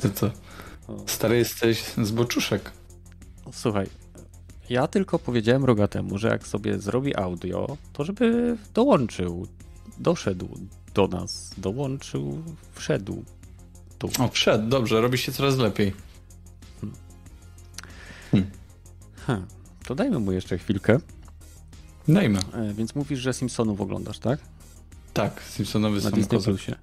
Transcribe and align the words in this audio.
Ty 0.00 0.10
co? 0.10 0.30
Stary 1.06 1.36
jesteś 1.36 1.84
z 2.02 2.10
boczuszek. 2.10 2.70
Słuchaj, 3.52 3.86
ja 4.70 4.86
tylko 4.86 5.18
powiedziałem 5.18 5.64
Rogatemu, 5.64 6.18
że 6.18 6.28
jak 6.28 6.46
sobie 6.46 6.78
zrobi 6.78 7.16
audio, 7.16 7.76
to 7.92 8.04
żeby 8.04 8.56
dołączył, 8.74 9.46
doszedł 9.98 10.48
do 10.94 11.08
nas, 11.08 11.54
dołączył, 11.58 12.42
wszedł 12.72 13.24
tu. 13.98 14.10
O, 14.18 14.28
wszedł, 14.28 14.68
dobrze, 14.68 15.00
robi 15.00 15.18
się 15.18 15.32
coraz 15.32 15.56
lepiej. 15.56 15.92
Hmm. 18.30 18.50
Hmm. 19.26 19.46
To 19.84 19.94
dajmy 19.94 20.18
mu 20.18 20.32
jeszcze 20.32 20.58
chwilkę. 20.58 20.98
Dajmy. 22.08 22.38
E, 22.54 22.74
więc 22.74 22.94
mówisz, 22.94 23.18
że 23.18 23.34
Simpsonów 23.34 23.80
oglądasz, 23.80 24.18
tak? 24.18 24.40
Tak, 25.14 25.42
Simpsonowy 25.42 26.00
na 26.00 26.10
Disney 26.10 26.40
Plusie. 26.40 26.76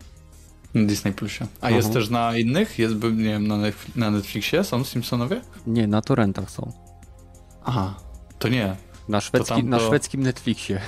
Disney 0.76 1.14
Plusie. 1.14 1.46
A 1.62 1.68
Aha. 1.68 1.76
jest 1.76 1.94
też 1.94 2.10
na 2.10 2.38
innych? 2.38 2.80
Jest, 2.80 2.96
nie 3.04 3.24
wiem, 3.24 3.48
na 3.96 4.12
Netflixie 4.12 4.64
są 4.64 4.84
Simpsonowie? 4.84 5.42
Nie, 5.68 5.88
na 5.88 6.02
torrentach 6.02 6.52
są. 6.52 6.72
Aha, 7.64 7.96
to 8.40 8.50
nie. 8.50 8.76
Na, 9.10 9.22
szwedzki, 9.22 9.62
to... 9.62 9.64
na 9.64 9.80
szwedzkim 9.80 10.24
Netflixie. 10.24 10.82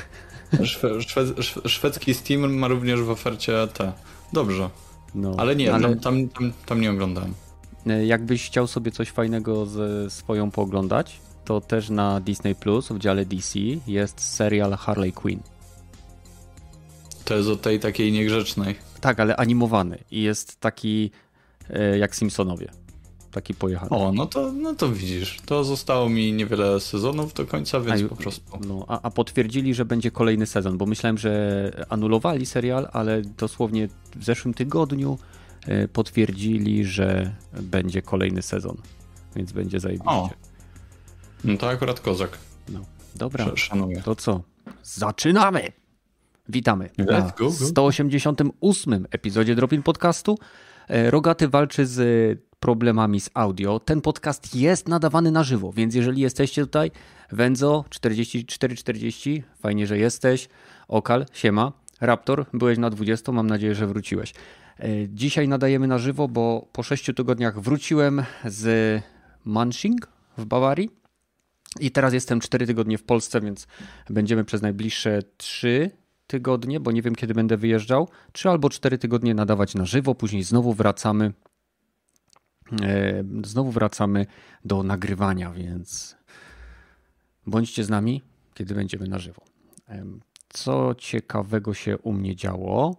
Szwe, 0.63 1.01
szwe, 1.01 1.23
szwedzki 1.65 2.13
Steam 2.13 2.53
ma 2.53 2.67
również 2.67 3.01
w 3.01 3.09
ofercie 3.09 3.67
te. 3.73 3.93
Dobrze. 4.33 4.69
No, 5.15 5.35
ale 5.37 5.55
nie, 5.55 5.73
ale... 5.73 5.95
Tam, 5.95 6.29
tam, 6.29 6.53
tam 6.65 6.81
nie 6.81 6.91
oglądałem. 6.91 7.33
E, 7.87 8.05
jakbyś 8.05 8.45
chciał 8.45 8.67
sobie 8.67 8.91
coś 8.91 9.09
fajnego 9.09 9.65
ze 9.65 10.09
swoją 10.09 10.51
pooglądać, 10.51 11.19
to 11.45 11.61
też 11.61 11.89
na 11.89 12.19
Disney 12.19 12.55
Plus 12.55 12.89
w 12.89 12.99
dziale 12.99 13.25
DC 13.25 13.59
jest 13.87 14.21
serial 14.21 14.73
Harley 14.73 15.13
Quinn. 15.13 15.39
To 17.25 17.35
jest 17.35 17.49
o 17.49 17.55
tej 17.55 17.79
takiej 17.79 18.11
niegrzecznej. 18.11 18.75
Tak, 19.01 19.19
ale 19.19 19.35
animowany 19.35 20.03
i 20.11 20.21
jest 20.21 20.59
taki 20.59 21.11
e, 21.69 21.97
jak 21.97 22.15
Simpsonowie. 22.15 22.67
Taki 23.31 23.53
pojechany. 23.53 23.89
O, 23.89 24.11
no 24.11 24.25
to, 24.25 24.51
no 24.51 24.75
to 24.75 24.91
widzisz. 24.91 25.37
To 25.45 25.63
zostało 25.63 26.09
mi 26.09 26.33
niewiele 26.33 26.79
sezonów 26.79 27.33
do 27.33 27.45
końca, 27.45 27.79
więc 27.79 28.01
a, 28.01 28.09
po 28.09 28.15
prostu. 28.15 28.57
No, 28.67 28.85
a, 28.87 29.01
a 29.01 29.09
potwierdzili, 29.09 29.73
że 29.73 29.85
będzie 29.85 30.11
kolejny 30.11 30.45
sezon, 30.45 30.77
bo 30.77 30.85
myślałem, 30.85 31.17
że 31.17 31.85
anulowali 31.89 32.45
serial, 32.45 32.89
ale 32.93 33.21
dosłownie 33.21 33.87
w 34.15 34.23
zeszłym 34.23 34.53
tygodniu 34.53 35.17
e, 35.65 35.87
potwierdzili, 35.87 36.85
że 36.85 37.35
będzie 37.61 38.01
kolejny 38.01 38.41
sezon. 38.41 38.77
Więc 39.35 39.51
będzie 39.51 39.79
zajebiście. 39.79 40.11
O. 40.11 40.29
No 41.43 41.57
to 41.57 41.69
akurat 41.69 41.99
kozak. 41.99 42.37
No, 42.69 42.79
dobra. 43.15 43.51
Szanuję. 43.55 44.01
To 44.01 44.15
co? 44.15 44.41
Zaczynamy! 44.83 45.71
Witamy 46.49 46.89
na 46.97 47.31
188 47.49 49.07
epizodzie 49.11 49.55
Dropin 49.55 49.83
Podcastu. 49.83 50.37
E, 50.87 51.11
Rogaty 51.11 51.47
walczy 51.47 51.85
z 51.85 52.39
problemami 52.59 53.19
z 53.19 53.29
audio. 53.33 53.79
Ten 53.79 54.01
podcast 54.01 54.55
jest 54.55 54.87
nadawany 54.87 55.31
na 55.31 55.43
żywo, 55.43 55.71
więc 55.71 55.95
jeżeli 55.95 56.21
jesteście 56.21 56.61
tutaj, 56.61 56.91
Wędzo 57.31 57.85
4440, 57.89 59.43
fajnie, 59.59 59.87
że 59.87 59.97
jesteś. 59.97 60.49
Okal, 60.87 61.25
siema. 61.33 61.71
Raptor, 62.01 62.45
byłeś 62.53 62.77
na 62.77 62.89
20, 62.89 63.31
mam 63.31 63.47
nadzieję, 63.47 63.75
że 63.75 63.87
wróciłeś. 63.87 64.33
E, 64.79 64.87
dzisiaj 65.09 65.47
nadajemy 65.47 65.87
na 65.87 65.97
żywo, 65.97 66.27
bo 66.27 66.67
po 66.71 66.83
6 66.83 67.05
tygodniach 67.15 67.59
wróciłem 67.59 68.23
z 68.45 69.01
Manching 69.45 70.07
w 70.37 70.45
Bawarii. 70.45 70.89
I 71.79 71.91
teraz 71.91 72.13
jestem 72.13 72.39
4 72.39 72.67
tygodnie 72.67 72.97
w 72.97 73.03
Polsce, 73.03 73.41
więc 73.41 73.67
będziemy 74.09 74.45
przez 74.45 74.61
najbliższe 74.61 75.19
3 75.37 75.91
tygodnie, 76.29 76.79
bo 76.79 76.91
nie 76.91 77.01
wiem 77.01 77.15
kiedy 77.15 77.33
będę 77.33 77.57
wyjeżdżał, 77.57 78.09
3 78.31 78.49
albo 78.49 78.69
4 78.69 78.97
tygodnie 78.97 79.33
nadawać 79.33 79.75
na 79.75 79.85
żywo, 79.85 80.15
później 80.15 80.43
znowu 80.43 80.73
wracamy 80.73 81.33
E, 82.81 83.23
znowu 83.43 83.71
wracamy 83.71 84.25
do 84.65 84.83
nagrywania, 84.83 85.51
więc 85.51 86.17
bądźcie 87.47 87.83
z 87.83 87.89
nami, 87.89 88.21
kiedy 88.53 88.75
będziemy 88.75 89.07
na 89.07 89.19
żywo. 89.19 89.41
E, 89.89 90.05
co 90.49 90.95
ciekawego 90.97 91.73
się 91.73 91.97
u 91.97 92.13
mnie 92.13 92.35
działo? 92.35 92.95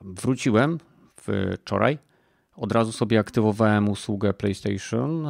Wróciłem 0.00 0.78
wczoraj. 1.16 1.98
Od 2.56 2.72
razu 2.72 2.92
sobie 2.92 3.18
aktywowałem 3.18 3.88
usługę 3.88 4.34
PlayStation 4.34 5.26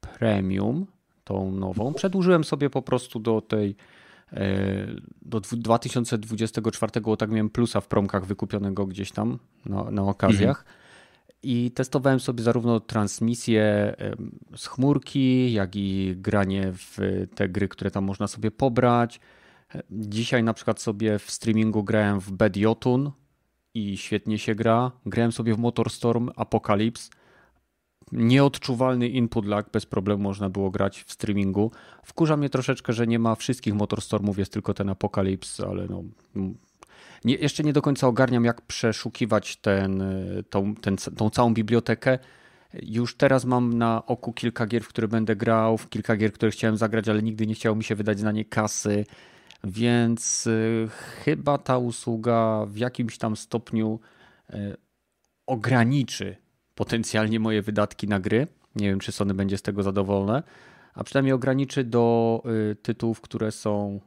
Premium, 0.00 0.86
tą 1.24 1.52
nową. 1.52 1.94
Przedłużyłem 1.94 2.44
sobie 2.44 2.70
po 2.70 2.82
prostu 2.82 3.18
do 3.18 3.40
tej 3.40 3.70
e, 3.70 3.74
do 5.22 5.40
2024, 5.40 6.92
tak 7.18 7.30
miałem 7.30 7.50
plusa 7.50 7.80
w 7.80 7.88
promkach 7.88 8.26
wykupionego 8.26 8.86
gdzieś 8.86 9.12
tam 9.12 9.38
na, 9.66 9.90
na 9.90 10.02
okazjach. 10.02 10.58
Mhm 10.58 10.86
i 11.42 11.70
testowałem 11.70 12.20
sobie 12.20 12.42
zarówno 12.42 12.80
transmisję 12.80 13.94
z 14.56 14.66
chmurki, 14.66 15.52
jak 15.52 15.76
i 15.76 16.14
granie 16.16 16.72
w 16.72 16.98
te 17.34 17.48
gry, 17.48 17.68
które 17.68 17.90
tam 17.90 18.04
można 18.04 18.26
sobie 18.26 18.50
pobrać. 18.50 19.20
Dzisiaj 19.90 20.42
na 20.42 20.54
przykład 20.54 20.80
sobie 20.80 21.18
w 21.18 21.30
streamingu 21.30 21.84
grałem 21.84 22.20
w 22.20 22.32
Bad 22.32 22.56
Jotun 22.56 23.10
i 23.74 23.96
świetnie 23.96 24.38
się 24.38 24.54
gra. 24.54 24.92
Grałem 25.06 25.32
sobie 25.32 25.54
w 25.54 25.58
Motorstorm 25.58 26.30
Apocalypse. 26.36 27.10
Nieodczuwalny 28.12 29.08
input 29.08 29.46
lag, 29.46 29.70
bez 29.70 29.86
problemu 29.86 30.22
można 30.22 30.50
było 30.50 30.70
grać 30.70 31.02
w 31.02 31.12
streamingu. 31.12 31.70
Wkurza 32.04 32.36
mnie 32.36 32.50
troszeczkę, 32.50 32.92
że 32.92 33.06
nie 33.06 33.18
ma 33.18 33.34
wszystkich 33.34 33.74
Motorstormów, 33.74 34.38
jest 34.38 34.52
tylko 34.52 34.74
ten 34.74 34.88
Apocalypse, 34.88 35.66
ale 35.66 35.86
no, 35.86 36.02
nie, 37.24 37.34
jeszcze 37.34 37.62
nie 37.62 37.72
do 37.72 37.82
końca 37.82 38.06
ogarniam, 38.06 38.44
jak 38.44 38.62
przeszukiwać 38.62 39.56
ten, 39.56 40.02
tą, 40.50 40.74
ten, 40.74 40.96
tą 40.96 41.30
całą 41.30 41.54
bibliotekę. 41.54 42.18
Już 42.82 43.16
teraz 43.16 43.44
mam 43.44 43.78
na 43.78 44.06
oku 44.06 44.32
kilka 44.32 44.66
gier, 44.66 44.82
w 44.82 44.88
które 44.88 45.08
będę 45.08 45.36
grał, 45.36 45.78
w 45.78 45.88
kilka 45.88 46.16
gier, 46.16 46.32
które 46.32 46.52
chciałem 46.52 46.76
zagrać, 46.76 47.08
ale 47.08 47.22
nigdy 47.22 47.46
nie 47.46 47.54
chciało 47.54 47.76
mi 47.76 47.84
się 47.84 47.94
wydać 47.94 48.22
na 48.22 48.32
nie 48.32 48.44
kasy, 48.44 49.04
więc 49.64 50.46
y, 50.46 50.88
chyba 51.24 51.58
ta 51.58 51.78
usługa 51.78 52.66
w 52.66 52.76
jakimś 52.76 53.18
tam 53.18 53.36
stopniu 53.36 54.00
y, 54.50 54.76
ograniczy 55.46 56.36
potencjalnie 56.76 57.40
moje 57.40 57.62
wydatki 57.62 58.08
na 58.08 58.20
gry. 58.20 58.46
Nie 58.76 58.88
wiem, 58.88 58.98
czy 58.98 59.12
Sony 59.12 59.34
będzie 59.34 59.58
z 59.58 59.62
tego 59.62 59.82
zadowolone, 59.82 60.42
a 60.94 61.04
przynajmniej 61.04 61.32
ograniczy 61.32 61.84
do 61.84 62.42
y, 62.72 62.76
tytułów, 62.76 63.20
które 63.20 63.52
są 63.52 64.00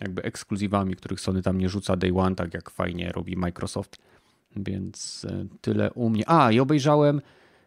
jakby 0.00 0.22
ekskluzywami, 0.22 0.96
których 0.96 1.20
Sony 1.20 1.42
tam 1.42 1.58
nie 1.58 1.68
rzuca 1.68 1.96
day 1.96 2.12
one, 2.16 2.36
tak 2.36 2.54
jak 2.54 2.70
fajnie 2.70 3.12
robi 3.12 3.36
Microsoft. 3.36 3.96
Więc 4.56 5.26
e, 5.30 5.46
tyle 5.60 5.92
u 5.92 6.10
mnie. 6.10 6.24
A, 6.26 6.52
i 6.52 6.60
obejrzałem 6.60 7.20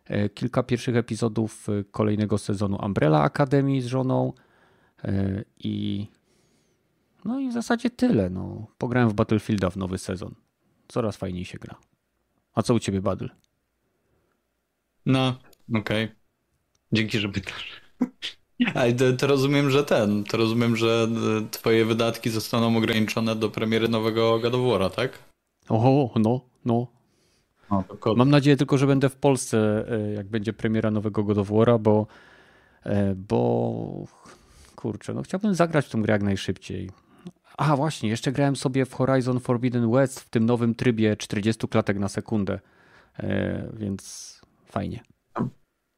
e, 0.06 0.30
kilka 0.30 0.64
pierwszych 0.64 0.96
epizodów 0.96 1.68
kolejnego 1.92 2.38
sezonu 2.38 2.78
Umbrella 2.86 3.24
Academy 3.24 3.82
z 3.82 3.86
żoną 3.86 4.34
i 5.60 6.08
no 7.26 7.40
i 7.40 7.50
w 7.50 7.54
zasadzie 7.54 7.90
tyle. 7.90 8.30
No. 8.30 8.68
Pograłem 8.78 9.10
w 9.10 9.14
Battlefielda 9.14 9.70
w 9.70 9.78
nowy 9.78 9.98
sezon. 9.98 10.36
Coraz 10.88 11.18
fajniej 11.18 11.46
się 11.46 11.58
gra. 11.58 11.76
A 12.54 12.62
co 12.62 12.74
u 12.74 12.80
ciebie, 12.80 13.02
Battle? 13.02 13.30
No, 15.06 15.40
okej. 15.76 16.06
Okay. 16.06 16.16
Dzięki, 16.92 17.20
że 17.20 17.30
pytasz. 17.30 17.82
Ale 18.76 18.94
to, 18.94 19.14
to, 19.14 19.28
rozumiem, 19.28 19.70
że 19.70 19.84
ten, 19.84 20.24
to 20.24 20.38
rozumiem, 20.38 20.76
że 20.76 21.08
e, 21.42 21.50
twoje 21.52 21.86
wydatki 21.86 22.30
zostaną 22.30 22.78
ograniczone 22.78 23.36
do 23.36 23.50
premiery 23.50 23.88
nowego 23.88 24.40
War'a, 24.40 24.90
tak? 24.90 25.20
Oho, 25.70 26.10
no, 26.16 26.42
no. 26.66 26.88
Mam 28.16 28.30
nadzieję 28.30 28.58
tylko, 28.58 28.78
że 28.78 28.88
będę 28.88 29.10
w 29.10 29.16
Polsce, 29.16 29.86
e, 29.92 30.14
jak 30.14 30.28
będzie 30.28 30.54
premiera 30.54 30.92
nowego 30.92 31.24
War'a, 31.24 31.80
bo, 31.80 32.07
e, 32.84 33.16
bo 33.16 34.06
kurczę, 34.75 35.13
no 35.13 35.22
chciałbym 35.22 35.56
zagrać 35.56 35.86
w 35.86 35.90
tą 35.90 36.01
grę 36.01 36.12
jak 36.12 36.24
najszybciej. 36.24 36.90
A 37.57 37.75
właśnie, 37.75 38.10
jeszcze 38.10 38.31
grałem 38.31 38.56
sobie 38.56 38.86
w 38.86 38.94
Horizon 38.94 39.40
Forbidden 39.40 39.92
West 39.92 40.19
w 40.19 40.30
tym 40.30 40.46
nowym 40.46 40.75
trybie 40.75 41.18
40 41.18 41.68
klatek 41.68 42.00
na 42.00 42.10
sekundę, 42.10 42.60
więc 43.74 44.38
fajnie. 44.71 45.04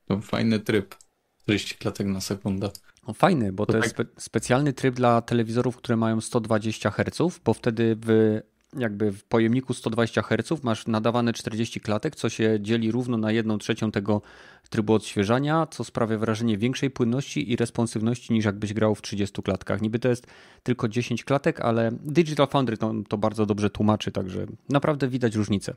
To 0.07 0.21
fajny 0.21 0.59
tryb. 0.59 0.95
40 1.43 1.75
klatek 1.75 2.07
na 2.07 2.21
sekundę. 2.21 2.69
No 3.07 3.13
fajny, 3.13 3.53
bo 3.53 3.65
to, 3.65 3.71
to 3.71 3.77
jest 3.77 3.95
tak... 3.95 4.07
spe 4.07 4.21
specjalny 4.21 4.73
tryb 4.73 4.95
dla 4.95 5.21
telewizorów, 5.21 5.77
które 5.77 5.97
mają 5.97 6.21
120 6.21 6.91
Hz, 6.91 7.39
bo 7.45 7.53
wtedy 7.53 7.97
w 8.05 8.39
jakby 8.77 9.11
w 9.11 9.23
pojemniku 9.23 9.73
120 9.73 10.21
Hz 10.21 10.63
masz 10.63 10.87
nadawane 10.87 11.33
40 11.33 11.79
klatek, 11.79 12.15
co 12.15 12.29
się 12.29 12.57
dzieli 12.61 12.91
równo 12.91 13.17
na 13.17 13.31
1 13.31 13.59
trzecią 13.59 13.91
tego 13.91 14.21
trybu 14.69 14.93
odświeżania, 14.93 15.67
co 15.71 15.83
sprawia 15.83 16.17
wrażenie 16.17 16.57
większej 16.57 16.91
płynności 16.91 17.51
i 17.51 17.55
responsywności 17.55 18.33
niż 18.33 18.45
jakbyś 18.45 18.73
grał 18.73 18.95
w 18.95 19.01
30 19.01 19.41
klatkach. 19.43 19.81
Niby 19.81 19.99
to 19.99 20.09
jest 20.09 20.27
tylko 20.63 20.87
10 20.87 21.23
klatek, 21.23 21.61
ale 21.61 21.91
Digital 21.91 22.47
Foundry 22.47 22.77
to, 22.77 22.93
to 23.07 23.17
bardzo 23.17 23.45
dobrze 23.45 23.69
tłumaczy, 23.69 24.11
także 24.11 24.45
naprawdę 24.69 25.07
widać 25.07 25.35
różnicę. 25.35 25.75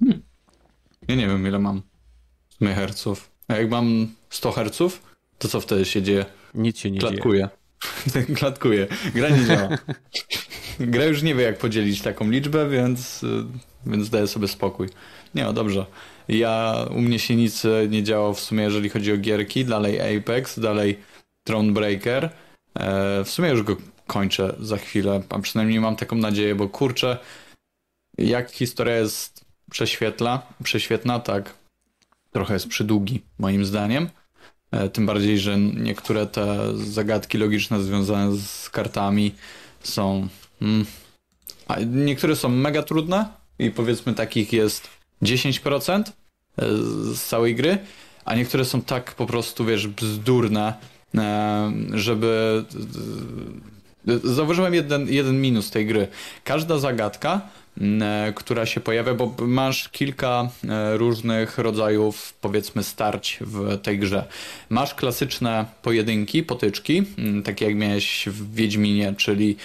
Hmm. 0.00 0.22
Ja 1.10 1.16
nie 1.16 1.26
wiem 1.26 1.46
ile 1.46 1.58
mam 1.58 1.82
herców. 2.60 3.30
A 3.48 3.56
jak 3.56 3.70
mam 3.70 4.08
100 4.30 4.52
Hz, 4.52 5.00
to 5.38 5.48
co 5.48 5.60
wtedy 5.60 5.84
się 5.84 6.02
dzieje? 6.02 6.24
Nic 6.54 6.78
się 6.78 6.90
nie 6.90 7.00
Klatkuje. 7.00 7.48
dzieje. 8.14 8.26
Klatkuje. 8.38 8.86
Gra 9.14 9.28
nie 9.28 9.44
działa. 9.44 9.68
Gra 10.80 11.04
już 11.04 11.22
nie 11.22 11.34
wie, 11.34 11.42
jak 11.42 11.58
podzielić 11.58 12.02
taką 12.02 12.30
liczbę, 12.30 12.68
więc 12.68 13.22
y, 13.22 13.44
więc 13.86 14.10
daję 14.10 14.26
sobie 14.26 14.48
spokój. 14.48 14.88
Nie, 15.34 15.44
no 15.44 15.52
dobrze. 15.52 15.86
Ja, 16.28 16.74
u 16.90 17.00
mnie 17.00 17.18
się 17.18 17.36
nic 17.36 17.62
nie 17.88 18.02
działo 18.02 18.34
w 18.34 18.40
sumie, 18.40 18.62
jeżeli 18.62 18.88
chodzi 18.88 19.12
o 19.12 19.16
gierki. 19.16 19.64
Dalej 19.64 20.16
Apex, 20.18 20.58
dalej 20.58 20.98
Thronebreaker. 21.44 22.24
E, 22.24 23.24
w 23.24 23.30
sumie 23.30 23.48
już 23.48 23.62
go 23.62 23.76
kończę 24.06 24.56
za 24.60 24.76
chwilę, 24.76 25.22
a 25.28 25.38
przynajmniej 25.38 25.80
mam 25.80 25.96
taką 25.96 26.16
nadzieję, 26.16 26.54
bo 26.54 26.68
kurczę, 26.68 27.18
jak 28.18 28.50
historia 28.50 28.96
jest 28.96 29.49
prześwietla, 29.70 30.42
prześwietna, 30.64 31.20
tak 31.20 31.54
trochę 32.32 32.54
jest 32.54 32.68
przydługi, 32.68 33.20
moim 33.38 33.64
zdaniem. 33.64 34.08
E, 34.70 34.88
tym 34.88 35.06
bardziej, 35.06 35.38
że 35.38 35.58
niektóre 35.58 36.26
te 36.26 36.76
zagadki 36.76 37.38
logiczne 37.38 37.82
związane 37.82 38.36
z 38.36 38.70
kartami 38.70 39.34
są. 39.82 40.28
Mm, 40.62 40.86
niektóre 41.86 42.36
są 42.36 42.48
mega 42.48 42.82
trudne 42.82 43.28
i 43.58 43.70
powiedzmy 43.70 44.14
takich 44.14 44.52
jest 44.52 44.88
10% 45.22 46.00
e, 46.00 46.66
z 47.14 47.24
całej 47.24 47.54
gry, 47.54 47.78
a 48.24 48.34
niektóre 48.34 48.64
są 48.64 48.82
tak 48.82 49.14
po 49.14 49.26
prostu, 49.26 49.64
wiesz, 49.64 49.86
bzdurne, 49.86 50.74
e, 51.14 51.72
żeby. 51.94 52.64
Zauważyłem 54.24 54.74
jeden, 54.74 55.08
jeden 55.08 55.40
minus 55.40 55.70
tej 55.70 55.86
gry. 55.86 56.08
Każda 56.44 56.78
zagadka 56.78 57.40
która 58.34 58.66
się 58.66 58.80
pojawia, 58.80 59.14
bo 59.14 59.34
masz 59.38 59.88
kilka 59.88 60.48
e, 60.68 60.96
różnych 60.96 61.58
rodzajów, 61.58 62.34
powiedzmy, 62.40 62.82
starć 62.82 63.38
w 63.40 63.78
tej 63.82 63.98
grze. 63.98 64.24
Masz 64.68 64.94
klasyczne 64.94 65.64
pojedynki, 65.82 66.42
potyczki, 66.42 67.02
takie 67.44 67.64
jak 67.64 67.74
miałeś 67.74 68.28
w 68.28 68.54
Wiedźminie, 68.54 69.14
czyli 69.16 69.56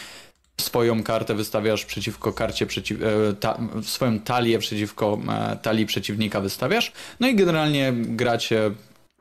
swoją 0.62 1.04
kartę 1.04 1.36
wystawiasz 1.36 1.86
przeciwko 1.86 2.34
karcie, 2.34 2.66
przeciw, 2.66 3.02
e, 3.02 3.34
ta, 3.34 3.60
swoją 3.84 4.20
talię 4.20 4.60
przeciwko 4.60 5.20
talii 5.62 5.86
przeciwnika 5.86 6.42
wystawiasz, 6.42 6.92
no 7.20 7.28
i 7.28 7.36
generalnie 7.36 7.94
gracie 7.96 8.72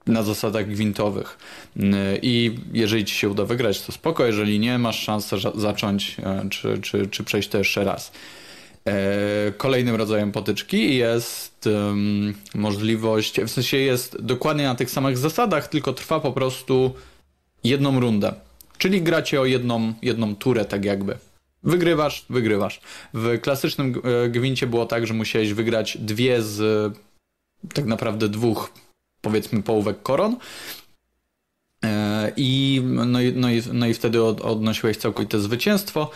na 0.06 0.22
zasadach 0.22 0.66
gwintowych. 0.66 1.38
I 2.22 2.58
jeżeli 2.72 3.04
ci 3.04 3.14
się 3.14 3.28
uda 3.28 3.44
wygrać, 3.44 3.82
to 3.82 3.92
spoko, 3.92 4.26
jeżeli 4.26 4.58
nie, 4.58 4.78
masz 4.78 5.00
szansę 5.00 5.36
zacząć 5.54 6.16
czy, 6.50 6.78
czy, 6.78 7.06
czy 7.06 7.24
przejść 7.24 7.48
to 7.48 7.58
jeszcze 7.58 7.84
raz. 7.84 8.12
E, 8.88 9.52
kolejnym 9.56 9.94
rodzajem 9.94 10.32
potyczki 10.32 10.96
jest 10.96 11.66
um, 11.66 12.34
możliwość, 12.54 13.40
w 13.40 13.48
sensie 13.48 13.76
jest 13.76 14.22
dokładnie 14.22 14.64
na 14.64 14.74
tych 14.74 14.90
samych 14.90 15.18
zasadach, 15.18 15.68
tylko 15.68 15.92
trwa 15.92 16.20
po 16.20 16.32
prostu 16.32 16.94
jedną 17.64 18.00
rundę. 18.00 18.34
Czyli 18.78 19.02
gracie 19.02 19.40
o 19.40 19.44
jedną, 19.44 19.94
jedną 20.02 20.36
turę, 20.36 20.64
tak 20.64 20.84
jakby. 20.84 21.18
Wygrywasz, 21.62 22.26
wygrywasz. 22.30 22.80
W 23.14 23.40
klasycznym 23.40 24.02
e, 24.24 24.28
gwincie 24.28 24.66
było 24.66 24.86
tak, 24.86 25.06
że 25.06 25.14
musiałeś 25.14 25.52
wygrać 25.52 25.98
dwie 25.98 26.42
z 26.42 26.92
tak 27.74 27.84
naprawdę 27.84 28.28
dwóch, 28.28 28.70
powiedzmy, 29.20 29.62
połówek 29.62 30.02
koron. 30.02 30.36
E, 31.84 32.32
I 32.36 32.82
no, 32.84 33.20
i, 33.20 33.32
no, 33.32 33.50
i, 33.50 33.62
no 33.72 33.86
i 33.86 33.94
wtedy 33.94 34.22
od, 34.22 34.40
odnosiłeś 34.40 34.96
całkowite 34.96 35.40
zwycięstwo. 35.40 36.10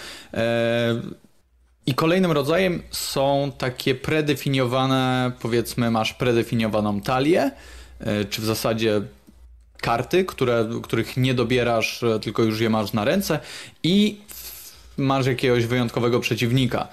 I 1.89 1.95
kolejnym 1.95 2.33
rodzajem 2.33 2.83
są 2.91 3.53
takie 3.59 3.95
predefiniowane, 3.95 5.33
powiedzmy, 5.41 5.91
masz 5.91 6.15
predefiniowaną 6.15 7.01
talię, 7.01 7.51
e, 8.01 8.25
czy 8.25 8.43
w 8.43 8.45
zasadzie 8.45 9.01
karty, 9.81 10.25
które, 10.25 10.69
których 10.83 11.17
nie 11.17 11.35
dobierasz, 11.35 12.03
e, 12.03 12.21
tylko 12.21 12.43
już 12.43 12.61
je 12.61 12.71
masz 12.71 12.93
na 12.93 13.05
ręce 13.05 13.41
i 13.83 14.21
masz 14.97 15.27
jakiegoś 15.27 15.67
wyjątkowego 15.67 16.21
przeciwnika, 16.21 16.89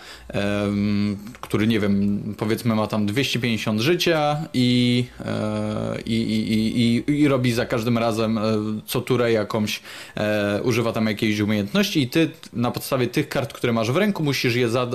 który 1.41 1.67
nie 1.67 1.79
wiem, 1.79 2.23
powiedzmy 2.37 2.75
ma 2.75 2.87
tam 2.87 3.05
250 3.05 3.81
życia 3.81 4.37
i, 4.53 5.05
e, 5.25 6.01
i, 6.05 6.13
i, 6.13 6.81
i, 6.81 7.21
i 7.21 7.27
robi 7.27 7.51
za 7.51 7.65
każdym 7.65 7.97
razem 7.97 8.37
e, 8.37 8.41
co 8.85 9.01
turę 9.01 9.31
jakąś, 9.31 9.81
e, 10.17 10.61
używa 10.63 10.91
tam 10.91 11.07
jakiejś 11.07 11.39
umiejętności 11.39 12.01
i 12.01 12.09
ty 12.09 12.29
na 12.53 12.71
podstawie 12.71 13.07
tych 13.07 13.29
kart, 13.29 13.53
które 13.53 13.73
masz 13.73 13.91
w 13.91 13.97
ręku, 13.97 14.23
musisz 14.23 14.55
je 14.55 14.69
za, 14.69 14.87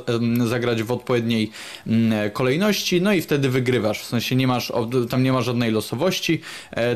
zagrać 0.47 0.83
w 0.83 0.93
odpowiedniej 0.93 1.51
mm, 1.87 2.31
kolejności, 2.31 3.03
no 3.03 3.13
i 3.13 3.23
wtedy 3.23 3.49
wygrywasz. 3.49 4.01
W 4.03 4.07
sensie 4.07 4.37
nie 4.37 4.47
masz, 4.47 4.73
tam 5.11 5.23
nie 5.23 5.33
ma 5.33 5.43
żadnej 5.43 5.71
losowości, 5.71 6.41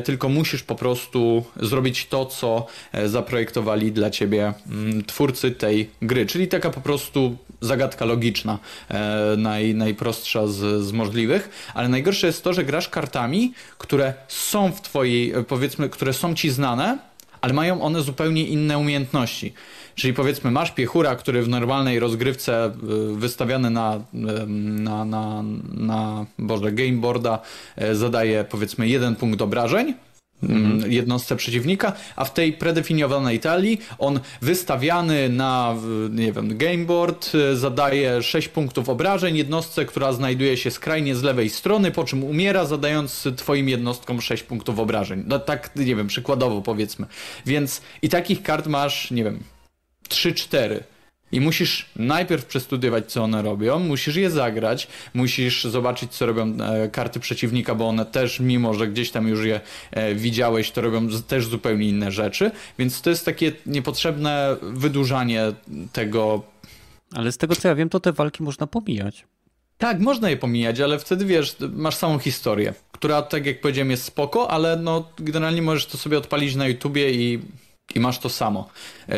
tylko 0.03 0.29
musisz 0.29 0.63
po 0.63 0.75
prostu 0.75 1.43
zrobić 1.61 2.05
to, 2.05 2.25
co 2.25 2.65
zaprojektowali 3.05 3.91
dla 3.91 4.09
ciebie 4.09 4.53
mm, 4.71 5.03
twórcy 5.03 5.51
tej 5.51 5.89
gry, 6.01 6.25
czyli 6.25 6.47
taka 6.47 6.69
po 6.69 6.81
prostu 6.81 7.37
zagadka 7.61 8.05
logiczna, 8.05 8.34
e, 8.43 9.35
naj, 9.37 9.75
najprostsza 9.75 10.47
z, 10.47 10.83
z 10.83 10.91
możliwych, 10.91 11.71
ale 11.73 11.89
najgorsze 11.89 12.27
jest 12.27 12.43
to, 12.43 12.53
że 12.53 12.63
grasz 12.63 12.89
kartami, 12.89 13.53
które 13.77 14.13
są 14.27 14.71
w 14.71 14.81
twojej, 14.81 15.31
e, 15.31 15.43
powiedzmy, 15.43 15.89
które 15.89 16.13
są 16.13 16.35
ci 16.35 16.49
znane, 16.49 16.97
ale 17.41 17.53
mają 17.53 17.81
one 17.81 18.01
zupełnie 18.01 18.47
inne 18.47 18.77
umiejętności. 18.77 19.53
Czyli 19.95 20.13
powiedzmy, 20.13 20.51
masz 20.51 20.71
piechura, 20.71 21.15
który 21.15 21.43
w 21.43 21.49
normalnej 21.49 21.99
rozgrywce 21.99 22.65
e, 22.65 22.71
wystawiany 23.15 23.69
na, 23.69 24.01
na, 24.13 25.05
na, 25.05 25.43
na 25.73 26.25
Boże, 26.39 26.71
gameboarda 26.71 27.39
zadaje 27.93 28.43
powiedzmy 28.43 28.87
jeden 28.87 29.15
punkt 29.15 29.41
obrażeń, 29.41 29.93
Mhm. 30.43 30.91
jednostce 30.91 31.35
przeciwnika, 31.35 31.93
a 32.15 32.25
w 32.25 32.33
tej 32.33 32.53
predefiniowanej 32.53 33.39
talii 33.39 33.77
on 33.99 34.19
wystawiany 34.41 35.29
na, 35.29 35.75
nie 36.11 36.31
wiem, 36.31 36.57
gameboard 36.57 37.35
y, 37.35 37.57
zadaje 37.57 38.23
6 38.23 38.47
punktów 38.47 38.89
obrażeń 38.89 39.37
jednostce, 39.37 39.85
która 39.85 40.13
znajduje 40.13 40.57
się 40.57 40.71
skrajnie 40.71 41.15
z 41.15 41.23
lewej 41.23 41.49
strony, 41.49 41.91
po 41.91 42.03
czym 42.03 42.23
umiera, 42.23 42.65
zadając 42.65 43.27
twoim 43.35 43.69
jednostkom 43.69 44.21
6 44.21 44.43
punktów 44.43 44.79
obrażeń. 44.79 45.23
No 45.27 45.39
tak, 45.39 45.75
nie 45.75 45.95
wiem, 45.95 46.07
przykładowo 46.07 46.61
powiedzmy. 46.61 47.05
Więc 47.45 47.81
i 48.01 48.09
takich 48.09 48.43
kart 48.43 48.67
masz, 48.67 49.11
nie 49.11 49.23
wiem, 49.23 49.39
3-4. 50.09 50.94
I 51.35 51.41
musisz 51.41 51.85
najpierw 51.95 52.45
przestudiować, 52.45 53.11
co 53.11 53.23
one 53.23 53.41
robią, 53.41 53.79
musisz 53.79 54.15
je 54.15 54.31
zagrać, 54.31 54.87
musisz 55.13 55.63
zobaczyć, 55.63 56.11
co 56.11 56.25
robią 56.25 56.57
e, 56.61 56.89
karty 56.89 57.19
przeciwnika, 57.19 57.75
bo 57.75 57.87
one 57.87 58.05
też, 58.05 58.39
mimo 58.39 58.73
że 58.73 58.87
gdzieś 58.87 59.11
tam 59.11 59.27
już 59.27 59.45
je 59.45 59.61
e, 59.91 60.15
widziałeś, 60.15 60.71
to 60.71 60.81
robią 60.81 61.07
też 61.27 61.47
zupełnie 61.47 61.89
inne 61.89 62.11
rzeczy. 62.11 62.51
Więc 62.79 63.01
to 63.01 63.09
jest 63.09 63.25
takie 63.25 63.51
niepotrzebne 63.65 64.55
wydłużanie 64.61 65.43
tego. 65.93 66.43
Ale 67.11 67.31
z 67.31 67.37
tego 67.37 67.55
co 67.55 67.67
ja 67.67 67.75
wiem, 67.75 67.89
to 67.89 67.99
te 67.99 68.13
walki 68.13 68.43
można 68.43 68.67
pomijać. 68.67 69.25
Tak, 69.77 69.99
można 69.99 70.29
je 70.29 70.37
pomijać, 70.37 70.79
ale 70.79 70.99
wtedy 70.99 71.25
wiesz, 71.25 71.55
masz 71.73 71.95
samą 71.95 72.19
historię, 72.19 72.73
która, 72.91 73.21
tak 73.21 73.45
jak 73.45 73.61
powiedziałem, 73.61 73.91
jest 73.91 74.03
spoko, 74.03 74.51
ale 74.51 74.77
no, 74.77 75.09
generalnie 75.17 75.61
możesz 75.61 75.85
to 75.85 75.97
sobie 75.97 76.17
odpalić 76.17 76.55
na 76.55 76.67
YouTubie 76.67 77.11
i 77.11 77.39
i 77.95 77.99
masz 77.99 78.19
to 78.19 78.29
samo. 78.29 78.69
E, 79.09 79.15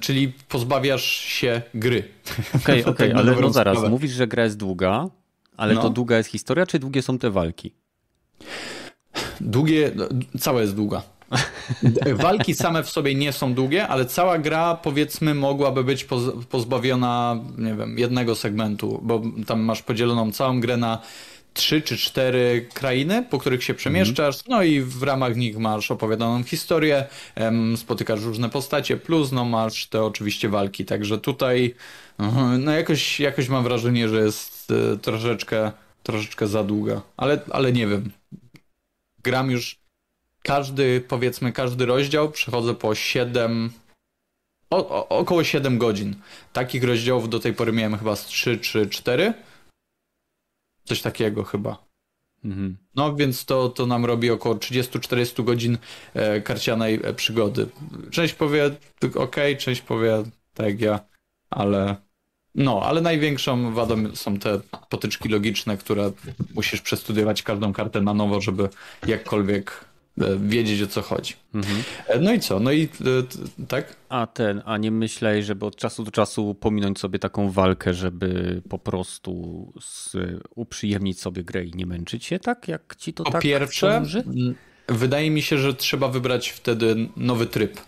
czyli 0.00 0.32
pozbawiasz 0.48 1.04
się 1.04 1.62
gry. 1.74 2.08
Okej, 2.54 2.84
okay, 2.84 2.92
okay, 3.10 3.14
ale 3.14 3.40
no 3.40 3.50
zaraz, 3.50 3.74
sprawę. 3.74 3.90
mówisz, 3.90 4.12
że 4.12 4.26
gra 4.26 4.44
jest 4.44 4.56
długa, 4.56 5.08
ale 5.56 5.74
no. 5.74 5.82
to 5.82 5.90
długa 5.90 6.16
jest 6.16 6.28
historia, 6.28 6.66
czy 6.66 6.78
długie 6.78 7.02
są 7.02 7.18
te 7.18 7.30
walki? 7.30 7.72
Długie, 9.40 9.92
cała 10.40 10.60
jest 10.60 10.74
długa. 10.74 11.02
Walki 12.14 12.54
same 12.54 12.82
w 12.82 12.90
sobie 12.90 13.14
nie 13.14 13.32
są 13.32 13.54
długie, 13.54 13.88
ale 13.88 14.06
cała 14.06 14.38
gra 14.38 14.74
powiedzmy 14.74 15.34
mogłaby 15.34 15.84
być 15.84 16.06
pozbawiona, 16.50 17.40
nie 17.58 17.74
wiem, 17.74 17.98
jednego 17.98 18.34
segmentu, 18.34 19.00
bo 19.02 19.22
tam 19.46 19.60
masz 19.60 19.82
podzieloną 19.82 20.32
całą 20.32 20.60
grę 20.60 20.76
na 20.76 20.98
trzy 21.54 21.82
czy 21.82 21.96
cztery 21.96 22.68
krainy, 22.74 23.24
po 23.30 23.38
których 23.38 23.64
się 23.64 23.74
przemieszczasz, 23.74 24.34
mm. 24.34 24.44
no 24.48 24.62
i 24.62 24.80
w 24.80 25.02
ramach 25.02 25.36
nich 25.36 25.58
masz 25.58 25.90
opowiadaną 25.90 26.42
historię, 26.42 27.06
spotykasz 27.76 28.22
różne 28.22 28.50
postacie, 28.50 28.96
plus 28.96 29.32
no 29.32 29.44
masz 29.44 29.86
te 29.86 30.04
oczywiście 30.04 30.48
walki, 30.48 30.84
także 30.84 31.18
tutaj 31.18 31.74
no 32.58 32.72
jakoś, 32.72 33.20
jakoś 33.20 33.48
mam 33.48 33.64
wrażenie, 33.64 34.08
że 34.08 34.20
jest 34.20 34.72
e, 34.92 34.96
troszeczkę, 34.96 35.72
troszeczkę 36.02 36.46
za 36.46 36.64
długa, 36.64 37.02
ale, 37.16 37.40
ale 37.50 37.72
nie 37.72 37.86
wiem. 37.86 38.10
Gram 39.22 39.50
już 39.50 39.76
każdy, 40.42 41.00
powiedzmy, 41.08 41.52
każdy 41.52 41.86
rozdział 41.86 42.30
przechodzę 42.30 42.74
po 42.74 42.94
7, 42.94 43.72
o, 44.70 44.76
o, 44.88 45.08
około 45.08 45.44
7 45.44 45.78
godzin. 45.78 46.16
Takich 46.52 46.84
rozdziałów 46.84 47.28
do 47.28 47.40
tej 47.40 47.54
pory 47.54 47.72
miałem 47.72 47.98
chyba 47.98 48.16
z 48.16 48.26
3 48.26 48.58
czy 48.58 48.88
4 48.88 49.34
Coś 50.90 51.02
takiego 51.02 51.44
chyba. 51.44 51.86
Mhm. 52.44 52.76
No 52.94 53.16
więc 53.16 53.44
to, 53.44 53.68
to 53.68 53.86
nam 53.86 54.04
robi 54.04 54.30
około 54.30 54.54
30-40 54.54 55.44
godzin 55.44 55.78
e, 56.14 56.40
karcianej 56.40 57.00
e, 57.02 57.14
przygody. 57.14 57.66
Część 58.10 58.34
powie 58.34 58.70
ok, 59.14 59.36
część 59.58 59.80
powie 59.80 60.22
tak 60.54 60.80
ja, 60.80 61.00
ale 61.50 61.96
no, 62.54 62.82
ale 62.82 63.00
największą 63.00 63.74
wadą 63.74 64.16
są 64.16 64.38
te 64.38 64.60
potyczki 64.88 65.28
logiczne, 65.28 65.76
które 65.76 66.12
musisz 66.54 66.80
przestudiować 66.80 67.42
każdą 67.42 67.72
kartę 67.72 68.00
na 68.00 68.14
nowo, 68.14 68.40
żeby 68.40 68.68
jakkolwiek 69.06 69.84
wiedzieć 70.38 70.82
o 70.82 70.86
co 70.86 71.02
chodzi. 71.02 71.34
Mhm. 71.54 71.82
No 72.20 72.32
i 72.32 72.40
co? 72.40 72.60
No 72.60 72.72
i 72.72 72.88
tak? 73.68 73.96
A 74.08 74.26
ten, 74.26 74.62
a 74.64 74.76
nie 74.78 74.90
myślej, 74.90 75.44
żeby 75.44 75.66
od 75.66 75.76
czasu 75.76 76.04
do 76.04 76.10
czasu 76.10 76.54
pominąć 76.54 76.98
sobie 76.98 77.18
taką 77.18 77.50
walkę, 77.50 77.94
żeby 77.94 78.62
po 78.68 78.78
prostu 78.78 79.72
z, 79.80 80.16
uprzyjemnić 80.54 81.20
sobie 81.20 81.44
grę 81.44 81.64
i 81.64 81.72
nie 81.74 81.86
męczyć 81.86 82.24
się 82.24 82.38
tak, 82.38 82.68
jak 82.68 82.96
ci 82.96 83.12
to 83.12 83.24
po 83.24 83.30
tak 83.30 83.42
pierwsze, 83.42 84.02
wydaje 84.88 85.30
mi 85.30 85.42
się, 85.42 85.58
że 85.58 85.74
trzeba 85.74 86.08
wybrać 86.08 86.48
wtedy 86.48 87.08
nowy 87.16 87.46
tryb. 87.46 87.80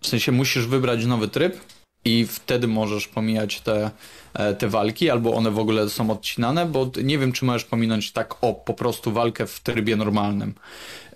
W 0.00 0.06
sensie 0.06 0.32
musisz 0.32 0.66
wybrać 0.66 1.06
nowy 1.06 1.28
tryb 1.28 1.60
i 2.04 2.26
wtedy 2.26 2.68
możesz 2.68 3.08
pomijać 3.08 3.60
te, 3.60 3.90
e, 4.34 4.54
te 4.54 4.68
walki, 4.68 5.10
albo 5.10 5.34
one 5.34 5.50
w 5.50 5.58
ogóle 5.58 5.90
są 5.90 6.10
odcinane, 6.10 6.66
bo 6.66 6.90
nie 7.02 7.18
wiem, 7.18 7.32
czy 7.32 7.44
możesz 7.44 7.64
pominąć 7.64 8.12
tak 8.12 8.34
o, 8.40 8.54
po 8.54 8.74
prostu 8.74 9.12
walkę 9.12 9.46
w 9.46 9.60
trybie 9.60 9.96
normalnym. 9.96 10.50
E, 10.50 11.12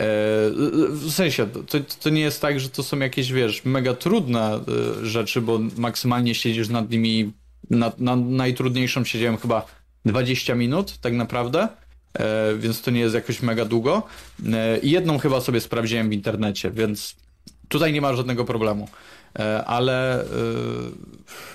w 0.90 1.10
sensie, 1.10 1.46
to, 1.46 1.78
to 2.00 2.10
nie 2.10 2.20
jest 2.20 2.40
tak, 2.40 2.60
że 2.60 2.68
to 2.68 2.82
są 2.82 2.98
jakieś, 2.98 3.32
wiesz, 3.32 3.64
mega 3.64 3.94
trudne 3.94 4.54
e, 4.54 4.60
rzeczy, 5.06 5.40
bo 5.40 5.58
maksymalnie 5.76 6.34
siedzisz 6.34 6.68
nad 6.68 6.90
nimi, 6.90 7.32
nad, 7.70 8.00
nad 8.00 8.20
najtrudniejszą 8.20 9.04
siedziałem 9.04 9.36
chyba 9.36 9.66
20 10.04 10.54
minut 10.54 10.98
tak 11.00 11.12
naprawdę, 11.12 11.68
więc 12.58 12.82
to 12.82 12.90
nie 12.90 13.00
jest 13.00 13.14
jakoś 13.14 13.42
mega 13.42 13.64
długo. 13.64 14.02
Jedną 14.82 15.18
chyba 15.18 15.40
sobie 15.40 15.60
sprawdziłem 15.60 16.10
w 16.10 16.12
internecie, 16.12 16.70
więc 16.70 17.16
tutaj 17.68 17.92
nie 17.92 18.00
ma 18.00 18.14
żadnego 18.14 18.44
problemu. 18.44 18.88
E, 19.38 19.64
ale, 19.64 20.22
e, 20.22 20.26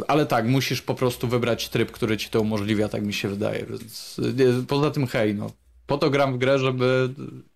ale 0.08 0.26
tak, 0.26 0.46
musisz 0.46 0.82
po 0.82 0.96
prostu 0.96 1.28
wybrać 1.28 1.70
tryb, 1.70 1.92
który 1.92 2.18
ci 2.18 2.30
to 2.30 2.42
umożliwia, 2.42 2.90
tak 2.90 3.06
mi 3.06 3.14
się 3.14 3.28
wydaje. 3.28 3.60
E, 3.60 4.64
poza 4.68 4.92
tym, 4.92 5.08
hej, 5.08 5.36
no, 5.36 5.52
po 5.88 5.98
to 5.98 6.10
gram 6.10 6.34
w 6.34 6.38
grę, 6.38 6.60
żeby 6.60 7.10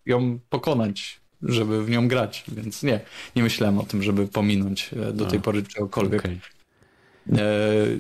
ją 0.06 0.40
pokonać, 0.50 1.20
żeby 1.42 1.84
w 1.84 1.90
nią 1.90 2.08
grać, 2.08 2.44
więc 2.48 2.84
nie, 2.84 3.00
nie 3.36 3.44
myślałem 3.44 3.80
o 3.80 3.84
tym, 3.84 4.04
żeby 4.04 4.28
pominąć 4.28 4.90
do 5.14 5.26
tej 5.26 5.40
pory 5.40 5.64
czegokolwiek. 5.64 6.22
Okay. 6.22 6.40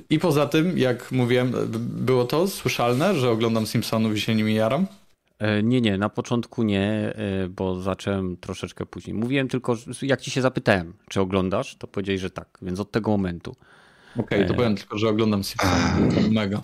I 0.10 0.20
poza 0.20 0.46
tym, 0.46 0.78
jak 0.78 1.12
mówiłem, 1.12 1.54
było 1.80 2.26
to 2.26 2.48
słyszalne, 2.48 3.16
że 3.16 3.30
oglądam 3.30 3.68
Simpsonów 3.68 4.16
i 4.16 4.22
się 4.22 4.36
nimi 4.36 4.56
jaram? 4.56 4.88
E, 5.40 5.64
nie, 5.64 5.82
nie, 5.82 5.98
na 5.98 6.10
początku 6.10 6.64
nie, 6.64 6.82
e, 6.84 7.48
bo 7.50 7.82
zacząłem 7.82 8.38
troszeczkę 8.38 8.86
później. 8.86 9.14
Mówiłem 9.14 9.48
tylko, 9.48 9.76
jak 10.02 10.22
ci 10.22 10.32
się 10.32 10.42
zapytałem, 10.42 10.94
czy 11.10 11.22
oglądasz, 11.22 11.76
to 11.76 11.88
powiedziałeś, 11.88 12.22
że 12.22 12.30
tak, 12.30 12.58
więc 12.62 12.80
od 12.80 12.92
tego 12.92 13.12
momentu. 13.12 13.56
Okej, 14.14 14.26
okay, 14.26 14.46
to 14.46 14.54
e... 14.54 14.58
powiem 14.58 14.76
tylko, 14.76 14.98
że 14.98 15.10
oglądam 15.10 15.44
Simpsons. 15.44 16.30
Mega. 16.32 16.62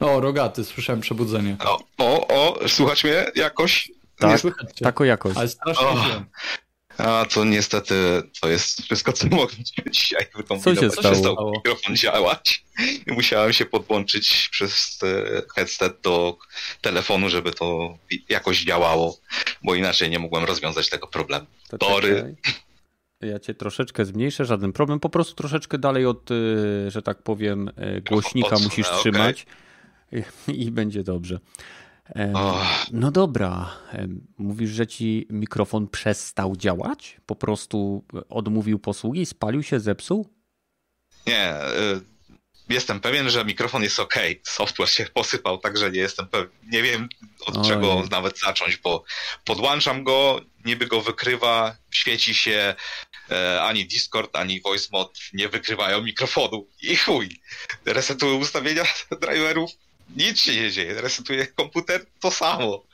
O, 0.00 0.20
rogaty, 0.20 0.64
słyszałem 0.64 1.00
przebudzenie. 1.00 1.56
O, 1.64 1.80
o, 1.98 2.26
o 2.28 2.68
słychać 2.68 3.04
mnie 3.04 3.26
jakoś? 3.34 3.92
Tak, 4.18 4.30
nie 4.30 4.38
słychać 4.38 4.72
cię. 4.72 4.84
taką 4.84 5.04
jakość. 5.04 5.36
Ale 5.36 5.48
strasznie 5.48 5.86
a 7.02 7.24
to 7.24 7.44
niestety 7.44 7.94
to 8.40 8.48
jest 8.48 8.82
wszystko, 8.82 9.12
co 9.12 9.26
mogę 9.36 9.54
dzisiaj 9.90 10.26
wykombinować. 10.36 10.78
Co 10.78 10.84
się 10.84 10.90
stało? 10.90 11.12
Przestał 11.12 11.50
mikrofon 11.50 11.96
działać 11.96 12.64
i 13.06 13.12
musiałem 13.12 13.52
się 13.52 13.66
podłączyć 13.66 14.48
przez 14.52 14.98
headset 15.56 16.00
do 16.02 16.38
telefonu, 16.80 17.28
żeby 17.28 17.52
to 17.52 17.98
jakoś 18.28 18.64
działało, 18.64 19.18
bo 19.64 19.74
inaczej 19.74 20.10
nie 20.10 20.18
mogłem 20.18 20.44
rozwiązać 20.44 20.88
tego 20.88 21.06
problemu. 21.06 21.46
To 21.68 21.78
Tory. 21.78 22.36
Ja 23.20 23.38
cię 23.38 23.54
troszeczkę 23.54 24.04
zmniejszę, 24.04 24.44
żaden 24.44 24.72
problem. 24.72 25.00
Po 25.00 25.08
prostu 25.08 25.34
troszeczkę 25.34 25.78
dalej 25.78 26.06
od, 26.06 26.30
y, 26.30 26.90
że 26.90 27.02
tak 27.02 27.22
powiem, 27.22 27.68
y, 27.68 28.02
głośnika 28.08 28.48
Odsunę, 28.48 28.64
musisz 28.64 28.86
trzymać 28.90 29.46
okay. 30.12 30.24
i, 30.54 30.66
i 30.66 30.70
będzie 30.70 31.02
dobrze. 31.02 31.38
No 32.92 33.10
dobra, 33.10 33.70
mówisz, 34.38 34.70
że 34.70 34.86
ci 34.86 35.26
mikrofon 35.30 35.88
przestał 35.88 36.56
działać? 36.56 37.16
Po 37.26 37.36
prostu 37.36 38.04
odmówił 38.28 38.78
posługi, 38.78 39.26
spalił 39.26 39.62
się, 39.62 39.80
zepsuł? 39.80 40.28
Nie, 41.26 41.54
y, 41.54 42.00
jestem 42.68 43.00
pewien, 43.00 43.30
że 43.30 43.44
mikrofon 43.44 43.82
jest 43.82 44.00
ok. 44.00 44.14
Software 44.42 44.88
się 44.88 45.06
posypał, 45.14 45.58
także 45.58 45.90
nie 45.90 46.00
jestem 46.00 46.26
pewien. 46.26 46.48
Nie 46.62 46.82
wiem 46.82 47.08
od 47.46 47.56
Ojej. 47.56 47.68
czego 47.68 48.04
nawet 48.10 48.38
zacząć, 48.38 48.76
bo 48.76 49.04
podłączam 49.44 50.04
go, 50.04 50.40
niby 50.64 50.86
go 50.86 51.00
wykrywa, 51.00 51.76
świeci 51.90 52.34
się, 52.34 52.74
e, 53.30 53.62
ani 53.62 53.86
Discord, 53.86 54.36
ani 54.36 54.60
VoiceMod 54.60 55.18
nie 55.32 55.48
wykrywają 55.48 56.02
mikrofonu. 56.02 56.66
I 56.82 56.96
chuj, 56.96 57.40
resetuję 57.84 58.34
ustawienia 58.34 58.84
driverów, 59.22 59.70
nic 60.16 60.38
się 60.38 60.62
nie 60.62 60.70
dzieje, 60.70 61.00
resetuję 61.00 61.46
komputer, 61.46 62.06
to 62.20 62.30
samo. 62.30 62.84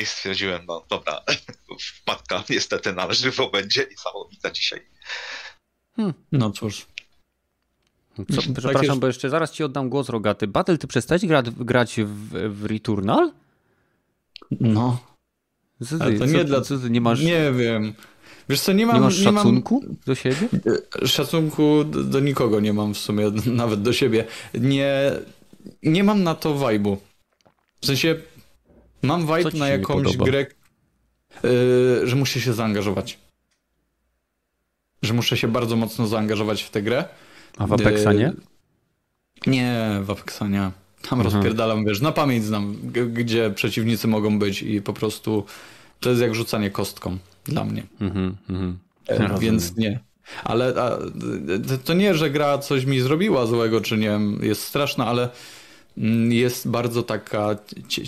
I 0.00 0.06
stwierdziłem, 0.06 0.62
no 0.68 0.84
dobra, 0.90 1.20
wpadka 2.00 2.44
niestety 2.50 2.92
na 2.92 3.12
żywo 3.12 3.50
będzie 3.50 3.82
i 3.82 3.96
samowita 3.96 4.50
dzisiaj. 4.50 4.80
Hmm. 5.96 6.14
No 6.32 6.50
cóż. 6.50 6.86
Co, 8.16 8.42
tak 8.42 8.52
przepraszam, 8.54 8.88
tak 8.88 8.98
bo 8.98 9.06
jeszcze 9.06 9.30
zaraz 9.30 9.52
ci 9.52 9.64
oddam 9.64 9.88
głos, 9.88 10.08
Rogaty. 10.08 10.46
Battle, 10.46 10.78
ty 10.78 10.86
przestałeś 10.86 11.26
grać, 11.26 11.50
grać 11.50 12.00
w, 12.04 12.28
w 12.48 12.64
Returnal? 12.64 13.32
No. 14.50 14.98
Co 15.84 15.98
ty, 15.98 16.18
to 16.18 16.26
nie, 16.26 16.38
co, 16.38 16.44
dla... 16.44 16.60
co 16.60 16.78
ty, 16.78 16.90
nie 16.90 17.00
masz... 17.00 17.20
Nie 17.20 17.52
wiem. 17.52 17.94
Wiesz 18.48 18.60
co, 18.60 18.72
nie 18.72 18.86
mam... 18.86 18.96
Nie 18.96 19.00
masz 19.00 19.16
szacunku 19.16 19.80
nie 19.82 19.88
mam... 19.88 19.96
do 20.06 20.14
siebie? 20.14 20.48
Szacunku 21.04 21.84
do, 21.84 22.02
do 22.04 22.20
nikogo 22.20 22.60
nie 22.60 22.72
mam 22.72 22.94
w 22.94 22.98
sumie, 22.98 23.30
nawet 23.46 23.82
do 23.82 23.92
siebie. 23.92 24.24
Nie 24.54 25.12
nie 25.82 26.04
mam 26.04 26.22
na 26.22 26.34
to 26.34 26.54
vibe'u. 26.54 26.96
W 27.80 27.86
sensie 27.86 28.16
mam 29.02 29.20
vibe 29.20 29.58
na 29.58 29.68
jakąś 29.68 30.16
grę, 30.16 30.46
yy, 31.42 32.08
że 32.08 32.16
muszę 32.16 32.40
się 32.40 32.52
zaangażować. 32.52 33.18
Że 35.02 35.14
muszę 35.14 35.36
się 35.36 35.48
bardzo 35.48 35.76
mocno 35.76 36.06
zaangażować 36.06 36.62
w 36.62 36.70
tę 36.70 36.82
grę. 36.82 37.04
A 37.58 37.66
w 37.66 37.72
Apexa 37.72 38.12
nie? 38.12 38.24
Yy, 38.24 38.36
nie, 39.46 40.00
w 40.02 40.10
Apexa 40.10 40.42
nie. 40.48 40.70
Tam 41.08 41.20
rozpierdalam, 41.20 41.84
wiesz, 41.84 42.00
na 42.00 42.12
pamięć 42.12 42.44
znam, 42.44 42.76
gdzie 43.12 43.50
przeciwnicy 43.50 44.08
mogą 44.08 44.38
być 44.38 44.62
i 44.62 44.82
po 44.82 44.92
prostu 44.92 45.44
to 46.00 46.10
jest 46.10 46.22
jak 46.22 46.34
rzucanie 46.34 46.70
kostką 46.70 47.18
dla 47.44 47.64
mnie. 47.64 47.82
Mhm, 48.00 48.36
mhm. 48.50 48.78
E, 49.06 49.38
więc 49.38 49.76
nie. 49.76 50.00
Ale 50.44 50.74
a, 50.82 50.98
to 51.84 51.94
nie, 51.94 52.14
że 52.14 52.30
gra 52.30 52.58
coś 52.58 52.84
mi 52.84 53.00
zrobiła 53.00 53.46
złego, 53.46 53.80
czy 53.80 53.98
nie, 53.98 54.20
jest 54.40 54.62
straszna, 54.62 55.06
ale 55.06 55.28
jest 56.28 56.68
bardzo 56.68 57.02
taka 57.02 57.56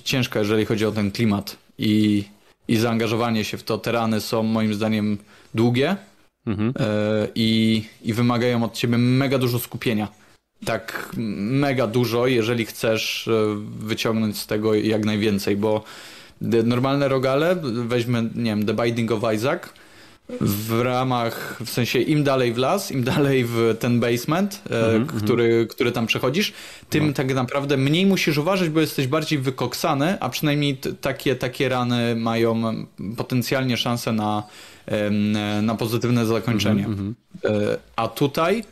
ciężka, 0.04 0.38
jeżeli 0.38 0.64
chodzi 0.64 0.86
o 0.86 0.92
ten 0.92 1.10
klimat 1.10 1.56
i, 1.78 2.24
i 2.68 2.76
zaangażowanie 2.76 3.44
się 3.44 3.56
w 3.58 3.62
to. 3.62 3.78
Te 3.78 3.92
rany 3.92 4.20
są 4.20 4.42
moim 4.42 4.74
zdaniem 4.74 5.18
długie 5.54 5.96
mhm. 6.46 6.72
E, 6.78 7.28
i, 7.34 7.82
i 8.02 8.12
wymagają 8.12 8.64
od 8.64 8.74
ciebie 8.74 8.98
mega 8.98 9.38
dużo 9.38 9.58
skupienia. 9.58 10.08
Tak 10.64 11.10
mega 11.16 11.86
dużo, 11.86 12.26
jeżeli 12.26 12.66
chcesz 12.66 13.28
e, 13.28 13.32
wyciągnąć 13.78 14.38
z 14.38 14.46
tego 14.46 14.74
jak 14.74 15.04
najwięcej, 15.04 15.56
bo 15.56 15.84
normalne 16.64 17.08
rogale, 17.08 17.56
weźmy, 17.62 18.22
nie 18.22 18.56
wiem, 18.56 18.66
The 18.66 18.74
Binding 18.74 19.12
of 19.12 19.34
Isaac, 19.34 19.62
w 20.40 20.80
ramach, 20.82 21.60
w 21.64 21.70
sensie 21.70 21.98
im 21.98 22.24
dalej 22.24 22.52
w 22.52 22.58
las, 22.58 22.92
im 22.92 23.04
dalej 23.04 23.44
w 23.44 23.76
ten 23.78 24.00
basement, 24.00 24.62
mm 24.70 25.06
-hmm, 25.06 25.22
który, 25.24 25.66
który 25.70 25.92
tam 25.92 26.06
przechodzisz, 26.06 26.52
tym 26.90 27.06
no. 27.06 27.12
tak 27.12 27.34
naprawdę 27.34 27.76
mniej 27.76 28.06
musisz 28.06 28.38
uważać, 28.38 28.68
bo 28.68 28.80
jesteś 28.80 29.06
bardziej 29.06 29.38
wykoksany, 29.38 30.20
a 30.20 30.28
przynajmniej 30.28 30.76
takie, 31.00 31.36
takie 31.36 31.68
rany 31.68 32.16
mają 32.16 32.74
potencjalnie 33.16 33.76
szansę 33.76 34.12
na, 34.12 34.42
na 35.62 35.74
pozytywne 35.74 36.26
zakończenie. 36.26 36.84
Mm 36.84 36.96
-hmm. 36.96 37.76
A 37.96 38.08
tutaj 38.08 38.64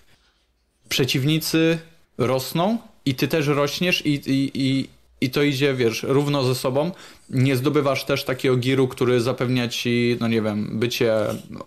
przeciwnicy 0.88 1.78
rosną 2.18 2.78
i 3.04 3.14
ty 3.14 3.28
też 3.28 3.46
rośniesz 3.46 4.06
i, 4.06 4.14
i, 4.14 4.50
i, 4.54 4.88
i 5.20 5.30
to 5.30 5.42
idzie, 5.42 5.74
wiesz, 5.74 6.02
równo 6.02 6.44
ze 6.44 6.54
sobą. 6.54 6.90
Nie 7.30 7.56
zdobywasz 7.56 8.04
też 8.04 8.24
takiego 8.24 8.56
giru, 8.56 8.88
który 8.88 9.20
zapewnia 9.20 9.68
ci, 9.68 10.16
no 10.20 10.28
nie 10.28 10.42
wiem, 10.42 10.78
bycie 10.78 11.14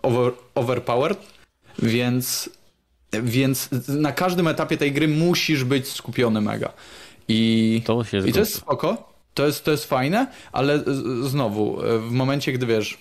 over, 0.01 0.33
overpowered, 0.55 1.19
więc, 1.79 2.49
więc 3.23 3.69
na 3.87 4.11
każdym 4.11 4.47
etapie 4.47 4.77
tej 4.77 4.91
gry 4.91 5.07
musisz 5.07 5.63
być 5.63 5.87
skupiony 5.87 6.41
mega. 6.41 6.73
I 7.27 7.81
to, 7.85 8.03
się 8.03 8.27
i 8.27 8.33
to 8.33 8.39
jest 8.39 8.55
spoko, 8.55 9.13
to 9.33 9.45
jest, 9.45 9.65
to 9.65 9.71
jest 9.71 9.85
fajne, 9.85 10.27
ale 10.51 10.83
znowu, 11.21 11.77
w 11.99 12.11
momencie, 12.11 12.53
gdy 12.53 12.65
wiesz, 12.65 12.97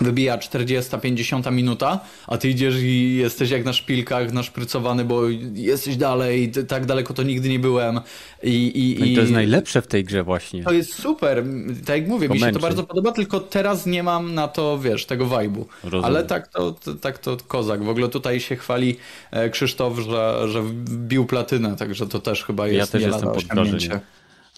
wybija 0.00 0.38
40-50 0.38 1.52
minuta, 1.52 2.00
a 2.26 2.38
ty 2.38 2.48
idziesz 2.48 2.74
i 2.82 3.16
jesteś 3.16 3.50
jak 3.50 3.64
na 3.64 3.72
szpilkach, 3.72 4.32
naszprycowany, 4.32 5.04
bo 5.04 5.22
jesteś 5.54 5.96
dalej, 5.96 6.52
tak 6.68 6.86
daleko 6.86 7.14
to 7.14 7.22
nigdy 7.22 7.48
nie 7.48 7.58
byłem. 7.58 8.00
I, 8.42 8.72
i, 8.74 9.00
no 9.00 9.06
i 9.06 9.14
to 9.14 9.20
jest 9.20 9.32
najlepsze 9.32 9.82
w 9.82 9.86
tej 9.86 10.04
grze 10.04 10.22
właśnie. 10.22 10.64
To 10.64 10.72
jest 10.72 10.94
super, 10.94 11.44
tak 11.86 11.96
jak 11.96 12.08
mówię, 12.08 12.28
mi 12.28 12.40
się 12.40 12.52
to 12.52 12.58
bardzo 12.58 12.82
podoba, 12.82 13.12
tylko 13.12 13.40
teraz 13.40 13.86
nie 13.86 14.02
mam 14.02 14.34
na 14.34 14.48
to, 14.48 14.78
wiesz, 14.78 15.06
tego 15.06 15.26
vibe'u. 15.26 15.64
Ale 16.02 16.24
tak 16.24 16.48
to, 16.48 16.74
tak 17.00 17.18
to 17.18 17.36
kozak. 17.48 17.84
W 17.84 17.88
ogóle 17.88 18.08
tutaj 18.08 18.40
się 18.40 18.56
chwali 18.56 18.96
e, 19.30 19.50
Krzysztof, 19.50 19.98
że, 19.98 20.48
że 20.48 20.62
wbił 20.62 21.26
platynę, 21.26 21.76
także 21.76 22.06
to 22.06 22.18
też 22.18 22.44
chyba 22.44 22.66
jest 22.68 22.78
Ja 22.94 22.98
też 22.98 23.02
jestem 23.08 23.32
pod 23.32 23.44
wrażeniem. 23.44 24.00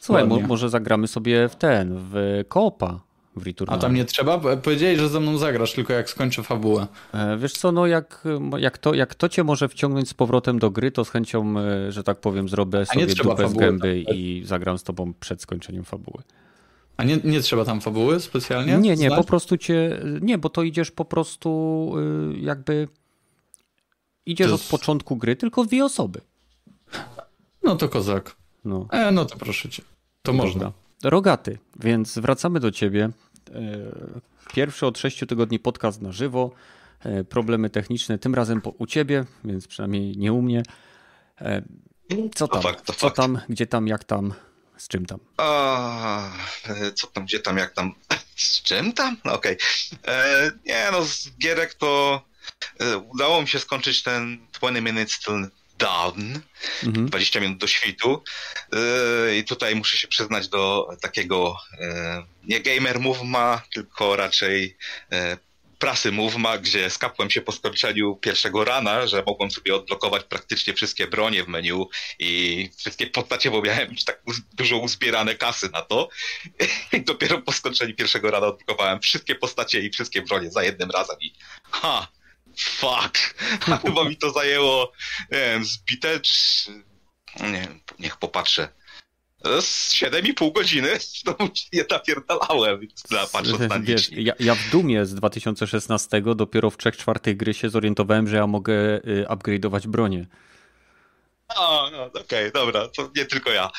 Słuchaj, 0.01 0.27
może 0.27 0.69
zagramy 0.69 1.09
sobie 1.09 1.49
w 1.49 1.57
ten, 1.57 1.95
w 1.99 2.45
koopa 2.49 3.01
w 3.37 3.47
Returnal. 3.47 3.79
A 3.79 3.83
tam 3.83 3.95
nie 3.95 4.05
trzeba? 4.05 4.57
Powiedzieli, 4.57 4.99
że 4.99 5.09
ze 5.09 5.21
mną 5.21 5.39
zagrasz, 5.39 5.73
tylko 5.73 5.93
jak 5.93 6.11
skończę 6.11 6.43
fabułę. 6.43 6.87
E, 7.13 7.37
wiesz 7.37 7.53
co, 7.53 7.73
no 7.73 7.87
jak, 7.87 8.25
jak, 8.59 8.79
to, 8.79 8.95
jak 8.95 9.15
to 9.15 9.29
cię 9.29 9.45
może 9.45 9.69
wciągnąć 9.69 10.09
z 10.09 10.15
powrotem 10.15 10.59
do 10.59 10.71
gry, 10.71 10.91
to 10.91 11.05
z 11.05 11.11
chęcią, 11.11 11.55
e, 11.59 11.93
że 11.93 12.03
tak 12.03 12.21
powiem, 12.21 12.49
zrobię 12.49 12.87
sobie 12.87 13.07
dupę 13.07 13.49
z 13.49 13.55
gęby 13.55 14.03
tak? 14.07 14.17
i 14.17 14.43
zagram 14.45 14.79
z 14.79 14.83
tobą 14.83 15.15
przed 15.21 15.43
skończeniem 15.43 15.85
fabuły. 15.85 16.23
A 16.97 17.05
nie, 17.05 17.19
nie 17.25 17.41
trzeba 17.41 17.65
tam 17.65 17.81
fabuły 17.81 18.21
specjalnie? 18.21 18.79
Nie, 18.79 18.97
nie, 18.97 19.11
po 19.11 19.25
prostu 19.25 19.59
cię. 19.59 20.01
Nie, 20.21 20.39
bo 20.39 20.49
to 20.49 20.63
idziesz 20.63 20.91
po 20.91 21.05
prostu 21.05 21.93
y, 22.35 22.39
jakby. 22.39 22.89
Idziesz 24.27 24.51
jest... 24.51 24.65
od 24.65 24.71
początku 24.71 25.17
gry, 25.17 25.37
tylko 25.37 25.65
dwie 25.65 25.85
osoby. 25.85 26.21
No 27.63 27.77
to 27.77 27.89
kozak. 27.89 28.37
No, 28.65 28.87
e, 28.91 29.13
no 29.13 29.25
to 29.25 29.37
proszę 29.37 29.69
cię. 29.69 29.83
To 30.23 30.33
Dobra. 30.33 30.47
można. 30.47 30.73
Rogaty, 31.11 31.59
więc 31.81 32.19
wracamy 32.19 32.61
do 32.61 32.71
ciebie. 32.71 33.05
E, 33.05 33.61
pierwszy 34.55 34.87
od 34.87 34.99
sześciu 34.99 35.27
tygodni 35.27 35.59
podcast 35.59 36.03
na 36.03 36.13
żywo. 36.13 36.51
E, 37.01 37.25
problemy 37.25 37.71
techniczne, 37.71 38.19
tym 38.19 38.35
razem 38.35 38.63
u 38.79 38.87
ciebie, 38.87 39.25
więc 39.45 39.67
przynajmniej 39.67 40.17
nie 40.17 40.33
u 40.33 40.43
mnie. 40.43 40.63
E, 41.41 41.63
co 42.35 42.49
tam? 42.49 42.63
Fakt, 42.63 42.87
co 42.87 42.93
fakt. 42.93 43.17
tam, 43.17 43.41
gdzie 43.49 43.67
tam, 43.67 43.87
jak 43.87 44.05
tam? 44.05 44.35
Z 44.77 44.89
czym 44.89 45.07
tam? 45.07 45.21
A, 45.37 46.31
co 46.95 47.07
tam, 47.07 47.25
gdzie 47.25 47.41
tam, 47.41 47.59
jak 47.59 47.75
tam? 47.75 47.95
Z 48.37 48.63
czym 48.63 48.93
tam? 48.93 49.17
No 49.25 49.33
okej. 49.33 49.57
Okay. 50.03 50.53
Nie 50.67 50.89
no, 50.93 51.05
z 51.05 51.31
gierek 51.39 51.75
to 51.75 52.23
udało 53.13 53.43
mi 53.43 53.49
się 53.49 53.59
skończyć 53.59 54.03
ten 54.03 54.39
20 54.53 54.81
Minutes 54.81 55.19
Till 55.19 55.51
Dawn, 55.79 56.41
mhm. 56.83 57.07
20 57.07 57.41
minut 57.41 57.59
do 57.59 57.67
świtu. 57.67 58.23
E, 58.73 59.37
I 59.37 59.45
tutaj 59.45 59.75
muszę 59.75 59.97
się 59.97 60.09
przyznać 60.09 60.49
do 60.49 60.89
takiego 61.01 61.57
e, 61.81 62.23
nie 62.45 62.61
gamer 62.61 63.01
movema, 63.01 63.63
tylko 63.73 64.17
raczej 64.17 64.77
prasy 65.85 66.13
Movema, 66.13 66.59
gdzie 66.59 66.91
skapłem 66.91 67.31
się 67.31 67.43
po 67.43 67.53
skończeniu 67.53 68.17
pierwszego 68.17 68.65
rana, 68.65 69.07
że 69.07 69.23
mogłem 69.27 69.51
sobie 69.51 69.75
odblokować 69.75 70.25
praktycznie 70.25 70.75
wszystkie 70.75 71.07
bronie 71.07 71.45
w 71.45 71.49
menu 71.49 71.89
i 72.19 72.71
wszystkie 72.77 73.07
postacie, 73.07 73.51
bo 73.51 73.63
miałem 73.63 73.91
już 73.91 74.05
tak 74.05 74.23
dużo 74.53 74.79
uzbierane 74.79 75.35
kasy 75.35 75.71
na 75.71 75.83
to. 75.83 76.09
I 76.93 77.01
dopiero 77.01 77.43
po 77.43 77.53
skończeniu 77.53 77.95
pierwszego 77.95 78.31
rana 78.31 78.47
odblokowałem 78.47 79.01
wszystkie 79.01 79.35
postacie 79.35 79.81
i 79.81 79.91
wszystkie 79.91 80.23
bronie 80.23 80.51
za 80.51 80.63
jednym 80.63 80.91
razem 80.91 81.17
i 81.21 81.35
ha, 81.71 82.09
fuck. 82.61 83.19
Chyba 83.85 84.05
mi 84.05 84.17
to 84.17 84.31
zajęło, 84.31 84.93
nie 85.31 85.39
wiem, 85.39 85.65
zbite, 85.65 86.21
nie 87.41 87.69
niech 87.99 88.17
popatrzę 88.17 88.69
7,5 89.45 90.53
godziny 90.53 90.99
to 91.25 91.37
nie 91.73 91.85
napierdalałem, 91.91 92.81
patrząc 93.33 93.61
na 93.61 93.79
Wiesz, 93.81 94.13
ja, 94.13 94.33
ja, 94.39 94.55
w 94.55 94.71
Dumie 94.71 95.07
z 95.07 95.15
2016 95.15 96.23
dopiero 96.37 96.71
w 96.71 96.77
3 96.77 96.93
czwartych 96.93 97.37
gry 97.37 97.55
się 97.55 97.71
zorientowałem, 97.71 98.29
że 98.29 98.37
ja 98.37 98.47
mogę 98.47 98.75
y, 98.97 99.27
upgrade'ować 99.29 99.87
bronię. 99.87 100.27
A, 101.49 101.89
no, 101.93 102.05
okej, 102.05 102.23
okay, 102.23 102.51
dobra, 102.51 102.89
to 102.89 103.11
nie 103.17 103.25
tylko 103.25 103.51
ja. 103.51 103.71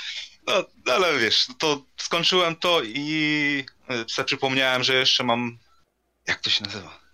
No, 0.48 0.54
ale 0.94 1.20
wiesz, 1.20 1.48
to 1.60 1.86
skończyłem 1.98 2.56
to 2.56 2.82
i 2.84 3.66
y, 3.92 4.10
sobie 4.10 4.26
przypomniałem, 4.26 4.84
że 4.84 4.94
jeszcze 4.94 5.24
mam, 5.24 5.58
jak 6.28 6.40
to 6.40 6.50
się 6.50 6.64
nazywa? 6.64 7.05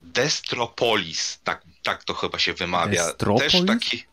Destropolis, 0.00 1.40
tak, 1.44 1.62
tak 1.82 2.04
to 2.04 2.14
chyba 2.14 2.38
się 2.38 2.54
wymawia. 2.54 3.04
Destropolis? 3.04 3.52
Też 3.52 3.66
taki... 3.66 4.04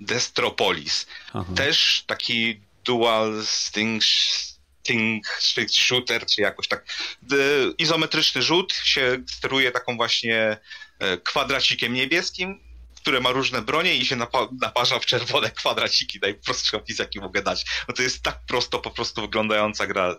Destropolis. 0.00 1.06
Aha. 1.34 1.52
Też 1.56 2.04
taki 2.06 2.60
dual 2.84 3.42
sting, 3.46 4.02
sting 5.38 5.70
shooter, 5.70 6.26
czy 6.26 6.40
jakoś 6.40 6.68
tak. 6.68 6.84
Izometryczny 7.78 8.42
rzut 8.42 8.72
się 8.72 9.22
steruje 9.28 9.72
taką 9.72 9.96
właśnie 9.96 10.56
e, 10.98 11.18
kwadracikiem 11.18 11.94
niebieskim, 11.94 12.60
które 12.96 13.20
ma 13.20 13.30
różne 13.30 13.62
bronie 13.62 13.96
i 13.96 14.06
się 14.06 14.16
napa 14.16 14.48
naparza 14.60 14.98
w 14.98 15.06
czerwone 15.06 15.50
kwadraciki. 15.50 16.18
Najprostszy 16.22 16.76
opis, 16.76 16.98
jaki 16.98 17.20
mogę 17.20 17.42
dać. 17.42 17.64
No 17.88 17.94
to 17.94 18.02
jest 18.02 18.22
tak 18.22 18.40
prosto 18.46 18.78
po 18.78 18.90
prostu 18.90 19.20
wyglądająca 19.20 19.86
gra. 19.86 20.16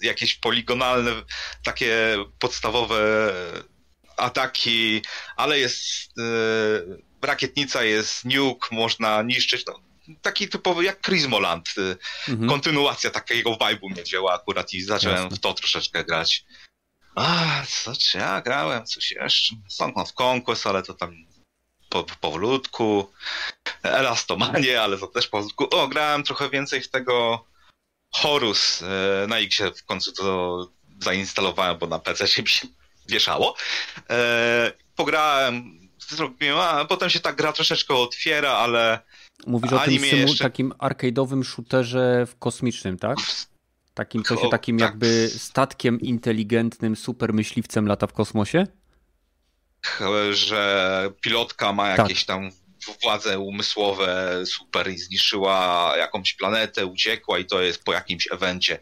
Jakieś 0.00 0.34
poligonalne, 0.34 1.10
takie 1.64 2.16
podstawowe 2.38 3.32
ataki, 4.16 5.02
ale 5.36 5.58
jest... 5.58 6.16
Yy, 6.16 7.02
rakietnica 7.22 7.84
jest 7.84 8.24
nuke, 8.24 8.68
można 8.70 9.22
niszczyć. 9.22 9.66
No, 9.66 9.80
taki 10.22 10.48
typowy 10.48 10.84
jak 10.84 11.00
Crismoland. 11.00 11.68
Y, 11.78 11.96
mhm. 12.28 12.48
Kontynuacja 12.48 13.10
takiego 13.10 13.50
vibe'u 13.50 13.90
mnie 13.90 14.02
wzięła 14.02 14.32
akurat 14.34 14.74
i 14.74 14.82
zacząłem 14.82 15.22
Jasne. 15.22 15.36
w 15.36 15.40
to 15.40 15.54
troszeczkę 15.54 16.04
grać. 16.04 16.44
A, 17.14 17.62
co 17.68 17.96
czy 17.96 18.18
ja 18.18 18.40
grałem? 18.40 18.86
Coś 18.86 19.10
jeszcze? 19.10 19.56
Song 19.68 19.98
of 19.98 20.12
Conquest, 20.20 20.66
ale 20.66 20.82
to 20.82 20.94
tam 20.94 21.14
po, 21.88 22.04
powolutku. 22.04 23.12
Elastomanie, 23.82 24.82
ale 24.82 24.98
to 24.98 25.06
też 25.06 25.28
powolutku. 25.28 25.66
O, 25.70 25.88
grałem 25.88 26.24
trochę 26.24 26.50
więcej 26.50 26.80
w 26.80 26.90
tego 26.90 27.46
Horus. 28.14 28.82
Y, 28.82 28.86
na 29.28 29.38
X 29.38 29.62
w 29.76 29.84
końcu 29.84 30.12
to 30.12 30.68
zainstalowałem, 31.00 31.78
bo 31.78 31.86
na 31.86 31.98
PC 31.98 32.28
się 32.28 32.42
mi 32.42 32.48
się 32.48 32.68
wieszało. 33.08 33.54
E, 34.10 34.72
pograłem 34.96 35.82
zrobiłem, 36.08 36.58
a 36.58 36.84
potem 36.84 37.10
się 37.10 37.20
ta 37.20 37.32
gra 37.32 37.52
troszeczkę 37.52 37.94
otwiera, 37.94 38.50
ale... 38.50 38.98
Mówisz 39.46 39.72
o 39.72 39.78
tym 39.78 40.04
jeszcze... 40.04 40.44
takim 40.44 40.72
arcade'owym 40.72 41.44
shooterze 41.44 42.26
w 42.26 42.38
kosmicznym, 42.38 42.98
tak? 42.98 43.18
Takim, 43.94 44.24
co 44.24 44.36
się 44.36 44.48
takim 44.48 44.78
tak. 44.78 44.88
jakby 44.88 45.28
statkiem 45.28 46.00
inteligentnym, 46.00 46.96
super 46.96 47.34
myśliwcem 47.34 47.86
lata 47.86 48.06
w 48.06 48.12
kosmosie? 48.12 48.66
Że 50.30 51.12
pilotka 51.20 51.72
ma 51.72 51.82
tak. 51.82 51.98
jakieś 51.98 52.24
tak. 52.24 52.36
tam 52.36 52.50
władze 53.02 53.38
umysłowe 53.38 54.42
super 54.46 54.90
i 54.90 54.98
zniszczyła 54.98 55.92
jakąś 55.96 56.34
planetę, 56.34 56.86
uciekła 56.86 57.38
i 57.38 57.44
to 57.44 57.62
jest 57.62 57.84
po 57.84 57.92
jakimś 57.92 58.28
evencie. 58.32 58.78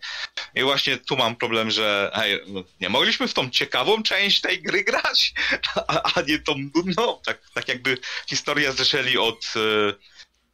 I 0.54 0.62
właśnie 0.62 0.96
tu 0.96 1.16
mam 1.16 1.36
problem, 1.36 1.70
że 1.70 2.10
hej, 2.14 2.40
nie 2.80 2.88
mogliśmy 2.88 3.28
w 3.28 3.34
tą 3.34 3.50
ciekawą 3.50 4.02
część 4.02 4.40
tej 4.40 4.62
gry 4.62 4.84
grać, 4.84 5.32
a, 5.74 6.12
a 6.14 6.20
nie 6.20 6.38
tą 6.38 6.54
nudną. 6.74 7.20
Tak, 7.26 7.38
tak 7.54 7.68
jakby 7.68 7.98
historię 8.28 8.72
zaczęli 8.72 9.18
od 9.18 9.44
y, 9.56 9.94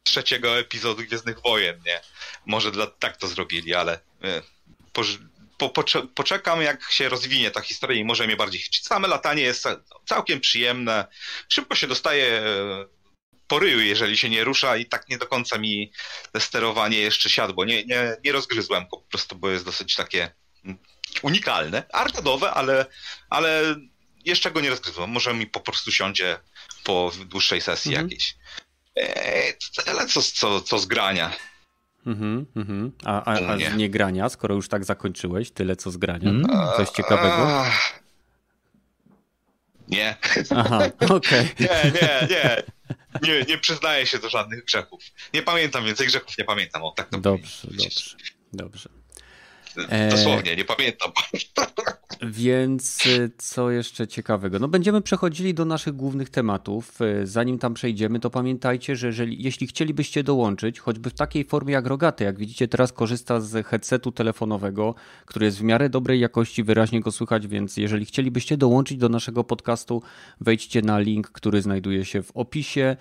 trzeciego 0.03 0.59
epizodu 0.59 1.03
Gwiezdnych 1.03 1.41
Wojen, 1.41 1.81
nie? 1.85 2.01
Może 2.45 2.71
dla, 2.71 2.87
tak 2.87 3.17
to 3.17 3.27
zrobili, 3.27 3.75
ale 3.75 3.99
y, 4.25 4.41
po, 5.57 5.69
po, 5.69 5.83
poczekam, 6.15 6.61
jak 6.61 6.91
się 6.91 7.09
rozwinie 7.09 7.51
ta 7.51 7.61
historia 7.61 8.01
i 8.01 8.05
może 8.05 8.27
mnie 8.27 8.35
bardziej 8.35 8.61
chwycić. 8.61 8.85
Same 8.85 9.07
latanie 9.07 9.41
jest 9.43 9.63
całkiem 10.05 10.39
przyjemne. 10.39 11.07
Szybko 11.49 11.75
się 11.75 11.87
dostaje 11.87 12.41
poryju, 13.47 13.79
jeżeli 13.79 14.17
się 14.17 14.29
nie 14.29 14.43
rusza 14.43 14.77
i 14.77 14.85
tak 14.85 15.09
nie 15.09 15.17
do 15.17 15.27
końca 15.27 15.57
mi 15.57 15.91
sterowanie 16.39 16.97
jeszcze 16.97 17.29
siadło. 17.29 17.65
Nie, 17.65 17.85
nie, 17.85 18.17
nie 18.25 18.31
rozgryzłem 18.31 18.83
go 18.83 18.97
po 18.97 19.09
prostu, 19.09 19.35
bo 19.35 19.49
jest 19.49 19.65
dosyć 19.65 19.95
takie 19.95 20.31
unikalne, 21.21 21.83
arcadowe, 21.93 22.51
ale, 22.51 22.85
ale 23.29 23.75
jeszcze 24.25 24.51
go 24.51 24.61
nie 24.61 24.69
rozgryzłem. 24.69 25.09
Może 25.09 25.33
mi 25.33 25.47
po 25.47 25.59
prostu 25.59 25.91
siądzie 25.91 26.39
po 26.83 27.11
dłuższej 27.25 27.61
sesji 27.61 27.91
mhm. 27.91 28.05
jakiejś. 28.07 28.35
Eee, 28.95 29.53
ale 29.87 30.07
co, 30.07 30.21
co, 30.21 30.61
co 30.61 30.79
z 30.79 30.85
grania? 30.85 31.31
Mhm, 32.05 32.45
mhm. 32.55 32.91
A, 33.05 33.23
a, 33.23 33.53
a 33.53 33.57
z 33.57 33.75
niegrania, 33.75 34.29
skoro 34.29 34.55
już 34.55 34.67
tak 34.67 34.85
zakończyłeś, 34.85 35.51
tyle 35.51 35.75
co 35.75 35.91
z 35.91 35.97
grania? 35.97 36.29
Mm. 36.29 36.47
Coś 36.77 36.89
ciekawego? 36.89 37.65
Nie. 39.87 40.15
Aha, 40.55 40.89
okej. 41.09 41.51
Okay. 41.55 41.55
Nie, 41.59 41.91
nie, 41.91 42.27
nie. 42.29 42.63
Nie, 43.21 43.43
nie 43.43 43.57
przyznaję 43.57 44.05
się 44.05 44.19
do 44.19 44.29
żadnych 44.29 44.65
grzechów. 44.65 45.03
Nie 45.33 45.43
pamiętam 45.43 45.85
więcej 45.85 46.07
grzechów, 46.07 46.37
nie 46.37 46.45
pamiętam. 46.45 46.83
O, 46.83 46.91
tak 46.91 47.09
to 47.09 47.17
dobrze, 47.17 47.67
dobrze, 47.67 48.15
dobrze. 48.53 48.89
Dosłownie, 50.09 50.55
nie 50.55 50.65
pamiętam. 50.65 51.11
Więc 52.21 53.05
y, 53.05 53.31
co 53.37 53.71
jeszcze 53.71 54.07
ciekawego? 54.07 54.59
No 54.59 54.67
będziemy 54.67 55.01
przechodzili 55.01 55.53
do 55.53 55.65
naszych 55.65 55.95
głównych 55.95 56.29
tematów. 56.29 57.01
Y, 57.01 57.27
zanim 57.27 57.59
tam 57.59 57.73
przejdziemy, 57.73 58.19
to 58.19 58.29
pamiętajcie, 58.29 58.95
że 58.95 59.07
jeżeli, 59.07 59.43
jeśli 59.43 59.67
chcielibyście 59.67 60.23
dołączyć, 60.23 60.79
choćby 60.79 61.09
w 61.09 61.13
takiej 61.13 61.43
formie 61.43 61.73
jak 61.73 61.87
Rogaty, 61.87 62.23
jak 62.23 62.39
widzicie 62.39 62.67
teraz 62.67 62.93
korzysta 62.93 63.41
z 63.41 63.67
headsetu 63.67 64.11
telefonowego, 64.11 64.95
który 65.25 65.45
jest 65.45 65.59
w 65.59 65.63
miarę 65.63 65.89
dobrej 65.89 66.19
jakości, 66.19 66.63
wyraźnie 66.63 67.01
go 67.01 67.11
słychać, 67.11 67.47
więc 67.47 67.77
jeżeli 67.77 68.05
chcielibyście 68.05 68.57
dołączyć 68.57 68.97
do 68.97 69.09
naszego 69.09 69.43
podcastu, 69.43 70.01
wejdźcie 70.41 70.81
na 70.81 70.99
link, 70.99 71.29
który 71.29 71.61
znajduje 71.61 72.05
się 72.05 72.23
w 72.23 72.31
opisie. 72.31 72.95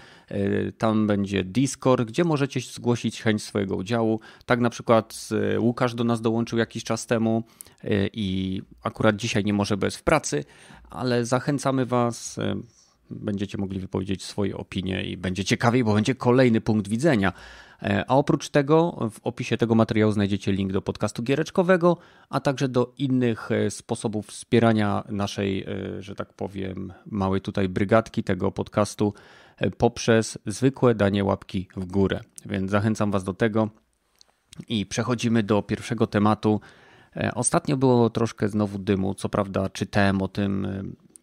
Tam 0.78 1.06
będzie 1.06 1.44
Discord, 1.44 2.08
gdzie 2.08 2.24
możecie 2.24 2.60
zgłosić 2.60 3.22
chęć 3.22 3.42
swojego 3.42 3.76
udziału. 3.76 4.20
Tak 4.46 4.60
na 4.60 4.70
przykład 4.70 5.28
Łukasz 5.58 5.94
do 5.94 6.04
nas 6.04 6.20
dołączył 6.20 6.58
jakiś 6.66 6.84
czas 6.84 7.06
temu 7.06 7.44
i 8.12 8.62
akurat 8.82 9.16
dzisiaj 9.16 9.44
nie 9.44 9.52
może 9.52 9.76
bez 9.76 9.96
w 9.96 10.02
pracy, 10.02 10.44
ale 10.90 11.24
zachęcamy 11.24 11.86
Was. 11.86 12.40
Będziecie 13.10 13.58
mogli 13.58 13.80
wypowiedzieć 13.80 14.24
swoje 14.24 14.56
opinie 14.56 15.04
i 15.04 15.16
będzie 15.16 15.44
ciekawiej, 15.44 15.84
bo 15.84 15.94
będzie 15.94 16.14
kolejny 16.14 16.60
punkt 16.60 16.88
widzenia. 16.88 17.32
E, 17.82 18.04
a 18.08 18.14
oprócz 18.14 18.48
tego 18.48 19.08
w 19.10 19.20
opisie 19.22 19.56
tego 19.56 19.74
materiału 19.74 20.12
znajdziecie 20.12 20.52
link 20.52 20.72
do 20.72 20.82
podcastu 20.82 21.22
giereczkowego, 21.22 21.96
a 22.30 22.40
także 22.40 22.68
do 22.68 22.94
innych 22.98 23.50
e, 23.50 23.70
sposobów 23.70 24.26
wspierania 24.26 25.04
naszej, 25.08 25.64
e, 25.64 26.02
że 26.02 26.14
tak 26.14 26.32
powiem, 26.32 26.92
małej 27.06 27.40
tutaj 27.40 27.68
brygadki 27.68 28.24
tego 28.24 28.52
podcastu 28.52 29.14
poprzez 29.78 30.38
zwykłe 30.46 30.94
danie 30.94 31.24
łapki 31.24 31.68
w 31.76 31.86
górę. 31.86 32.20
Więc 32.46 32.70
zachęcam 32.70 33.10
Was 33.10 33.24
do 33.24 33.34
tego. 33.34 33.70
I 34.68 34.86
przechodzimy 34.86 35.42
do 35.42 35.62
pierwszego 35.62 36.06
tematu. 36.06 36.60
Ostatnio 37.34 37.76
było 37.76 38.10
troszkę 38.10 38.48
znowu 38.48 38.78
dymu. 38.78 39.14
Co 39.14 39.28
prawda, 39.28 39.68
czytałem 39.68 40.22
o 40.22 40.28
tym, 40.28 40.66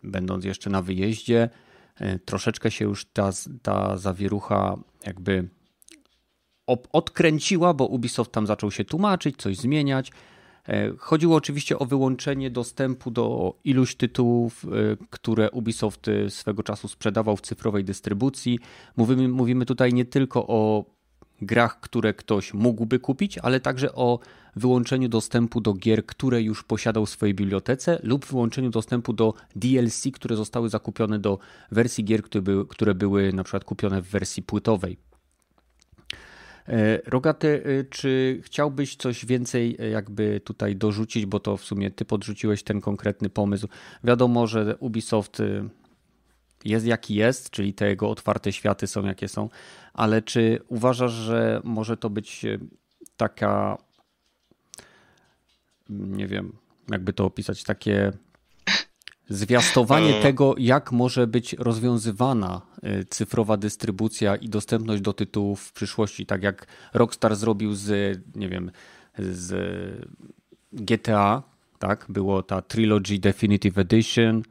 będąc 0.04 0.46
jeszcze 0.46 0.69
na 0.69 0.82
wyjeździe. 0.82 1.50
Troszeczkę 2.26 2.72
się 2.72 2.86
już 2.86 3.06
ta, 3.06 3.30
ta 3.62 3.98
zawierucha 3.98 4.78
jakby 5.06 5.50
odkręciła, 6.91 7.74
bo 7.74 7.86
Ubisoft 7.86 8.32
tam 8.32 8.48
zaczął 8.48 8.72
się 8.72 8.86
tłumaczyć, 8.86 9.38
coś 9.38 9.58
zmieniać. 9.58 10.12
E, 10.67 10.91
chodziło 10.98 11.36
oczywiście 11.36 11.80
o 11.80 11.86
wyłączenie 11.86 12.50
dostępu 12.50 13.12
do 13.12 13.56
iluś 13.63 13.96
tytułów, 13.96 14.65
e, 14.65 14.69
które 15.10 15.52
Ubisoft 15.52 16.08
e, 16.08 16.30
swego 16.30 16.63
czasu 16.63 16.88
sprzedawał 16.88 17.38
w 17.38 17.41
cyfrowej 17.41 17.84
dystrybucji. 17.84 18.60
Mówimy, 18.98 19.28
mówimy 19.28 19.65
tutaj 19.65 19.93
nie 19.93 20.06
tylko 20.06 20.48
o 20.48 20.86
grach, 21.45 21.79
które 21.79 22.13
ktoś 22.13 22.53
mógłby 22.53 22.99
kupić, 22.99 23.38
ale 23.38 23.60
także 23.60 23.95
o 23.95 24.19
wyłączeniu 24.56 25.10
dostępu 25.10 25.62
do 25.62 25.73
gier, 25.73 26.06
które 26.06 26.41
już 26.41 26.63
posiadał 26.63 27.06
w 27.06 27.10
swojej 27.10 27.36
bibliotece, 27.36 27.99
lub 28.03 28.25
wyłączeniu 28.25 28.69
dostępu 28.69 29.13
do 29.13 29.34
DLC, 29.56 30.03
które 30.13 30.36
zostały 30.36 30.69
zakupione 30.69 31.19
do 31.19 31.39
wersji 31.71 32.03
gier, 32.03 32.23
które 32.23 32.41
były, 32.41 32.67
które 32.67 32.95
były 32.95 33.34
na 33.34 33.43
przykład 33.43 33.63
kupione 33.63 34.01
w 34.01 34.10
wersji 34.10 34.43
płytowej. 34.43 34.97
E, 36.67 37.01
Rogaty, 37.06 37.63
e, 37.65 37.84
czy 37.84 38.41
chciałbyś 38.43 38.95
coś 38.95 39.25
więcej 39.25 39.77
e, 39.79 39.89
jakby 39.89 40.41
tutaj 40.43 40.75
dorzucić, 40.75 41.25
bo 41.25 41.39
to 41.39 41.58
w 41.58 41.63
sumie 41.63 41.91
ty 41.91 42.06
podrzuciłeś 42.06 42.63
ten 42.63 42.82
konkretny 42.82 43.29
pomysł. 43.29 43.67
Wiadomo, 44.03 44.47
że 44.47 44.77
Ubisoft 44.79 45.41
jest 46.65 46.86
jaki 46.86 47.15
jest, 47.15 47.49
czyli 47.49 47.73
te 47.73 47.89
jego 47.89 48.10
otwarte 48.10 48.54
światy 48.54 48.88
są 48.88 49.06
jakie 49.06 49.28
są, 49.28 49.49
ale 49.93 50.21
czy 50.21 50.60
uważasz, 50.67 51.12
że 51.12 51.62
może 51.63 51.97
to 51.97 52.10
być 52.10 52.45
taka 53.17 53.78
nie 55.89 56.28
wiem, 56.28 56.54
jakby 56.91 57.13
to 57.13 57.26
opisać, 57.26 57.63
takie 57.63 58.12
zwiastowanie 59.30 60.21
tego, 60.21 60.56
jak 60.58 60.91
może 60.91 61.28
być 61.28 61.54
rozwiązywana 61.54 62.62
y, 62.84 63.06
cyfrowa 63.06 63.58
dystrybucja 63.58 64.36
i 64.36 64.49
dostępność 64.49 65.02
do 65.02 65.13
tytułów 65.13 65.62
w 65.62 65.73
przyszłości, 65.73 66.26
tak 66.26 66.43
jak 66.43 66.67
Rockstar 66.93 67.36
zrobił 67.36 67.73
z, 67.73 68.19
nie 68.36 68.49
wiem, 68.49 68.71
z 69.17 69.56
GTA, 70.73 71.43
tak? 71.80 72.06
Było 72.10 72.43
ta 72.43 72.62
Trilogy 72.62 73.19
Definitive 73.19 73.78
Edition 73.78 74.43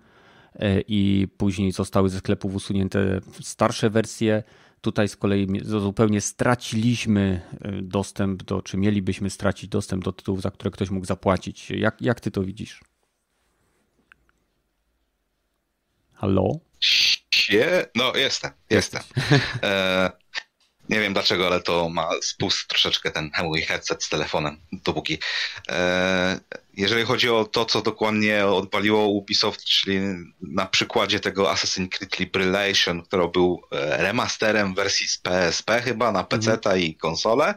i 0.89 1.29
później 1.37 1.73
zostały 1.73 2.09
ze 2.09 2.19
sklepów 2.19 2.55
usunięte 2.55 3.21
starsze 3.41 3.91
wersje. 3.91 4.43
Tutaj 4.81 5.09
z 5.09 5.17
kolei 5.17 5.47
zupełnie 5.63 6.21
straciliśmy 6.21 7.43
y, 7.67 7.83
dostęp 7.83 8.43
do, 8.43 8.63
czy 8.63 8.77
mielibyśmy 8.77 9.31
stracić 9.31 9.69
dostęp 9.69 10.05
do 10.05 10.13
tytułów, 10.13 10.43
za 10.43 10.51
które 10.51 10.71
ktoś 10.71 10.91
mógł 10.91 11.07
zapłacić. 11.07 11.71
Jak, 11.71 12.03
jak 12.03 12.21
ty 12.21 12.31
to 12.31 12.43
widzisz? 12.43 12.81
Halo? 16.15 16.61
Sie... 17.31 17.87
No, 17.95 18.13
jestem, 18.17 18.51
jestem. 18.71 19.03
E, 19.63 20.11
nie 20.89 21.01
wiem 21.01 21.13
dlaczego, 21.13 21.47
ale 21.47 21.61
to 21.61 21.89
ma 21.89 22.09
spust 22.23 22.69
troszeczkę 22.69 23.11
ten 23.11 23.31
mój 23.43 23.63
headset 23.63 24.05
z 24.05 24.09
telefonem, 24.09 24.61
dopóki. 24.73 25.19
E, 25.69 26.41
jeżeli 26.75 27.05
chodzi 27.05 27.31
o 27.31 27.45
to, 27.45 27.65
co 27.65 27.83
dokładnie 27.83 28.47
odpaliło 28.47 29.07
Ubisoft, 29.07 29.65
czyli 29.65 30.01
na 30.41 30.67
przykładzie 30.67 31.21
tego 31.21 31.53
Assassin's 31.53 31.89
Creed 31.89 32.19
Liberation, 32.19 33.03
który 33.03 33.29
był 33.29 33.63
e, 33.73 34.03
remasterem 34.03 34.75
wersji 34.75 35.09
z 35.09 35.19
PSP 35.19 35.83
chyba 35.83 36.13
na 36.13 36.25
PC 36.25 36.53
mhm. 36.53 36.81
i 36.81 36.95
konsolę, 36.95 37.55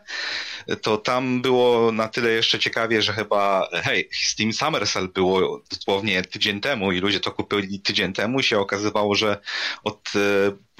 to 0.81 0.97
tam 0.97 1.41
było 1.41 1.91
na 1.91 2.07
tyle 2.07 2.29
jeszcze 2.29 2.59
ciekawie, 2.59 3.01
że 3.01 3.13
chyba 3.13 3.69
hej, 3.83 4.09
Steam 4.11 4.53
Summer 4.53 4.87
Sale 4.87 5.07
było 5.07 5.61
dosłownie 5.71 6.21
tydzień 6.21 6.61
temu 6.61 6.91
i 6.91 6.99
ludzie 6.99 7.19
to 7.19 7.31
kupili 7.31 7.79
tydzień 7.79 8.13
temu 8.13 8.39
i 8.39 8.43
się 8.43 8.59
okazywało, 8.59 9.15
że 9.15 9.41
od 9.83 10.11
e, 10.15 10.19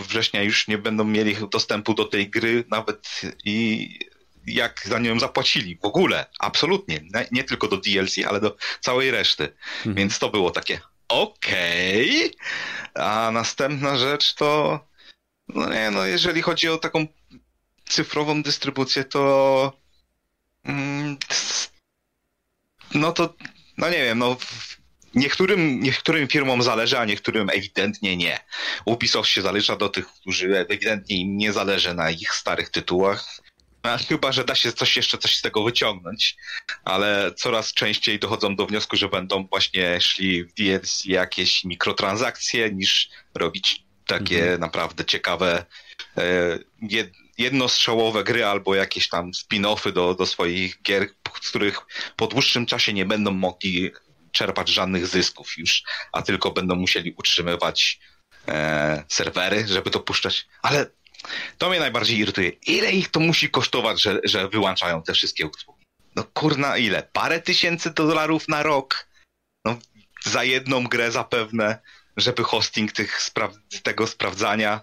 września 0.04 0.44
już 0.44 0.68
nie 0.68 0.78
będą 0.78 1.04
mieli 1.04 1.36
dostępu 1.52 1.94
do 1.94 2.06
tej 2.06 2.30
gry 2.30 2.64
nawet 2.72 3.22
i 3.46 3.90
jak 4.48 4.82
za 4.86 5.00
nią 5.00 5.20
zapłacili 5.20 5.78
w 5.84 5.86
ogóle, 5.86 6.26
absolutnie. 6.40 7.02
Nie 7.32 7.44
tylko 7.44 7.68
do 7.68 7.78
DLC, 7.78 8.16
ale 8.28 8.42
do 8.42 8.58
całej 8.82 9.12
reszty. 9.12 9.54
Mhm. 9.78 9.96
Więc 9.96 10.20
to 10.20 10.30
było 10.30 10.52
takie 10.52 10.80
okej. 11.08 12.26
Okay. 12.26 13.06
A 13.06 13.32
następna 13.32 13.98
rzecz 13.98 14.34
to 14.34 14.80
no 15.48 15.70
nie, 15.70 15.92
no 15.92 16.06
jeżeli 16.06 16.42
chodzi 16.42 16.70
o 16.70 16.78
taką 16.78 17.08
cyfrową 17.86 18.44
dystrybucję, 18.44 19.04
to 19.04 19.74
mm, 20.64 21.18
no 22.94 23.12
to 23.12 23.34
no 23.78 23.90
nie 23.90 24.04
wiem, 24.04 24.20
no 24.20 24.38
Niektórym, 25.16 25.80
niektórym 25.80 26.28
firmom 26.28 26.62
zależy, 26.62 27.00
a 27.00 27.06
niektórym 27.06 27.50
ewidentnie 27.50 28.18
nie. 28.18 28.40
Ubisoft 28.86 29.30
się 29.30 29.42
zalicza 29.42 29.76
do 29.76 29.90
tych, 29.90 30.08
którzy 30.08 30.58
ewidentnie 30.58 31.18
im 31.18 31.38
nie 31.38 31.54
zależy 31.54 31.94
na 31.94 32.12
ich 32.12 32.34
starych 32.34 32.70
tytułach. 32.70 33.42
Chyba, 34.10 34.32
że 34.32 34.44
da 34.44 34.56
się 34.56 34.74
coś 34.74 34.96
jeszcze 34.96 35.18
coś 35.18 35.38
z 35.38 35.42
tego 35.42 35.64
wyciągnąć, 35.64 36.36
ale 36.84 37.32
coraz 37.38 37.74
częściej 37.74 38.20
dochodzą 38.20 38.56
do 38.56 38.66
wniosku, 38.66 38.96
że 38.96 39.10
będą 39.10 39.48
właśnie 39.48 40.02
szli 40.02 40.44
w 40.44 40.54
DLC 40.54 41.06
jakieś 41.06 41.64
mikrotransakcje, 41.64 42.72
niż 42.72 43.10
robić 43.36 43.86
takie 44.08 44.42
mhm. 44.42 44.60
naprawdę 44.60 45.06
ciekawe 45.06 45.66
e, 46.18 46.24
jednostrzałowe 47.38 48.24
gry 48.24 48.46
albo 48.46 48.76
jakieś 48.76 49.10
tam 49.10 49.32
spin-offy 49.32 49.92
do, 49.92 50.16
do 50.16 50.26
swoich 50.26 50.82
gier, 50.82 51.10
z 51.42 51.50
których 51.50 51.82
po 52.16 52.28
dłuższym 52.28 52.66
czasie 52.66 52.94
nie 52.94 53.06
będą 53.06 53.32
mogli 53.32 53.92
czerpać 54.32 54.70
żadnych 54.70 55.08
zysków 55.08 55.58
już, 55.58 55.84
a 56.12 56.22
tylko 56.22 56.52
będą 56.52 56.76
musieli 56.76 57.14
utrzymywać 57.18 58.00
e, 58.48 59.04
serwery, 59.08 59.68
żeby 59.68 59.90
to 59.90 60.00
puszczać. 60.00 60.48
Ale 60.62 60.92
to 61.58 61.70
mnie 61.70 61.80
najbardziej 61.80 62.18
irytuje. 62.18 62.50
Ile 62.50 62.92
ich 62.92 63.10
to 63.10 63.20
musi 63.20 63.50
kosztować, 63.50 64.02
że, 64.02 64.20
że 64.24 64.50
wyłączają 64.50 65.04
te 65.04 65.14
wszystkie 65.14 65.48
usługi? 65.48 65.86
No 66.16 66.24
kurna, 66.24 66.78
ile? 66.78 67.04
Parę 67.14 67.42
tysięcy 67.42 67.92
dolarów 67.92 68.48
na 68.48 68.64
rok? 68.64 69.08
No, 69.66 69.78
za 70.24 70.44
jedną 70.44 70.84
grę 70.84 71.12
zapewne, 71.12 71.80
żeby 72.18 72.44
hosting 72.44 72.92
tych 72.92 73.22
spra 73.22 73.50
tego 73.84 74.08
sprawdzania 74.08 74.82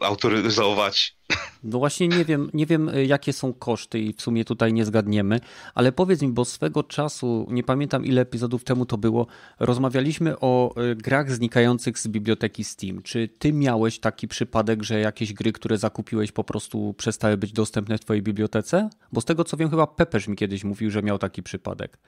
autoryzować. 0.00 1.16
No 1.64 1.78
właśnie 1.78 2.08
nie 2.08 2.24
wiem, 2.24 2.50
nie 2.54 2.66
wiem 2.66 2.90
jakie 3.06 3.32
są 3.32 3.52
koszty 3.52 3.98
i 3.98 4.12
w 4.12 4.22
sumie 4.22 4.44
tutaj 4.44 4.72
nie 4.72 4.84
zgadniemy, 4.84 5.40
ale 5.74 5.92
powiedz 5.92 6.22
mi, 6.22 6.28
bo 6.28 6.44
swego 6.44 6.82
czasu, 6.82 7.46
nie 7.50 7.62
pamiętam 7.62 8.04
ile 8.04 8.20
epizodów 8.20 8.64
temu 8.64 8.86
to 8.86 8.98
było, 8.98 9.26
rozmawialiśmy 9.60 10.40
o 10.40 10.74
e, 10.76 10.94
grach 10.94 11.32
znikających 11.32 11.98
z 11.98 12.08
biblioteki 12.08 12.64
Steam. 12.64 13.02
Czy 13.02 13.28
ty 13.28 13.52
miałeś 13.52 13.98
taki 13.98 14.28
przypadek, 14.28 14.82
że 14.82 15.00
jakieś 15.00 15.32
gry, 15.32 15.52
które 15.52 15.78
zakupiłeś 15.78 16.32
po 16.32 16.44
prostu 16.44 16.94
przestały 16.94 17.36
być 17.36 17.52
dostępne 17.52 17.98
w 17.98 18.00
twojej 18.00 18.22
bibliotece? 18.22 18.90
Bo 19.12 19.20
z 19.20 19.24
tego 19.24 19.44
co 19.44 19.56
wiem 19.56 19.70
chyba 19.70 19.86
Pepeż 19.86 20.28
mi 20.28 20.36
kiedyś 20.36 20.64
mówił, 20.64 20.90
że 20.90 21.02
miał 21.02 21.18
taki 21.18 21.42
przypadek. 21.42 21.98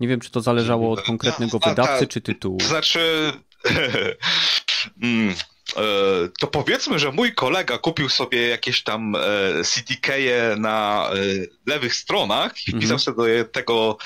Nie 0.00 0.08
wiem, 0.08 0.20
czy 0.20 0.30
to 0.30 0.40
zależało 0.40 0.92
od 0.92 1.02
konkretnego 1.02 1.58
wydawcy, 1.58 2.06
czy 2.06 2.20
tytułu. 2.20 2.60
Znaczy... 2.60 3.32
E, 5.76 6.28
to 6.40 6.46
powiedzmy, 6.46 6.98
że 6.98 7.12
mój 7.12 7.34
kolega 7.34 7.78
kupił 7.78 8.08
sobie 8.08 8.48
jakieś 8.48 8.82
tam 8.82 9.16
e, 9.16 9.20
CDK-je 9.64 10.56
na 10.58 11.08
e, 11.10 11.16
lewych 11.66 11.94
stronach 11.94 12.68
i 12.68 12.70
wpisał 12.70 12.96
mhm. 12.96 12.98
sobie 12.98 13.44
do 13.44 13.50
tego 13.50 13.98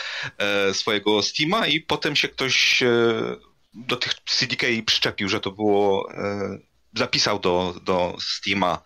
swojego 0.73 1.23
Steama 1.23 1.67
i 1.67 1.81
potem 1.81 2.17
się 2.17 2.29
ktoś 2.29 2.83
do 3.75 3.97
tych 3.97 4.15
CDK 4.15 4.67
przyczepił, 4.87 5.29
że 5.29 5.41
to 5.41 5.51
było, 5.51 6.09
zapisał 6.97 7.39
do, 7.39 7.75
do 7.85 8.17
Steama 8.21 8.83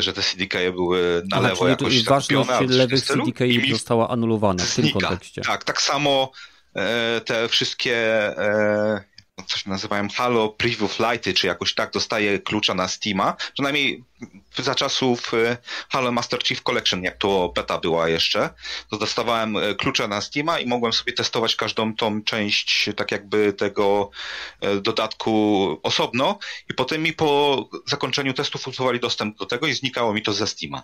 że 0.00 0.12
te 0.12 0.22
CDK 0.22 0.54
były 0.72 1.22
na 1.30 1.36
Aha, 1.36 1.48
lewo 1.48 1.68
jakoś 1.68 2.04
ważność 2.04 2.50
lewych 2.68 3.04
CDK 3.04 3.44
została 3.70 4.08
anulowana 4.08 4.64
w 4.64 4.74
tym 4.74 4.90
kontekście. 4.90 5.42
Tak, 5.42 5.64
tak 5.64 5.82
samo 5.82 6.32
te 7.24 7.48
wszystkie 7.48 7.96
coś 9.46 9.66
nazywałem 9.66 10.08
Halo 10.08 10.48
Preview 10.48 10.92
Flighty, 10.92 11.34
czy 11.34 11.46
jakoś 11.46 11.74
tak, 11.74 11.92
dostaję 11.92 12.38
klucza 12.38 12.74
na 12.74 12.88
Steama. 12.88 13.36
Przynajmniej 13.52 14.04
za 14.58 14.74
czasów 14.74 15.34
e, 15.34 15.56
Halo 15.88 16.12
Master 16.12 16.42
Chief 16.44 16.62
Collection, 16.62 17.02
jak 17.02 17.16
to 17.16 17.52
beta 17.56 17.78
była 17.78 18.08
jeszcze, 18.08 18.50
to 18.90 18.98
dostawałem 18.98 19.56
e, 19.56 19.74
klucza 19.74 20.08
na 20.08 20.20
Steama 20.20 20.60
i 20.60 20.66
mogłem 20.66 20.92
sobie 20.92 21.12
testować 21.12 21.56
każdą 21.56 21.94
tą 21.94 22.22
część 22.22 22.90
tak 22.96 23.10
jakby 23.10 23.52
tego 23.52 24.10
e, 24.60 24.80
dodatku 24.80 25.32
osobno 25.82 26.38
i 26.70 26.74
potem 26.74 27.02
mi 27.02 27.12
po 27.12 27.68
zakończeniu 27.86 28.32
testów 28.32 28.68
usuwali 28.68 29.00
dostęp 29.00 29.38
do 29.38 29.46
tego 29.46 29.66
i 29.66 29.74
znikało 29.74 30.14
mi 30.14 30.22
to 30.22 30.32
ze 30.32 30.46
Steama. 30.46 30.82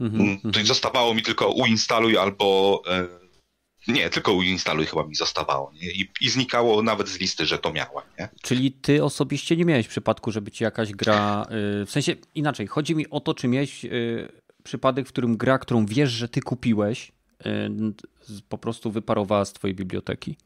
Mhm, 0.00 0.22
mm, 0.22 0.40
to 0.40 0.48
mhm. 0.48 0.66
zostawało 0.66 1.14
mi 1.14 1.22
tylko 1.22 1.48
uinstaluj 1.48 2.18
albo 2.18 2.82
nie, 3.88 4.10
tylko 4.10 4.32
uinstaluj 4.32 4.86
chyba 4.86 5.06
mi 5.06 5.14
zostawało. 5.14 5.72
Nie? 5.72 5.90
I, 5.90 6.08
I, 6.20 6.30
znikało 6.30 6.82
nawet 6.82 7.08
z 7.08 7.20
listy, 7.20 7.46
że 7.46 7.58
to 7.58 7.72
miałem. 7.72 8.04
Nie? 8.18 8.28
Czyli 8.42 8.72
ty 8.72 9.04
osobiście 9.04 9.56
nie 9.56 9.64
miałeś 9.64 9.88
przypadku, 9.88 10.32
żeby 10.32 10.50
ci 10.50 10.64
jakaś 10.64 10.92
gra. 10.92 11.46
Yy, 11.50 11.86
w 11.86 11.90
sensie 11.90 12.16
inaczej, 12.34 12.66
chodzi 12.66 12.94
mi 12.94 13.10
o 13.10 13.20
to, 13.20 13.34
czy 13.34 13.48
miałeś 13.48 13.84
yy, 13.84 14.32
przypadek, 14.62 15.06
w 15.06 15.12
którym 15.12 15.36
gra, 15.36 15.58
którą 15.58 15.86
wiesz, 15.86 16.10
że 16.10 16.28
ty 16.28 16.40
kupiłeś, 16.40 17.12
yy, 17.44 17.70
po 18.48 18.58
prostu 18.58 18.90
wyparowała 18.90 19.44
z 19.44 19.52
twojej 19.52 19.74
biblioteki. 19.74 20.36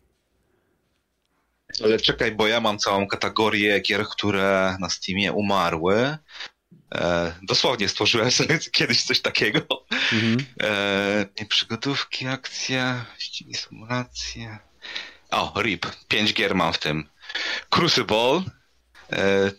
Ale 1.84 1.98
czekaj, 1.98 2.32
bo 2.32 2.46
ja 2.46 2.60
mam 2.60 2.78
całą 2.78 3.06
kategorię 3.06 3.80
gier, 3.80 4.04
które 4.06 4.76
na 4.80 4.88
Steamie 4.88 5.32
umarły. 5.32 6.18
E, 6.94 7.32
dosłownie 7.42 7.88
stworzyłem 7.88 8.30
sobie 8.30 8.58
kiedyś 8.72 9.02
coś 9.02 9.20
takiego. 9.20 9.60
Mhm. 10.12 10.46
E, 11.38 11.44
przygodówki, 11.48 12.26
akcja, 12.26 13.04
symulacje. 13.54 14.58
O, 15.30 15.62
RIP. 15.62 15.86
Pięć 16.08 16.34
gier 16.34 16.54
mam 16.54 16.72
w 16.72 16.78
tym. 16.78 17.08
Crucible, 17.70 18.42
e, 19.12 19.50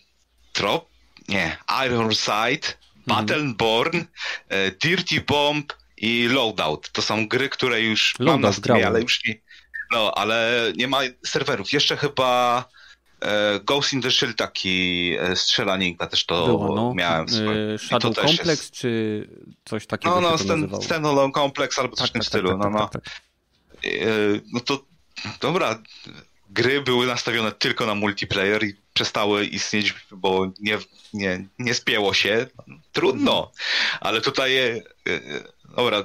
Trop, 0.54 0.90
nie, 1.28 1.58
Iron 1.86 2.16
Sight, 2.16 2.78
mhm. 2.98 3.26
Battleborn, 3.26 4.06
e, 4.50 4.72
Dirty 4.72 5.22
Bomb 5.22 5.74
i 5.98 6.28
Loadout. 6.28 6.92
To 6.92 7.02
są 7.02 7.28
gry, 7.28 7.50
które 7.50 7.82
już 7.82 8.16
Loadout 8.20 8.34
mam 8.34 8.42
na 8.42 8.54
Steamie, 8.54 8.88
ale 8.88 9.02
już 9.02 9.26
nie, 9.26 9.36
no, 9.92 10.14
ale 10.16 10.52
nie 10.76 10.88
ma 10.88 11.00
serwerów. 11.26 11.74
Jeszcze 11.74 11.98
chyba 11.98 12.66
Ghost 13.64 13.94
in 13.94 14.02
the 14.02 14.12
Shell 14.12 14.34
taki 14.34 15.16
e, 15.20 15.36
strzelaninka 15.36 16.08
też 16.08 16.26
to 16.26 16.46
Było, 16.46 16.76
no. 16.76 16.94
miałem. 16.94 17.26
E, 17.74 17.78
Shadow 17.78 18.16
to 18.16 18.22
Complex 18.22 18.62
jest... 18.62 18.72
czy 18.72 19.28
coś 19.66 19.88
takiego 19.88 20.22
No, 20.22 20.32
no, 20.32 20.38
stand, 20.38 20.84
Standalone 20.84 21.34
Complex 21.34 21.80
albo 21.80 21.96
tak, 21.96 22.00
coś 22.00 22.10
w 22.10 22.14
tym 22.14 22.22
tak, 22.22 22.28
stylu. 22.28 22.50
Tak, 22.50 22.72
no, 22.72 22.90
tak, 22.90 23.02
no. 23.84 23.90
no 24.54 24.60
to 24.60 24.84
dobra, 25.42 25.82
gry 26.50 26.82
były 26.82 27.08
nastawione 27.08 27.52
tylko 27.52 27.86
na 27.86 27.96
multiplayer 27.96 28.64
i 28.64 28.76
przestały 28.94 29.46
istnieć, 29.46 29.94
bo 30.12 30.52
nie, 30.60 30.78
nie, 31.14 31.46
nie 31.60 31.74
spięło 31.74 32.14
się. 32.14 32.48
Trudno, 32.92 33.52
ale 34.00 34.22
tutaj 34.22 34.82
dobra, 35.76 36.04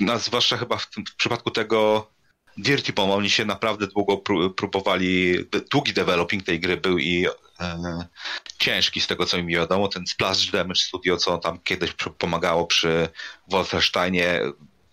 no, 0.00 0.18
zwłaszcza 0.18 0.56
chyba 0.56 0.76
w, 0.76 0.90
tym, 0.90 1.04
w 1.06 1.16
przypadku 1.16 1.50
tego 1.50 2.10
Dirty 2.56 2.92
Bomb, 2.92 3.12
oni 3.12 3.30
się 3.30 3.44
naprawdę 3.44 3.86
długo 3.86 4.16
próbowali, 4.56 5.36
długi 5.72 5.92
developing 5.92 6.44
tej 6.44 6.60
gry 6.60 6.76
był 6.76 6.98
i 6.98 7.26
e, 7.60 8.06
ciężki 8.58 9.00
z 9.00 9.06
tego, 9.06 9.26
co 9.26 9.42
mi 9.42 9.54
wiadomo. 9.54 9.88
Ten 9.88 10.06
Splash 10.06 10.50
Damage 10.50 10.80
Studio, 10.80 11.16
co 11.16 11.38
tam 11.38 11.58
kiedyś 11.64 11.92
pomagało 12.18 12.66
przy 12.66 13.08
Wolfensteinie, 13.48 14.40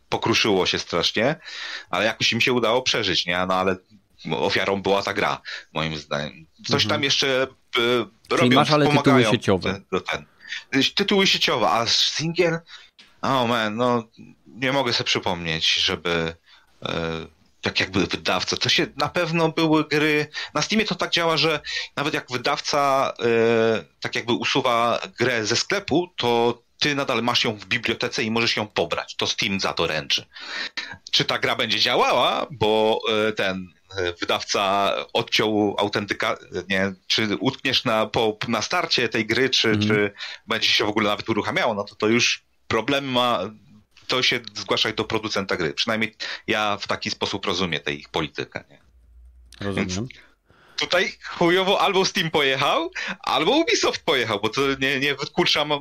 pokruszyło 0.10 0.66
się 0.66 0.80
strasznie, 0.80 1.36
ale 1.90 2.06
jakoś 2.06 2.34
im 2.34 2.42
się 2.42 2.54
udało 2.54 2.82
przeżyć, 2.82 3.26
nie? 3.26 3.46
No 3.48 3.54
ale 3.54 3.76
ofiarą 4.32 4.82
była 4.82 5.04
ta 5.04 5.14
gra, 5.14 5.42
moim 5.74 5.98
zdaniem. 5.98 6.46
Coś 6.68 6.84
mhm. 6.84 6.90
tam 6.90 7.04
jeszcze 7.04 7.48
e, 7.78 8.36
robią, 8.38 8.56
masz, 8.56 8.72
ale 8.72 8.88
tytuły 8.88 9.26
sieciowe. 9.26 9.82
Ten, 9.92 10.02
ten. 10.02 10.26
Tytuły 10.96 11.28
sieciowe, 11.28 11.70
a 11.70 11.86
singiel? 11.88 12.60
Oh 13.22 13.48
man, 13.48 13.76
no 13.76 14.04
nie 14.48 14.72
mogę 14.72 14.94
sobie 14.94 15.08
przypomnieć, 15.08 15.74
żeby 15.74 16.36
e, 16.86 17.28
tak 17.62 17.80
jakby 17.80 18.08
wydawca. 18.08 18.58
To 18.58 18.70
się 18.70 18.88
na 18.96 19.10
pewno 19.10 19.50
były 19.50 19.88
gry. 19.88 20.28
Na 20.54 20.62
Steamie 20.62 20.86
to 20.86 20.96
tak 20.96 21.12
działa, 21.12 21.38
że 21.38 21.60
nawet 21.96 22.14
jak 22.14 22.32
wydawca 22.32 23.14
e, 23.20 23.84
tak 24.00 24.16
jakby 24.16 24.34
usuwa 24.34 25.00
grę 25.20 25.46
ze 25.46 25.56
sklepu, 25.56 26.14
to 26.18 26.62
ty 26.80 26.96
nadal 26.96 27.24
masz 27.24 27.44
ją 27.44 27.56
w 27.56 27.66
bibliotece 27.66 28.24
i 28.24 28.32
możesz 28.32 28.58
ją 28.58 28.68
pobrać. 28.68 29.16
To 29.16 29.28
Steam 29.28 29.60
za 29.60 29.74
to 29.74 29.88
ręczy. 29.88 30.26
Czy 31.12 31.26
ta 31.26 31.40
gra 31.40 31.56
będzie 31.56 31.80
działała, 31.80 32.48
bo 32.52 33.00
e, 33.28 33.32
ten 33.32 33.68
e, 33.98 34.14
wydawca 34.14 34.94
odciął 35.14 35.76
autentyka, 35.80 36.38
nie, 36.70 36.94
czy 37.08 37.38
utkniesz 37.40 37.86
na, 37.86 38.06
po, 38.06 38.38
na 38.48 38.62
starcie 38.62 39.10
tej 39.10 39.26
gry, 39.26 39.50
czy, 39.50 39.70
mm. 39.70 39.82
czy 39.82 40.14
będzie 40.48 40.68
się 40.68 40.86
w 40.86 40.90
ogóle 40.90 41.10
nawet 41.10 41.30
uruchamiało, 41.30 41.74
no 41.74 41.84
to 41.84 41.96
to 41.96 42.08
już 42.08 42.44
problem 42.68 43.06
ma 43.06 43.40
to 44.08 44.24
się 44.24 44.40
zgłaszaj 44.54 44.94
do 44.94 45.04
producenta 45.04 45.58
gry. 45.58 45.74
Przynajmniej 45.74 46.16
ja 46.48 46.78
w 46.78 46.88
taki 46.88 47.10
sposób 47.10 47.46
rozumiem 47.46 47.82
tę 47.82 47.94
ich 47.94 48.10
politykę. 48.10 48.64
Nie? 48.70 48.82
Rozumiem. 49.60 49.88
Więc 49.88 50.10
tutaj 50.82 51.14
chujowo 51.24 51.82
albo 51.82 52.06
Steam 52.06 52.32
pojechał, 52.32 52.92
albo 53.20 53.52
Ubisoft 53.52 54.04
pojechał, 54.04 54.40
bo 54.42 54.50
to 54.50 54.62
nie, 54.80 55.00
nie 55.00 55.16
wykurczam 55.16 55.72
e, 55.72 55.80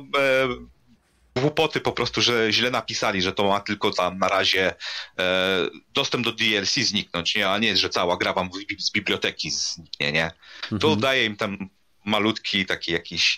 głupoty 1.35 1.81
po 1.81 1.91
prostu, 1.91 2.21
że 2.21 2.53
źle 2.53 2.71
napisali, 2.71 3.21
że 3.21 3.33
to 3.33 3.43
ma 3.47 3.59
tylko 3.59 3.91
tam 3.91 4.17
na 4.17 4.29
razie 4.29 4.73
e, 5.19 5.67
dostęp 5.93 6.25
do 6.25 6.31
DLC 6.31 6.73
zniknąć, 6.73 7.35
nie? 7.35 7.49
a 7.49 7.57
nie, 7.57 7.77
że 7.77 7.89
cała 7.89 8.17
gra 8.17 8.33
wam 8.33 8.49
z 8.79 8.91
biblioteki 8.91 9.51
zniknie, 9.51 10.11
nie? 10.11 10.31
Mhm. 10.63 10.79
To 10.79 10.95
daje 10.95 11.25
im 11.25 11.35
tam 11.35 11.69
malutki 12.05 12.65
taki 12.65 12.91
jakiś 12.91 13.37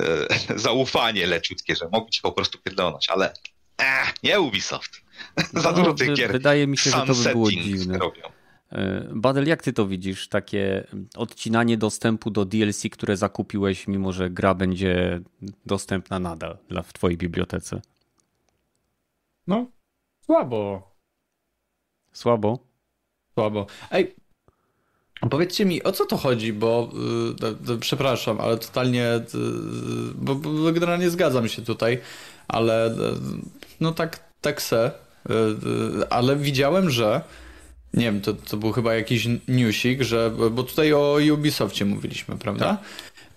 e, 0.00 0.58
zaufanie 0.66 1.26
leciutkie, 1.26 1.76
że 1.76 1.88
mogli 1.92 2.10
ci 2.10 2.22
po 2.22 2.32
prostu 2.32 2.58
pierdolnąć, 2.58 3.08
ale 3.08 3.34
Ech, 3.78 4.14
nie 4.22 4.40
Ubisoft. 4.40 5.00
Za 5.52 5.70
no, 5.70 5.76
dużo 5.76 5.94
tych 5.94 6.14
gier. 6.14 6.32
Wydaje 6.32 6.66
mi 6.66 6.78
się, 6.78 6.90
że 6.90 6.96
to 7.06 7.14
by 7.14 7.32
było 7.32 7.50
dziwne. 7.50 7.98
Robią. 7.98 8.22
E, 8.72 9.08
Badel, 9.14 9.46
jak 9.46 9.62
ty 9.62 9.72
to 9.72 9.86
widzisz? 9.86 10.28
Takie 10.28 10.86
odcinanie 11.16 11.78
dostępu 11.78 12.30
do 12.30 12.44
DLC, 12.44 12.82
które 12.92 13.16
zakupiłeś, 13.16 13.88
mimo 13.88 14.12
że 14.12 14.30
gra 14.30 14.54
będzie 14.54 15.20
dostępna 15.66 16.18
nadal 16.18 16.58
dla, 16.68 16.82
w 16.82 16.92
twojej 16.92 17.16
bibliotece? 17.16 17.80
No, 19.46 19.66
słabo. 20.24 20.90
Słabo? 22.12 22.58
Słabo. 23.34 23.66
Ej, 23.90 24.14
powiedzcie 25.30 25.64
mi, 25.64 25.82
o 25.82 25.92
co 25.92 26.06
to 26.06 26.16
chodzi, 26.16 26.52
bo 26.52 26.90
yy, 27.68 27.78
przepraszam, 27.78 28.40
ale 28.40 28.58
totalnie, 28.58 29.20
yy, 29.34 30.14
bo, 30.14 30.34
bo 30.34 30.72
generalnie 30.72 31.10
zgadzam 31.10 31.48
się 31.48 31.62
tutaj, 31.62 31.98
ale 32.48 32.94
yy, 32.98 33.14
no 33.80 33.92
tak, 33.92 34.20
tak 34.40 34.62
se, 34.62 34.90
y, 35.30 35.32
y, 36.02 36.08
ale 36.10 36.36
widziałem, 36.36 36.90
że 36.90 37.20
nie 37.94 38.04
wiem, 38.04 38.20
to, 38.20 38.34
to 38.34 38.56
był 38.56 38.72
chyba 38.72 38.94
jakiś 38.94 39.28
newsik, 39.48 40.02
że, 40.02 40.30
bo 40.50 40.62
tutaj 40.62 40.92
o 40.92 41.18
Ubisoftie 41.32 41.84
mówiliśmy, 41.84 42.36
prawda? 42.36 42.66
Tak. 42.66 42.78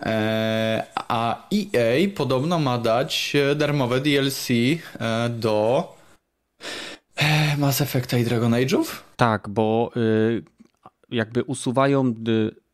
E, 0.06 0.86
a 0.94 1.48
EA 1.52 2.08
podobno 2.14 2.58
ma 2.58 2.78
dać 2.78 3.32
darmowe 3.56 4.00
DLC 4.00 4.48
e, 4.50 5.28
do 5.28 5.88
e, 7.16 7.56
Mass 7.56 7.80
Effecta 7.80 8.18
i 8.18 8.24
Dragon 8.24 8.52
Age'ów? 8.52 8.84
Tak, 9.16 9.48
bo 9.48 9.90
y, 9.96 10.42
jakby 11.10 11.42
usuwają 11.42 12.14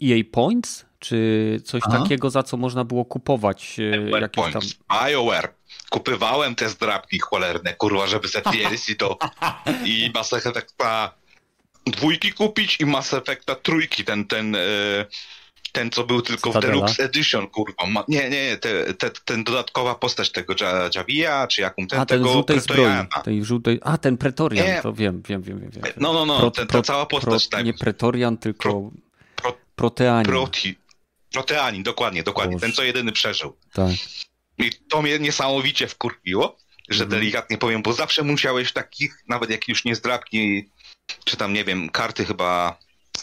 EA 0.02 0.24
Points, 0.32 0.86
czy 0.98 1.60
coś 1.64 1.82
Aha. 1.84 1.98
takiego, 1.98 2.30
za 2.30 2.42
co 2.42 2.56
można 2.56 2.84
było 2.84 3.04
kupować 3.04 3.80
jakieś 4.20 4.52
tam... 4.52 4.62
BioWare 4.90 5.57
kupywałem 5.90 6.54
te 6.54 6.68
zdrabki 6.68 7.18
cholerne, 7.18 7.74
kurwa, 7.74 8.06
żeby 8.06 8.28
zatwierdzić 8.28 8.88
i 8.94 8.96
to 8.96 9.18
i 9.84 10.10
Mass 10.14 10.32
Effecta 10.32 11.14
dwójki 11.86 12.32
kupić 12.32 12.80
i 12.80 12.86
Mass 12.86 13.14
Effecta 13.14 13.54
trójki, 13.54 14.04
ten, 14.04 14.24
ten, 14.24 14.56
e, 14.56 14.58
ten 15.72 15.90
co 15.90 16.04
był 16.04 16.22
tylko 16.22 16.50
Stadela? 16.50 16.72
w 16.72 16.76
Deluxe 16.76 17.04
Edition, 17.04 17.48
kurwa. 17.48 18.04
Nie, 18.08 18.30
nie, 18.30 18.56
te, 18.56 18.94
te, 18.94 19.10
ten 19.10 19.44
dodatkowa 19.44 19.94
postać 19.94 20.32
tego 20.32 20.54
Javia, 20.94 21.46
czy 21.46 21.60
jaką 21.60 21.86
ten, 21.86 22.00
a, 22.00 22.06
ten 22.06 22.18
tego 22.18 22.32
żółtej 22.32 22.60
zbroi, 22.60 22.92
tej 23.24 23.44
żółtej, 23.44 23.80
A, 23.82 23.98
ten 23.98 24.16
Pretorian, 24.16 24.66
nie. 24.66 24.82
to 24.82 24.92
wiem, 24.92 25.22
wiem, 25.28 25.42
wiem. 25.42 25.60
wiem, 25.60 25.70
wiem. 25.70 25.84
No, 25.96 26.12
no, 26.12 26.26
no, 26.26 26.38
pro, 26.38 26.50
ten, 26.50 26.66
ta 26.66 26.82
cała 26.82 27.06
postać. 27.06 27.48
Pro, 27.48 27.62
nie 27.62 27.74
Pretorian, 27.74 28.38
tylko 28.38 28.62
pro, 28.62 28.90
pro, 29.36 29.56
Proteanin. 29.76 30.24
Proti, 30.24 30.76
Proteanin, 31.32 31.82
dokładnie, 31.82 32.22
dokładnie. 32.22 32.56
Boże. 32.56 32.66
Ten, 32.66 32.72
co 32.72 32.82
jedyny 32.82 33.12
przeżył. 33.12 33.56
Tak. 33.72 33.90
I 34.58 34.70
to 34.88 35.02
mnie 35.02 35.18
niesamowicie 35.18 35.88
wkurwiło, 35.88 36.58
że 36.88 37.04
mhm. 37.04 37.20
delikatnie 37.20 37.58
powiem, 37.58 37.82
bo 37.82 37.92
zawsze 37.92 38.22
musiałeś 38.22 38.72
takich, 38.72 39.24
nawet 39.28 39.50
jak 39.50 39.68
już 39.68 39.84
nie 39.84 39.94
zdrabki, 39.94 40.70
czy 41.24 41.36
tam, 41.36 41.52
nie 41.52 41.64
wiem, 41.64 41.88
karty 41.88 42.24
chyba 42.24 42.78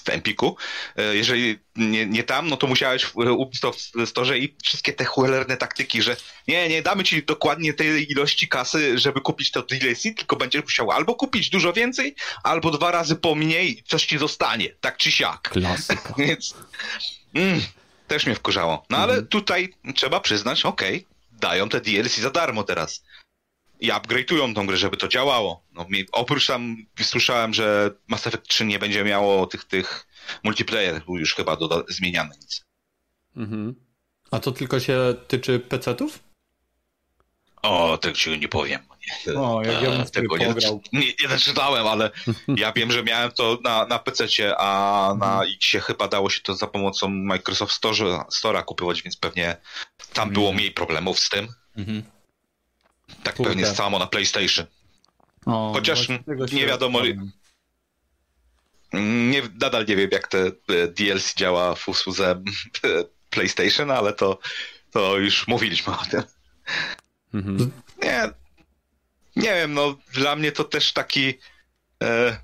w 0.05 0.09
Empiku. 0.09 0.57
E, 0.95 1.15
jeżeli 1.15 1.59
nie, 1.75 2.05
nie 2.05 2.23
tam, 2.23 2.47
no 2.47 2.57
to 2.57 2.67
musiałeś 2.67 3.05
w 3.05 3.15
Ubisoft 3.15 3.91
Store 4.05 4.37
i 4.37 4.55
wszystkie 4.63 4.93
te 4.93 5.05
cholerne 5.05 5.57
taktyki, 5.57 6.01
że 6.01 6.15
nie, 6.47 6.69
nie 6.69 6.81
damy 6.81 7.03
ci 7.03 7.23
dokładnie 7.23 7.73
tej 7.73 8.11
ilości 8.11 8.47
kasy, 8.47 8.99
żeby 8.99 9.21
kupić 9.21 9.51
to 9.51 9.61
DLC, 9.61 10.01
tylko 10.01 10.35
będziesz 10.35 10.63
musiał 10.63 10.91
albo 10.91 11.15
kupić 11.15 11.49
dużo 11.49 11.73
więcej, 11.73 12.15
albo 12.43 12.71
dwa 12.71 12.91
razy 12.91 13.15
po 13.15 13.35
mniej 13.35 13.83
coś 13.87 14.05
ci 14.05 14.17
zostanie, 14.17 14.69
tak 14.81 14.97
czy 14.97 15.11
siak. 15.11 15.49
Klasyka. 15.49 16.13
Więc 16.17 16.53
mm, 17.33 17.61
też 18.07 18.25
mnie 18.25 18.35
wkurzało. 18.35 18.85
No 18.89 18.97
ale 18.97 19.13
mhm. 19.13 19.27
tutaj 19.27 19.73
trzeba 19.95 20.19
przyznać, 20.19 20.65
okej, 20.65 20.95
okay, 20.95 21.14
dają 21.39 21.69
te 21.69 21.81
DLC 21.81 22.17
za 22.17 22.29
darmo 22.29 22.63
teraz 22.63 23.03
i 23.79 23.91
upgrade'ują 23.91 24.55
tą 24.55 24.67
grę, 24.67 24.77
żeby 24.77 24.97
to 24.97 25.07
działało. 25.07 25.63
No, 25.73 25.87
oprócz 26.11 26.47
tam 26.47 26.85
słyszałem, 27.01 27.53
że 27.53 27.91
Mass 28.07 28.27
Effect 28.27 28.47
3 28.47 28.65
nie 28.65 28.79
będzie 28.79 29.03
miało 29.03 29.47
tych, 29.47 29.63
tych 29.63 30.07
multiplayer, 30.43 31.01
już 31.07 31.35
chyba 31.35 31.55
do, 31.55 31.85
zmieniany 31.89 32.35
nic. 32.41 32.65
Mhm. 33.35 33.75
A 34.31 34.39
to 34.39 34.51
tylko 34.51 34.79
się 34.79 35.15
tyczy 35.27 35.59
PC-ów? 35.59 36.19
O, 37.61 37.97
tego 37.97 38.15
ci 38.15 38.39
nie 38.39 38.49
powiem. 38.49 38.81
O, 39.37 39.61
jak 39.63 39.81
ja 39.81 39.91
bym 39.91 40.01
e, 40.01 40.05
tego 40.05 40.37
nie, 40.37 40.53
nie, 40.93 41.13
nie 41.21 41.29
zaczynałem, 41.29 41.87
ale 41.87 42.11
ja 42.47 42.71
wiem, 42.71 42.91
że 42.91 43.03
miałem 43.03 43.31
to 43.31 43.59
na, 43.63 43.85
na 43.85 43.99
PC-cie, 43.99 44.57
a 44.57 45.07
na 45.19 45.31
mhm. 45.31 45.49
X 45.55 45.85
chyba 45.85 46.07
dało 46.07 46.29
się 46.29 46.41
to 46.41 46.55
za 46.55 46.67
pomocą 46.67 47.09
Microsoft 47.09 47.73
Store, 47.73 48.25
Store'a 48.41 48.63
kupować, 48.63 49.01
więc 49.01 49.17
pewnie 49.17 49.57
tam 50.13 50.29
było 50.29 50.45
mhm. 50.45 50.55
mniej 50.55 50.71
problemów 50.71 51.19
z 51.19 51.29
tym. 51.29 51.47
Mhm. 51.77 52.03
Tak 53.23 53.35
Kurde. 53.35 53.49
pewnie 53.49 53.67
samo 53.67 53.99
na 53.99 54.07
PlayStation. 54.07 54.65
O, 55.45 55.73
Chociaż 55.73 56.07
nie 56.51 56.65
wiadomo. 56.65 56.99
Nie, 58.93 59.41
nadal 59.61 59.85
nie 59.85 59.95
wiem, 59.95 60.09
jak 60.11 60.27
te 60.27 60.45
e, 60.47 60.51
DLC 60.87 61.35
działa 61.35 61.75
w 61.75 61.89
usłudze 61.89 62.43
e, 62.83 62.87
PlayStation, 63.29 63.91
ale 63.91 64.13
to, 64.13 64.39
to 64.91 65.17
już 65.17 65.47
mówiliśmy 65.47 65.93
o 65.93 66.05
tym. 66.11 66.23
Mhm. 67.33 67.71
Nie, 68.03 68.29
nie 69.35 69.53
wiem, 69.53 69.73
no 69.73 69.97
dla 70.13 70.35
mnie 70.35 70.51
to 70.51 70.63
też 70.63 70.93
taki 70.93 71.33
e, 72.03 72.37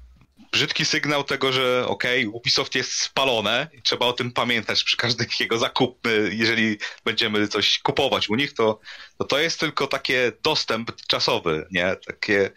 brzydki 0.52 0.86
sygnał 0.86 1.24
tego, 1.24 1.52
że 1.52 1.88
okej, 1.88 2.26
okay, 2.26 2.38
Ubisoft 2.38 2.76
jest 2.76 2.92
spalone 2.92 3.68
i 3.74 3.82
trzeba 3.82 4.06
o 4.06 4.14
tym 4.14 4.32
pamiętać 4.32 4.84
przy 4.84 4.98
każdym 4.98 5.28
jego 5.40 5.58
zakupie. 5.58 6.10
Jeżeli 6.32 6.78
będziemy 7.06 7.48
coś 7.48 7.80
kupować 7.80 8.30
u 8.30 8.36
nich, 8.36 8.54
to 8.54 8.80
to, 9.18 9.26
to 9.26 9.40
jest 9.40 9.60
tylko 9.60 9.88
takie 9.88 10.32
dostęp 10.44 10.92
czasowy, 11.08 11.68
nie? 11.72 11.96
Takie 12.08 12.52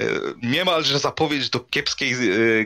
e, 0.00 0.06
niemalże 0.42 0.98
zapowiedź 0.98 1.50
do 1.50 1.60
kiepskiej 1.60 2.12
e, 2.12 2.16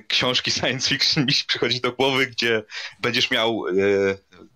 książki 0.08 0.50
science 0.50 0.88
fiction 0.88 1.24
mi 1.26 1.32
przychodzi 1.46 1.80
do 1.80 1.92
głowy, 1.92 2.26
gdzie 2.26 2.62
będziesz 3.00 3.30
miał 3.30 3.66
e, 3.68 3.72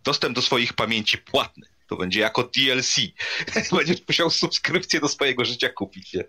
dostęp 0.04 0.34
do 0.34 0.42
swoich 0.42 0.72
pamięci 0.72 1.18
płatny. 1.18 1.66
To 1.88 1.96
będzie 1.96 2.20
jako 2.20 2.42
DLC. 2.42 2.96
Będziesz 3.76 4.08
musiał 4.08 4.30
subskrypcję 4.30 5.00
do 5.00 5.08
swojego 5.08 5.44
życia 5.44 5.68
kupić. 5.68 6.14
Nie? 6.14 6.24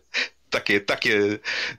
takie, 0.50 0.82
takie 0.82 1.20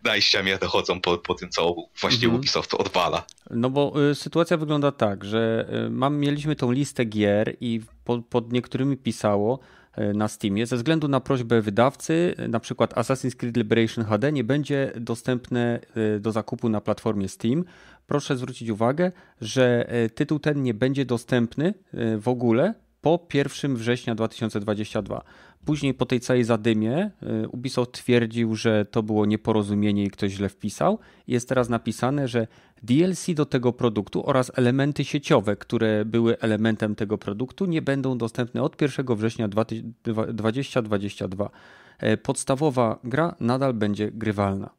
najścia 0.05 0.43
mnie 0.43 0.59
dochodzą 0.59 1.01
po, 1.01 1.19
po 1.19 1.35
tym, 1.35 1.51
co 1.51 1.75
właśnie 2.01 2.25
mhm. 2.25 2.35
Ubisoft 2.35 2.75
odwala. 2.75 3.25
No 3.51 3.71
bo 3.71 4.11
y, 4.11 4.15
sytuacja 4.15 4.57
wygląda 4.57 4.93
tak, 4.93 5.25
że 5.25 5.69
y, 5.87 5.91
mam, 5.91 6.19
mieliśmy 6.19 6.57
tą 6.57 6.71
listę 6.71 7.05
gier 7.05 7.57
i 7.61 7.81
pod, 8.05 8.27
pod 8.27 8.53
niektórymi 8.53 8.97
pisało 8.97 9.59
y, 9.99 10.15
na 10.15 10.29
Steamie, 10.29 10.67
ze 10.67 10.77
względu 10.77 11.09
na 11.09 11.21
prośbę 11.21 11.63
wydawcy, 11.63 12.35
na 12.49 12.61
przykład 12.61 12.95
Assassin's 12.95 13.37
Creed 13.37 13.57
Liberation 13.57 14.05
HD 14.05 14.33
nie 14.33 14.45
będzie 14.45 14.93
dostępne 14.97 15.81
y, 16.17 16.21
do 16.21 16.33
zakupu 16.33 16.69
na 16.69 16.81
platformie 16.81 17.29
Steam. 17.29 17.65
Proszę 18.07 18.37
zwrócić 18.37 18.69
uwagę, 18.69 19.13
że 19.41 19.95
y, 20.05 20.11
tytuł 20.11 20.39
ten 20.39 20.63
nie 20.63 20.75
będzie 20.75 21.05
dostępny 21.05 21.75
w 22.19 22.29
ogóle 22.29 22.75
po 23.01 23.27
1 23.35 23.77
września 23.77 24.15
2022. 24.15 25.23
Później 25.65 25.95
po 25.95 26.07
tej 26.07 26.21
całej 26.21 26.45
zadymie 26.45 27.11
y, 27.45 27.49
Ubisoft 27.49 27.93
twierdził, 27.93 28.57
że 28.57 28.85
to 28.85 29.03
było 29.03 29.27
nieporozumienie 29.27 30.05
i 30.05 30.11
ktoś 30.11 30.33
źle 30.33 30.49
wpisał. 30.49 30.99
Jest 31.27 31.49
teraz 31.49 31.69
napisane, 31.69 32.29
że 32.29 32.47
DLC 32.83 33.27
do 33.35 33.47
tego 33.47 33.73
produktu 33.73 34.27
oraz 34.27 34.53
elementy 34.55 35.05
sieciowe, 35.05 35.57
które 35.57 36.05
były 36.05 36.39
elementem 36.39 36.95
tego 36.95 37.19
produktu, 37.19 37.67
nie 37.67 37.83
będą 37.83 38.19
dostępne 38.19 38.63
od 38.63 38.83
1 38.83 39.07
września 39.17 39.49
2022. 39.49 41.51
E, 41.99 42.17
podstawowa 42.17 42.99
gra 43.05 43.37
nadal 43.41 43.75
będzie 43.75 44.11
grywalna. 44.11 44.71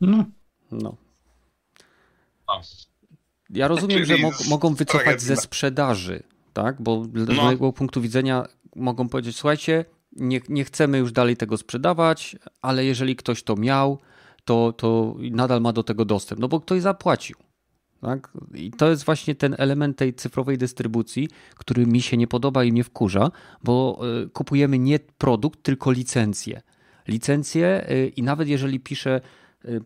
No. 0.00 0.24
no. 0.72 0.96
Ja 3.50 3.68
rozumiem, 3.68 4.04
że 4.04 4.18
mo 4.18 4.30
mogą 4.48 4.74
wycofać 4.74 5.22
ze 5.22 5.36
sprzedaży, 5.36 6.22
tak? 6.52 6.82
Bo 6.82 7.04
z 7.04 7.28
no. 7.28 7.42
mojego 7.42 7.72
punktu 7.72 8.00
widzenia 8.00 8.46
mogą 8.76 9.08
powiedzieć, 9.08 9.36
słuchajcie, 9.36 9.84
nie, 10.12 10.40
nie 10.48 10.64
chcemy 10.64 10.98
już 10.98 11.12
dalej 11.12 11.36
tego 11.36 11.56
sprzedawać, 11.56 12.36
ale 12.62 12.84
jeżeli 12.84 13.16
ktoś 13.16 13.42
to 13.42 13.56
miał, 13.56 13.98
to, 14.44 14.72
to 14.72 15.16
nadal 15.30 15.60
ma 15.60 15.72
do 15.72 15.82
tego 15.82 16.04
dostęp, 16.04 16.40
no 16.40 16.48
bo 16.48 16.60
ktoś 16.60 16.82
zapłacił. 16.82 17.36
Tak? 18.00 18.32
I 18.54 18.70
to 18.70 18.90
jest 18.90 19.04
właśnie 19.04 19.34
ten 19.34 19.54
element 19.58 19.96
tej 19.96 20.14
cyfrowej 20.14 20.58
dystrybucji, 20.58 21.28
który 21.54 21.86
mi 21.86 22.02
się 22.02 22.16
nie 22.16 22.26
podoba 22.26 22.64
i 22.64 22.72
mnie 22.72 22.84
wkurza, 22.84 23.30
bo 23.64 24.00
e, 24.24 24.28
kupujemy 24.28 24.78
nie 24.78 24.98
produkt, 24.98 25.62
tylko 25.62 25.90
licencję. 25.90 26.62
Licencję 27.08 27.88
e, 27.88 28.06
i 28.06 28.22
nawet 28.22 28.48
jeżeli 28.48 28.80
piszę, 28.80 29.20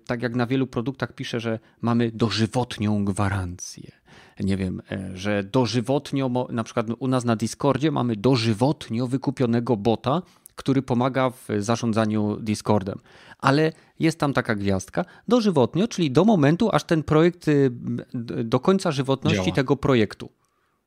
tak 0.07 0.23
jak 0.23 0.35
na 0.35 0.47
wielu 0.47 0.67
produktach 0.67 1.13
pisze, 1.13 1.41
że 1.41 1.59
mamy 1.81 2.11
dożywotnią 2.11 3.05
gwarancję 3.05 4.03
nie 4.41 4.57
wiem, 4.57 4.83
e, 4.93 5.11
że 5.15 5.45
dożywotnio, 5.45 6.49
na 6.51 6.65
przykład 6.65 6.87
u 6.99 7.09
nas 7.09 7.25
na 7.25 7.37
Discordzie 7.37 7.91
mamy 7.91 8.17
dożywotnio 8.17 9.07
wykupionego 9.07 9.77
bota, 9.77 10.23
który 10.55 10.83
pomaga 10.83 11.31
w 11.31 11.49
zarządzaniu 11.59 12.37
Discordem. 12.41 12.99
Ale 13.39 13.73
jest 13.99 14.19
tam 14.19 14.33
taka 14.33 14.55
gwiazdka 14.55 15.05
dożywotnio, 15.29 15.89
czyli 15.89 16.11
do 16.11 16.25
momentu, 16.25 16.71
aż 16.73 16.85
ten 16.85 17.03
projekt, 17.03 17.49
y, 17.49 17.71
do 18.45 18.61
końca 18.61 18.91
żywotności 18.91 19.45
Działa. 19.45 19.57
tego 19.57 19.77
projektu. 19.77 20.29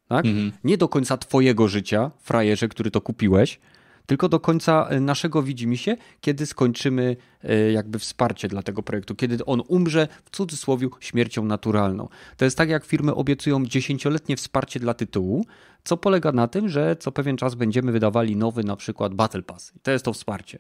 Tak? 0.08 0.26
Mhm. 0.26 0.52
Nie 0.63 0.78
do 0.78 0.88
końca 0.88 1.17
twojego 1.17 1.67
życia, 1.67 2.12
frajerze, 2.19 2.67
który 2.67 2.91
to 2.91 3.02
kupiłeś, 3.02 3.60
tylko 4.06 4.30
do 4.30 4.39
końca 4.39 4.88
e, 4.89 5.00
naszego 5.00 5.44
widzimy 5.44 5.78
się, 5.78 5.98
kiedy 6.22 6.46
skończymy 6.46 7.15
e, 7.44 7.72
jakby 7.72 8.00
wsparcie 8.00 8.48
dla 8.48 8.63
tego 8.63 8.84
projektu, 8.84 9.15
kiedy 9.15 9.46
on 9.46 9.62
umrze 9.68 10.08
w 10.26 10.30
cudzysłowie 10.30 10.88
śmiercią 11.00 11.46
naturalną. 11.46 12.10
To 12.38 12.46
jest 12.46 12.58
tak, 12.58 12.70
jak 12.70 12.86
firmy 12.86 13.15
obiecują 13.15 13.65
dziesięcioletnie 13.65 14.38
wsparcie 14.38 14.80
dla 14.80 14.94
tytułu, 14.94 15.46
co 15.84 15.98
polega 15.98 16.32
na 16.32 16.48
tym, 16.48 16.70
że 16.70 16.96
co 16.96 17.12
pewien 17.12 17.38
czas 17.38 17.56
będziemy 17.56 17.91
wydawali 17.91 18.36
nowy 18.36 18.63
na 18.63 18.76
przykład 18.76 19.13
Battle 19.13 19.41
Pass. 19.41 19.72
I 19.76 19.80
to 19.80 19.91
jest 19.91 20.06
to 20.06 20.13
wsparcie. 20.13 20.60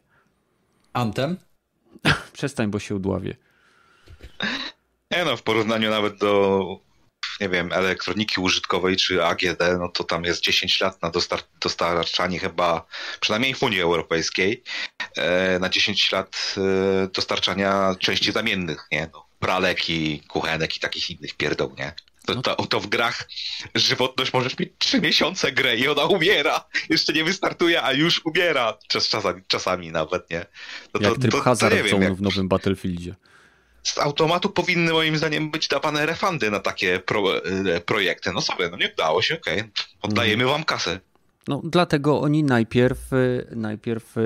Antem? 0.93 1.37
Przestań, 2.33 2.71
bo 2.71 2.79
się 2.79 2.95
udławię. 2.95 3.35
Nie 5.11 5.25
no, 5.25 5.37
w 5.37 5.43
porównaniu 5.43 5.89
nawet 5.89 6.17
do 6.17 6.84
nie 7.41 7.49
wiem, 7.49 7.73
elektroniki 7.73 8.41
użytkowej 8.41 8.97
czy 8.97 9.25
AGD, 9.25 9.59
no 9.79 9.89
to 9.89 10.03
tam 10.03 10.23
jest 10.23 10.41
10 10.41 10.81
lat 10.81 11.01
na 11.01 11.09
dostar 11.09 11.39
dostarczanie 11.61 12.39
chyba, 12.39 12.85
przynajmniej 13.19 13.53
w 13.53 13.63
Unii 13.63 13.81
Europejskiej, 13.81 14.63
e, 15.17 15.59
na 15.59 15.69
10 15.69 16.11
lat 16.11 16.55
e, 16.57 17.07
dostarczania 17.07 17.95
części 17.99 18.31
zamiennych, 18.31 18.87
nie? 18.91 19.09
No, 19.13 19.25
praleki, 19.39 20.21
kuchenek 20.27 20.77
i 20.77 20.79
takich 20.79 21.09
innych 21.09 21.33
pierdół, 21.33 21.75
nie? 21.77 21.93
To, 22.25 22.41
to, 22.41 22.55
to, 22.55 22.79
w 22.79 22.87
grach 22.87 23.27
żywotność 23.75 24.33
możesz 24.33 24.57
mieć 24.59 24.69
3 24.77 25.01
miesiące 25.01 25.51
grę 25.51 25.75
i 25.75 25.87
ona 25.87 26.05
umiera. 26.05 26.65
Jeszcze 26.89 27.13
nie 27.13 27.23
wystartuje, 27.23 27.83
a 27.83 27.93
już 27.93 28.21
umiera. 28.25 28.77
Czas, 28.87 29.09
czasami, 29.09 29.41
czasami 29.47 29.91
nawet, 29.91 30.29
nie? 30.29 30.45
To, 30.91 30.99
jak 31.01 31.13
to, 31.13 31.19
tryb 31.19 31.31
to, 31.31 31.41
hazard 31.41 31.89
to, 31.89 31.97
jak... 31.97 32.15
w 32.15 32.21
nowym 32.21 32.47
Battlefieldzie 32.47 33.15
z 33.89 33.97
automatu 33.97 34.49
powinny 34.49 34.91
moim 34.91 35.17
zdaniem 35.17 35.51
być 35.51 35.67
dawane 35.67 36.05
refundy 36.05 36.51
na 36.51 36.59
takie 36.59 36.99
pro, 36.99 37.45
e, 37.45 37.81
projekty. 37.81 38.31
No 38.33 38.41
sobie, 38.41 38.69
no 38.69 38.77
nie 38.77 38.89
udało 38.93 39.21
się, 39.21 39.35
okej, 39.35 39.59
okay. 39.59 39.71
oddajemy 40.01 40.43
mhm. 40.43 40.51
wam 40.51 40.63
kasę. 40.63 40.99
No, 41.47 41.61
dlatego 41.63 42.21
oni 42.21 42.43
najpierw, 42.43 43.13
e, 43.13 43.17
najpierw 43.55 44.17
e, 44.17 44.21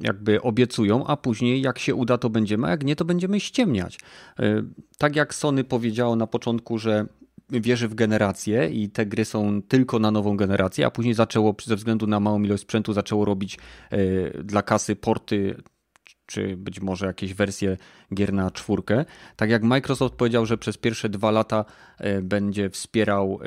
jakby 0.00 0.42
obiecują, 0.42 1.06
a 1.06 1.16
później 1.16 1.62
jak 1.62 1.78
się 1.78 1.94
uda, 1.94 2.18
to 2.18 2.30
będziemy, 2.30 2.66
a 2.66 2.70
jak 2.70 2.84
nie, 2.84 2.96
to 2.96 3.04
będziemy 3.04 3.40
ściemniać. 3.40 3.98
Tak 4.98 5.16
jak 5.16 5.34
Sony 5.34 5.64
powiedziało 5.64 6.16
na 6.16 6.26
początku, 6.26 6.78
że 6.78 7.06
wierzy 7.50 7.88
w 7.88 7.94
generację 7.94 8.68
i 8.68 8.90
te 8.90 9.06
gry 9.06 9.24
są 9.24 9.62
tylko 9.62 9.98
na 9.98 10.10
nową 10.10 10.36
generację, 10.36 10.86
a 10.86 10.90
później 10.90 11.14
zaczęło, 11.14 11.54
ze 11.64 11.76
względu 11.76 12.06
na 12.06 12.20
małą 12.20 12.42
ilość 12.42 12.62
sprzętu, 12.62 12.92
zaczęło 12.92 13.24
robić 13.24 13.58
dla 14.44 14.62
kasy 14.62 14.96
porty 14.96 15.56
czy 16.26 16.56
być 16.56 16.80
może 16.80 17.06
jakieś 17.06 17.34
wersje 17.34 17.76
gier 18.14 18.32
na 18.32 18.50
czwórkę. 18.50 19.04
Tak 19.36 19.50
jak 19.50 19.62
Microsoft 19.62 20.14
powiedział, 20.14 20.46
że 20.46 20.58
przez 20.58 20.76
pierwsze 20.76 21.08
dwa 21.08 21.30
lata 21.30 21.64
e, 21.98 22.22
będzie 22.22 22.70
wspierał 22.70 23.40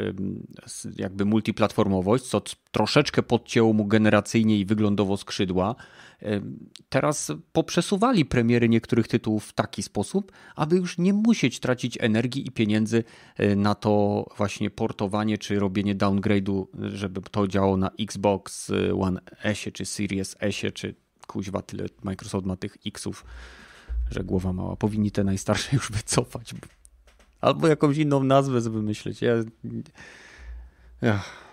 jakby 0.96 1.26
multiplatformowość, 1.26 2.24
co 2.24 2.42
troszeczkę 2.72 3.24
podcięło 3.24 3.74
mu 3.74 3.86
generacyjnie 3.86 4.60
i 4.60 4.66
wyglądowo 4.66 5.18
skrzydła. 5.18 5.76
E, 6.22 6.42
teraz 6.90 7.32
poprzesuwali 7.52 8.26
premiery 8.26 8.70
niektórych 8.70 9.08
tytułów 9.08 9.46
w 9.46 9.54
taki 9.54 9.84
sposób, 9.84 10.32
aby 10.56 10.76
już 10.76 10.98
nie 10.98 11.14
musieć 11.14 11.60
tracić 11.60 11.98
energii 12.02 12.48
i 12.48 12.52
pieniędzy 12.52 13.04
e, 13.38 13.56
na 13.56 13.76
to 13.76 14.26
właśnie 14.38 14.70
portowanie 14.70 15.38
czy 15.38 15.60
robienie 15.60 15.96
downgrade'u, 15.96 16.66
żeby 16.80 17.22
to 17.22 17.48
działało 17.48 17.78
na 17.78 17.92
Xbox 18.00 18.72
One 19.00 19.22
S 19.44 19.60
czy 19.74 19.86
Series 19.86 20.36
S 20.40 20.56
czy 20.74 21.05
kuźwa, 21.26 21.62
tyle 21.62 21.86
Microsoft 22.04 22.46
ma 22.46 22.56
tych 22.56 22.78
Xów, 22.86 23.26
że 24.12 24.24
głowa 24.24 24.54
mała. 24.54 24.76
Powinni 24.76 25.12
te 25.12 25.24
najstarsze 25.24 25.70
już 25.76 25.92
wycofać. 25.92 26.54
Albo 27.42 27.68
jakąś 27.68 27.98
inną 27.98 28.24
nazwę 28.24 28.62
wymyśleć. 28.62 29.22
Ja... 29.22 29.34
Ach. 31.12 31.46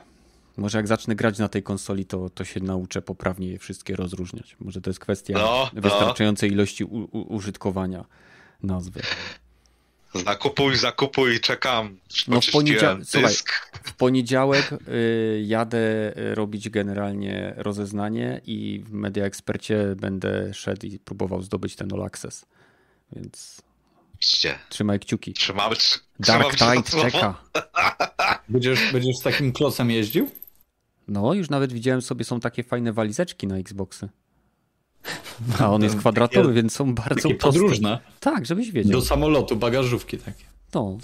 Może 0.57 0.79
jak 0.79 0.87
zacznę 0.87 1.17
grać 1.17 1.39
na 1.39 1.49
tej 1.49 1.63
konsoli, 1.63 2.05
to, 2.05 2.31
to 2.31 2.45
się 2.45 2.61
nauczę 2.61 3.03
poprawnie 3.03 3.49
je 3.49 3.59
wszystkie 3.59 3.97
rozróżniać. 3.97 4.57
Może 4.61 4.81
to 4.81 4.91
jest 4.91 5.01
kwestia 5.01 5.35
no, 5.35 5.71
no. 5.75 5.81
wystarczającej 5.81 6.51
no. 6.51 6.55
ilości 6.55 6.85
u, 6.85 6.97
u, 6.99 7.35
użytkowania 7.35 8.05
nazwy. 8.63 9.01
Zakupuj, 10.15 10.77
zakupuj, 10.77 11.41
czekam. 11.41 11.99
No 12.29 12.41
w, 12.41 12.51
poniedział... 12.51 12.97
Słuchaj, 13.05 13.35
w 13.85 13.93
poniedziałek 13.93 14.73
y, 14.73 15.43
jadę 15.47 16.13
robić 16.15 16.71
generalnie 16.71 17.55
rozeznanie 17.57 18.41
i 18.47 18.83
w 18.87 18.93
Media 18.93 19.25
Expercie 19.25 19.95
będę 19.97 20.55
szedł 20.55 20.87
i 20.87 20.99
próbował 20.99 21.43
zdobyć 21.43 21.77
ten 21.77 21.95
All 21.95 22.03
Access. 22.03 22.45
Więc 23.13 23.63
trzymaj 24.69 25.01
kciuki. 25.01 25.33
Trzymamy, 25.33 25.77
Dark 26.21 26.57
Tide 26.57 27.03
czeka. 27.03 27.43
Będziesz, 28.49 28.93
będziesz 28.93 29.17
z 29.17 29.23
takim 29.23 29.53
klocem 29.53 29.91
jeździł? 29.91 30.31
No, 31.09 31.35
już 31.35 31.51
nawet 31.51 31.73
widziałem 31.73 32.03
sobie, 32.03 32.25
są 32.25 32.41
takie 32.41 32.63
fajne 32.63 32.93
walizeczki 32.93 33.47
na 33.47 33.57
Xboxy. 33.57 34.09
A 35.59 35.71
on 35.71 35.83
jest 35.83 35.97
kwadratowy, 35.97 36.49
takie, 36.49 36.55
więc 36.55 36.73
są 36.73 36.95
bardzo 36.95 37.15
takie 37.15 37.35
proste. 37.35 37.61
podróżne. 37.61 37.99
Tak, 38.21 38.47
żebyś 38.47 38.71
wiedział. 38.71 38.93
Do 38.93 39.07
samolotu, 39.07 39.57
bagażówki 39.57 40.19
takie. 40.19 40.45
No. 40.75 40.99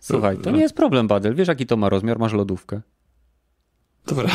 Słuchaj, 0.00 0.38
to 0.38 0.50
nie 0.50 0.60
jest 0.60 0.74
problem, 0.74 1.08
Badel. 1.08 1.34
Wiesz, 1.34 1.48
jaki 1.48 1.66
to 1.66 1.76
ma 1.76 1.88
rozmiar? 1.88 2.18
Masz 2.18 2.32
lodówkę. 2.32 2.80
Dobra. 4.06 4.30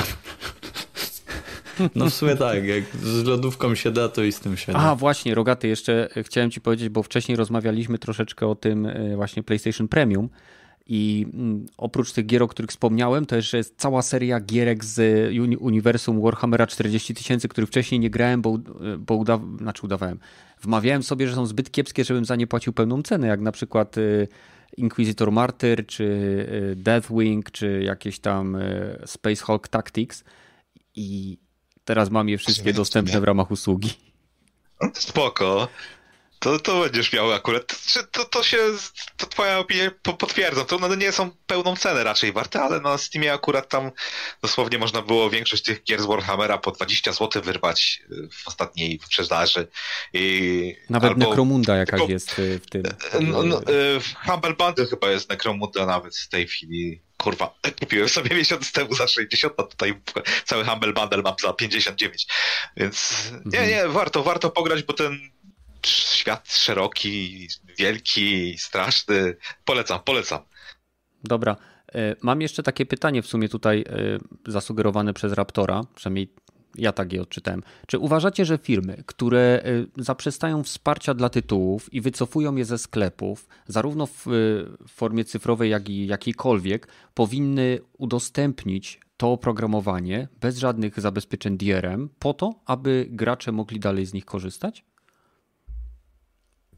No 1.96 2.10
w 2.10 2.14
sumie 2.14 2.36
tak, 2.36 2.66
jak 2.66 2.84
z 3.04 3.24
lodówką 3.24 3.76
się 3.76 3.92
da, 3.92 4.10
to 4.10 4.24
i 4.24 4.32
z 4.32 4.40
tym 4.40 4.58
się 4.58 4.74
da. 4.74 4.80
A 4.80 4.96
właśnie, 4.96 5.36
Rogaty, 5.36 5.68
jeszcze 5.68 6.10
chciałem 6.24 6.52
ci 6.52 6.62
powiedzieć, 6.62 6.90
bo 6.90 7.04
wcześniej 7.04 7.36
rozmawialiśmy 7.36 8.00
troszeczkę 8.00 8.48
o 8.48 8.56
tym 8.56 8.86
e, 8.86 9.16
właśnie 9.16 9.44
PlayStation 9.44 9.88
Premium 9.88 10.30
i 10.92 11.26
mm, 11.34 11.66
oprócz 11.78 12.14
tych 12.14 12.26
gier, 12.26 12.44
o 12.44 12.48
których 12.48 12.70
wspomniałem, 12.70 13.26
to 13.26 13.36
jeszcze 13.36 13.58
jest 13.58 13.76
cała 13.78 14.02
seria 14.02 14.40
gierek 14.40 14.86
z 14.86 15.00
uniwersum 15.60 16.22
Warhammera 16.22 16.68
40 16.68 17.14
tysięcy, 17.14 17.48
których 17.48 17.70
wcześniej 17.70 18.00
nie 18.00 18.10
grałem, 18.10 18.42
bo, 18.42 18.58
bo 18.98 19.16
uda, 19.16 19.40
znaczy 19.58 19.82
udawałem. 19.86 20.20
Wmawiałem 20.62 21.04
sobie, 21.04 21.28
że 21.28 21.36
są 21.36 21.46
zbyt 21.46 21.72
kiepskie, 21.72 22.04
żebym 22.04 22.26
za 22.26 22.36
nie 22.36 22.48
płacił 22.48 22.74
pełną 22.74 23.04
cenę, 23.04 23.28
jak 23.28 23.40
na 23.40 23.52
przykład 23.52 23.98
y, 23.98 24.28
Inquisitor 24.78 25.32
Martyr, 25.32 25.86
czy 25.86 26.04
y, 26.04 26.76
Deathwing, 26.76 27.52
czy 27.52 27.82
jakieś 27.84 28.20
tam 28.20 28.56
y, 28.56 29.02
Space 29.06 29.44
Hulk 29.44 29.68
Tactics 29.68 30.24
i 30.96 31.38
teraz 31.86 32.10
mam 32.10 32.30
je 32.30 32.38
wszystkie 32.38 32.74
dostępne 32.74 33.22
w 33.22 33.24
ramach 33.24 33.52
usługi. 33.52 33.90
Spoko 34.94 35.68
to, 36.40 36.60
to 36.60 36.82
będziesz 36.82 37.14
miał 37.14 37.34
akurat. 37.34 37.76
To, 38.12 38.26
to 38.26 38.44
się, 38.44 38.58
to 39.18 39.26
twoja 39.28 39.60
opinia 39.60 39.92
potwierdza. 40.18 40.66
To 40.66 40.76
one 40.76 40.98
nie 40.98 41.12
są 41.12 41.32
pełną 41.48 41.76
cenę 41.76 42.04
raczej 42.04 42.34
warte, 42.34 42.62
ale 42.62 42.80
na 42.80 42.98
Steamie 42.98 43.34
akurat 43.34 43.70
tam 43.70 43.92
dosłownie 44.42 44.78
można 44.78 45.02
było 45.02 45.30
większość 45.30 45.64
tych 45.64 45.84
gier 45.84 46.02
z 46.02 46.06
Warhammera 46.06 46.58
po 46.58 46.72
20 46.72 47.12
zł 47.12 47.42
wyrwać 47.42 48.02
y, 48.12 48.30
w 48.32 48.48
ostatniej 48.48 49.00
sprzedaży. 49.06 49.68
I 50.14 50.76
nawet 50.90 51.12
albo, 51.12 51.30
Necromunda 51.30 51.76
jakaś 51.76 52.00
tylko, 52.00 52.14
jest 52.14 52.40
y, 52.40 52.60
w 52.60 52.70
tym. 52.70 52.84
No, 53.22 53.44
no, 53.44 53.62
y, 53.62 54.00
w 54.00 54.16
Humble 54.26 54.54
Bundle 54.54 54.86
chyba 54.86 55.10
jest 55.12 55.30
Necromunda 55.30 55.86
nawet 55.86 56.18
w 56.18 56.30
tej 56.30 56.48
chwili. 56.48 57.02
Kurwa, 57.18 57.54
kupiłem 57.80 58.10
sobie 58.10 58.36
miesiąc 58.36 58.72
temu 58.72 58.94
za 58.94 59.08
60, 59.08 59.54
a 59.58 59.64
tutaj 59.64 60.02
cały 60.46 60.66
Humble 60.66 60.94
Bundle 60.94 61.22
mam 61.22 61.36
za 61.42 61.54
59. 61.54 62.28
Więc 62.78 63.24
nie, 63.46 63.60
mhm. 63.60 63.70
nie, 63.70 63.94
warto, 63.94 64.24
warto 64.24 64.50
pograć, 64.50 64.84
bo 64.84 64.94
ten 64.94 65.32
świat 65.88 66.52
szeroki, 66.52 67.48
wielki, 67.78 68.58
straszny. 68.58 69.38
Polecam, 69.66 70.00
polecam. 70.06 70.40
Dobra. 71.24 71.56
E, 71.96 72.16
mam 72.22 72.42
jeszcze 72.42 72.64
takie 72.64 72.86
pytanie 72.86 73.22
w 73.22 73.28
sumie 73.28 73.50
tutaj 73.50 73.86
e, 73.90 74.52
zasugerowane 74.52 75.14
przez 75.14 75.34
Raptora, 75.34 75.82
przynajmniej 75.96 76.34
ja 76.76 76.92
tak 76.92 77.14
je 77.14 77.22
odczytałem. 77.22 77.64
Czy 77.88 78.00
uważacie, 78.00 78.46
że 78.46 78.58
firmy, 78.58 79.04
które 79.06 79.64
e, 79.64 80.04
zaprzestają 80.04 80.64
wsparcia 80.64 81.14
dla 81.14 81.30
tytułów 81.30 81.94
i 81.94 82.02
wycofują 82.02 82.56
je 82.56 82.66
ze 82.66 82.78
sklepów, 82.78 83.48
zarówno 83.68 84.06
w 84.06 84.26
formie 84.88 85.26
cyfrowej, 85.26 85.70
jak 85.70 85.90
i 85.90 86.08
jakiejkolwiek, 86.08 86.88
powinny 87.14 87.80
udostępnić 87.98 89.00
to 89.18 89.32
oprogramowanie 89.32 90.28
bez 90.42 90.58
żadnych 90.58 91.00
zabezpieczeń 91.00 91.58
DRM 91.58 92.10
po 92.20 92.34
to, 92.34 92.56
aby 92.66 93.08
gracze 93.10 93.52
mogli 93.52 93.80
dalej 93.80 94.06
z 94.06 94.14
nich 94.14 94.26
korzystać? 94.26 94.86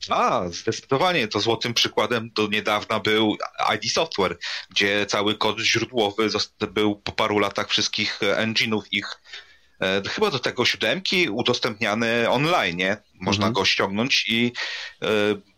A, 0.09 0.49
zdecydowanie. 0.49 1.27
To 1.27 1.39
złotym 1.39 1.73
przykładem 1.73 2.29
do 2.35 2.47
niedawna 2.47 2.99
był 2.99 3.37
ID 3.75 3.91
Software, 3.91 4.37
gdzie 4.69 5.05
cały 5.05 5.35
kod 5.35 5.59
źródłowy 5.59 6.29
był 6.71 6.95
po 6.95 7.11
paru 7.11 7.39
latach 7.39 7.69
wszystkich 7.69 8.19
engine'ów 8.19 8.81
ich 8.91 9.21
e, 9.81 10.01
chyba 10.09 10.31
do 10.31 10.39
tego 10.39 10.65
siódemki 10.65 11.29
udostępniany 11.29 12.29
online, 12.29 12.77
nie? 12.77 12.97
Można 13.13 13.47
mhm. 13.47 13.53
go 13.53 13.65
ściągnąć 13.65 14.25
i 14.27 14.53
e, 15.01 15.07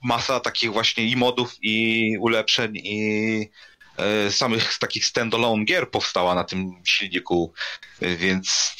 masa 0.04 0.39
takich 0.39 0.74
właśnie 0.74 1.04
i 1.04 1.16
modów, 1.16 1.56
i 1.62 2.18
ulepszeń, 2.20 2.76
i 2.76 3.50
e, 3.98 4.32
samych 4.32 4.78
takich 4.78 5.06
standalone 5.06 5.66
gier 5.66 5.91
powstała 5.91 6.36
na 6.36 6.44
tym 6.44 6.82
silniku, 6.84 7.54
więc 8.02 8.76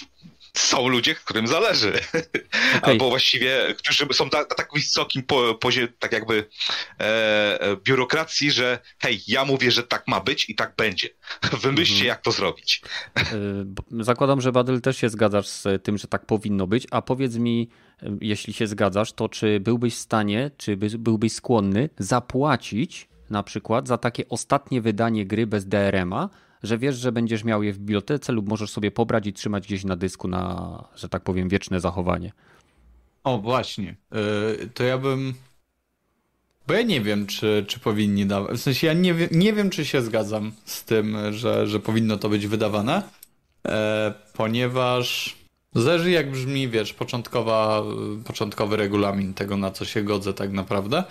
są 0.58 0.88
ludzie, 0.88 1.16
którym 1.16 1.48
zależy. 1.48 1.94
Okay. 2.78 2.80
Albo 2.82 3.10
właściwie, 3.10 3.76
którzy 3.78 4.08
są 4.14 4.26
na, 4.26 4.40
na 4.40 4.46
tak 4.46 4.70
wysokim 4.74 5.24
poziomie, 5.60 5.88
tak 6.00 6.12
jakby 6.12 6.50
e, 7.00 7.62
e, 7.62 7.78
biurokracji, 7.78 8.52
że 8.52 8.80
hej, 9.00 9.22
ja 9.28 9.46
mówię, 9.46 9.72
że 9.72 9.84
tak 9.84 10.08
ma 10.08 10.20
być 10.20 10.50
i 10.50 10.56
tak 10.56 10.74
będzie. 10.78 11.10
Wymyślcie, 11.62 11.96
mm. 11.96 12.08
jak 12.08 12.22
to 12.22 12.32
zrobić. 12.32 12.82
E, 13.16 14.04
zakładam, 14.04 14.42
że 14.42 14.52
Badel 14.52 14.82
też 14.82 14.98
się 14.98 15.10
zgadzasz 15.10 15.48
z 15.48 15.84
tym, 15.84 15.98
że 15.98 16.08
tak 16.08 16.26
powinno 16.26 16.68
być, 16.68 16.88
a 16.92 17.02
powiedz 17.02 17.36
mi, 17.36 17.70
e, 18.04 18.18
jeśli 18.22 18.54
się 18.54 18.68
zgadzasz, 18.68 19.14
to 19.14 19.30
czy 19.30 19.60
byłbyś 19.60 19.94
w 19.96 20.00
stanie, 20.00 20.52
czy 20.58 20.78
byłbyś 20.78 21.34
skłonny 21.34 21.90
zapłacić 22.00 23.08
na 23.30 23.44
przykład 23.44 23.88
za 23.88 23.98
takie 23.98 24.30
ostatnie 24.30 24.82
wydanie 24.82 25.26
gry 25.26 25.48
bez 25.48 25.66
DRM-a, 25.66 26.30
że 26.64 26.78
wiesz, 26.78 26.96
że 26.96 27.12
będziesz 27.12 27.44
miał 27.44 27.64
je 27.64 27.74
w 27.74 27.78
bibliotece 27.78 28.34
lub 28.34 28.50
możesz 28.50 28.72
sobie 28.72 28.92
pobrać 28.92 29.28
i 29.28 29.34
trzymać 29.34 29.68
gdzieś 29.68 29.84
na 29.84 29.96
dysku 29.96 30.28
na, 30.28 30.84
że 30.96 31.10
tak 31.10 31.24
powiem, 31.24 31.50
wieczne 31.50 31.80
zachowanie. 31.80 32.32
O, 33.24 33.38
właśnie. 33.38 33.96
Yy, 34.60 34.70
to 34.74 34.84
ja 34.84 34.98
bym. 34.98 35.34
Bo 36.68 36.74
ja 36.74 36.82
nie 36.82 37.02
wiem, 37.02 37.28
czy, 37.28 37.66
czy 37.68 37.80
powinni 37.80 38.26
dawać. 38.26 38.58
W 38.58 38.62
sensie 38.62 38.88
ja 38.88 38.94
nie, 38.94 39.14
wie, 39.14 39.28
nie 39.32 39.54
wiem, 39.54 39.70
czy 39.70 39.86
się 39.86 40.02
zgadzam 40.02 40.52
z 40.66 40.84
tym, 40.84 41.18
że, 41.32 41.68
że 41.68 41.80
powinno 41.80 42.18
to 42.18 42.30
być 42.30 42.48
wydawane, 42.48 43.04
yy, 43.66 43.72
ponieważ 44.34 45.36
Zależy 45.76 46.12
jak 46.12 46.32
brzmi, 46.32 46.70
wiesz, 46.70 46.94
początkowa, 46.94 47.84
początkowy 48.26 48.78
regulamin 48.78 49.34
tego, 49.34 49.58
na 49.58 49.72
co 49.72 49.86
się 49.86 50.04
godzę 50.04 50.34
tak 50.34 50.52
naprawdę. 50.52 51.04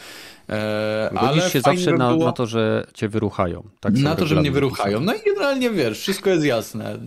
E, 0.48 1.10
ale 1.16 1.50
się 1.50 1.60
zawsze 1.60 1.92
na, 1.92 2.10
było... 2.12 2.26
na, 2.26 2.32
to, 2.32 2.46
że 2.46 2.86
cię 2.94 3.08
wyruchają. 3.08 3.62
Tak 3.80 3.94
na 3.94 4.14
to, 4.14 4.26
że 4.26 4.40
mnie 4.40 4.50
wyruchają. 4.50 5.00
No 5.00 5.14
i 5.14 5.18
generalnie 5.26 5.70
wiesz, 5.70 6.00
wszystko 6.00 6.30
jest 6.30 6.44
jasne. 6.44 6.98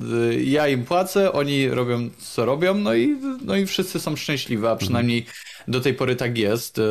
Ja 0.43 0.67
im 0.67 0.85
płacę, 0.85 1.31
oni 1.33 1.69
robią 1.69 2.09
co 2.17 2.45
robią, 2.45 2.73
no 2.73 2.95
i, 2.95 3.17
no 3.41 3.55
i 3.55 3.65
wszyscy 3.65 3.99
są 3.99 4.15
szczęśliwi, 4.15 4.63
a 4.63 4.65
mhm. 4.65 4.77
przynajmniej 4.77 5.19
mhm. 5.19 5.35
do 5.67 5.81
tej 5.81 5.93
pory 5.93 6.15
tak 6.15 6.37
jest. 6.37 6.79
E, 6.79 6.83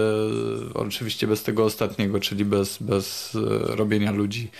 oczywiście 0.75 1.27
bez 1.27 1.43
tego 1.43 1.65
ostatniego, 1.65 2.21
czyli 2.21 2.45
bez, 2.45 2.79
bez 2.79 3.35
e, 3.35 3.77
robienia 3.77 4.13
ludzi 4.13 4.51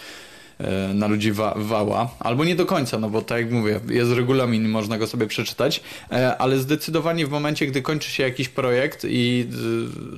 na 0.95 1.07
ludzi 1.07 1.33
wa 1.33 1.55
wała, 1.57 2.11
albo 2.19 2.45
nie 2.45 2.57
do 2.57 2.67
końca, 2.67 2.99
no 2.99 3.11
bo 3.11 3.23
tak 3.23 3.41
jak 3.41 3.51
mówię, 3.51 3.81
jest 3.89 4.13
regulamin, 4.13 4.69
można 4.69 4.99
go 4.99 5.07
sobie 5.07 5.27
przeczytać, 5.27 5.81
e, 6.11 6.37
ale 6.39 6.59
zdecydowanie 6.59 7.27
w 7.27 7.31
momencie, 7.31 7.67
gdy 7.67 7.83
kończy 7.83 8.11
się 8.11 8.23
jakiś 8.23 8.49
projekt 8.49 9.07
i 9.09 9.47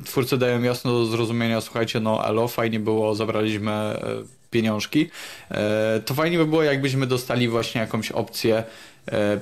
e, 0.00 0.04
twórcy 0.04 0.38
dają 0.38 0.62
jasno 0.62 0.90
do 0.90 1.06
zrozumienia, 1.06 1.60
słuchajcie, 1.60 2.00
no 2.00 2.28
elo, 2.28 2.48
fajnie 2.48 2.80
było, 2.80 3.14
zabraliśmy 3.14 3.96
pieniążki, 4.50 5.10
to 6.04 6.14
fajnie 6.14 6.38
by 6.38 6.46
było, 6.46 6.62
jakbyśmy 6.62 7.06
dostali 7.06 7.48
właśnie 7.48 7.80
jakąś 7.80 8.10
opcję 8.12 8.56
e, 8.56 8.64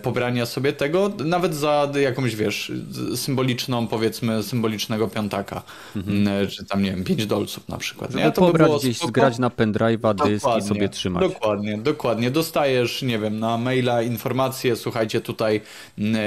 pobrania 0.02 0.46
sobie 0.46 0.72
tego, 0.72 1.12
nawet 1.24 1.54
za 1.54 1.88
jakąś, 2.00 2.36
wiesz, 2.36 2.72
symboliczną, 3.16 3.86
powiedzmy, 3.86 4.42
symbolicznego 4.42 5.08
piątaka, 5.08 5.62
mhm. 5.96 6.48
czy 6.48 6.64
tam, 6.64 6.82
nie 6.82 6.90
wiem, 6.90 7.04
5 7.04 7.26
dolców 7.26 7.68
na 7.68 7.76
przykład. 7.76 8.14
Nie? 8.14 8.32
To 8.32 8.40
pobrać 8.40 8.70
by 8.72 8.78
gdzieś, 8.78 8.96
spoko. 8.96 9.08
zgrać 9.08 9.38
na 9.38 9.48
pendrive'a 9.48 10.28
dysk 10.28 10.46
i 10.58 10.62
sobie 10.62 10.88
trzymać. 10.88 11.22
Dokładnie, 11.22 11.78
dokładnie. 11.78 12.30
Dostajesz, 12.30 13.02
nie 13.02 13.18
wiem, 13.18 13.40
na 13.40 13.58
maila 13.58 14.02
informację, 14.02 14.76
słuchajcie, 14.76 15.20
tutaj 15.20 15.60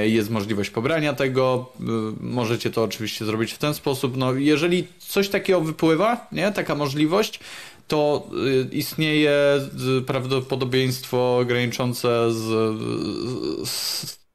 jest 0.03 0.29
możliwość 0.29 0.69
pobrania 0.69 1.13
tego, 1.13 1.71
możecie 2.19 2.69
to 2.69 2.83
oczywiście 2.83 3.25
zrobić 3.25 3.53
w 3.53 3.57
ten 3.57 3.73
sposób. 3.73 4.17
No, 4.17 4.33
jeżeli 4.33 4.87
coś 4.99 5.29
takiego 5.29 5.61
wypływa, 5.61 6.27
nie, 6.31 6.51
taka 6.51 6.75
możliwość, 6.75 7.39
to 7.87 8.29
y, 8.47 8.75
istnieje 8.75 9.33
prawdopodobieństwo 10.05 11.41
graniczące 11.47 12.31
z, 12.31 12.45
z 13.69 14.26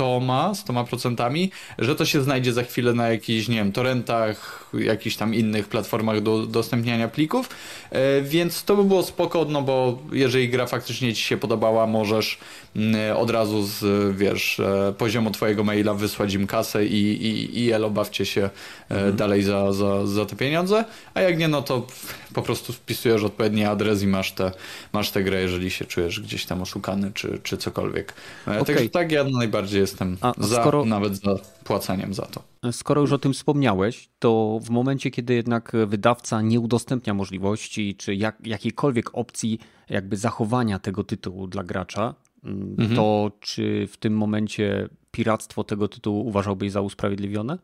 toma, 0.00 0.54
z 0.54 0.64
toma 0.64 0.84
procentami, 0.84 1.50
że 1.78 1.96
to 1.96 2.04
się 2.04 2.22
znajdzie 2.22 2.52
za 2.52 2.62
chwilę 2.62 2.94
na 2.94 3.08
jakichś, 3.08 3.48
nie 3.48 3.56
wiem, 3.56 3.72
torrentach, 3.72 4.70
jakichś 4.74 5.16
tam 5.16 5.34
innych 5.34 5.68
platformach 5.68 6.20
do 6.20 6.32
udostępniania 6.32 7.08
plików, 7.08 7.48
e, 7.90 8.22
więc 8.22 8.64
to 8.64 8.76
by 8.76 8.84
było 8.84 9.02
spoko, 9.02 9.44
no 9.48 9.62
bo 9.62 9.98
jeżeli 10.12 10.48
gra 10.48 10.66
faktycznie 10.66 11.14
ci 11.14 11.22
się 11.22 11.36
podobała, 11.36 11.86
możesz 11.86 12.38
mm, 12.76 13.16
od 13.16 13.30
razu 13.30 13.62
z, 13.62 13.84
wiesz, 14.16 14.60
e, 14.60 14.94
poziomu 14.98 15.30
twojego 15.30 15.64
maila 15.64 15.94
wysłać 15.94 16.34
im 16.34 16.46
kasę 16.46 16.86
i, 16.86 17.26
i, 17.26 17.64
i 17.64 17.72
elo 17.72 17.90
bawcie 17.90 18.26
się 18.26 18.42
e, 18.42 18.50
mhm. 18.90 19.16
dalej 19.16 19.42
za, 19.42 19.72
za, 19.72 20.06
za 20.06 20.26
te 20.26 20.36
pieniądze, 20.36 20.84
a 21.14 21.20
jak 21.20 21.38
nie, 21.38 21.48
no 21.48 21.62
to 21.62 21.86
po 22.34 22.42
prostu 22.42 22.72
wpisujesz 22.72 23.24
odpowiedni 23.24 23.64
adres 23.64 24.02
i 24.02 24.06
masz 24.06 24.32
tę 24.32 24.52
masz 24.92 25.10
te 25.10 25.24
grę, 25.24 25.42
jeżeli 25.42 25.70
się 25.70 25.84
czujesz 25.84 26.20
gdzieś 26.20 26.46
tam 26.46 26.62
oszukany, 26.62 27.12
czy, 27.14 27.38
czy 27.42 27.56
cokolwiek. 27.56 28.14
Okay. 28.46 28.64
Także 28.64 28.88
tak 28.88 29.12
ja 29.12 29.24
najbardziej 29.24 29.80
jestem 29.90 30.16
a, 30.20 30.32
za, 30.38 30.60
skoro... 30.60 30.84
nawet 30.84 31.16
za 31.16 31.36
płaceniem 31.64 32.14
za 32.14 32.26
to. 32.26 32.42
Skoro 32.72 33.00
już 33.00 33.12
o 33.12 33.18
tym 33.18 33.32
wspomniałeś, 33.32 34.08
to 34.18 34.58
w 34.62 34.70
momencie, 34.70 35.10
kiedy 35.10 35.34
jednak 35.34 35.72
wydawca 35.86 36.42
nie 36.42 36.60
udostępnia 36.60 37.14
możliwości 37.14 37.94
czy 37.94 38.14
jak, 38.14 38.46
jakiejkolwiek 38.46 39.10
opcji 39.12 39.58
jakby 39.88 40.16
zachowania 40.16 40.78
tego 40.78 41.04
tytułu 41.04 41.46
dla 41.46 41.64
gracza, 41.64 42.14
mhm. 42.44 42.96
to 42.96 43.30
czy 43.40 43.86
w 43.86 43.96
tym 43.96 44.16
momencie 44.16 44.88
piractwo 45.10 45.64
tego 45.64 45.88
tytułu 45.88 46.26
uważałbyś 46.26 46.72
za 46.72 46.80
usprawiedliwione? 46.80 47.58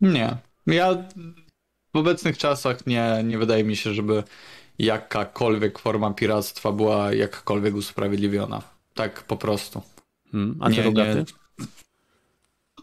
Nie. 0.00 0.36
Ja 0.66 1.04
w 1.94 1.96
obecnych 1.96 2.38
czasach 2.38 2.86
nie, 2.86 3.22
nie 3.24 3.38
wydaje 3.38 3.64
mi 3.64 3.76
się, 3.76 3.94
żeby 3.94 4.22
jakakolwiek 4.78 5.78
forma 5.78 6.14
piractwa 6.14 6.72
była 6.72 7.12
jakkolwiek 7.12 7.74
usprawiedliwiona. 7.74 8.62
Tak 8.94 9.22
po 9.22 9.36
prostu. 9.36 9.82
Hmm, 10.32 10.56
a 10.60 10.68
nie, 10.68 10.92
nie. 10.92 11.24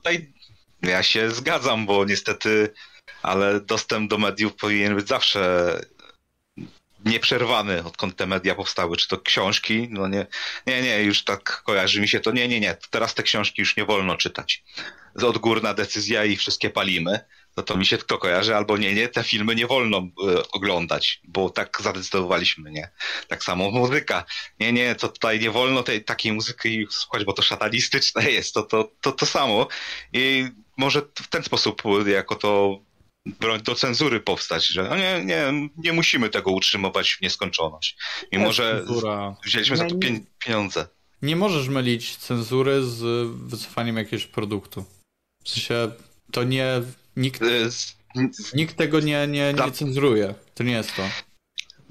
Tutaj 0.06 0.34
ja 0.82 1.04
się 1.04 1.32
zgadzam, 1.32 1.86
bo 1.86 2.06
niestety, 2.06 2.74
ale 3.22 3.62
dostęp 3.62 4.10
do 4.10 4.18
mediów 4.18 4.56
powinien 4.56 4.96
być 4.96 5.08
zawsze 5.08 5.82
nieprzerwany, 7.06 7.84
odkąd 7.84 8.16
te 8.16 8.26
media 8.26 8.56
powstały, 8.56 8.98
czy 8.98 9.08
to 9.08 9.18
książki, 9.18 9.88
no 9.92 10.08
nie, 10.08 10.28
nie, 10.68 10.82
nie, 10.82 11.04
już 11.04 11.24
tak 11.24 11.62
kojarzy 11.66 12.02
mi 12.02 12.08
się 12.08 12.20
to, 12.20 12.32
nie, 12.32 12.48
nie, 12.48 12.60
nie, 12.60 12.78
teraz 12.90 13.14
te 13.14 13.24
książki 13.24 13.62
już 13.62 13.78
nie 13.78 13.86
wolno 13.86 14.18
czytać. 14.18 14.64
Odgórna 15.16 15.74
decyzja 15.74 16.26
i 16.26 16.36
wszystkie 16.36 16.70
palimy, 16.70 17.20
no 17.58 17.64
to 17.64 17.78
mi 17.78 17.86
się 17.86 17.98
to 17.98 18.18
kojarzy, 18.18 18.56
albo 18.56 18.78
nie, 18.78 18.94
nie, 18.94 19.08
te 19.08 19.24
filmy 19.24 19.56
nie 19.56 19.68
wolno 19.68 19.98
y, 19.98 20.52
oglądać, 20.52 21.22
bo 21.24 21.50
tak 21.50 21.82
zadecydowaliśmy, 21.82 22.72
nie? 22.72 22.90
Tak 23.28 23.44
samo 23.44 23.72
muzyka. 23.72 24.26
Nie, 24.60 24.74
nie, 24.74 24.96
to 24.96 25.10
tutaj 25.10 25.40
nie 25.40 25.52
wolno 25.52 25.84
tej 25.84 26.04
takiej 26.04 26.32
muzyki 26.34 26.88
słuchać, 26.90 27.26
bo 27.26 27.34
to 27.34 27.42
szatanistyczne 27.42 28.32
jest, 28.32 28.54
to, 28.54 28.64
to, 28.64 28.92
to, 29.02 29.12
to 29.12 29.26
samo. 29.26 29.68
I 30.14 30.48
może 30.78 31.02
w 31.02 31.28
ten 31.28 31.44
sposób 31.44 31.84
jako 32.06 32.36
to 32.36 32.80
broń 33.26 33.62
do 33.62 33.76
cenzury 33.76 34.20
powstać, 34.20 34.68
że 34.68 34.84
no 34.84 34.96
nie, 34.96 35.26
nie, 35.26 35.70
nie 35.78 35.94
musimy 35.94 36.30
tego 36.30 36.52
utrzymywać 36.52 37.14
w 37.14 37.22
nieskończoność. 37.22 37.98
Mimo, 38.32 38.54
że 38.54 38.86
wzięliśmy 39.46 39.78
za 39.78 39.86
to 39.86 39.96
pieniądze. 40.46 40.88
Nie 41.22 41.36
możesz 41.36 41.68
mylić 41.68 42.16
cenzury 42.16 42.84
z 42.84 43.30
wycofaniem 43.32 43.98
jakiegoś 43.98 44.26
produktu. 44.26 44.86
W 45.44 45.50
sensie 45.50 45.92
to 46.32 46.44
nie. 46.44 46.82
Nikt, 47.16 47.42
nikt 48.56 48.76
tego 48.76 49.00
nie, 49.00 49.28
nie, 49.28 49.54
nie 49.54 49.72
cenzuruje. 49.72 50.36
To 50.54 50.64
nie 50.64 50.72
jest 50.72 50.96
to. 50.96 51.04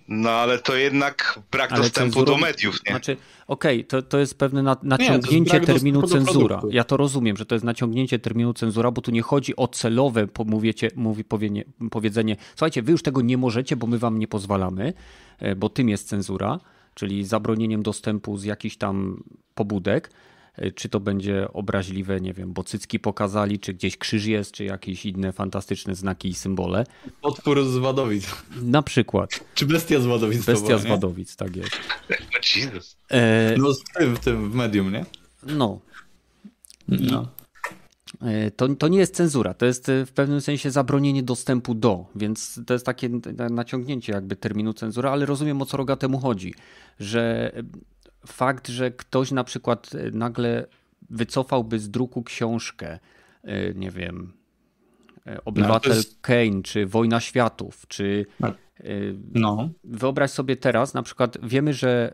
No 0.09 0.31
ale 0.31 0.59
to 0.59 0.77
jednak 0.77 1.41
brak 1.51 1.72
ale 1.72 1.83
dostępu 1.83 2.14
cenzurą, 2.14 2.35
do 2.35 2.41
mediów, 2.41 2.75
nie? 2.87 2.91
Znaczy, 2.91 3.16
okej, 3.47 3.79
okay, 3.79 3.85
to, 3.85 4.03
to 4.03 4.18
jest 4.18 4.39
pewne 4.39 4.62
na, 4.62 4.77
naciągnięcie 4.83 5.61
nie, 5.61 5.66
terminu 5.66 6.03
cenzura. 6.03 6.62
Ja 6.70 6.85
to 6.85 6.97
rozumiem, 6.97 7.37
że 7.37 7.47
to 7.47 7.55
jest 7.55 7.64
naciągnięcie 7.64 8.18
terminu 8.18 8.55
cenzura, 8.55 8.91
bo 8.91 9.03
tu 9.03 9.11
nie 9.11 9.22
chodzi 9.22 9.57
o 9.57 9.68
celowe 9.68 10.29
mówiecie, 10.47 10.91
mówi, 10.97 11.25
powienie, 11.25 11.64
powiedzenie, 11.91 12.37
słuchajcie, 12.49 12.83
wy 12.83 12.93
już 12.93 13.03
tego 13.03 13.22
nie 13.22 13.39
możecie, 13.39 13.77
bo 13.77 13.87
my 13.87 13.99
wam 13.99 14.18
nie 14.18 14.29
pozwalamy, 14.29 14.93
e, 15.39 15.57
bo 15.57 15.68
tym 15.68 15.89
jest 15.89 16.09
cenzura, 16.09 16.61
czyli 16.95 17.25
zabronieniem 17.25 17.83
dostępu 17.83 18.37
z 18.37 18.45
jakichś 18.45 18.77
tam 18.77 19.25
pobudek. 19.55 20.11
E, 20.57 20.70
czy 20.70 20.88
to 20.88 21.00
będzie 21.00 21.52
obraźliwe, 21.52 22.20
nie 22.20 22.32
wiem, 22.32 22.52
bo 22.52 22.64
cycki 22.64 23.00
pokazali, 23.00 23.59
czy 23.59 23.74
gdzieś 23.74 23.96
krzyż 23.96 24.24
jest, 24.24 24.52
czy 24.52 24.64
jakieś 24.64 25.07
inne 25.07 25.32
fantastyczne 25.32 25.94
znaki 25.94 26.28
i 26.28 26.34
symbole. 26.34 26.86
Potwór 27.20 27.64
z 27.64 27.76
Wadowic. 27.76 28.26
Na 28.62 28.82
przykład. 28.82 29.30
Czy 29.55 29.66
bestia 29.66 30.00
z 30.00 30.07
Wadowic. 30.07 30.44
Bestia 30.44 30.66
była, 30.66 30.78
z 30.78 30.86
Wadowic, 30.86 31.36
tak 31.36 31.57
jest. 31.57 31.76
E... 33.11 33.55
No 33.59 33.72
w 33.72 33.98
tym, 33.98 34.16
w 34.16 34.18
tym 34.18 34.50
w 34.50 34.55
medium, 34.55 34.92
nie? 34.92 35.05
No. 35.42 35.80
no. 36.88 37.28
E, 38.22 38.50
to, 38.50 38.68
to 38.68 38.88
nie 38.88 38.98
jest 38.98 39.14
cenzura, 39.14 39.55
to 39.55 39.66
jest 39.66 39.90
w 40.07 40.12
pewnym 40.12 40.40
sensie 40.40 40.70
zabronienie 40.70 41.22
dostępu 41.22 41.74
do, 41.74 42.07
więc 42.16 42.61
to 42.66 42.72
jest 42.72 42.86
takie 42.86 43.09
naciągnięcie 43.50 44.12
jakby 44.12 44.36
terminu 44.36 44.72
cenzura, 44.72 45.11
ale 45.11 45.26
rozumiem 45.26 45.62
o 45.62 45.66
co 45.66 45.76
Rogatemu 45.76 46.18
chodzi, 46.18 46.55
że 47.00 47.52
fakt, 48.27 48.68
że 48.68 48.91
ktoś 48.91 49.31
na 49.31 49.45
przykład 49.45 49.91
e, 49.95 50.11
nagle 50.11 50.66
wycofałby 51.11 51.79
z 51.79 51.91
druku 51.91 52.22
książkę, 52.22 52.99
e, 53.43 53.75
nie 53.75 53.91
wiem, 53.91 54.33
e, 55.27 55.45
Obywatel 55.45 55.91
no, 55.91 55.97
jest... 55.97 56.20
Kane, 56.20 56.62
czy 56.62 56.87
Wojna 56.87 57.20
Światów, 57.20 57.87
czy 57.89 58.27
no. 58.41 58.55
no. 59.35 59.68
wyobraź 59.85 60.31
sobie 60.31 60.57
teraz, 60.57 60.95
na 60.95 61.03
przykład 61.03 61.39
wiemy, 61.43 61.75
że 61.75 62.12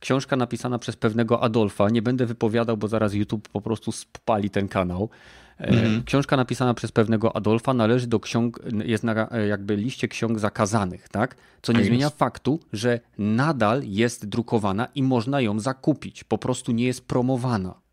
książka 0.00 0.36
napisana 0.36 0.78
przez 0.78 0.96
pewnego 0.96 1.42
Adolfa, 1.42 1.90
nie 1.90 2.02
będę 2.02 2.26
wypowiadał, 2.26 2.76
bo 2.76 2.88
zaraz 2.88 3.14
YouTube 3.14 3.48
po 3.48 3.60
prostu 3.60 3.92
spali 3.92 4.50
ten 4.50 4.68
kanał, 4.68 5.10
Mhm. 5.58 6.02
Książka 6.04 6.36
napisana 6.36 6.74
przez 6.74 6.92
pewnego 6.92 7.36
Adolfa 7.36 7.74
należy 7.74 8.06
do 8.06 8.20
ksiąg, 8.20 8.60
jest 8.84 9.04
na 9.04 9.28
jakby 9.48 9.76
liście 9.76 10.08
ksiąg 10.08 10.38
zakazanych, 10.38 11.08
tak? 11.08 11.36
Co 11.62 11.72
nie 11.72 11.78
tak 11.78 11.86
zmienia 11.86 12.10
faktu, 12.10 12.60
że 12.72 13.00
nadal 13.18 13.82
jest 13.84 14.26
drukowana 14.26 14.88
i 14.94 15.02
można 15.02 15.40
ją 15.40 15.60
zakupić. 15.60 16.24
Po 16.24 16.38
prostu 16.38 16.72
nie 16.72 16.84
jest 16.84 17.08
promowana 17.08 17.85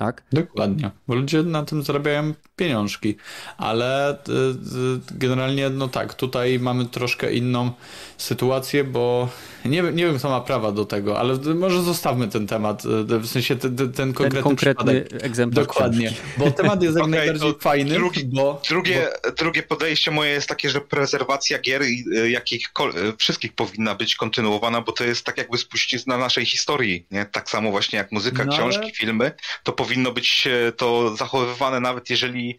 tak? 0.00 0.22
Dokładnie, 0.32 0.90
bo 1.08 1.14
ludzie 1.14 1.42
na 1.42 1.64
tym 1.64 1.82
zarabiają 1.82 2.34
pieniążki, 2.56 3.16
ale 3.58 4.12
y, 4.12 4.14
y, 4.14 5.00
generalnie, 5.10 5.70
no 5.70 5.88
tak, 5.88 6.14
tutaj 6.14 6.58
mamy 6.58 6.86
troszkę 6.86 7.32
inną 7.32 7.72
sytuację, 8.18 8.84
bo 8.84 9.28
nie, 9.64 9.82
nie 9.82 10.06
wiem, 10.06 10.18
kto 10.18 10.28
ma 10.30 10.40
prawa 10.40 10.72
do 10.72 10.84
tego, 10.84 11.18
ale 11.18 11.38
może 11.54 11.82
zostawmy 11.82 12.28
ten 12.28 12.46
temat, 12.46 12.84
y, 12.84 13.18
w 13.18 13.26
sensie 13.26 13.56
ten, 13.56 13.76
ten 13.76 14.12
konkretny, 14.12 14.34
ten 14.34 14.42
konkretny 14.42 15.04
egzemplarz. 15.22 15.66
Dokładnie, 15.66 16.06
książki. 16.06 16.26
bo 16.38 16.50
temat 16.50 16.82
jest 16.82 16.96
jak 16.96 17.04
okay, 17.06 17.18
najbardziej 17.18 17.54
fajny. 17.60 17.94
Drugi, 17.94 18.24
bo, 18.24 18.62
drugie, 18.68 19.08
bo... 19.24 19.30
drugie 19.30 19.62
podejście 19.62 20.10
moje 20.10 20.30
jest 20.30 20.48
takie, 20.48 20.70
że 20.70 20.80
prezerwacja 20.80 21.58
gier 21.58 21.82
jakich, 22.28 22.72
wszystkich 23.18 23.52
powinna 23.52 23.94
być 23.94 24.14
kontynuowana, 24.14 24.80
bo 24.80 24.92
to 24.92 25.04
jest 25.04 25.24
tak 25.24 25.38
jakby 25.38 25.58
spuścizna 25.58 26.18
naszej 26.18 26.46
historii, 26.46 27.06
nie? 27.10 27.24
Tak 27.24 27.50
samo 27.50 27.70
właśnie 27.70 27.98
jak 27.98 28.12
muzyka, 28.12 28.44
no, 28.44 28.52
książki, 28.52 28.82
ale... 28.82 28.92
filmy, 28.92 29.32
to 29.62 29.72
powinno 29.72 29.89
powinno 29.90 30.12
być 30.12 30.46
e, 30.46 30.72
to 30.72 31.16
zachowywane, 31.16 31.80
nawet 31.80 32.10
jeżeli 32.10 32.58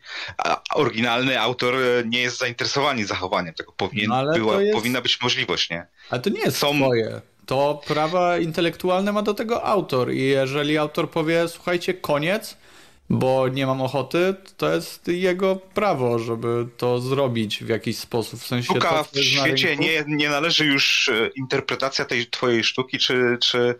oryginalny 0.73 1.39
autor 1.39 1.75
e, 1.75 2.03
nie 2.05 2.21
jest 2.21 2.37
zainteresowany 2.37 3.05
zachowaniem 3.05 3.53
tego. 3.53 3.71
Powinien, 3.71 4.09
no, 4.09 4.33
była, 4.33 4.61
jest... 4.61 4.77
Powinna 4.77 5.01
być 5.01 5.21
możliwość, 5.21 5.69
nie? 5.69 5.87
Ale 6.09 6.21
to 6.21 6.29
nie 6.29 6.39
jest 6.39 6.57
Są... 6.57 6.75
swoje. 6.75 7.21
To 7.45 7.81
prawa 7.87 8.37
intelektualne 8.37 9.11
ma 9.11 9.21
do 9.21 9.33
tego 9.33 9.63
autor 9.63 10.13
i 10.13 10.23
jeżeli 10.23 10.77
autor 10.77 11.09
powie, 11.09 11.47
słuchajcie, 11.47 11.93
koniec, 11.93 12.57
bo 13.09 13.47
nie 13.47 13.65
mam 13.65 13.81
ochoty, 13.81 14.35
to 14.57 14.73
jest 14.73 15.07
jego 15.07 15.55
prawo, 15.55 16.19
żeby 16.19 16.67
to 16.77 16.99
zrobić 16.99 17.63
w 17.63 17.69
jakiś 17.69 17.97
sposób. 17.97 18.39
W 18.39 18.47
sensie 18.47 18.73
Sztuka 18.73 19.03
w 19.03 19.17
świecie 19.17 19.77
nie, 19.77 20.03
nie 20.07 20.29
należy 20.29 20.65
już 20.65 21.09
e, 21.09 21.29
interpretacja 21.35 22.05
tej 22.05 22.27
twojej 22.27 22.63
sztuki, 22.63 22.97
czy, 22.97 23.37
czy 23.41 23.75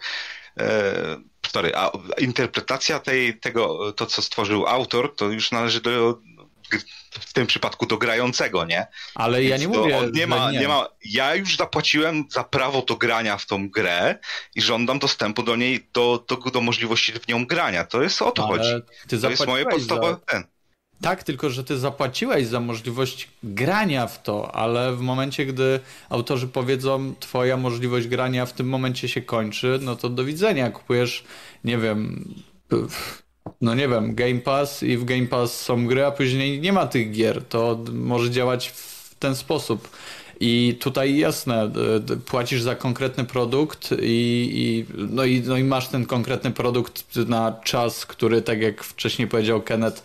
sorry, 1.51 1.71
a 1.75 1.91
interpretacja 2.17 2.99
tej, 2.99 3.39
tego, 3.39 3.93
to 3.93 4.05
co 4.05 4.21
stworzył 4.21 4.67
autor, 4.67 5.15
to 5.15 5.29
już 5.29 5.51
należy 5.51 5.81
do 5.81 6.19
w 7.11 7.33
tym 7.33 7.47
przypadku 7.47 7.85
do 7.85 7.97
grającego, 7.97 8.65
nie? 8.65 8.87
Ale 9.15 9.41
Więc 9.41 9.51
ja 9.51 9.57
nie 9.57 9.67
mówię, 9.67 10.01
nie 10.13 10.27
ma, 10.27 10.51
nie. 10.51 10.59
nie 10.59 10.67
ma. 10.67 10.87
Ja 11.05 11.35
już 11.35 11.57
zapłaciłem 11.57 12.25
za 12.29 12.43
prawo 12.43 12.81
do 12.81 12.95
grania 12.95 13.37
w 13.37 13.45
tą 13.45 13.69
grę 13.69 14.19
i 14.55 14.61
żądam 14.61 14.99
dostępu 14.99 15.43
do 15.43 15.55
niej, 15.55 15.87
do, 15.93 16.25
do, 16.27 16.35
do 16.35 16.61
możliwości 16.61 17.13
w 17.13 17.27
nią 17.27 17.45
grania. 17.45 17.85
To 17.85 18.03
jest 18.03 18.21
o 18.21 18.31
to 18.31 18.47
Ale 18.47 18.57
chodzi. 18.57 18.71
to 19.21 19.29
jest 19.29 19.47
moje 19.47 19.65
podstawowe 19.65 20.13
za... 20.13 20.19
ten. 20.25 20.43
Tak, 21.01 21.23
tylko 21.23 21.49
że 21.49 21.63
ty 21.63 21.77
zapłaciłeś 21.77 22.47
za 22.47 22.59
możliwość 22.59 23.29
grania 23.43 24.07
w 24.07 24.23
to, 24.23 24.55
ale 24.55 24.95
w 24.95 25.01
momencie, 25.01 25.45
gdy 25.45 25.79
autorzy 26.09 26.47
powiedzą, 26.47 27.13
twoja 27.19 27.57
możliwość 27.57 28.07
grania 28.07 28.45
w 28.45 28.53
tym 28.53 28.69
momencie 28.69 29.07
się 29.07 29.21
kończy, 29.21 29.79
no 29.81 29.95
to 29.95 30.09
do 30.09 30.25
widzenia. 30.25 30.71
Kupujesz, 30.71 31.23
nie 31.63 31.77
wiem, 31.77 32.33
no 33.61 33.75
nie 33.75 33.87
wiem, 33.87 34.15
Game 34.15 34.39
Pass 34.39 34.83
i 34.83 34.97
w 34.97 35.05
Game 35.05 35.27
Pass 35.27 35.61
są 35.61 35.87
gry, 35.87 36.05
a 36.05 36.11
później 36.11 36.61
nie 36.61 36.73
ma 36.73 36.87
tych 36.87 37.11
gier. 37.11 37.43
To 37.45 37.79
może 37.93 38.29
działać 38.29 38.67
w 38.67 39.15
ten 39.19 39.35
sposób. 39.35 39.89
I 40.43 40.77
tutaj 40.79 41.17
jasne, 41.17 41.71
płacisz 42.25 42.61
za 42.61 42.75
konkretny 42.75 43.25
produkt 43.25 43.89
i, 44.01 44.49
i, 44.53 44.85
no 45.09 45.25
i, 45.25 45.41
no 45.41 45.57
i 45.57 45.63
masz 45.63 45.87
ten 45.87 46.05
konkretny 46.05 46.51
produkt 46.51 47.15
na 47.15 47.59
czas, 47.63 48.05
który, 48.05 48.41
tak 48.41 48.61
jak 48.61 48.83
wcześniej 48.83 49.27
powiedział 49.27 49.61
Kenneth, 49.61 50.03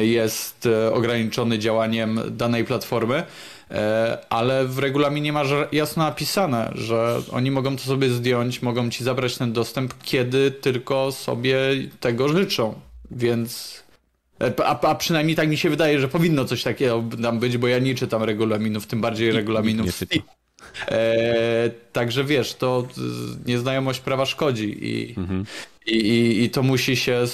jest 0.00 0.66
e, 0.66 0.92
ograniczony 0.92 1.58
działaniem 1.58 2.20
danej 2.30 2.64
platformy, 2.64 3.22
e, 3.70 4.18
ale 4.30 4.64
w 4.64 4.78
regulaminie 4.78 5.32
masz 5.32 5.48
jasno 5.72 6.04
napisane, 6.04 6.72
że 6.74 7.20
oni 7.32 7.50
mogą 7.50 7.76
to 7.76 7.82
sobie 7.82 8.10
zdjąć, 8.10 8.62
mogą 8.62 8.90
ci 8.90 9.04
zabrać 9.04 9.38
ten 9.38 9.52
dostęp, 9.52 9.94
kiedy 10.02 10.50
tylko 10.50 11.12
sobie 11.12 11.58
tego 12.00 12.28
życzą. 12.28 12.74
Więc. 13.10 13.82
E, 14.40 14.66
a, 14.66 14.80
a 14.80 14.94
przynajmniej 14.94 15.36
tak 15.36 15.48
mi 15.48 15.56
się 15.56 15.70
wydaje, 15.70 16.00
że 16.00 16.08
powinno 16.08 16.44
coś 16.44 16.62
takiego 16.62 17.04
tam 17.22 17.38
być, 17.38 17.58
bo 17.58 17.68
ja 17.68 17.78
nie 17.78 17.94
czytam 17.94 18.22
regulaminów, 18.22 18.86
tym 18.86 19.00
bardziej 19.00 19.32
regulaminów. 19.32 20.00
Nie, 20.00 20.06
nie 20.16 20.22
E, 20.88 21.70
także 21.92 22.24
wiesz, 22.24 22.54
to 22.54 22.86
nieznajomość 23.46 24.00
prawa 24.00 24.26
szkodzi 24.26 24.86
i, 24.86 25.14
mhm. 25.18 25.44
i, 25.86 25.96
i, 25.96 26.42
i, 26.44 26.50
to 26.50 26.62
musi 26.62 26.96
się 26.96 27.24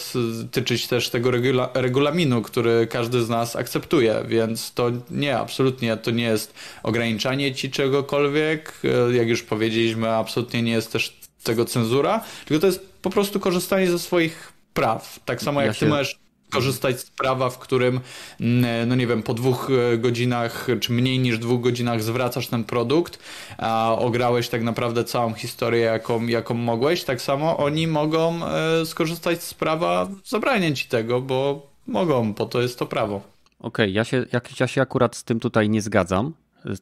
tyczyć 0.51 0.87
też 0.87 1.09
tego 1.09 1.31
regula, 1.31 1.71
regulaminu, 1.75 2.43
który 2.43 2.87
każdy 2.87 3.23
z 3.23 3.29
nas 3.29 3.57
akceptuje, 3.57 4.23
więc 4.29 4.73
to 4.75 4.91
nie, 5.11 5.39
absolutnie 5.39 5.97
to 5.97 6.11
nie 6.11 6.25
jest 6.25 6.55
ograniczanie 6.83 7.55
ci 7.55 7.71
czegokolwiek, 7.71 8.73
e, 8.85 9.17
jak 9.17 9.29
już 9.29 9.43
powiedzieliśmy, 9.43 10.11
absolutnie 10.11 10.63
nie 10.63 10.73
jest 10.73 10.93
też 10.93 11.21
tego 11.45 11.65
cenzura, 11.65 12.25
tylko 12.45 12.61
to 12.61 12.67
jest 12.67 12.93
po 13.03 13.11
prostu 13.11 13.41
korzystanie 13.41 13.91
ze 13.91 13.99
swoich 13.99 14.53
praw. 14.75 15.21
Tak 15.25 15.43
samo 15.43 15.61
jak 15.61 15.69
ja 15.69 15.75
się... 15.75 15.81
ty 15.81 15.91
możesz 15.91 16.19
korzystać 16.51 17.01
z 17.01 17.11
prawa, 17.11 17.51
w 17.51 17.59
którym, 17.59 18.01
mm, 18.41 18.89
no 18.89 18.95
nie 18.95 19.07
wiem, 19.07 19.23
po 19.23 19.35
dwóch 19.35 19.71
e, 19.71 19.99
godzinach, 19.99 20.67
czy 20.81 20.93
mniej 20.93 21.19
niż 21.19 21.39
dwóch 21.39 21.61
godzinach 21.61 22.03
zwracasz 22.03 22.49
ten 22.49 22.65
produkt, 22.65 23.19
a 23.59 23.97
ograłeś 23.99 24.49
tak 24.49 24.63
naprawdę 24.63 25.05
całą 25.05 25.35
historię, 25.35 25.81
jaką, 25.81 26.27
jaką 26.27 26.55
mogłeś, 26.55 27.05
tak 27.05 27.23
samo 27.23 27.57
oni 27.57 27.87
mogą 27.87 28.47
e, 28.47 28.87
skorzystać 28.87 29.43
z 29.43 29.55
prawa 29.55 30.09
zabrania 30.25 30.73
ci 30.73 30.89
tego, 30.89 31.21
bo 31.21 31.67
mogą, 31.87 32.35
bo 32.35 32.47
to 32.47 32.63
jest 32.63 32.79
to 32.79 32.87
prawo. 32.87 33.17
Okej, 33.61 33.69
okay, 33.69 33.91
ja, 33.91 34.05
się, 34.05 34.27
ja 34.61 34.67
się 34.67 34.83
akurat 34.83 35.17
z 35.17 35.25
tym 35.25 35.41
tutaj 35.41 35.69
nie 35.69 35.83
zgadzam, 35.83 36.33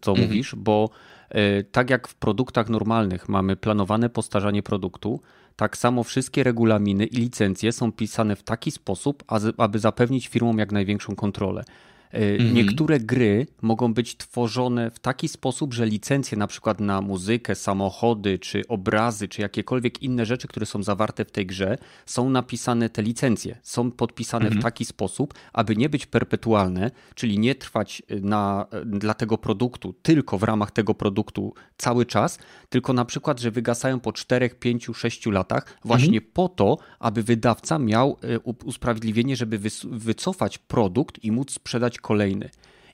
co 0.01 0.11
mhm. 0.11 0.29
mówisz, 0.29 0.55
bo 0.55 0.91
e, 1.31 1.63
tak 1.63 1.91
jak 1.91 2.09
w 2.09 2.15
produktach 2.15 2.69
normalnych 2.69 3.29
mamy 3.29 3.57
planowane 3.57 4.11
postarzanie 4.11 4.63
produktu, 4.63 5.21
tak 5.59 5.77
samo 5.77 6.05
wszystkie 6.05 6.45
regulaminy 6.45 7.07
i 7.07 7.17
licencje 7.17 7.73
są 7.73 7.93
pisane 7.93 8.37
w 8.37 8.43
taki 8.43 8.71
sposób, 8.71 9.25
aby 9.57 9.79
zapewnić 9.79 10.29
firmom 10.29 10.59
jak 10.59 10.73
największą 10.73 11.17
kontrolę. 11.17 11.65
Mhm. 12.13 12.55
Niektóre 12.55 13.01
gry 13.01 13.47
mogą 13.63 13.95
być 13.95 14.17
tworzone 14.17 14.91
w 14.91 14.99
taki 14.99 15.29
sposób, 15.29 15.75
że 15.75 15.87
licencje 15.87 16.39
na 16.39 16.47
przykład 16.47 16.81
na 16.81 17.01
muzykę, 17.01 17.55
samochody, 17.55 18.39
czy 18.39 18.63
obrazy, 18.69 19.29
czy 19.29 19.43
jakiekolwiek 19.43 20.03
inne 20.03 20.27
rzeczy, 20.27 20.49
które 20.49 20.67
są 20.67 20.83
zawarte 20.83 21.25
w 21.25 21.31
tej 21.31 21.47
grze, 21.47 21.79
są 22.07 22.31
napisane, 22.31 22.91
te 22.91 23.03
licencje 23.03 23.59
są 23.63 23.91
podpisane 23.91 24.45
mhm. 24.45 24.61
w 24.61 24.65
taki 24.65 24.85
sposób, 24.85 25.35
aby 25.53 25.77
nie 25.77 25.89
być 25.89 26.07
perpetualne, 26.07 26.91
czyli 27.15 27.39
nie 27.39 27.55
trwać 27.55 28.03
y, 28.11 28.21
na, 28.21 28.67
y, 28.75 28.99
dla 28.99 29.15
tego 29.15 29.39
produktu 29.39 29.95
tylko 30.03 30.39
w 30.39 30.43
ramach 30.43 30.71
tego 30.71 30.95
produktu 30.95 31.55
cały 31.77 32.07
czas, 32.07 32.39
tylko 32.69 32.93
na 32.93 33.05
przykład, 33.05 33.41
że 33.41 33.51
wygasają 33.51 34.01
po 34.01 34.13
4, 34.13 34.51
5, 34.51 34.87
6 34.95 35.27
latach, 35.27 35.79
właśnie 35.85 36.19
mhm. 36.19 36.33
po 36.33 36.49
to, 36.49 36.79
aby 36.99 37.23
wydawca 37.23 37.79
miał 37.79 38.17
usprawiedliwienie, 38.65 39.37
żeby 39.37 39.61
wycofać 39.91 40.59
produkt 40.59 41.25
i 41.25 41.33
móc 41.33 41.53
sprzedać 41.53 41.98
kolejny. 42.01 42.51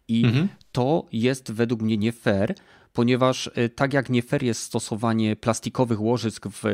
I 0.08 0.24
mhm. 0.24 0.48
to 0.72 1.06
jest 1.12 1.52
według 1.52 1.82
mnie 1.82 1.96
nie 1.96 2.12
fair, 2.12 2.54
ponieważ 2.92 3.46
y, 3.46 3.68
tak 3.68 3.92
jak 3.92 4.10
nie 4.10 4.22
fair 4.22 4.42
jest 4.42 4.62
stosowanie 4.62 5.36
plastikowych 5.36 6.00
łożysk 6.00 6.46
w 6.48 6.64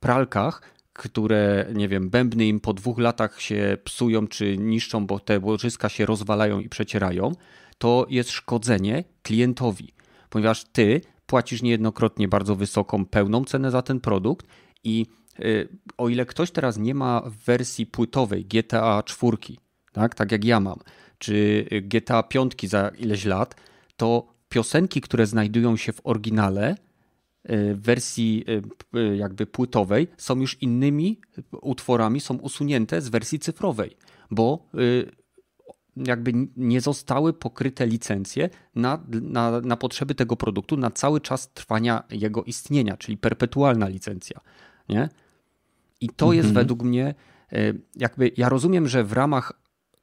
pralkach, 0.00 0.76
które, 0.92 1.66
nie 1.74 1.88
wiem, 1.88 2.10
bębny 2.10 2.46
im 2.46 2.60
po 2.60 2.72
dwóch 2.72 2.98
latach 2.98 3.40
się 3.40 3.78
psują 3.84 4.26
czy 4.28 4.58
niszczą, 4.58 5.06
bo 5.06 5.20
te 5.20 5.40
łożyska 5.40 5.88
się 5.88 6.06
rozwalają 6.06 6.60
i 6.60 6.68
przecierają, 6.68 7.32
to 7.78 8.06
jest 8.10 8.30
szkodzenie 8.30 9.04
klientowi, 9.22 9.94
ponieważ 10.30 10.64
ty 10.64 11.00
płacisz 11.26 11.62
niejednokrotnie 11.62 12.28
bardzo 12.28 12.56
wysoką, 12.56 13.04
pełną 13.06 13.44
cenę 13.44 13.70
za 13.70 13.82
ten 13.82 14.00
produkt 14.00 14.46
i 14.84 15.06
y, 15.40 15.68
o 15.98 16.08
ile 16.08 16.26
ktoś 16.26 16.50
teraz 16.50 16.78
nie 16.78 16.94
ma 16.94 17.22
wersji 17.46 17.86
płytowej 17.86 18.44
GTA 18.44 19.02
4, 19.02 19.36
tak, 19.92 20.14
tak 20.14 20.32
jak 20.32 20.44
ja 20.44 20.60
mam, 20.60 20.78
czy 21.18 21.66
GTA 21.82 22.22
5 22.22 22.52
za 22.62 22.88
ileś 22.88 23.24
lat, 23.24 23.54
to 23.96 24.36
piosenki, 24.48 25.00
które 25.00 25.26
znajdują 25.26 25.76
się 25.76 25.92
w 25.92 26.00
oryginale, 26.04 26.76
e, 27.44 27.74
w 27.74 27.80
wersji 27.80 28.44
e, 28.94 28.98
e, 29.00 29.16
jakby 29.16 29.46
płytowej, 29.46 30.08
są 30.16 30.40
już 30.40 30.62
innymi 30.62 31.20
utworami, 31.62 32.20
są 32.20 32.36
usunięte 32.36 33.00
z 33.00 33.08
wersji 33.08 33.38
cyfrowej, 33.38 33.96
bo 34.30 34.70
jakby 35.96 36.32
nie 36.56 36.80
zostały 36.80 37.32
pokryte 37.32 37.86
licencje 37.86 38.50
na, 38.74 39.04
na, 39.08 39.60
na 39.60 39.76
potrzeby 39.76 40.14
tego 40.14 40.36
produktu 40.36 40.76
na 40.76 40.90
cały 40.90 41.20
czas 41.20 41.52
trwania 41.52 42.02
jego 42.10 42.44
istnienia, 42.44 42.96
czyli 42.96 43.16
perpetualna 43.18 43.88
licencja. 43.88 44.40
Nie? 44.88 45.08
I 46.00 46.08
to 46.08 46.32
jest 46.32 46.48
mhm. 46.48 46.64
według 46.64 46.82
mnie, 46.82 47.14
jakby 47.96 48.30
ja 48.36 48.48
rozumiem, 48.48 48.88
że 48.88 49.04
w 49.04 49.12
ramach 49.12 49.52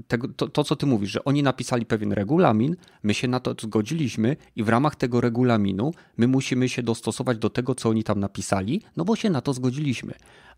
tego, 0.08 0.28
to, 0.28 0.48
to, 0.48 0.64
co 0.64 0.76
ty 0.76 0.86
mówisz, 0.86 1.12
że 1.12 1.24
oni 1.24 1.44
napisali 1.44 1.86
pewien 1.86 2.12
regulamin, 2.12 2.76
my 3.04 3.14
się 3.14 3.28
na 3.28 3.40
to 3.40 3.56
zgodziliśmy 3.62 4.36
i 4.56 4.64
w 4.64 4.70
ramach 4.70 4.96
tego 4.96 5.22
regulaminu 5.22 5.92
my 6.18 6.28
musimy 6.28 6.70
się 6.70 6.84
dostosować 6.84 7.38
do 7.38 7.50
tego, 7.50 7.76
co 7.76 7.90
oni 7.90 8.04
tam 8.04 8.20
napisali, 8.20 8.82
no 8.98 9.06
bo 9.06 9.16
się 9.16 9.30
na 9.30 9.42
to 9.42 9.54
zgodziliśmy. 9.54 10.14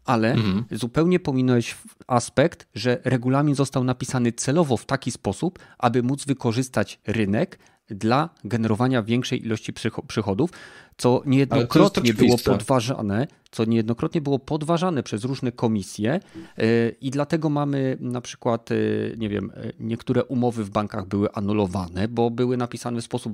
Ale 0.06 0.34
mhm. 0.34 0.66
zupełnie 0.72 1.20
pominąłeś 1.20 1.78
aspekt, 2.08 2.68
że 2.76 3.00
regulamin 3.04 3.56
został 3.56 3.84
napisany 3.84 4.32
celowo 4.32 4.78
w 4.78 4.86
taki 4.86 5.12
sposób, 5.12 5.60
aby 5.78 6.04
móc 6.04 6.26
wykorzystać 6.26 7.00
rynek 7.08 7.60
dla 7.90 8.30
generowania 8.44 9.04
większej 9.04 9.46
ilości 9.46 9.74
przychodów, 10.08 10.50
co 10.98 11.22
niejednokrotnie 11.26 12.14
było 12.14 12.38
podważane, 12.38 13.28
co 13.52 13.66
niejednokrotnie 13.66 14.22
było 14.22 14.40
podważane 14.40 15.04
przez 15.04 15.24
różne 15.24 15.52
komisje 15.52 16.20
y, 16.60 16.96
i 17.02 17.12
dlatego 17.12 17.50
mamy 17.50 17.98
na 18.00 18.22
przykład, 18.22 18.72
y, 18.72 19.16
nie 19.18 19.30
wiem, 19.30 19.52
y, 19.52 19.74
niektóre 19.80 20.24
umowy 20.24 20.64
w 20.64 20.70
bankach 20.70 21.08
były 21.08 21.32
anulowane, 21.32 22.08
bo 22.08 22.32
były 22.32 22.58
napisane 22.58 23.02
w 23.02 23.06
sposób 23.06 23.34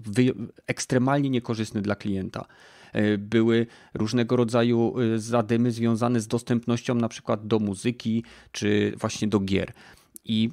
ekstremalnie 0.67 1.29
niekorzystny 1.29 1.81
dla 1.81 1.95
klienta 1.95 2.45
były 3.17 3.67
różnego 3.93 4.35
rodzaju 4.35 4.95
zadymy 5.15 5.71
związane 5.71 6.21
z 6.21 6.27
dostępnością 6.27 6.95
na 6.95 7.09
przykład 7.09 7.47
do 7.47 7.59
muzyki 7.59 8.23
czy 8.51 8.93
właśnie 8.97 9.27
do 9.27 9.39
gier. 9.39 9.73
I 10.25 10.49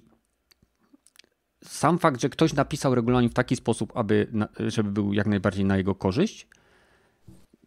sam 1.64 1.98
fakt, 1.98 2.20
że 2.20 2.28
ktoś 2.28 2.52
napisał 2.52 2.94
regulamin 2.94 3.30
w 3.30 3.34
taki 3.34 3.56
sposób, 3.56 3.92
aby, 3.96 4.26
żeby 4.66 4.90
był 4.90 5.12
jak 5.12 5.26
najbardziej 5.26 5.64
na 5.64 5.76
jego 5.76 5.94
korzyść, 5.94 6.48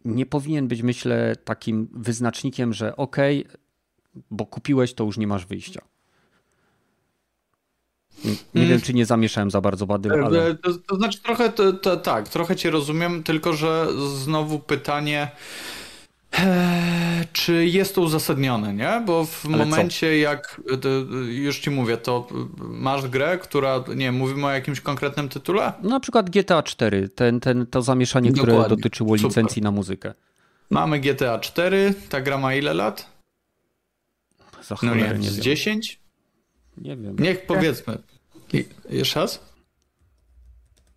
nie 0.04 0.26
powinien 0.26 0.68
być, 0.68 0.82
myślę, 0.82 1.36
takim 1.44 1.88
wyznacznikiem, 1.92 2.72
że 2.72 2.96
ok, 2.96 3.16
bo 4.30 4.46
kupiłeś, 4.46 4.94
to 4.94 5.04
już 5.04 5.18
nie 5.18 5.26
masz 5.26 5.46
wyjścia. 5.46 5.82
Nie, 8.24 8.34
nie 8.54 8.66
wiem, 8.66 8.80
czy 8.80 8.94
nie 8.94 9.06
zamieszałem 9.06 9.50
za 9.50 9.60
bardzo 9.60 9.86
bady, 9.86 10.08
e, 10.08 10.24
ale... 10.24 10.54
To, 10.54 10.74
to 10.74 10.96
znaczy 10.96 11.22
trochę, 11.22 11.50
to, 11.50 11.72
to, 11.72 11.96
tak, 11.96 12.28
trochę 12.28 12.56
cię 12.56 12.70
rozumiem, 12.70 13.22
tylko 13.22 13.52
że 13.52 13.86
znowu 14.16 14.58
pytanie, 14.58 15.30
Eee, 16.32 17.24
czy 17.32 17.66
jest 17.66 17.94
to 17.94 18.00
uzasadnione, 18.00 18.74
nie? 18.74 19.02
Bo 19.06 19.24
w 19.24 19.46
Ale 19.46 19.56
momencie 19.56 20.06
co? 20.06 20.06
jak, 20.06 20.60
już 21.28 21.58
ci 21.58 21.70
mówię, 21.70 21.96
to 21.96 22.26
masz 22.58 23.08
grę, 23.08 23.38
która, 23.38 23.84
nie 23.96 24.12
mówimy 24.12 24.46
o 24.46 24.50
jakimś 24.50 24.80
konkretnym 24.80 25.28
tytule? 25.28 25.72
No, 25.82 25.88
na 25.90 26.00
przykład 26.00 26.30
GTA 26.30 26.62
4, 26.62 27.08
ten, 27.08 27.40
ten, 27.40 27.66
to 27.66 27.82
zamieszanie, 27.82 28.30
Dokładnie. 28.32 28.54
które 28.54 28.76
dotyczyło 28.76 29.14
licencji 29.14 29.54
Super. 29.54 29.62
na 29.62 29.70
muzykę. 29.70 30.14
Mamy 30.70 31.00
GTA 31.00 31.38
4, 31.38 31.94
ta 32.08 32.20
gra 32.20 32.38
ma 32.38 32.54
ile 32.54 32.74
lat? 32.74 33.12
Za 34.62 34.76
no 34.82 34.94
nie, 34.94 35.14
nie 35.18 35.30
z 35.30 35.38
10? 35.38 36.00
Nie 36.76 36.96
wiem. 36.96 37.16
Niech 37.18 37.46
powiedzmy. 37.46 37.98
I, 38.52 38.64
jeszcze 38.90 39.20
raz? 39.20 39.40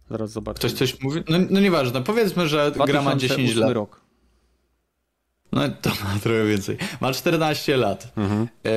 Zaraz 0.09 0.31
zobaczę. 0.31 0.59
Ktoś 0.59 0.73
coś 0.73 1.01
mówi? 1.01 1.23
No, 1.29 1.38
no 1.49 1.59
nieważne, 1.59 2.03
powiedzmy, 2.03 2.47
że 2.47 2.71
gra 2.86 3.01
ma 3.01 3.15
10 3.15 3.55
lat. 3.55 3.71
rok. 3.71 4.05
No 5.56 5.62
to 5.82 5.89
ma 5.89 6.20
trochę 6.24 6.45
więcej. 6.45 6.78
Ma 7.01 7.14
14 7.14 7.78
lat. 7.78 8.14
Mhm. 8.18 8.47
E, 8.66 8.70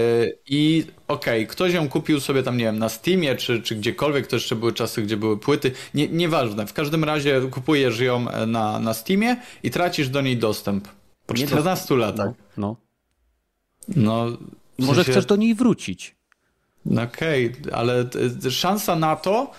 I 0.47 0.85
okej, 1.09 1.45
okay, 1.45 1.47
ktoś 1.47 1.73
ją 1.73 1.89
kupił 1.89 2.21
sobie 2.21 2.43
tam, 2.43 2.57
nie 2.57 2.65
wiem, 2.65 2.79
na 2.79 2.89
Steamie, 2.89 3.37
czy, 3.37 3.63
czy 3.63 3.77
gdziekolwiek, 3.77 4.27
to 4.27 4.37
jeszcze 4.37 4.57
były 4.57 4.73
czasy, 4.73 5.03
gdzie 5.03 5.17
były 5.17 5.39
płyty. 5.39 5.73
Nie, 5.95 6.09
nieważne, 6.09 6.67
w 6.67 6.73
każdym 6.73 7.05
razie 7.05 7.41
kupujesz 7.51 8.01
ją 8.01 8.29
e, 8.29 8.47
na, 8.47 8.81
na 8.81 8.95
Steamie 8.95 9.37
i 9.63 9.71
tracisz 9.71 10.09
do 10.09 10.21
niej 10.21 10.37
dostęp. 10.37 10.89
Po 11.27 11.35
nie 11.35 11.47
14 11.47 11.89
do... 11.89 11.97
latach. 11.97 12.31
No. 12.57 12.77
no. 13.89 14.27
no 14.79 14.87
Może 14.87 15.05
chcesz 15.05 15.27
do 15.27 15.37
niej 15.37 15.55
wrócić. 15.55 16.17
No 16.85 17.03
okej, 17.03 17.53
okay, 17.61 17.75
ale 17.75 18.09
szansa 18.51 18.97
na 18.97 19.17
to, 19.17 19.51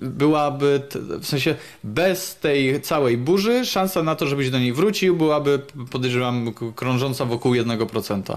byłaby, 0.00 0.82
w 1.20 1.26
sensie 1.26 1.54
bez 1.84 2.36
tej 2.36 2.80
całej 2.80 3.18
burzy, 3.18 3.66
szansa 3.66 4.02
na 4.02 4.16
to, 4.16 4.26
żebyś 4.26 4.50
do 4.50 4.58
niej 4.58 4.72
wrócił, 4.72 5.16
byłaby, 5.16 5.62
podejrzewam, 5.90 6.54
krążąca 6.74 7.24
wokół 7.24 7.52
1%. 7.52 8.36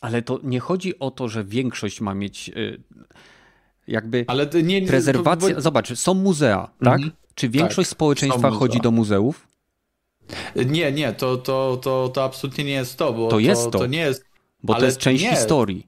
Ale 0.00 0.22
to 0.22 0.40
nie 0.42 0.60
chodzi 0.60 0.98
o 0.98 1.10
to, 1.10 1.28
że 1.28 1.44
większość 1.44 2.00
ma 2.00 2.14
mieć 2.14 2.48
y, 2.48 2.82
jakby 3.88 4.24
Ale 4.28 4.46
nie, 4.62 4.82
prezerwacja. 4.82 5.54
Bo... 5.54 5.60
Zobacz, 5.60 5.94
są 5.94 6.14
muzea, 6.14 6.70
tak? 6.84 6.94
Mhm. 6.94 7.12
Czy 7.34 7.48
większość 7.48 7.88
tak, 7.88 7.96
społeczeństwa 7.96 8.50
chodzi 8.50 8.80
do 8.80 8.90
muzeów? 8.90 9.48
Nie, 10.66 10.92
nie, 10.92 11.12
to, 11.12 11.36
to, 11.36 11.78
to, 11.82 12.08
to 12.14 12.24
absolutnie 12.24 12.64
nie 12.64 12.72
jest 12.72 12.96
to, 12.96 13.12
bo 13.12 13.28
to, 13.28 13.38
jest 13.38 13.64
to, 13.64 13.78
to 13.78 13.86
nie 13.86 13.98
jest. 13.98 14.24
Bo 14.62 14.74
to 14.74 14.84
jest 14.84 14.98
część 14.98 15.24
nie. 15.24 15.30
historii. 15.30 15.86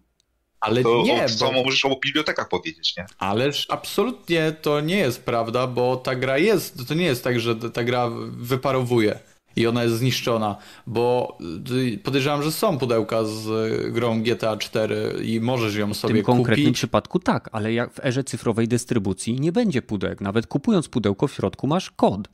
Ale 0.68 0.82
to 0.82 1.02
nie, 1.02 1.22
bo... 1.22 1.28
samo 1.28 1.64
możesz 1.64 1.84
o 1.84 1.96
bibliotekach 2.04 2.48
powiedzieć, 2.48 2.96
nie? 2.96 3.06
Ależ 3.18 3.66
absolutnie 3.70 4.52
to 4.62 4.80
nie 4.80 4.96
jest 4.96 5.24
prawda, 5.24 5.66
bo 5.66 5.96
ta 5.96 6.14
gra 6.14 6.38
jest, 6.38 6.88
to 6.88 6.94
nie 6.94 7.04
jest 7.04 7.24
tak, 7.24 7.40
że 7.40 7.56
ta 7.56 7.84
gra 7.84 8.10
wyparowuje 8.30 9.18
i 9.58 9.66
ona 9.66 9.84
jest 9.84 9.96
zniszczona, 9.96 10.56
bo 10.86 11.38
y, 11.70 11.98
podejrzewam, 11.98 12.42
że 12.42 12.52
są 12.52 12.78
pudełka 12.78 13.24
z 13.24 13.92
grą 13.92 14.22
GTA 14.22 14.56
4 14.56 15.14
i 15.24 15.40
możesz 15.40 15.74
ją 15.74 15.94
sobie 15.94 16.14
kupić. 16.14 16.24
W 16.24 16.26
tym 16.26 16.36
konkretnym 16.36 16.72
przypadku 16.72 17.18
tak, 17.18 17.48
ale 17.52 17.72
jak 17.72 17.92
w 17.92 18.04
erze 18.04 18.24
cyfrowej 18.24 18.68
dystrybucji 18.68 19.40
nie 19.40 19.52
będzie 19.52 19.82
pudełek. 19.82 20.20
Nawet 20.20 20.46
kupując 20.46 20.88
pudełko 20.88 21.28
w 21.28 21.32
środku 21.32 21.66
masz 21.66 21.90
kod. 21.90 22.28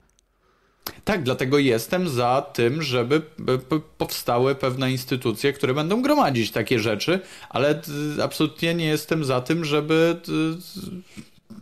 Tak, 1.04 1.22
dlatego 1.22 1.58
jestem 1.58 2.08
za 2.08 2.42
tym, 2.52 2.82
żeby 2.82 3.22
powstały 3.98 4.54
pewne 4.54 4.92
instytucje, 4.92 5.52
które 5.52 5.74
będą 5.74 6.02
gromadzić 6.02 6.50
takie 6.50 6.78
rzeczy, 6.78 7.20
ale 7.50 7.82
absolutnie 8.22 8.74
nie 8.74 8.86
jestem 8.86 9.24
za 9.24 9.40
tym, 9.40 9.64
żeby 9.64 10.16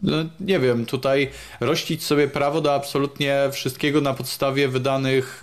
no, 0.03 0.17
nie 0.41 0.59
wiem, 0.59 0.87
tutaj 0.87 1.31
rościć 1.61 2.03
sobie 2.03 2.29
prawo 2.29 2.61
do 2.61 2.75
absolutnie 2.75 3.49
wszystkiego 3.53 4.01
na 4.01 4.15
podstawie 4.15 4.69
wydanych 4.69 5.41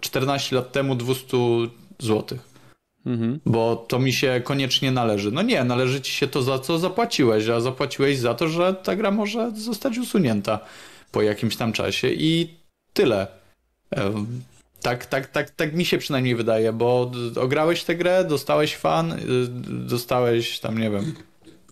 14 0.00 0.56
e, 0.56 0.58
lat 0.58 0.72
temu 0.72 0.94
200 0.94 1.36
zł. 1.98 2.38
Mhm. 3.06 3.40
Bo 3.46 3.76
to 3.76 3.98
mi 3.98 4.12
się 4.12 4.40
koniecznie 4.44 4.92
należy. 4.92 5.32
No 5.32 5.42
nie, 5.42 5.64
należy 5.64 6.00
ci 6.00 6.12
się 6.12 6.26
to 6.26 6.42
za 6.42 6.58
co 6.58 6.78
zapłaciłeś, 6.78 7.48
a 7.48 7.60
zapłaciłeś 7.60 8.18
za 8.18 8.34
to, 8.34 8.48
że 8.48 8.74
ta 8.74 8.96
gra 8.96 9.10
może 9.10 9.50
zostać 9.54 9.98
usunięta 9.98 10.60
po 11.12 11.22
jakimś 11.22 11.56
tam 11.56 11.72
czasie 11.72 12.08
i 12.08 12.54
tyle. 12.92 13.26
Tak, 14.82 15.06
tak, 15.06 15.26
tak, 15.26 15.50
tak 15.50 15.74
mi 15.74 15.84
się 15.84 15.98
przynajmniej 15.98 16.34
wydaje, 16.34 16.72
bo 16.72 17.12
ograłeś 17.36 17.84
tę 17.84 17.96
grę, 17.96 18.24
dostałeś 18.24 18.76
fan, 18.76 19.12
y, 19.12 19.16
dostałeś 19.68 20.60
tam, 20.60 20.78
nie 20.78 20.90
wiem, 20.90 21.14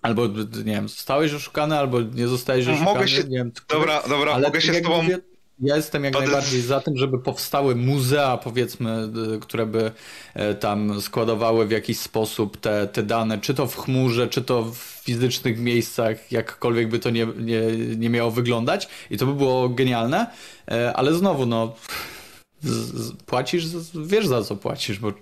albo 0.03 0.27
nie 0.65 0.73
wiem, 0.73 0.89
zostałeś 0.89 1.35
oszukany, 1.35 1.79
albo 1.79 2.01
nie 2.01 2.29
zostałeś 2.29 2.69
oszukany. 2.69 2.95
Mogę 2.95 3.09
się, 3.09 3.25
wiem, 3.25 3.53
dobra, 3.69 4.03
dobra, 4.09 4.33
ale 4.33 4.47
mogę 4.47 4.61
się 4.61 4.75
z 4.75 4.83
tobą... 4.83 5.03
Mówię, 5.03 5.19
ja 5.59 5.77
jestem 5.77 6.05
jak 6.05 6.15
najbardziej 6.15 6.61
za 6.61 6.81
tym, 6.81 6.97
żeby 6.97 7.19
powstały 7.19 7.75
muzea, 7.75 8.37
powiedzmy, 8.37 9.09
y, 9.37 9.41
które 9.41 9.67
by 9.67 9.91
e, 10.35 10.55
tam 10.55 11.01
składowały 11.01 11.67
w 11.67 11.71
jakiś 11.71 12.01
sposób 12.01 12.57
te, 12.57 12.87
te 12.87 13.03
dane, 13.03 13.39
czy 13.39 13.55
to 13.55 13.67
w 13.67 13.77
chmurze, 13.77 14.29
czy 14.29 14.43
to 14.43 14.65
w 14.65 14.77
fizycznych 14.79 15.59
miejscach, 15.59 16.33
jakkolwiek 16.33 16.89
by 16.89 16.99
to 16.99 17.11
nie, 17.11 17.27
nie, 17.27 17.63
nie 17.97 18.11
miało 18.11 18.31
wyglądać. 18.31 18.89
I 19.11 19.17
to 19.17 19.27
by 19.27 19.35
było 19.35 19.69
genialne, 19.69 20.31
e, 20.71 20.97
ale 20.97 21.15
znowu, 21.15 21.47
no, 21.47 21.75
płacisz, 23.27 23.67
wiesz 23.95 24.27
za 24.27 24.43
co 24.43 24.57
płacisz, 24.57 24.99
bo, 24.99 25.13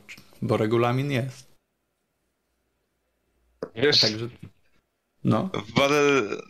bo 0.43 0.57
regulamin 0.57 1.11
jest. 1.11 1.55
Wiesz, 3.75 4.01
Także... 4.01 4.29
No. 5.25 5.51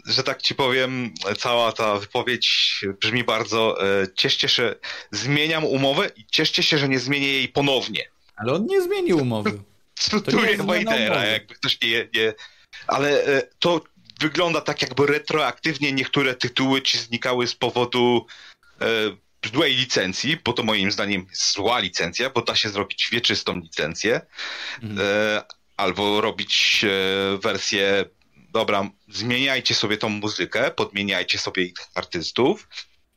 Że 0.06 0.22
tak 0.22 0.42
ci 0.42 0.54
powiem, 0.54 1.14
cała 1.38 1.72
ta 1.72 1.98
wypowiedź 1.98 2.80
brzmi 3.00 3.24
bardzo 3.24 3.86
e, 4.02 4.06
cieszcie 4.14 4.48
się, 4.48 4.74
zmieniam 5.10 5.64
umowę 5.64 6.10
i 6.16 6.26
cieszcie 6.26 6.62
się, 6.62 6.78
że 6.78 6.88
nie 6.88 6.98
zmienię 6.98 7.28
jej 7.28 7.48
ponownie. 7.48 8.08
Ale 8.36 8.52
on 8.52 8.66
nie 8.66 8.82
zmienił 8.82 9.18
umowy. 9.18 9.62
Cytuję 9.94 10.56
Wajdera, 10.56 11.26
jakby 11.26 11.54
ktoś 11.54 11.80
nie, 11.80 12.08
nie... 12.14 12.34
Ale 12.86 13.24
e, 13.24 13.42
to 13.58 13.80
wygląda 14.20 14.60
tak, 14.60 14.82
jakby 14.82 15.06
retroaktywnie 15.06 15.92
niektóre 15.92 16.34
tytuły 16.34 16.82
ci 16.82 16.98
znikały 16.98 17.46
z 17.46 17.54
powodu 17.54 18.26
e, 18.80 18.86
złej 19.52 19.74
licencji, 19.74 20.38
bo 20.44 20.52
to 20.52 20.62
moim 20.62 20.92
zdaniem 20.92 21.26
zła 21.32 21.78
licencja, 21.78 22.30
bo 22.30 22.42
da 22.42 22.56
się 22.56 22.68
zrobić 22.68 23.08
wieczystą 23.12 23.60
licencję, 23.60 24.20
mhm. 24.82 25.08
e, 25.08 25.42
albo 25.76 26.20
robić 26.20 26.84
e, 26.84 27.38
wersję 27.38 28.04
dobra, 28.54 28.90
zmieniajcie 29.08 29.74
sobie 29.74 29.96
tą 29.96 30.08
muzykę, 30.08 30.70
podmieniajcie 30.70 31.38
sobie 31.38 31.62
ich 31.62 31.74
artystów, 31.94 32.68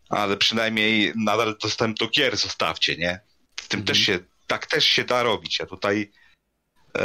ale 0.10 0.38
przynajmniej 0.38 1.14
nadal 1.16 1.58
dostęp 1.62 1.98
do 1.98 2.08
gier 2.08 2.38
zostawcie, 2.38 2.96
nie? 2.96 3.20
Z 3.62 3.68
tym 3.68 3.84
też 3.84 4.00
mhm. 4.00 4.20
się, 4.20 4.26
tak 4.48 4.68
też 4.68 4.86
się 4.86 5.04
da 5.04 5.24
robić. 5.24 5.60
Ja 5.60 5.66
tutaj 5.66 6.12
e, 6.98 7.02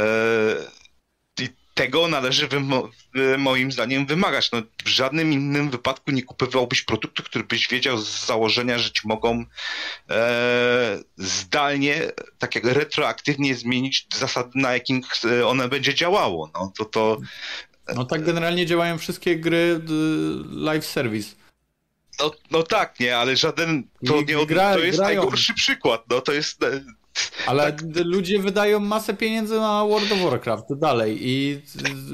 tego 1.73 2.07
należy 2.07 2.47
moim 3.37 3.71
zdaniem 3.71 4.05
wymagać. 4.05 4.51
No, 4.51 4.61
w 4.85 4.87
żadnym 4.87 5.33
innym 5.33 5.69
wypadku 5.69 6.11
nie 6.11 6.23
kupowałbyś 6.23 6.81
produktu, 6.81 7.23
który 7.23 7.43
byś 7.43 7.67
wiedział 7.67 7.97
z 7.97 8.25
założenia, 8.25 8.79
że 8.79 8.91
ci 8.91 9.07
mogą 9.07 9.45
e, 10.09 10.99
zdalnie, 11.17 12.01
tak 12.37 12.55
jak 12.55 12.63
retroaktywnie 12.63 13.55
zmienić 13.55 14.07
zasady, 14.15 14.49
na 14.55 14.73
jakich 14.73 15.05
e, 15.25 15.47
one 15.47 15.69
będzie 15.69 15.95
działało. 15.95 16.51
No, 16.53 16.71
to, 16.77 16.85
to 16.85 17.17
no 17.95 18.05
tak 18.05 18.23
generalnie 18.23 18.65
działają 18.65 18.97
wszystkie 18.97 19.35
gry 19.39 19.81
live 20.51 20.85
service. 20.85 21.35
No, 22.19 22.31
no 22.51 22.63
tak, 22.63 22.99
nie, 22.99 23.17
ale 23.17 23.35
żaden. 23.35 23.83
To, 24.05 24.21
nie, 24.21 24.45
gra, 24.45 24.73
to 24.73 24.79
jest 24.79 24.97
grają. 24.97 25.21
najgorszy 25.21 25.53
przykład. 25.53 26.03
No 26.09 26.21
to 26.21 26.31
jest. 26.31 26.63
E, 26.63 26.81
ale 27.47 27.73
tak. 27.73 27.81
ludzie 28.05 28.39
wydają 28.39 28.79
masę 28.79 29.13
pieniędzy 29.13 29.55
na 29.55 29.85
World 29.85 30.11
of 30.11 30.19
Warcraft 30.19 30.73
dalej 30.75 31.17
i 31.21 31.61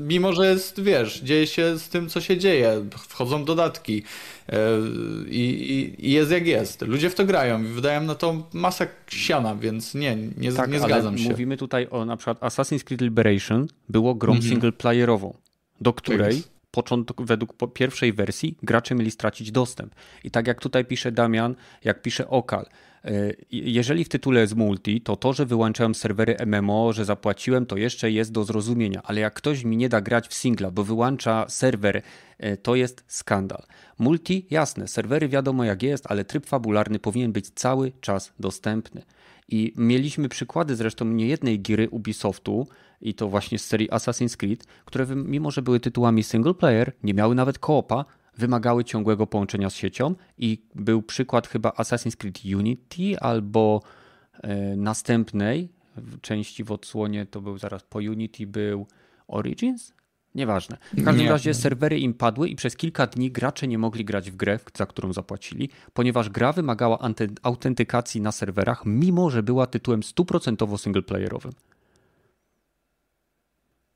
mimo, 0.02 0.34
że 0.34 0.48
jest, 0.48 0.82
wiesz, 0.84 1.22
dzieje 1.22 1.48
się 1.48 1.78
z 1.78 1.90
tym, 1.90 2.10
co 2.10 2.22
się 2.22 2.38
dzieje, 2.38 2.86
wchodzą 2.98 3.46
dodatki 3.46 4.04
e, 4.50 4.58
i, 5.28 5.96
i 6.00 6.12
jest 6.12 6.32
jak 6.32 6.48
jest. 6.48 6.82
Ludzie 6.82 7.10
w 7.10 7.16
to 7.16 7.26
grają 7.26 7.64
i 7.64 7.68
wydają 7.68 8.02
na 8.02 8.16
to 8.16 8.48
masę 8.54 8.88
siana, 9.08 9.56
więc 9.56 9.96
nie, 9.96 10.16
nie, 10.16 10.52
tak, 10.52 10.72
nie 10.72 10.80
zgadzam 10.80 11.18
się. 11.18 11.30
mówimy 11.30 11.58
tutaj 11.58 11.88
o 11.92 12.06
na 12.06 12.18
przykład 12.18 12.40
Assassin's 12.40 12.84
Creed 12.84 13.02
Liberation 13.02 13.68
było 13.90 14.16
grą 14.16 14.34
mhm. 14.34 14.50
singleplayerową 14.50 15.34
do 15.82 15.94
której 15.94 16.44
początek, 16.72 17.22
według 17.22 17.74
pierwszej 17.74 18.14
wersji 18.14 18.58
gracze 18.64 18.96
mieli 18.96 19.12
stracić 19.12 19.52
dostęp. 19.52 19.96
I 20.24 20.32
tak 20.32 20.48
jak 20.48 20.62
tutaj 20.62 20.86
pisze 20.86 21.12
Damian, 21.12 21.56
jak 21.84 22.02
pisze 22.02 22.28
Okal, 22.28 22.66
e, 23.06 23.12
jeżeli 23.52 24.04
w 24.04 24.10
tytule 24.10 24.42
jest 24.42 24.56
multi, 24.56 25.02
to 25.02 25.16
to, 25.16 25.34
że 25.34 25.46
wyłączałem 25.46 25.96
serwery 25.96 26.38
MMO, 26.46 26.94
że 26.94 27.06
zapłaciłem, 27.06 27.66
to 27.66 27.78
jeszcze 27.78 28.12
jest 28.12 28.32
do 28.32 28.44
zrozumienia, 28.44 29.02
ale 29.04 29.22
jak 29.22 29.34
ktoś 29.34 29.64
mi 29.64 29.78
nie 29.78 29.90
da 29.90 30.02
grać 30.02 30.28
w 30.28 30.34
singla, 30.34 30.72
bo 30.72 30.84
wyłącza 30.84 31.46
serwer, 31.50 32.02
e, 32.38 32.58
to 32.58 32.76
jest 32.76 33.04
skandal. 33.08 33.64
Multi, 34.00 34.46
jasne, 34.50 34.88
serwery 34.88 35.30
wiadomo 35.30 35.64
jak 35.64 35.84
jest, 35.84 36.06
ale 36.08 36.26
tryb 36.26 36.46
fabularny 36.46 37.00
powinien 37.00 37.32
być 37.32 37.50
cały 37.50 37.92
czas 38.02 38.34
dostępny. 38.40 39.02
I 39.52 39.74
mieliśmy 39.78 40.30
przykłady 40.30 40.76
zresztą 40.76 41.06
niejednej 41.06 41.60
gry 41.60 41.89
Ubisoftu, 41.89 42.68
i 43.02 43.14
to 43.14 43.30
właśnie 43.30 43.60
z 43.60 43.66
serii 43.66 43.89
Assassin's 43.89 44.38
Creed, 44.38 44.66
które 44.86 45.06
mimo, 45.16 45.52
że 45.52 45.62
były 45.62 45.80
tytułami 45.80 46.24
single 46.24 46.54
player, 46.54 46.91
nie 47.04 47.14
miały 47.14 47.36
nawet 47.36 47.60
koopa, 47.60 48.06
wymagały 48.38 48.84
ciągłego 48.84 49.28
połączenia 49.28 49.70
z 49.70 49.76
siecią 49.76 50.16
i 50.38 50.62
był 50.76 51.02
przykład 51.02 51.47
chyba 51.47 51.70
Assassin's 51.70 52.16
Creed 52.16 52.39
Unity 52.45 53.20
albo 53.20 53.82
e, 54.34 54.76
następnej 54.76 55.70
części 56.22 56.64
w 56.64 56.72
odsłonie, 56.72 57.26
to 57.26 57.41
był 57.41 57.58
zaraz 57.58 57.84
po 57.84 58.00
Unity 58.00 58.47
był 58.47 58.88
Origins? 59.28 59.93
Nieważne. 60.40 60.78
W 60.94 61.04
każdym 61.06 61.26
nie. 61.26 61.32
razie 61.32 61.54
serwery 61.54 62.00
im 62.00 62.14
padły 62.14 62.50
i 62.50 62.56
przez 62.56 62.76
kilka 62.76 63.08
dni 63.08 63.32
gracze 63.32 63.68
nie 63.68 63.78
mogli 63.78 64.06
grać 64.06 64.32
w 64.32 64.36
grę, 64.36 64.60
za 64.78 64.86
którą 64.86 65.14
zapłacili, 65.14 65.70
ponieważ 65.94 66.30
gra 66.30 66.54
wymagała 66.54 67.00
autentykacji 67.44 68.22
na 68.22 68.32
serwerach, 68.32 68.82
mimo 68.86 69.30
że 69.30 69.44
była 69.44 69.68
tytułem 69.68 70.04
stuprocentowo 70.04 70.78
singleplayerowym. 70.78 71.52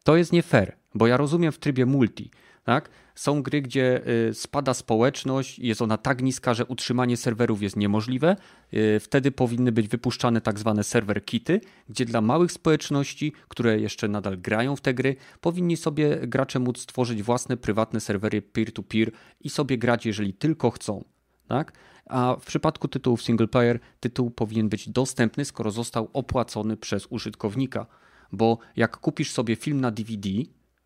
To 0.03 0.15
jest 0.15 0.33
nie 0.33 0.43
fair, 0.43 0.75
bo 0.95 1.07
ja 1.07 1.17
rozumiem 1.17 1.51
w 1.51 1.59
trybie 1.59 1.85
multi, 1.85 2.31
tak? 2.63 2.89
Są 3.15 3.43
gry, 3.43 3.61
gdzie 3.61 4.01
y, 4.29 4.33
spada 4.33 4.73
społeczność, 4.73 5.59
jest 5.59 5.81
ona 5.81 5.97
tak 5.97 6.21
niska, 6.21 6.53
że 6.53 6.65
utrzymanie 6.65 7.17
serwerów 7.17 7.61
jest 7.61 7.75
niemożliwe. 7.75 8.35
Y, 8.73 8.99
wtedy 8.99 9.31
powinny 9.31 9.71
być 9.71 9.87
wypuszczane 9.87 10.41
tak 10.41 10.59
zwane 10.59 10.83
serwer 10.83 11.25
kity, 11.25 11.61
gdzie 11.89 12.05
dla 12.05 12.21
małych 12.21 12.51
społeczności, 12.51 13.33
które 13.47 13.79
jeszcze 13.79 14.07
nadal 14.07 14.37
grają 14.37 14.75
w 14.75 14.81
te 14.81 14.93
gry, 14.93 15.15
powinni 15.41 15.77
sobie 15.77 16.17
gracze 16.27 16.59
móc 16.59 16.79
stworzyć 16.79 17.23
własne 17.23 17.57
prywatne 17.57 17.99
serwery 17.99 18.41
peer-to-peer 18.41 19.11
i 19.41 19.49
sobie 19.49 19.77
grać, 19.77 20.05
jeżeli 20.05 20.33
tylko 20.33 20.71
chcą. 20.71 21.03
Tak? 21.47 21.73
A 22.05 22.35
w 22.39 22.45
przypadku 22.45 22.87
tytułów 22.87 23.21
single 23.21 23.47
player, 23.47 23.79
tytuł 23.99 24.31
powinien 24.31 24.69
być 24.69 24.89
dostępny, 24.89 25.45
skoro 25.45 25.71
został 25.71 26.09
opłacony 26.13 26.77
przez 26.77 27.07
użytkownika. 27.09 27.85
Bo 28.33 28.57
jak 28.75 28.97
kupisz 28.97 29.31
sobie 29.31 29.55
film 29.55 29.81
na 29.81 29.91
DVD, 29.91 30.29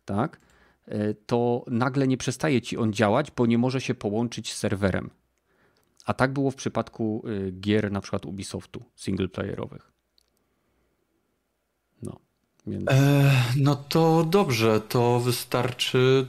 tak, 0.04 0.40
E, 0.88 1.14
to 1.14 1.64
nagle 1.66 2.08
nie 2.08 2.16
przestaje 2.16 2.62
ci 2.62 2.76
on 2.76 2.92
działać, 2.92 3.30
bo 3.30 3.46
nie 3.46 3.58
może 3.58 3.80
się 3.80 3.94
połączyć 3.94 4.52
z 4.52 4.56
serwerem. 4.56 5.10
A 6.04 6.14
tak 6.14 6.32
było 6.32 6.50
w 6.50 6.54
przypadku 6.54 7.24
e, 7.26 7.50
gier 7.50 7.92
na 7.92 8.00
przykład 8.00 8.26
Ubisoftu 8.26 8.84
singleplayerowych. 8.96 9.92
No, 12.02 12.20
więc... 12.66 12.90
e, 12.90 13.44
no 13.56 13.76
to 13.76 14.24
dobrze, 14.24 14.80
to 14.80 15.20
wystarczy. 15.20 16.28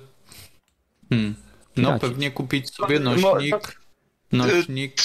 Hmm. 1.09 1.35
No, 1.77 1.99
pewnie 1.99 2.31
kupić 2.31 2.69
sobie 2.75 2.99
nośnik. 2.99 3.81
Nośnik. 4.31 5.01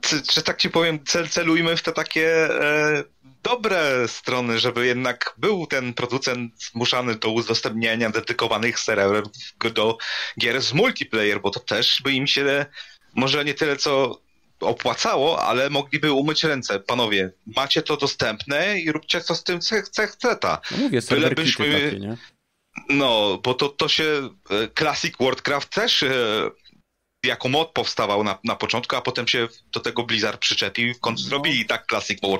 Czy, 0.00 0.42
tak 0.42 0.58
ci 0.58 0.70
powiem, 0.70 1.04
cel, 1.04 1.28
celujmy 1.28 1.76
w 1.76 1.82
te 1.82 1.92
takie 1.92 2.28
e, 2.62 3.04
dobre 3.42 4.08
strony, 4.08 4.58
żeby 4.58 4.86
jednak 4.86 5.34
był 5.38 5.66
ten 5.66 5.94
producent 5.94 6.64
zmuszany 6.64 7.14
do 7.14 7.30
udostępniania 7.30 8.10
dedykowanych 8.10 8.80
serwerów 8.80 9.26
do 9.74 9.98
gier 10.40 10.62
z 10.62 10.72
multiplayer, 10.72 11.40
bo 11.40 11.50
to 11.50 11.60
też 11.60 12.02
by 12.02 12.12
im 12.12 12.26
się 12.26 12.66
może 13.14 13.44
nie 13.44 13.54
tyle 13.54 13.76
co 13.76 14.20
opłacało, 14.60 15.42
ale 15.42 15.70
mogliby 15.70 16.12
umyć 16.12 16.44
ręce. 16.44 16.80
Panowie, 16.80 17.32
macie 17.56 17.82
to 17.82 17.96
dostępne 17.96 18.80
i 18.80 18.92
róbcie 18.92 19.20
co 19.20 19.34
z 19.34 19.44
tym, 19.44 19.60
co 19.60 19.82
chce, 19.82 20.06
chce 20.06 20.36
ta. 20.36 20.60
No 20.70 20.76
mówię, 20.76 21.00
Bylebyśmy... 21.10 21.72
takie, 21.72 21.98
nie? 21.98 22.16
No, 22.88 23.40
bo 23.44 23.54
to, 23.54 23.68
to 23.68 23.88
się 23.88 24.30
e, 24.50 24.68
Classic 24.78 25.14
Warcraft 25.20 25.70
też 25.70 26.02
e, 26.02 26.50
jako 27.24 27.48
mod 27.48 27.72
powstawał 27.72 28.24
na, 28.24 28.38
na 28.44 28.56
początku, 28.56 28.96
a 28.96 29.00
potem 29.00 29.28
się 29.28 29.48
do 29.72 29.80
tego 29.80 30.02
Blizzard 30.02 30.40
przyczepił 30.40 30.88
i 30.88 30.94
w 30.94 31.00
końcu 31.00 31.22
no. 31.22 31.28
zrobili 31.28 31.66
tak 31.66 31.86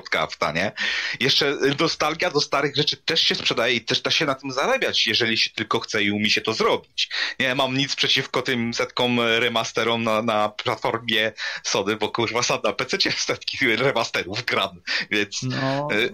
Cup, 0.09 0.53
nie? 0.55 0.71
Jeszcze 1.19 1.57
nostalgia 1.79 2.31
do 2.31 2.41
starych 2.41 2.75
rzeczy 2.75 2.97
też 2.97 3.21
się 3.21 3.35
sprzedaje 3.35 3.75
i 3.75 3.81
też 3.81 4.01
da 4.01 4.11
się 4.11 4.25
na 4.25 4.35
tym 4.35 4.51
zarabiać, 4.51 5.07
jeżeli 5.07 5.37
się 5.37 5.49
tylko 5.49 5.79
chce 5.79 6.03
i 6.03 6.11
umie 6.11 6.29
się 6.29 6.41
to 6.41 6.53
zrobić. 6.53 7.09
Nie 7.39 7.55
mam 7.55 7.77
nic 7.77 7.95
przeciwko 7.95 8.41
tym 8.41 8.73
setkom 8.73 9.19
remasterom 9.19 10.03
na, 10.03 10.21
na 10.21 10.49
platformie 10.49 11.31
Sody, 11.63 11.95
bo 11.95 12.09
kurwa 12.09 12.43
sad 12.43 12.63
na 12.63 12.73
PC 12.73 12.97
setki 13.11 13.75
remasterów 13.75 14.45
gram, 14.45 14.81
więc... 15.11 15.43
No 15.43 15.87
e, 15.91 16.09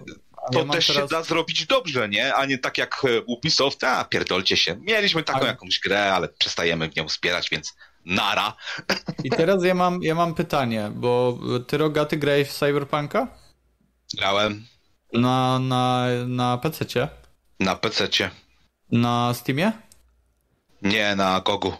to 0.52 0.58
ja 0.58 0.72
też 0.72 0.86
teraz... 0.86 1.02
się 1.02 1.08
da 1.08 1.22
zrobić 1.22 1.66
dobrze, 1.66 2.08
nie? 2.08 2.34
A 2.34 2.46
nie 2.46 2.58
tak 2.58 2.78
jak 2.78 3.02
Ubisoft, 3.26 3.84
a 3.84 4.04
pierdolcie 4.04 4.56
się. 4.56 4.76
Mieliśmy 4.80 5.22
taką 5.22 5.38
ale... 5.38 5.48
jakąś 5.48 5.80
grę, 5.80 6.14
ale 6.14 6.28
przestajemy 6.28 6.88
w 6.90 6.96
nią 6.96 7.08
wspierać, 7.08 7.50
więc 7.50 7.74
nara. 8.04 8.56
I 9.24 9.30
teraz 9.30 9.64
ja 9.64 9.74
mam, 9.74 10.02
ja 10.02 10.14
mam 10.14 10.34
pytanie, 10.34 10.90
bo 10.94 11.38
ty 11.66 11.78
Rogaty 11.78 12.16
grałeś 12.16 12.48
w 12.48 12.58
Cyberpunka? 12.58 13.28
Grałem. 14.14 14.64
Na, 15.12 15.58
na, 15.58 16.06
na 16.26 16.58
PC-cie? 16.58 17.08
Na 17.60 17.76
PC-cie. 17.76 18.30
Na 18.92 19.34
Steamie? 19.34 19.72
Nie, 20.82 21.16
na 21.16 21.40
Gogu. 21.40 21.72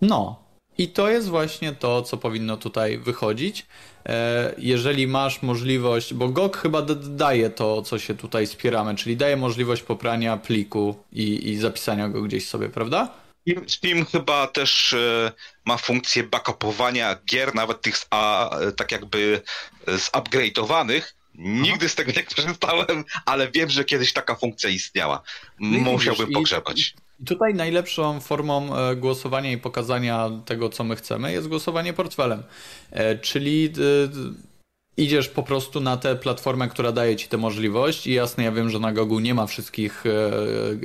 No. 0.00 0.44
I 0.78 0.88
to 0.88 1.08
jest 1.08 1.28
właśnie 1.28 1.72
to, 1.72 2.02
co 2.02 2.16
powinno 2.16 2.56
tutaj 2.56 2.98
wychodzić. 2.98 3.66
E, 4.06 4.54
jeżeli 4.58 5.06
masz 5.06 5.42
możliwość, 5.42 6.14
bo 6.14 6.28
GOG 6.28 6.56
chyba 6.56 6.82
daje 7.02 7.50
to, 7.50 7.82
co 7.82 7.98
się 7.98 8.14
tutaj 8.14 8.46
spieramy, 8.46 8.94
czyli 8.94 9.16
daje 9.16 9.36
możliwość 9.36 9.82
poprania 9.82 10.36
pliku 10.36 10.94
i, 11.12 11.50
i 11.50 11.56
zapisania 11.56 12.08
go 12.08 12.22
gdzieś 12.22 12.48
sobie, 12.48 12.68
prawda? 12.68 13.23
Steam 13.66 14.04
chyba 14.04 14.46
też 14.46 14.92
e, 14.92 15.32
ma 15.64 15.76
funkcję 15.76 16.22
backupowania 16.22 17.16
gier, 17.26 17.54
nawet 17.54 17.82
tych 17.82 17.96
a, 18.10 18.50
tak 18.76 18.92
jakby 18.92 19.42
e, 19.86 19.92
zupgrade'owanych. 19.92 21.02
Nigdy 21.34 21.88
z 21.88 21.94
tego 21.94 22.12
nie 22.16 22.22
korzystałem, 22.22 23.04
ale 23.26 23.50
wiem, 23.50 23.70
że 23.70 23.84
kiedyś 23.84 24.12
taka 24.12 24.34
funkcja 24.34 24.70
istniała. 24.70 25.22
Musiałbym 25.58 26.32
pogrzebać. 26.32 26.94
I 27.20 27.24
tutaj 27.24 27.54
najlepszą 27.54 28.20
formą 28.20 28.76
e, 28.76 28.96
głosowania 28.96 29.52
i 29.52 29.58
pokazania 29.58 30.30
tego, 30.44 30.68
co 30.68 30.84
my 30.84 30.96
chcemy, 30.96 31.32
jest 31.32 31.48
głosowanie 31.48 31.92
portfelem. 31.92 32.42
Czyli 33.22 33.72
idziesz 34.96 35.28
po 35.28 35.42
prostu 35.42 35.80
na 35.80 35.96
tę 35.96 36.16
platformę, 36.16 36.68
która 36.68 36.92
daje 36.92 37.16
ci 37.16 37.28
tę 37.28 37.36
możliwość 37.36 38.06
i 38.06 38.12
jasne, 38.12 38.44
ja 38.44 38.52
wiem, 38.52 38.70
że 38.70 38.78
na 38.78 38.92
Gogu 38.92 39.20
nie 39.20 39.34
ma 39.34 39.46
wszystkich 39.46 40.04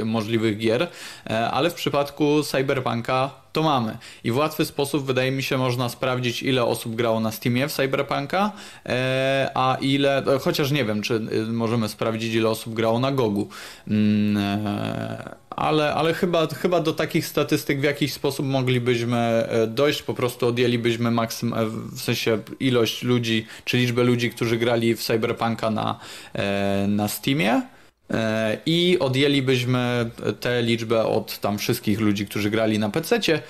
e, 0.01 0.05
możliwych 0.05 0.57
gier, 0.57 0.87
e, 1.29 1.51
ale 1.51 1.69
w 1.69 1.73
przypadku 1.73 2.43
Cyberpunka 2.43 3.31
to 3.53 3.63
mamy. 3.63 3.97
I 4.23 4.31
w 4.31 4.37
łatwy 4.37 4.65
sposób, 4.65 5.05
wydaje 5.05 5.31
mi 5.31 5.43
się, 5.43 5.57
można 5.57 5.89
sprawdzić, 5.89 6.43
ile 6.43 6.63
osób 6.63 6.95
grało 6.95 7.19
na 7.19 7.31
Steamie 7.31 7.67
w 7.67 7.73
Cyberpunka, 7.73 8.51
e, 8.85 9.51
a 9.55 9.77
ile, 9.81 10.17
e, 10.17 10.39
chociaż 10.39 10.71
nie 10.71 10.85
wiem, 10.85 11.01
czy 11.01 11.15
e, 11.15 11.51
możemy 11.51 11.89
sprawdzić, 11.89 12.33
ile 12.33 12.49
osób 12.49 12.73
grało 12.73 12.99
na 12.99 13.11
Gogu. 13.11 13.49
Mm, 13.87 14.37
e, 14.37 15.35
ale, 15.59 15.93
ale 15.93 16.13
chyba, 16.13 16.47
chyba 16.47 16.79
do 16.79 16.93
takich 16.93 17.25
statystyk 17.25 17.79
w 17.79 17.83
jakiś 17.83 18.13
sposób 18.13 18.45
moglibyśmy 18.45 19.17
e, 19.17 19.67
dojść, 19.67 20.03
po 20.03 20.13
prostu 20.13 20.47
odjęlibyśmy 20.47 21.11
maksym, 21.11 21.53
e, 21.53 21.65
w 21.65 22.01
sensie 22.01 22.39
ilość 22.59 23.03
ludzi, 23.03 23.45
czy 23.65 23.77
liczbę 23.77 24.03
ludzi, 24.03 24.29
którzy 24.29 24.57
grali 24.57 24.95
w 24.95 25.03
Cyberpunka 25.03 25.69
na, 25.69 25.99
e, 26.33 26.85
na 26.87 27.07
Steamie. 27.07 27.61
I 28.65 28.97
odjęlibyśmy 28.99 30.09
tę 30.39 30.61
liczbę 30.61 31.05
od 31.05 31.39
tam 31.39 31.57
wszystkich 31.57 31.99
ludzi, 31.99 32.25
którzy 32.25 32.49
grali 32.49 32.79
na 32.79 32.89
PC-cie. 32.89 33.41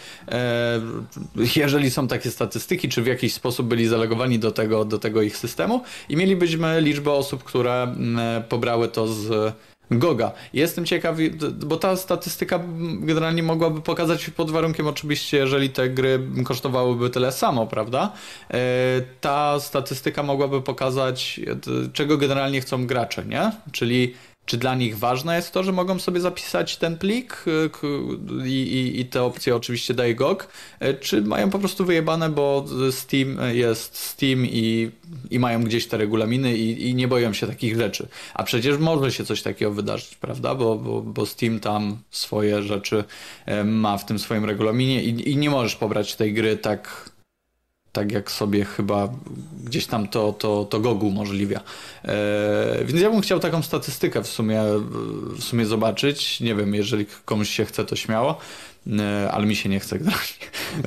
Jeżeli 1.55 1.91
są 1.91 2.07
takie 2.07 2.31
statystyki, 2.31 2.89
czy 2.89 3.01
w 3.01 3.07
jakiś 3.07 3.33
sposób 3.33 3.67
byli 3.67 3.87
zalegowani 3.87 4.39
do 4.39 4.51
tego, 4.51 4.85
do 4.85 4.99
tego 4.99 5.21
ich 5.21 5.37
systemu. 5.37 5.83
I 6.09 6.15
mielibyśmy 6.15 6.81
liczbę 6.81 7.11
osób, 7.11 7.43
które 7.43 7.83
mm, 7.83 8.43
pobrały 8.43 8.87
to 8.87 9.07
z 9.07 9.53
Goga. 9.91 10.31
Jestem 10.53 10.85
ciekaw, 10.85 11.17
bo 11.65 11.77
ta 11.77 11.95
statystyka 11.95 12.59
generalnie 12.99 13.43
mogłaby 13.43 13.81
pokazać 13.81 14.29
pod 14.29 14.51
warunkiem 14.51 14.87
oczywiście, 14.87 15.37
jeżeli 15.37 15.69
te 15.69 15.89
gry 15.89 16.19
kosztowałyby 16.45 17.09
tyle 17.09 17.31
samo, 17.31 17.67
prawda? 17.67 18.13
E, 18.51 18.57
ta 19.21 19.59
statystyka 19.59 20.23
mogłaby 20.23 20.61
pokazać, 20.61 21.39
e, 21.47 21.89
czego 21.93 22.17
generalnie 22.17 22.61
chcą 22.61 22.87
gracze, 22.87 23.25
nie? 23.25 23.51
Czyli 23.71 24.13
czy 24.49 24.57
dla 24.57 24.75
nich 24.75 24.97
ważne 24.97 25.35
jest 25.35 25.51
to, 25.51 25.63
że 25.63 25.71
mogą 25.71 25.99
sobie 25.99 26.21
zapisać 26.21 26.77
ten 26.77 26.97
plik 26.97 27.45
y, 27.47 27.69
i, 28.47 28.51
i, 28.51 28.99
i 28.99 29.05
te 29.05 29.23
opcje 29.23 29.55
oczywiście 29.55 29.93
daje 29.93 30.15
GOG, 30.15 30.47
y, 30.81 30.93
czy 30.93 31.21
mają 31.21 31.49
po 31.49 31.59
prostu 31.59 31.85
wyjebane, 31.85 32.29
bo 32.29 32.65
Steam 32.91 33.37
jest 33.51 33.97
Steam 33.97 34.45
i, 34.45 34.91
i 35.31 35.39
mają 35.39 35.63
gdzieś 35.63 35.87
te 35.87 35.97
regulaminy 35.97 36.57
i, 36.57 36.89
i 36.89 36.95
nie 36.95 37.07
boją 37.07 37.33
się 37.33 37.47
takich 37.47 37.77
rzeczy. 37.77 38.07
A 38.33 38.43
przecież 38.43 38.77
może 38.77 39.11
się 39.11 39.25
coś 39.25 39.41
takiego 39.41 39.71
wydarzyć, 39.71 40.15
prawda? 40.15 40.55
Bo, 40.55 40.75
bo, 40.75 41.01
bo 41.01 41.25
Steam 41.25 41.59
tam 41.59 41.97
swoje 42.11 42.63
rzeczy 42.63 43.03
y, 43.47 43.63
ma 43.63 43.97
w 43.97 44.05
tym 44.05 44.19
swoim 44.19 44.45
regulaminie 44.45 45.03
i, 45.03 45.31
i 45.31 45.37
nie 45.37 45.49
możesz 45.49 45.75
pobrać 45.75 46.15
tej 46.15 46.33
gry 46.33 46.57
tak 46.57 47.08
tak 47.91 48.11
jak 48.11 48.31
sobie 48.31 48.65
chyba 48.65 49.09
gdzieś 49.63 49.85
tam 49.85 50.07
to, 50.07 50.33
to, 50.33 50.65
to 50.65 50.79
Gogu 50.79 51.07
umożliwia. 51.07 51.61
E, 52.05 52.85
więc 52.85 53.01
ja 53.01 53.09
bym 53.09 53.21
chciał 53.21 53.39
taką 53.39 53.61
statystykę 53.61 54.23
w 54.23 54.27
sumie, 54.27 54.61
w 55.37 55.43
sumie 55.43 55.65
zobaczyć. 55.65 56.39
Nie 56.39 56.55
wiem, 56.55 56.75
jeżeli 56.75 57.05
komuś 57.25 57.49
się 57.49 57.65
chce, 57.65 57.85
to 57.85 57.95
śmiało, 57.95 58.37
e, 58.99 59.31
ale 59.31 59.45
mi 59.45 59.55
się 59.55 59.69
nie 59.69 59.79
chce 59.79 59.99
grać. 59.99 60.39
E, 60.77 60.85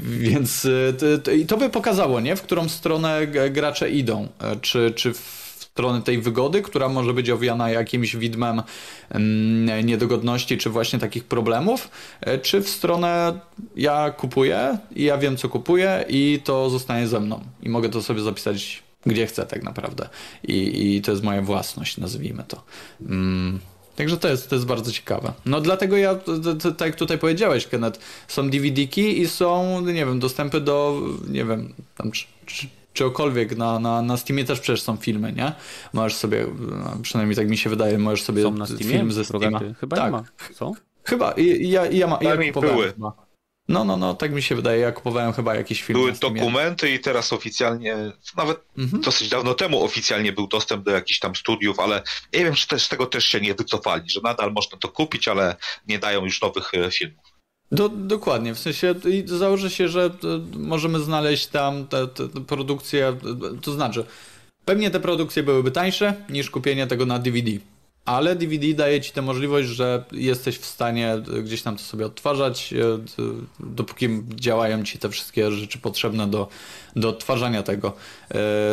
więc 0.30 0.64
e, 0.64 0.92
to, 0.92 1.30
to 1.48 1.56
by 1.56 1.70
pokazało, 1.70 2.20
nie? 2.20 2.36
w 2.36 2.42
którą 2.42 2.68
stronę 2.68 3.26
gracze 3.50 3.90
idą. 3.90 4.28
Czy, 4.60 4.92
czy 4.96 5.14
w 5.14 5.43
strony 5.74 6.02
tej 6.02 6.18
wygody, 6.18 6.62
która 6.62 6.88
może 6.88 7.14
być 7.14 7.30
owiana 7.30 7.70
jakimś 7.70 8.16
widmem 8.16 8.62
mm, 9.10 9.86
niedogodności, 9.86 10.58
czy 10.58 10.70
właśnie 10.70 10.98
takich 10.98 11.24
problemów, 11.24 11.90
e, 12.20 12.38
czy 12.38 12.60
w 12.60 12.68
stronę 12.68 13.40
ja 13.76 14.10
kupuję 14.10 14.78
i 14.96 15.04
ja 15.04 15.18
wiem, 15.18 15.36
co 15.36 15.48
kupuję 15.48 16.04
i 16.08 16.40
to 16.44 16.70
zostanie 16.70 17.08
ze 17.08 17.20
mną 17.20 17.40
i 17.62 17.68
mogę 17.68 17.88
to 17.88 18.02
sobie 18.02 18.20
zapisać 18.20 18.82
gdzie 19.06 19.26
chcę 19.26 19.46
tak 19.46 19.62
naprawdę. 19.62 20.08
I, 20.42 20.96
i 20.96 21.02
to 21.02 21.10
jest 21.10 21.22
moja 21.22 21.42
własność, 21.42 21.98
nazwijmy 21.98 22.44
to. 22.48 22.62
Mm. 23.00 23.58
Także 23.96 24.16
to 24.16 24.28
jest, 24.28 24.48
to 24.48 24.54
jest 24.54 24.66
bardzo 24.66 24.92
ciekawe. 24.92 25.32
No 25.46 25.60
dlatego 25.60 25.96
ja, 25.96 26.14
tak 26.76 26.88
jak 26.88 26.96
tutaj 26.96 27.18
powiedziałeś, 27.18 27.66
Kenneth, 27.66 28.00
są 28.28 28.50
DVD-ki 28.50 29.20
i 29.20 29.28
są, 29.28 29.80
nie 29.80 30.06
wiem, 30.06 30.20
dostępy 30.20 30.60
do, 30.60 31.02
nie 31.28 31.44
wiem, 31.44 31.74
tam 31.96 32.10
czegokolwiek, 32.94 33.56
na, 33.56 33.78
na, 33.78 34.02
na 34.02 34.16
Steamie 34.16 34.44
też 34.44 34.60
przecież 34.60 34.82
są 34.82 34.96
filmy, 34.96 35.32
nie? 35.32 35.52
Możesz 35.92 36.14
sobie, 36.14 36.46
no, 36.58 36.96
przynajmniej 37.02 37.36
tak 37.36 37.48
mi 37.48 37.58
się 37.58 37.70
wydaje, 37.70 37.98
możesz 37.98 38.22
sobie 38.22 38.42
są 38.42 38.50
na 38.50 38.66
Steamie? 38.66 38.84
film 38.84 39.12
ze 39.12 39.24
Steama. 39.24 39.60
Chyba 39.80 39.96
tak. 39.96 40.06
nie 40.06 40.10
ma. 40.10 40.24
Są? 40.52 40.72
Chyba, 41.04 41.32
i, 41.32 41.70
ja, 41.70 41.86
ja, 41.86 42.06
ma, 42.06 42.12
ja 42.12 42.18
Przynajmniej 42.18 42.52
kupowałem 42.52 42.76
były. 42.76 42.92
No, 43.68 43.84
no, 43.84 43.96
no, 43.96 44.14
tak 44.14 44.32
mi 44.32 44.42
się 44.42 44.54
wydaje, 44.54 44.80
ja 44.80 44.92
kupowałem 44.92 45.32
chyba 45.32 45.54
jakiś 45.54 45.82
film 45.82 45.98
Były 45.98 46.12
dokumenty 46.12 46.90
i 46.90 47.00
teraz 47.00 47.32
oficjalnie, 47.32 47.96
nawet 48.36 48.64
Mhm. 48.78 49.02
dosyć 49.02 49.28
dawno 49.28 49.54
temu 49.54 49.84
oficjalnie 49.84 50.32
był 50.32 50.46
dostęp 50.46 50.84
do 50.84 50.90
jakichś 50.90 51.18
tam 51.18 51.36
studiów, 51.36 51.80
ale 51.80 52.02
nie 52.32 52.44
wiem, 52.44 52.54
czy 52.54 52.68
też 52.68 52.82
z 52.82 52.88
tego 52.88 53.06
też 53.06 53.24
się 53.24 53.40
nie 53.40 53.54
wycofali, 53.54 54.10
że 54.10 54.20
nadal 54.24 54.52
można 54.52 54.78
to 54.78 54.88
kupić, 54.88 55.28
ale 55.28 55.56
nie 55.88 55.98
dają 55.98 56.24
już 56.24 56.42
nowych 56.42 56.74
e, 56.74 56.90
filmów. 56.90 57.23
Do, 57.74 57.88
dokładnie, 57.88 58.54
w 58.54 58.58
sensie 58.58 58.94
i 59.10 59.22
założę 59.26 59.70
się, 59.70 59.88
że 59.88 60.04
e, 60.04 60.10
możemy 60.58 61.00
znaleźć 61.00 61.46
tam 61.46 61.86
te, 61.86 62.08
te, 62.08 62.28
produkcje, 62.28 63.08
e, 63.08 63.16
to 63.62 63.72
znaczy 63.72 64.04
pewnie 64.64 64.90
te 64.90 65.00
produkcje 65.00 65.42
byłyby 65.42 65.70
tańsze 65.70 66.14
niż 66.30 66.50
kupienie 66.50 66.86
tego 66.86 67.06
na 67.06 67.18
DVD, 67.18 67.50
ale 68.04 68.36
DVD 68.36 68.74
daje 68.74 69.00
ci 69.00 69.12
tę 69.12 69.22
możliwość, 69.22 69.68
że 69.68 70.04
jesteś 70.12 70.58
w 70.58 70.64
stanie 70.64 71.12
e, 71.12 71.42
gdzieś 71.42 71.62
tam 71.62 71.76
to 71.76 71.82
sobie 71.82 72.06
odtwarzać, 72.06 72.74
dopóki 73.60 74.08
działają 74.34 74.84
ci 74.84 74.98
te 74.98 75.08
wszystkie 75.08 75.50
rzeczy 75.50 75.78
potrzebne 75.78 76.26
do, 76.26 76.48
do 76.96 77.08
odtwarzania 77.08 77.62
tego. 77.62 77.92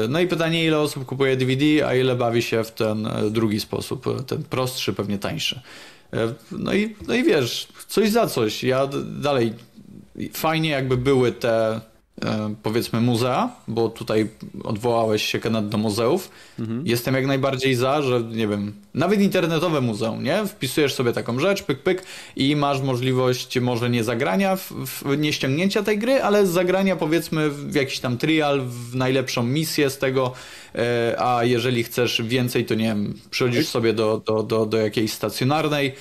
No 0.10 0.20
i 0.20 0.28
pytanie, 0.28 0.66
ile 0.66 0.80
osób 0.80 1.06
kupuje 1.06 1.38
DVD, 1.38 1.88
a 1.88 1.96
ile 1.96 2.16
bawi 2.16 2.42
się 2.42 2.64
w 2.64 2.72
ten 2.72 3.10
drugi 3.30 3.60
sposób, 3.60 4.26
ten 4.28 4.44
prostszy, 4.44 4.94
pewnie 4.94 5.18
tańszy. 5.18 5.62
E, 6.14 6.34
No 6.52 6.74
i, 6.74 6.96
no 7.08 7.14
i 7.14 7.24
wiesz, 7.24 7.68
coś 7.88 8.10
za 8.10 8.28
coś. 8.28 8.64
Ja 8.64 8.88
dalej 9.06 9.54
fajnie 10.34 10.70
jakby 10.70 10.98
były 10.98 11.32
te 11.32 11.82
e, 12.26 12.56
powiedzmy 12.64 13.02
muzea, 13.02 13.50
bo 13.68 13.90
tutaj 13.90 14.30
odwołałeś 14.64 15.26
się 15.26 15.40
Kenneth 15.40 15.68
do 15.70 15.78
muzeów. 15.78 16.30
Jestem 16.84 17.16
jak 17.16 17.26
najbardziej 17.28 17.76
za, 17.76 18.02
że 18.02 18.22
nie 18.22 18.48
wiem, 18.48 18.74
nawet 18.94 19.22
internetowe 19.22 19.82
muzeum, 19.82 20.24
nie? 20.24 20.46
Wpisujesz 20.46 20.94
sobie 20.94 21.14
taką 21.14 21.40
rzecz, 21.40 21.64
pyk, 21.64 21.80
pyk 21.80 22.04
i 22.36 22.56
masz 22.56 22.82
możliwość 22.82 23.60
może 23.60 23.90
nie 23.90 24.04
zagrania, 24.04 24.56
w, 24.56 24.72
w, 24.72 25.18
nie 25.18 25.34
ściągnięcia 25.34 25.84
tej 25.84 26.00
gry, 26.00 26.24
ale 26.24 26.48
zagrania 26.48 26.96
powiedzmy 26.96 27.50
w 27.50 27.76
jakiś 27.76 28.00
tam 28.00 28.18
trial, 28.18 28.62
w 28.62 28.96
najlepszą 28.96 29.44
misję 29.44 29.90
z 29.90 29.98
tego, 29.98 30.34
a 31.18 31.44
jeżeli 31.44 31.84
chcesz 31.84 32.22
więcej, 32.22 32.66
to 32.66 32.76
nie 32.76 32.86
wiem, 32.86 33.14
przychodzisz 33.30 33.68
sobie 33.68 33.94
do, 33.94 34.22
do, 34.26 34.44
do, 34.44 34.66
do 34.66 34.78
jakiejś 34.78 35.14
stacjonarnej, 35.14 35.96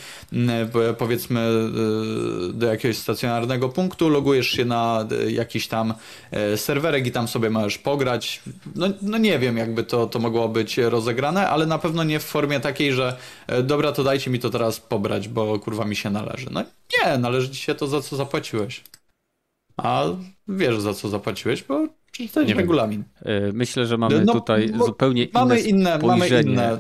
po- 0.73 0.95
powiedzmy 0.99 1.41
e, 1.41 2.53
do 2.53 2.67
jakiegoś 2.67 2.97
stacjonarnego 2.97 3.69
punktu, 3.69 4.09
logujesz 4.09 4.49
się 4.49 4.65
na 4.65 5.07
e, 5.27 5.31
jakiś 5.31 5.69
tam 5.69 5.95
e, 6.31 6.57
serwerek 6.57 7.07
i 7.07 7.13
tam 7.13 7.29
sobie 7.29 7.51
możesz 7.51 7.79
pograć. 7.79 8.43
No, 8.75 8.87
no 9.03 9.19
nie 9.19 9.39
wiem, 9.39 9.57
jakby 9.57 9.85
to, 9.85 10.07
to 10.07 10.19
mogło 10.19 10.49
być 10.49 10.79
rozegrane, 10.79 11.49
ale 11.49 11.67
na 11.67 11.79
pewno 11.79 12.05
nie 12.05 12.21
w 12.21 12.25
formie 12.25 12.61
takiej, 12.61 12.93
że 12.93 13.17
e, 13.47 13.63
dobra, 13.63 13.93
to 13.93 14.05
dajcie 14.05 14.31
mi 14.31 14.39
to 14.39 14.51
teraz 14.51 14.81
pobrać, 14.81 15.29
bo 15.29 15.59
kurwa 15.59 15.85
mi 15.85 15.97
się 15.97 16.11
należy. 16.11 16.47
No 16.51 16.65
nie, 16.99 17.19
należy 17.19 17.51
ci 17.51 17.63
się 17.63 17.75
to, 17.75 17.87
za 17.87 18.01
co 18.01 18.17
zapłaciłeś. 18.17 18.85
A 19.77 20.05
wiesz, 20.49 20.81
za 20.81 20.95
co 20.95 21.09
zapłaciłeś, 21.09 21.63
bo 21.63 21.87
przeczytałeś 22.11 22.49
Nie 22.49 22.55
wiem. 22.55 22.61
regulamin. 22.61 23.05
E, 23.23 23.53
Myślę, 23.53 23.87
że 23.87 23.99
mamy 23.99 24.25
No, 24.25 24.33
tutaj 24.33 24.73
zupełnie 24.87 25.25
inne 25.25 25.41
Mamy 25.41 25.61
inne, 25.61 25.99
mamy 25.99 26.17
spojrzenie. 26.17 26.53
inne. 26.53 26.79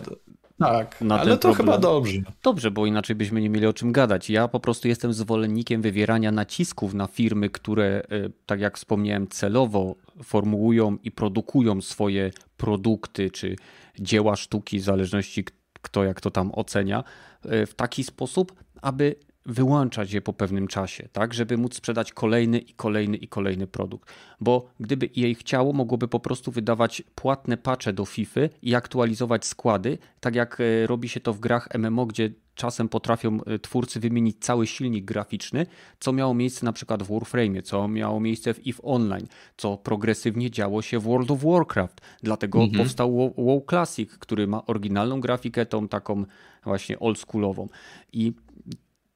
Tak, 0.58 0.96
ale 1.10 1.24
to 1.30 1.38
problem. 1.38 1.54
chyba 1.56 1.78
dobrze. 1.78 2.18
Dobrze, 2.42 2.70
bo 2.70 2.86
inaczej 2.86 3.16
byśmy 3.16 3.40
nie 3.40 3.50
mieli 3.50 3.66
o 3.66 3.72
czym 3.72 3.92
gadać. 3.92 4.30
Ja 4.30 4.48
po 4.48 4.60
prostu 4.60 4.88
jestem 4.88 5.12
zwolennikiem 5.12 5.82
wywierania 5.82 6.32
nacisków 6.32 6.94
na 6.94 7.06
firmy, 7.06 7.50
które, 7.50 7.86
e, 7.86 8.02
tak 8.46 8.60
jak 8.60 8.76
wspomniałem, 8.76 9.28
celowo 9.28 9.94
formułują 10.22 10.96
i 11.02 11.10
produkują 11.10 11.80
swoje 11.80 12.30
produkty 12.56 13.30
czy 13.30 13.56
dzieła 14.00 14.36
sztuki, 14.36 14.78
w 14.78 14.82
zależności 14.82 15.44
kto 15.82 16.04
jak 16.04 16.20
to 16.20 16.30
tam 16.30 16.50
ocenia, 16.54 17.04
e, 17.44 17.66
w 17.66 17.74
taki 17.74 18.04
sposób, 18.04 18.52
aby 18.82 19.14
wyłączać 19.46 20.12
je 20.12 20.20
po 20.20 20.32
pewnym 20.32 20.68
czasie, 20.68 21.08
tak, 21.12 21.34
żeby 21.34 21.58
móc 21.58 21.74
sprzedać 21.74 22.12
kolejny 22.12 22.58
i 22.58 22.74
kolejny 22.74 23.16
i 23.16 23.28
kolejny 23.28 23.66
produkt. 23.66 24.12
Bo 24.40 24.70
gdyby 24.80 25.10
jej 25.16 25.34
chciało, 25.34 25.72
mogłoby 25.72 26.08
po 26.08 26.20
prostu 26.20 26.50
wydawać 26.50 27.02
płatne 27.14 27.56
patche 27.56 27.92
do 27.92 28.04
FIFA 28.04 28.40
i 28.62 28.74
aktualizować 28.74 29.46
składy, 29.46 29.98
tak 30.20 30.34
jak 30.34 30.60
e, 30.60 30.86
robi 30.86 31.08
się 31.08 31.20
to 31.20 31.32
w 31.32 31.40
grach 31.40 31.68
MMO, 31.78 32.06
gdzie 32.06 32.30
czasem 32.54 32.88
potrafią 32.88 33.44
e, 33.44 33.58
twórcy 33.58 34.00
wymienić 34.00 34.36
cały 34.40 34.66
silnik 34.66 35.04
graficzny, 35.04 35.66
co 36.00 36.12
miało 36.12 36.34
miejsce 36.34 36.66
na 36.66 36.72
przykład 36.72 37.02
w 37.02 37.12
Warframe, 37.12 37.62
co 37.62 37.88
miało 37.88 38.20
miejsce 38.20 38.54
w 38.54 38.58
EVE 38.58 38.82
Online, 38.82 39.26
co 39.56 39.76
progresywnie 39.76 40.50
działo 40.50 40.82
się 40.82 40.98
w 40.98 41.02
World 41.02 41.30
of 41.30 41.42
Warcraft. 41.42 42.00
Dlatego 42.22 42.58
powstał 42.78 43.12
WoW- 43.12 43.34
WoW 43.36 43.62
Classic, 43.68 44.10
który 44.10 44.46
ma 44.46 44.66
oryginalną 44.66 45.20
grafikę, 45.20 45.66
tą 45.66 45.88
taką 45.88 46.24
właśnie 46.64 46.98
oldschoolową. 46.98 47.68
I 48.12 48.32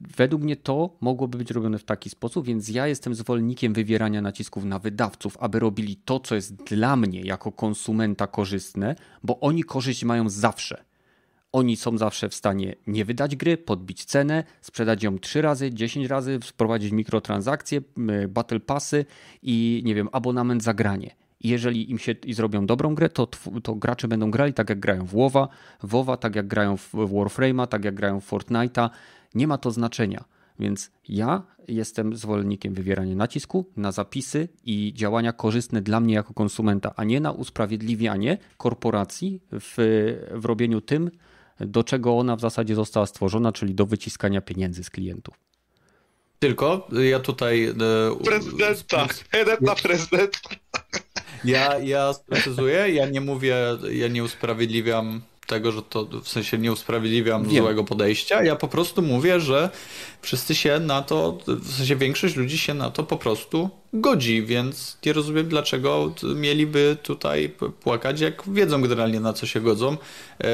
Według 0.00 0.42
mnie 0.42 0.56
to 0.56 0.96
mogłoby 1.00 1.38
być 1.38 1.50
robione 1.50 1.78
w 1.78 1.84
taki 1.84 2.10
sposób, 2.10 2.46
więc 2.46 2.68
ja 2.68 2.86
jestem 2.86 3.14
zwolennikiem 3.14 3.72
wywierania 3.72 4.22
nacisków 4.22 4.64
na 4.64 4.78
wydawców, 4.78 5.36
aby 5.40 5.58
robili 5.58 5.96
to, 5.96 6.20
co 6.20 6.34
jest 6.34 6.54
dla 6.54 6.96
mnie 6.96 7.20
jako 7.20 7.52
konsumenta 7.52 8.26
korzystne, 8.26 8.94
bo 9.22 9.40
oni 9.40 9.64
korzyść 9.64 10.04
mają 10.04 10.28
zawsze. 10.28 10.84
Oni 11.52 11.76
są 11.76 11.98
zawsze 11.98 12.28
w 12.28 12.34
stanie 12.34 12.74
nie 12.86 13.04
wydać 13.04 13.36
gry, 13.36 13.56
podbić 13.56 14.04
cenę, 14.04 14.44
sprzedać 14.60 15.02
ją 15.02 15.18
3 15.18 15.42
razy, 15.42 15.74
10 15.74 16.08
razy, 16.08 16.40
wprowadzić 16.40 16.92
mikrotransakcje, 16.92 17.80
battle 18.28 18.60
passy 18.60 19.04
i 19.42 19.82
nie 19.84 19.94
wiem, 19.94 20.08
abonament 20.12 20.62
za 20.62 20.74
granie. 20.74 21.14
Jeżeli 21.40 21.90
im 21.90 21.98
się 21.98 22.12
i 22.12 22.34
zrobią 22.34 22.66
dobrą 22.66 22.94
grę, 22.94 23.08
to, 23.08 23.28
to 23.62 23.74
gracze 23.74 24.08
będą 24.08 24.30
grali 24.30 24.52
tak 24.52 24.70
jak 24.70 24.80
grają 24.80 25.06
w 25.06 25.10
WoWa, 25.10 25.48
WoWa, 25.82 26.16
tak 26.16 26.36
jak 26.36 26.46
grają 26.46 26.76
w 26.76 26.94
Warframe'a, 26.94 27.66
tak 27.66 27.84
jak 27.84 27.94
grają 27.94 28.20
w 28.20 28.30
Fortnite'a. 28.30 28.90
Nie 29.34 29.46
ma 29.46 29.58
to 29.58 29.70
znaczenia. 29.70 30.24
Więc 30.58 30.90
ja 31.08 31.42
jestem 31.68 32.16
zwolennikiem 32.16 32.74
wywierania 32.74 33.16
nacisku 33.16 33.70
na 33.76 33.92
zapisy 33.92 34.48
i 34.64 34.92
działania 34.94 35.32
korzystne 35.32 35.82
dla 35.82 36.00
mnie 36.00 36.14
jako 36.14 36.34
konsumenta, 36.34 36.92
a 36.96 37.04
nie 37.04 37.20
na 37.20 37.32
usprawiedliwianie 37.32 38.38
korporacji 38.56 39.40
w, 39.52 39.74
w 40.30 40.44
robieniu 40.44 40.80
tym, 40.80 41.10
do 41.60 41.84
czego 41.84 42.18
ona 42.18 42.36
w 42.36 42.40
zasadzie 42.40 42.74
została 42.74 43.06
stworzona, 43.06 43.52
czyli 43.52 43.74
do 43.74 43.86
wyciskania 43.86 44.40
pieniędzy 44.40 44.84
z 44.84 44.90
klientów. 44.90 45.34
Tylko 46.38 46.88
ja 47.10 47.20
tutaj. 47.20 47.64
e, 47.64 47.74
Prezydenta! 48.24 49.06
Jeden 49.32 49.56
na 49.60 49.74
prezydenta! 49.74 50.38
Ja, 51.44 51.78
ja 51.78 52.12
sprecyzuję, 52.12 52.94
ja 52.94 53.06
nie 53.06 53.20
mówię, 53.20 53.56
ja 53.90 54.08
nie 54.08 54.24
usprawiedliwiam 54.24 55.22
tego, 55.46 55.72
że 55.72 55.82
to 55.82 56.06
w 56.22 56.28
sensie 56.28 56.58
nie 56.58 56.72
usprawiedliwiam 56.72 57.48
Wiem. 57.48 57.62
złego 57.64 57.84
podejścia. 57.84 58.42
Ja 58.44 58.56
po 58.56 58.68
prostu 58.68 59.02
mówię, 59.02 59.40
że 59.40 59.70
wszyscy 60.22 60.54
się 60.54 60.80
na 60.80 61.02
to, 61.02 61.38
w 61.46 61.72
sensie 61.76 61.96
większość 61.96 62.36
ludzi 62.36 62.58
się 62.58 62.74
na 62.74 62.90
to 62.90 63.04
po 63.04 63.16
prostu 63.16 63.70
godzi, 63.92 64.42
więc 64.42 64.98
nie 65.06 65.12
rozumiem, 65.12 65.48
dlaczego 65.48 66.14
mieliby 66.34 66.96
tutaj 67.02 67.54
płakać, 67.82 68.20
jak 68.20 68.42
wiedzą 68.52 68.82
generalnie 68.82 69.20
na 69.20 69.32
co 69.32 69.46
się 69.46 69.60
godzą. 69.60 69.96
E, 70.44 70.46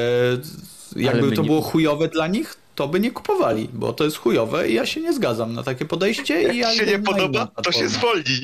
jakby 0.95 1.31
to 1.31 1.41
nie- 1.41 1.47
było 1.47 1.61
chujowe 1.61 2.07
dla 2.07 2.27
nich, 2.27 2.55
to 2.75 2.87
by 2.87 2.99
nie 2.99 3.11
kupowali, 3.11 3.69
bo 3.73 3.93
to 3.93 4.03
jest 4.03 4.17
chujowe 4.17 4.69
i 4.69 4.73
ja 4.73 4.85
się 4.85 5.01
nie 5.01 5.13
zgadzam 5.13 5.53
na 5.53 5.63
takie 5.63 5.85
podejście. 5.85 6.41
i 6.53 6.57
ja 6.57 6.73
Jak 6.73 6.85
się 6.85 6.91
nie 6.91 6.99
podoba, 6.99 7.47
to 7.63 7.71
się 7.71 7.89
zwolni. 7.89 8.41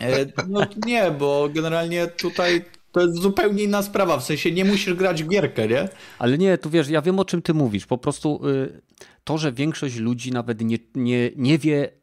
E, 0.00 0.26
No 0.48 0.60
nie, 0.86 1.10
bo 1.10 1.48
generalnie 1.54 2.06
tutaj 2.06 2.64
to 2.92 3.00
jest 3.00 3.14
zupełnie 3.14 3.62
inna 3.62 3.82
sprawa, 3.82 4.18
w 4.18 4.24
sensie 4.24 4.52
nie 4.52 4.64
musisz 4.64 4.94
grać 4.94 5.22
w 5.22 5.28
gierkę, 5.28 5.68
nie? 5.68 5.88
Ale 6.18 6.38
nie, 6.38 6.58
tu 6.58 6.70
wiesz, 6.70 6.88
ja 6.88 7.02
wiem 7.02 7.18
o 7.18 7.24
czym 7.24 7.42
ty 7.42 7.54
mówisz. 7.54 7.86
Po 7.86 7.98
prostu 7.98 8.48
y, 8.48 8.80
to, 9.24 9.38
że 9.38 9.52
większość 9.52 9.96
ludzi 9.96 10.32
nawet 10.32 10.60
nie, 10.60 10.78
nie, 10.94 11.30
nie 11.36 11.58
wie, 11.58 12.00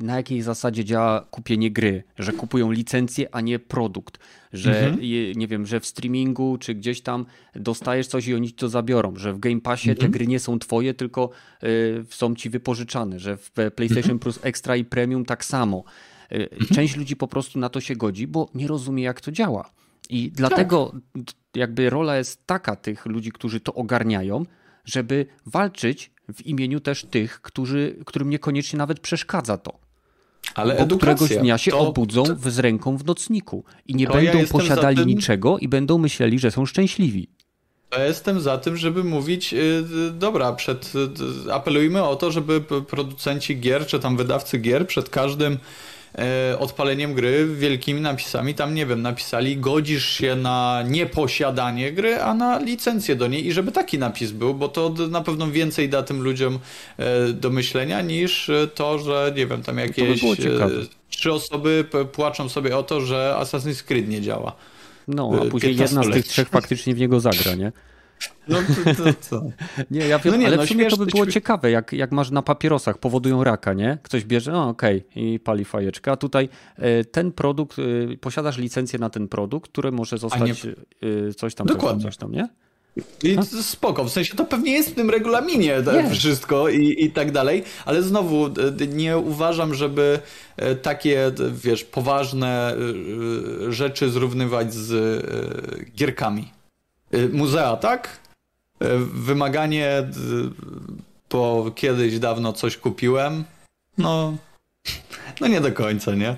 na 0.00 0.16
jakiej 0.16 0.42
zasadzie 0.42 0.84
działa 0.84 1.20
kupienie 1.30 1.70
gry, 1.70 2.04
że 2.18 2.32
kupują 2.32 2.70
licencję, 2.70 3.28
a 3.32 3.40
nie 3.40 3.58
produkt, 3.58 4.18
że 4.52 4.96
je, 5.00 5.32
nie 5.34 5.48
wiem, 5.48 5.66
że 5.66 5.80
w 5.80 5.86
streamingu 5.86 6.58
czy 6.60 6.74
gdzieś 6.74 7.00
tam 7.00 7.26
dostajesz 7.54 8.06
coś 8.06 8.26
i 8.26 8.34
oni 8.34 8.52
to 8.52 8.68
zabiorą, 8.68 9.16
że 9.16 9.32
w 9.32 9.38
Game 9.38 9.60
Passie 9.60 9.94
te 9.94 10.08
gry 10.08 10.26
nie 10.26 10.40
są 10.40 10.58
twoje, 10.58 10.94
tylko 10.94 11.30
y, 11.62 12.04
są 12.10 12.34
ci 12.34 12.50
wypożyczane, 12.50 13.18
że 13.18 13.36
w 13.36 13.50
PlayStation 13.76 14.18
Plus 14.18 14.38
Extra 14.42 14.76
i 14.76 14.84
Premium 14.84 15.24
tak 15.24 15.44
samo. 15.44 15.84
Y, 16.32 16.48
Część 16.74 16.96
ludzi 16.96 17.16
po 17.16 17.28
prostu 17.28 17.58
na 17.58 17.68
to 17.68 17.80
się 17.80 17.96
godzi, 17.96 18.26
bo 18.26 18.48
nie 18.54 18.66
rozumie 18.66 19.02
jak 19.02 19.20
to 19.20 19.32
działa. 19.32 19.70
I 20.10 20.30
dlatego 20.34 20.92
d- 21.14 21.32
jakby 21.54 21.90
rola 21.90 22.16
jest 22.16 22.46
taka 22.46 22.76
tych 22.76 23.06
ludzi, 23.06 23.32
którzy 23.32 23.60
to 23.60 23.74
ogarniają, 23.74 24.42
żeby 24.84 25.26
walczyć 25.46 26.10
w 26.34 26.46
imieniu 26.46 26.80
też 26.80 27.04
tych, 27.04 27.40
którzy, 27.42 27.96
którym 28.06 28.30
niekoniecznie 28.30 28.78
nawet 28.78 29.00
przeszkadza 29.00 29.58
to. 29.58 29.78
Ale 30.54 30.74
Bo 30.74 30.80
edukacja, 30.80 31.14
któregoś 31.14 31.42
dnia 31.42 31.58
się 31.58 31.70
to, 31.70 31.78
obudzą 31.78 32.24
w- 32.24 32.50
z 32.50 32.58
ręką 32.58 32.96
w 32.96 33.04
nocniku 33.04 33.64
i 33.86 33.94
nie 33.94 34.06
To 34.06 34.20
ja 34.20 34.32
będą 34.32 34.46
za 34.46 34.52
posiadali 34.52 34.96
tym- 34.96 35.08
niczego 35.08 35.58
i 35.58 35.68
będą 35.68 35.98
myśleli, 35.98 36.38
że 36.38 36.50
są 36.50 36.66
szczęśliwi. 36.66 37.28
Ja 37.92 38.04
jestem 38.04 38.40
za 38.40 38.58
tym, 38.58 38.76
żeby 38.76 39.04
mówić, 39.04 39.54
y, 39.54 39.84
dobra, 40.12 40.52
przed, 40.52 40.92
apelujmy 41.52 42.02
o 42.02 42.16
to, 42.16 42.30
żeby 42.30 42.60
producenci 42.60 43.60
gier, 43.60 43.86
czy 43.86 44.00
tam 44.00 44.16
wydawcy 44.16 44.58
gier 44.58 44.86
przed 44.86 45.08
każdym 45.10 45.58
odpaleniem 46.58 47.14
gry 47.14 47.46
wielkimi 47.46 48.00
napisami. 48.00 48.54
Tam, 48.54 48.74
nie 48.74 48.86
wiem, 48.86 49.02
napisali 49.02 49.56
godzisz 49.56 50.08
się 50.08 50.36
na 50.36 50.84
nieposiadanie 50.88 51.92
gry, 51.92 52.20
a 52.20 52.34
na 52.34 52.58
licencję 52.58 53.16
do 53.16 53.26
niej 53.26 53.46
i 53.46 53.52
żeby 53.52 53.72
taki 53.72 53.98
napis 53.98 54.30
był, 54.30 54.54
bo 54.54 54.68
to 54.68 54.94
na 55.10 55.20
pewno 55.20 55.50
więcej 55.50 55.88
da 55.88 56.02
tym 56.02 56.22
ludziom 56.22 56.58
e, 56.98 57.32
do 57.32 57.50
myślenia 57.50 58.02
niż 58.02 58.50
to, 58.74 58.98
że, 58.98 59.32
nie 59.36 59.46
wiem, 59.46 59.62
tam 59.62 59.78
jakieś 59.78 60.22
by 60.22 60.86
trzy 61.10 61.32
osoby 61.32 61.84
płaczą 62.12 62.48
sobie 62.48 62.76
o 62.76 62.82
to, 62.82 63.00
że 63.00 63.36
Assassin's 63.40 63.82
Creed 63.82 64.08
nie 64.08 64.20
działa. 64.20 64.52
No, 65.08 65.32
a 65.42 65.50
później 65.50 65.76
jedna 65.76 66.02
z 66.02 66.10
tych 66.10 66.26
trzech 66.26 66.48
faktycznie 66.48 66.94
w 66.94 66.98
niego 66.98 67.20
zagra, 67.20 67.54
nie? 67.54 67.72
No 68.48 68.58
to, 68.84 69.04
to, 69.04 69.12
to. 69.30 69.42
Nie, 69.90 70.08
ja 70.08 70.18
wiem, 70.18 70.34
no 70.34 70.40
nie, 70.40 70.46
ale 70.46 70.56
no, 70.56 70.62
w 70.62 70.68
sumie 70.68 70.86
to 70.86 70.96
by 70.96 71.06
było 71.06 71.26
ciekawe, 71.26 71.70
jak, 71.70 71.92
jak 71.92 72.12
masz 72.12 72.30
na 72.30 72.42
papierosach, 72.42 72.98
powodują 72.98 73.44
raka, 73.44 73.72
nie? 73.72 73.98
Ktoś 74.02 74.24
bierze, 74.24 74.52
no 74.52 74.68
okej, 74.68 75.04
okay, 75.10 75.22
i 75.22 75.38
pali 75.38 75.64
fajeczkę, 75.64 76.12
a 76.12 76.16
tutaj 76.16 76.48
e, 76.76 77.04
ten 77.04 77.32
produkt, 77.32 77.76
e, 77.78 78.16
posiadasz 78.16 78.58
licencję 78.58 78.98
na 78.98 79.10
ten 79.10 79.28
produkt, 79.28 79.70
który 79.70 79.92
może 79.92 80.18
zostać 80.18 80.64
nie... 80.64 80.72
E, 81.28 81.34
coś 81.34 81.54
tam, 81.54 81.66
Dokładnie. 81.66 82.02
coś 82.02 82.16
tam, 82.16 82.32
nie? 82.32 82.48
I 83.22 83.36
spoko, 83.62 84.04
w 84.04 84.10
sensie 84.10 84.34
to 84.34 84.44
pewnie 84.44 84.72
jest 84.72 84.90
w 84.90 84.94
tym 84.94 85.10
regulaminie 85.10 85.82
tak, 85.82 86.10
wszystko 86.10 86.68
i, 86.68 87.04
i 87.04 87.10
tak 87.10 87.32
dalej, 87.32 87.64
ale 87.84 88.02
znowu 88.02 88.48
nie 88.88 89.18
uważam, 89.18 89.74
żeby 89.74 90.18
takie, 90.82 91.32
wiesz, 91.52 91.84
poważne 91.84 92.76
rzeczy 93.68 94.10
zrównywać 94.10 94.74
z 94.74 95.22
gierkami. 95.96 96.52
Muzea, 97.32 97.76
tak? 97.76 98.25
E, 98.80 98.98
wymaganie, 98.98 100.08
bo 101.30 101.70
kiedyś 101.74 102.18
dawno 102.18 102.52
coś 102.52 102.76
kupiłem, 102.76 103.44
no, 103.98 104.36
no 105.40 105.48
nie 105.48 105.60
do 105.60 105.72
końca, 105.72 106.14
nie? 106.14 106.36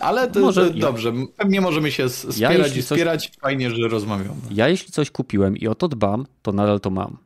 Ale 0.00 0.30
to, 0.30 0.40
Może, 0.40 0.70
dobrze, 0.70 1.08
ja. 1.08 1.26
pewnie 1.36 1.60
możemy 1.60 1.92
się 1.92 2.08
wspierać 2.08 2.72
ja, 2.72 2.78
i 2.78 2.82
wspierać. 2.82 3.26
Coś... 3.26 3.38
Fajnie, 3.40 3.70
że 3.70 3.88
rozmawiamy. 3.88 4.40
Ja 4.50 4.68
jeśli 4.68 4.92
coś 4.92 5.10
kupiłem 5.10 5.56
i 5.56 5.66
o 5.66 5.74
to 5.74 5.88
dbam, 5.88 6.26
to 6.42 6.52
nadal 6.52 6.80
to 6.80 6.90
mam. 6.90 7.16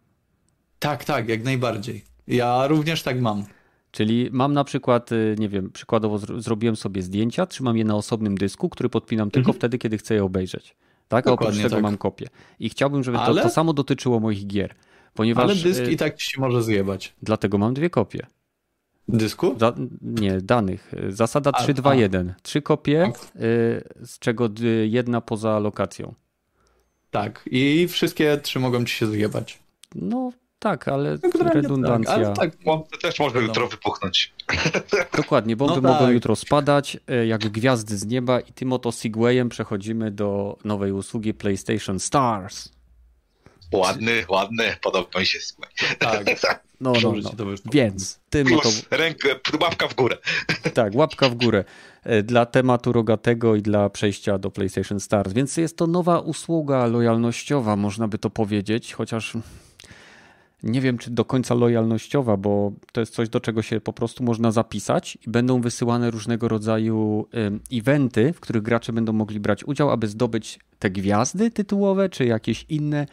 Tak, 0.78 1.04
tak, 1.04 1.28
jak 1.28 1.44
najbardziej. 1.44 2.04
Ja 2.26 2.66
również 2.66 3.02
tak 3.02 3.20
mam. 3.20 3.44
Czyli 3.90 4.28
mam 4.32 4.52
na 4.52 4.64
przykład, 4.64 5.12
y, 5.12 5.36
nie 5.38 5.48
wiem, 5.48 5.70
przykładowo 5.70 6.18
zrobiłem 6.18 6.76
sobie 6.76 7.02
zdjęcia, 7.02 7.46
trzymam 7.46 7.76
je 7.76 7.84
na 7.84 7.96
osobnym 7.96 8.38
dysku, 8.38 8.68
który 8.68 8.88
podpinam 8.88 9.30
tylko 9.30 9.50
mhm. 9.50 9.58
wtedy, 9.58 9.78
kiedy 9.78 9.98
chcę 9.98 10.14
je 10.14 10.24
obejrzeć. 10.24 10.76
Tak, 11.08 11.26
a 11.26 11.32
oprócz 11.32 11.56
tego 11.56 11.68
tak. 11.68 11.82
mam 11.82 11.96
kopię. 11.96 12.26
I 12.60 12.68
chciałbym, 12.68 13.04
żeby 13.04 13.18
Ale... 13.18 13.42
to, 13.42 13.48
to 13.48 13.54
samo 13.54 13.72
dotyczyło 13.72 14.20
moich 14.20 14.46
gier. 14.46 14.74
Ponieważ, 15.14 15.44
Ale 15.44 15.54
dysk 15.54 15.80
y, 15.80 15.92
i 15.92 15.96
tak 15.96 16.20
się 16.20 16.40
może 16.40 16.62
zjebać. 16.62 17.14
Dlatego 17.22 17.58
mam 17.58 17.74
dwie 17.74 17.90
kopie. 17.90 18.26
Dysku? 19.08 19.54
Za, 19.58 19.74
nie, 20.02 20.40
danych. 20.40 20.92
Zasada 21.08 21.50
3-2-1. 21.50 22.32
Trzy 22.42 22.62
kopie, 22.62 23.12
y, 23.36 23.40
z 24.06 24.18
czego 24.18 24.50
jedna 24.84 25.20
poza 25.20 25.58
lokacją. 25.58 26.14
Tak, 27.10 27.48
i 27.50 27.88
wszystkie 27.88 28.38
trzy 28.42 28.58
mogą 28.58 28.84
ci 28.84 28.94
się 28.94 29.06
zjebać. 29.06 29.58
No, 29.94 30.32
tak, 30.58 30.88
ale 30.88 31.18
no, 31.38 31.50
redundancja. 31.52 32.32
Tak, 32.32 32.52
ale 32.66 32.80
tak, 32.80 33.00
też 33.00 33.18
może 33.18 33.42
jutro 33.42 33.68
wypuchnąć. 33.68 34.32
Dokładnie, 35.16 35.56
bomby 35.56 35.80
no 35.82 35.92
mogą 35.92 36.04
tak. 36.04 36.14
jutro 36.14 36.36
spadać 36.36 36.96
e, 37.08 37.26
jak 37.26 37.48
gwiazdy 37.48 37.96
z 37.96 38.06
nieba 38.06 38.40
i 38.40 38.52
tym 38.52 38.72
oto 38.72 38.92
Segwayem 38.92 39.48
przechodzimy 39.48 40.10
do 40.10 40.58
nowej 40.64 40.92
usługi 40.92 41.34
PlayStation 41.34 42.00
Stars. 42.00 42.68
Ładny, 43.72 44.24
ładny, 44.28 44.76
podoba 44.82 45.20
mi 45.20 45.26
się 45.26 45.38
Segway. 45.40 45.70
Tak. 45.98 46.68
No, 46.80 46.92
no, 47.02 47.12
no. 47.38 47.44
Więc 47.72 48.20
tym 48.30 48.46
Plus, 48.46 48.60
oto... 48.60 48.96
rękę, 48.96 49.28
łapka 49.60 49.88
w 49.88 49.94
górę. 49.94 50.16
Tak, 50.74 50.94
łapka 50.94 51.28
w 51.28 51.34
górę 51.34 51.64
e, 52.04 52.22
dla 52.22 52.46
tematu 52.46 52.92
rogatego 52.92 53.56
i 53.56 53.62
dla 53.62 53.90
przejścia 53.90 54.38
do 54.38 54.50
PlayStation 54.50 55.00
Stars. 55.00 55.32
Więc 55.32 55.56
jest 55.56 55.76
to 55.76 55.86
nowa 55.86 56.20
usługa 56.20 56.86
lojalnościowa, 56.86 57.76
można 57.76 58.08
by 58.08 58.18
to 58.18 58.30
powiedzieć, 58.30 58.92
chociaż 58.92 59.36
nie 60.62 60.80
wiem, 60.80 60.98
czy 60.98 61.10
do 61.10 61.24
końca 61.24 61.54
lojalnościowa, 61.54 62.36
bo 62.36 62.72
to 62.92 63.00
jest 63.00 63.14
coś, 63.14 63.28
do 63.28 63.40
czego 63.40 63.62
się 63.62 63.80
po 63.80 63.92
prostu 63.92 64.24
można 64.24 64.50
zapisać 64.50 65.18
i 65.26 65.30
będą 65.30 65.60
wysyłane 65.60 66.10
różnego 66.10 66.48
rodzaju 66.48 67.26
eventy, 67.72 68.32
w 68.32 68.40
których 68.40 68.62
gracze 68.62 68.92
będą 68.92 69.12
mogli 69.12 69.40
brać 69.40 69.64
udział, 69.64 69.90
aby 69.90 70.08
zdobyć 70.08 70.60
te 70.78 70.90
gwiazdy 70.90 71.50
tytułowe, 71.50 72.08
czy 72.08 72.24
jakieś 72.24 72.66
inne, 72.68 73.06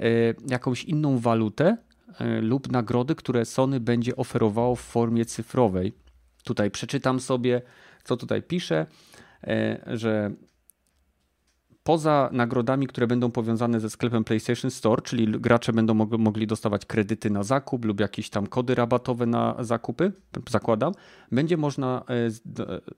e, 0.00 0.04
jakąś 0.48 0.84
inną 0.84 1.18
walutę 1.18 1.76
e, 2.18 2.40
lub 2.40 2.72
nagrody, 2.72 3.14
które 3.14 3.44
Sony 3.44 3.80
będzie 3.80 4.16
oferowało 4.16 4.76
w 4.76 4.80
formie 4.80 5.24
cyfrowej. 5.24 5.92
Tutaj 6.44 6.70
przeczytam 6.70 7.20
sobie, 7.20 7.62
co 8.04 8.16
tutaj 8.16 8.42
pisze, 8.42 8.86
że 9.86 10.30
poza 11.84 12.28
nagrodami, 12.32 12.86
które 12.86 13.06
będą 13.06 13.30
powiązane 13.30 13.80
ze 13.80 13.90
sklepem 13.90 14.24
PlayStation 14.24 14.70
Store, 14.70 15.02
czyli 15.02 15.40
gracze 15.40 15.72
będą 15.72 15.94
mogli 15.94 16.46
dostawać 16.46 16.86
kredyty 16.86 17.30
na 17.30 17.42
zakup 17.42 17.84
lub 17.84 18.00
jakieś 18.00 18.30
tam 18.30 18.46
kody 18.46 18.74
rabatowe 18.74 19.26
na 19.26 19.56
zakupy, 19.60 20.12
zakładam, 20.50 20.92
będzie 21.32 21.56
można 21.56 22.04
e, 22.08 22.30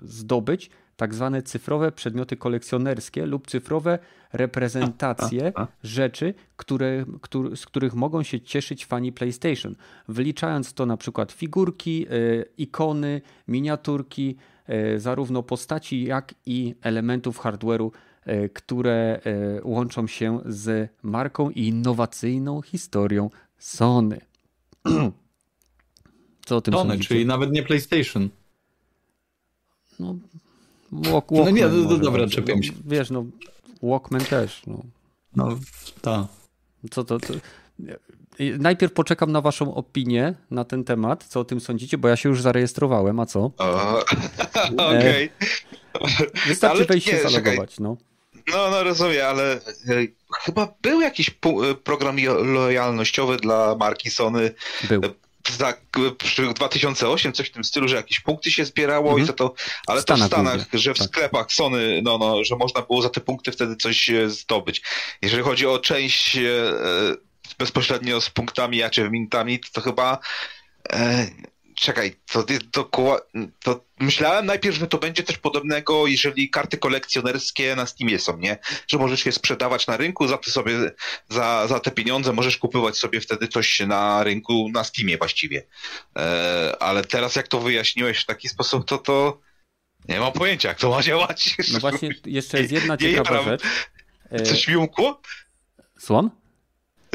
zdobyć 0.01 0.71
tak 0.97 1.15
zwane 1.15 1.43
cyfrowe 1.43 1.93
przedmioty 1.93 2.37
kolekcjonerskie 2.37 3.27
lub 3.27 3.47
cyfrowe 3.47 3.99
reprezentacje 4.33 5.53
rzeczy, 5.83 6.35
które, 6.57 7.05
z 7.55 7.67
których 7.67 7.95
mogą 7.95 8.23
się 8.23 8.41
cieszyć 8.41 8.87
fani 8.87 9.13
PlayStation, 9.13 9.75
wliczając 10.09 10.73
to 10.73 10.87
na 10.87 10.97
przykład 10.97 11.33
figurki, 11.33 12.07
e, 12.07 12.11
ikony, 12.59 13.21
miniaturki, 13.49 14.37
e, 14.67 14.99
zarówno 14.99 15.43
postaci, 15.43 16.05
jak 16.05 16.35
i 16.47 16.75
elementów 16.83 17.41
hardware'u 17.41 17.91
które 18.55 19.21
e, 19.25 19.61
łączą 19.63 20.07
się 20.07 20.41
z 20.47 20.91
marką 21.03 21.51
i 21.51 21.67
innowacyjną 21.67 22.63
historią 22.63 23.31
Sony. 23.59 24.21
Co 26.47 26.57
o 26.57 26.61
tym 26.61 26.75
Sony, 26.75 26.91
sądzicie? 26.91 27.09
czyli 27.09 27.27
nawet 27.27 27.53
nie 27.53 27.63
PlayStation. 27.63 28.29
No, 30.01 30.17
walk, 30.93 31.13
Walkman 31.13 31.45
no 31.45 31.51
nie, 31.51 31.63
to, 31.63 31.89
to 31.89 31.99
dobra, 31.99 32.27
czepiam 32.27 32.63
się. 32.63 32.73
Wiesz, 32.87 33.11
no 33.11 33.25
Walkman 33.83 34.25
też. 34.25 34.63
No, 34.67 34.83
no 35.37 35.59
tak. 36.03 36.27
Co 36.91 37.05
to, 37.05 37.19
to... 37.19 37.35
Najpierw 38.59 38.93
poczekam 38.93 39.33
na 39.33 39.41
waszą 39.41 39.75
opinię 39.75 40.35
na 40.51 40.65
ten 40.65 40.85
temat, 40.85 41.25
co 41.25 41.41
o 41.41 41.45
tym 41.45 41.61
sądzicie, 41.61 41.99
bo 41.99 42.09
ja 42.09 42.17
się 42.17 42.29
już 42.29 42.43
zarejestrowałem, 42.43 43.21
a 43.21 43.27
co? 43.27 43.45
Okej. 44.77 45.31
Okay. 45.95 46.31
Wystarczy 46.47 46.85
wejść 46.85 47.07
się 47.07 47.23
zalogować, 47.23 47.81
no. 47.81 47.97
No, 48.47 48.71
no 48.71 48.85
rozumiem, 48.85 49.27
ale 49.27 49.53
e, 49.53 49.61
chyba 50.43 50.75
był 50.83 51.01
jakiś 51.01 51.29
e, 51.31 51.75
program 51.75 52.17
lojalnościowy 52.43 53.37
dla 53.37 53.77
marki 53.77 54.11
Sony. 54.11 54.55
Był. 54.89 55.03
Za, 55.59 55.75
przy 56.19 56.55
2008, 56.55 57.33
coś 57.33 57.49
w 57.49 57.53
tym 57.53 57.65
stylu, 57.65 57.89
że 57.89 57.97
jakieś 57.97 58.21
punkty 58.21 58.51
się 58.51 58.65
zbierało 58.65 59.09
mhm. 59.09 59.25
i 59.25 59.27
to 59.27 59.33
to, 59.33 59.55
ale 59.87 60.03
w 60.03 60.05
to 60.05 60.17
w 60.17 60.23
Stanach, 60.23 60.61
że 60.73 60.95
w 60.95 60.99
tak. 60.99 61.09
sklepach 61.09 61.53
Sony, 61.53 62.01
no, 62.03 62.19
no, 62.19 62.45
że 62.45 62.57
można 62.57 62.83
było 62.83 63.03
za 63.03 63.11
te 63.11 63.21
punkty 63.21 63.53
wtedy 63.53 63.77
coś 63.77 64.11
e, 64.11 64.31
zdobyć. 64.31 64.83
Jeżeli 65.23 65.43
chodzi 65.43 65.67
o 65.67 65.79
część 65.79 66.37
e, 66.37 66.41
bezpośrednio 67.59 68.21
z 68.21 68.31
punktami, 68.31 68.83
a 68.83 68.91
czy 68.91 69.11
minutami, 69.11 69.61
to 69.73 69.81
chyba 69.81 70.19
e, 70.93 71.27
czekaj, 71.75 72.17
to, 72.33 72.45
to, 72.71 73.21
to, 73.63 73.85
myślałem 74.01 74.47
najpierw, 74.47 74.77
że 74.77 74.87
to 74.87 74.99
będzie 74.99 75.23
coś 75.23 75.39
podobnego, 75.39 76.07
jeżeli 76.07 76.51
karty 76.51 76.79
kolekcjonerskie 76.79 77.77
na 77.77 77.87
Steamie 77.87 78.19
są, 78.19 78.39
nie? 78.39 78.59
Że 78.89 78.99
możesz 78.99 79.27
je 79.27 79.33
sprzedawać 79.33 79.87
na 79.87 79.97
rynku, 79.97 80.29
za 80.29 80.39
sobie, 80.43 80.73
za, 81.29 81.67
za 81.67 81.81
te 81.81 81.91
pieniądze 81.91 82.33
możesz 82.33 82.59
kupować 82.59 82.97
sobie 82.99 83.21
wtedy 83.21 83.49
coś 83.49 83.81
na 83.81 84.25
rynku, 84.25 84.71
na 84.73 84.85
Steamie 84.85 85.19
właściwie. 85.19 85.63
E, 86.19 86.77
ale 86.81 87.05
teraz 87.05 87.37
jak 87.37 87.49
to 87.49 87.61
wyjaśniłeś 87.61 88.19
w 88.19 88.27
taki 88.27 88.49
sposób, 88.49 88.85
to 88.85 88.99
to 88.99 89.41
nie 90.09 90.21
mam 90.21 90.33
pojęcia, 90.33 90.69
jak 90.69 90.79
to 90.79 90.91
ma 90.91 91.03
działać. 91.03 91.57
No 91.73 91.81
właśnie, 91.81 92.11
jeszcze 92.27 92.61
jest 92.61 92.73
jedna 92.73 92.97
ciekawa 93.07 93.43
rzecz. 93.43 93.63
E, 94.31 94.43
coś 94.43 94.69
mi 94.69 94.77
umkło? 94.77 95.21
Słucham? 95.99 96.31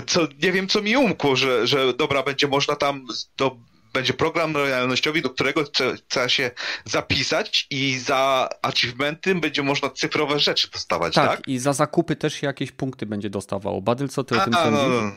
Co, 0.07 0.27
nie 0.43 0.51
wiem, 0.51 0.67
co 0.67 0.81
mi 0.81 0.97
umkło, 0.97 1.35
że, 1.35 1.67
że 1.67 1.93
dobra, 1.93 2.23
będzie 2.23 2.47
można 2.47 2.75
tam 2.75 3.07
do, 3.37 3.57
będzie 3.93 4.13
program 4.13 4.53
lojalnościowy, 4.53 5.21
do 5.21 5.29
którego 5.29 5.63
trzeba 6.07 6.29
się 6.29 6.51
zapisać 6.85 7.67
i 7.69 7.97
za 7.97 8.49
achievementy 8.61 9.35
będzie 9.35 9.63
można 9.63 9.89
cyfrowe 9.89 10.39
rzeczy 10.39 10.71
dostawać, 10.71 11.13
tak? 11.13 11.29
Tak, 11.29 11.47
i 11.47 11.59
za 11.59 11.73
zakupy 11.73 12.15
też 12.15 12.33
się 12.33 12.47
jakieś 12.47 12.71
punkty 12.71 13.05
będzie 13.05 13.29
dostawało. 13.29 13.81
Badyl, 13.81 14.09
co 14.09 14.23
ty 14.23 14.35
A, 14.35 14.41
o 14.41 14.43
tym 14.43 14.53
sądzisz? 14.53 14.81
No, 14.81 14.89
no. 14.89 15.11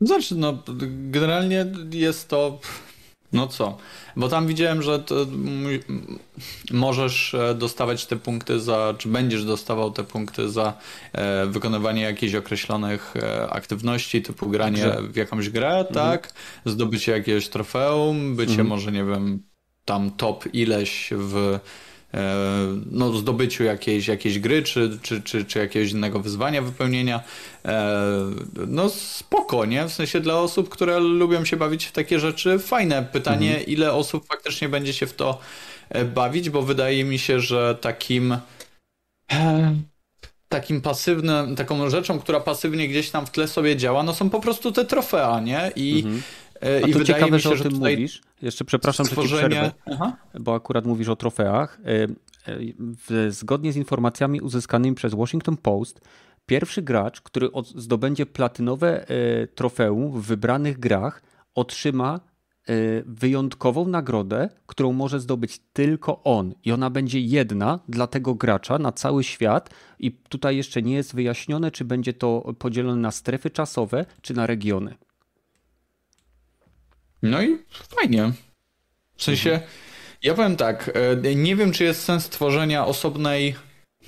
Znaczy, 0.00 0.34
no, 0.34 0.62
generalnie 0.88 1.66
jest 1.92 2.28
to 2.28 2.60
no 3.32 3.46
co? 3.46 3.76
Bo 4.16 4.28
tam 4.28 4.46
widziałem, 4.46 4.82
że 4.82 5.04
możesz 6.70 7.34
e, 7.34 7.54
dostawać 7.54 8.06
te 8.06 8.16
punkty 8.16 8.60
za, 8.60 8.94
czy 8.98 9.08
będziesz 9.08 9.44
dostawał 9.44 9.90
te 9.90 10.04
punkty 10.04 10.50
za 10.50 10.74
e, 11.12 11.46
wykonywanie 11.46 12.02
jakichś 12.02 12.34
określonych 12.34 13.14
e, 13.16 13.50
aktywności, 13.50 14.22
typu 14.22 14.50
granie 14.50 14.82
Grze. 14.82 15.02
w 15.02 15.16
jakąś 15.16 15.50
grę, 15.50 15.68
mhm. 15.68 15.94
tak? 15.94 16.32
Zdobycie 16.64 17.12
jakiegoś 17.12 17.48
trofeum, 17.48 18.36
bycie 18.36 18.50
mhm. 18.50 18.68
może, 18.68 18.92
nie 18.92 19.04
wiem, 19.04 19.42
tam 19.84 20.10
top 20.10 20.44
ileś 20.54 21.10
w 21.12 21.58
no, 22.90 23.12
zdobyciu 23.12 23.64
jakiejś, 23.64 24.08
jakiejś 24.08 24.38
gry, 24.38 24.62
czy, 24.62 24.98
czy, 25.02 25.22
czy, 25.22 25.44
czy 25.44 25.58
jakiegoś 25.58 25.90
innego 25.92 26.20
wyzwania 26.20 26.62
wypełnienia. 26.62 27.20
No 28.66 28.88
spoko, 28.88 29.64
nie? 29.64 29.84
W 29.84 29.92
sensie 29.92 30.20
dla 30.20 30.40
osób, 30.40 30.68
które 30.68 31.00
lubią 31.00 31.44
się 31.44 31.56
bawić 31.56 31.84
w 31.84 31.92
takie 31.92 32.20
rzeczy, 32.20 32.58
fajne 32.58 33.02
pytanie, 33.12 33.50
mhm. 33.50 33.66
ile 33.66 33.92
osób 33.92 34.26
faktycznie 34.26 34.68
będzie 34.68 34.92
się 34.92 35.06
w 35.06 35.14
to 35.14 35.40
bawić, 36.14 36.50
bo 36.50 36.62
wydaje 36.62 37.04
mi 37.04 37.18
się, 37.18 37.40
że 37.40 37.78
takim 37.80 38.36
takim 40.48 40.80
pasywnym, 40.80 41.56
taką 41.56 41.90
rzeczą, 41.90 42.18
która 42.18 42.40
pasywnie 42.40 42.88
gdzieś 42.88 43.10
tam 43.10 43.26
w 43.26 43.30
tle 43.30 43.48
sobie 43.48 43.76
działa, 43.76 44.02
no 44.02 44.14
są 44.14 44.30
po 44.30 44.40
prostu 44.40 44.72
te 44.72 44.84
trofea, 44.84 45.40
nie? 45.40 45.72
I, 45.76 46.02
mhm. 46.04 46.22
E, 46.62 46.84
A 46.84 46.92
to 46.92 47.04
ciekawe, 47.04 47.40
się, 47.40 47.56
że 47.56 47.60
o 47.66 47.68
tym 47.68 47.78
mówisz. 47.78 48.22
Jeszcze 48.42 48.64
przepraszam, 48.64 49.06
stworzenie... 49.06 49.40
że 49.40 49.42
ci 49.42 49.50
przerwę, 49.50 49.72
Aha. 49.92 50.16
bo 50.40 50.54
akurat 50.54 50.86
mówisz 50.86 51.08
o 51.08 51.16
trofeach. 51.16 51.80
E, 51.84 52.06
e, 53.26 53.30
zgodnie 53.30 53.72
z 53.72 53.76
informacjami 53.76 54.40
uzyskanymi 54.40 54.94
przez 54.94 55.14
Washington 55.14 55.56
Post, 55.56 56.00
pierwszy 56.46 56.82
gracz, 56.82 57.20
który 57.20 57.48
zdobędzie 57.74 58.26
platynowe 58.26 59.06
trofeum 59.54 60.20
w 60.20 60.26
wybranych 60.26 60.78
grach, 60.78 61.22
otrzyma 61.54 62.20
wyjątkową 63.06 63.88
nagrodę, 63.88 64.48
którą 64.66 64.92
może 64.92 65.20
zdobyć 65.20 65.58
tylko 65.72 66.22
on. 66.24 66.54
I 66.64 66.72
ona 66.72 66.90
będzie 66.90 67.20
jedna 67.20 67.80
dla 67.88 68.06
tego 68.06 68.34
gracza 68.34 68.78
na 68.78 68.92
cały 68.92 69.24
świat. 69.24 69.70
I 69.98 70.12
tutaj 70.12 70.56
jeszcze 70.56 70.82
nie 70.82 70.94
jest 70.94 71.14
wyjaśnione, 71.14 71.70
czy 71.70 71.84
będzie 71.84 72.12
to 72.12 72.54
podzielone 72.58 73.00
na 73.00 73.10
strefy 73.10 73.50
czasowe, 73.50 74.04
czy 74.22 74.34
na 74.34 74.46
regiony. 74.46 74.94
No 77.22 77.42
i 77.42 77.58
fajnie. 78.00 78.32
W 79.16 79.22
sensie, 79.22 79.50
mhm. 79.50 79.70
ja 80.22 80.34
powiem 80.34 80.56
tak, 80.56 80.90
e, 81.24 81.34
nie 81.34 81.56
wiem, 81.56 81.72
czy 81.72 81.84
jest 81.84 82.04
sens 82.04 82.28
tworzenia 82.28 82.86
osobnej 82.86 83.54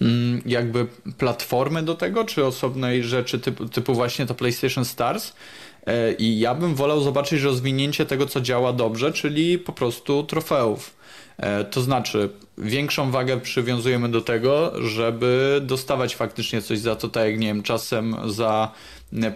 mm, 0.00 0.42
jakby 0.46 0.86
platformy 1.18 1.82
do 1.82 1.94
tego, 1.94 2.24
czy 2.24 2.44
osobnej 2.44 3.04
rzeczy 3.04 3.38
typu, 3.38 3.68
typu 3.68 3.94
właśnie 3.94 4.26
to 4.26 4.34
PlayStation 4.34 4.84
Stars, 4.84 5.32
E, 5.86 6.12
I 6.12 6.38
ja 6.38 6.54
bym 6.54 6.74
wolał 6.74 7.00
zobaczyć 7.00 7.42
rozwinięcie 7.42 8.06
tego, 8.06 8.26
co 8.26 8.40
działa 8.40 8.72
dobrze, 8.72 9.12
czyli 9.12 9.58
po 9.58 9.72
prostu 9.72 10.24
trofeów. 10.24 10.96
E, 11.36 11.64
to 11.64 11.80
znaczy, 11.80 12.28
większą 12.58 13.10
wagę 13.10 13.40
przywiązujemy 13.40 14.08
do 14.08 14.20
tego, 14.20 14.72
żeby 14.88 15.60
dostawać 15.64 16.16
faktycznie 16.16 16.62
coś 16.62 16.78
za 16.78 16.96
to, 16.96 17.08
tak 17.08 17.26
jak 17.26 17.38
nie 17.38 17.46
wiem, 17.46 17.62
czasem 17.62 18.16
za 18.26 18.72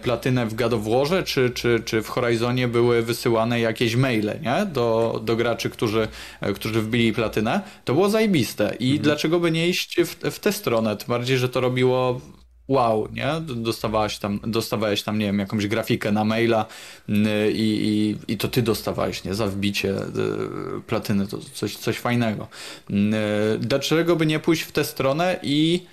platynę 0.01 0.45
w 0.45 0.55
Warze, 0.83 1.23
czy, 1.23 1.49
czy, 1.49 1.81
czy 1.85 2.01
w 2.01 2.09
Horizonie 2.09 2.67
były 2.67 3.01
wysyłane 3.01 3.59
jakieś 3.59 3.95
maile 3.95 4.31
nie? 4.41 4.65
Do, 4.65 5.21
do 5.23 5.35
graczy, 5.35 5.69
którzy, 5.69 6.07
e, 6.41 6.53
którzy 6.53 6.81
wbili 6.81 7.13
platynę. 7.13 7.61
To 7.85 7.93
było 7.93 8.09
zajebiste. 8.09 8.75
I 8.79 8.85
mhm. 8.85 9.03
dlaczego 9.03 9.39
by 9.39 9.51
nie 9.51 9.69
iść 9.69 9.97
w, 10.01 10.31
w 10.31 10.39
tę 10.39 10.51
stronę? 10.51 10.97
Tym 10.97 11.07
bardziej, 11.07 11.37
że 11.37 11.49
to 11.49 11.61
robiło 11.61 12.21
wow, 12.67 13.07
nie? 13.13 13.27
Dostawałeś 13.55 14.17
tam, 14.17 14.39
dostawałeś 14.47 15.03
tam, 15.03 15.19
nie 15.19 15.25
wiem, 15.25 15.39
jakąś 15.39 15.67
grafikę 15.67 16.11
na 16.11 16.23
maila 16.23 16.65
i, 17.53 18.15
i, 18.27 18.33
i 18.33 18.37
to 18.37 18.47
ty 18.47 18.61
dostawałeś, 18.61 19.23
nie? 19.23 19.33
Za 19.33 19.47
wbicie 19.47 19.89
y, 19.97 20.01
platyny, 20.87 21.27
to 21.27 21.37
coś, 21.53 21.77
coś 21.77 21.97
fajnego. 21.97 22.47
Dlaczego 23.59 24.15
by 24.15 24.25
nie 24.25 24.39
pójść 24.39 24.61
w 24.61 24.71
tę 24.71 24.83
stronę 24.83 25.39
i 25.43 25.85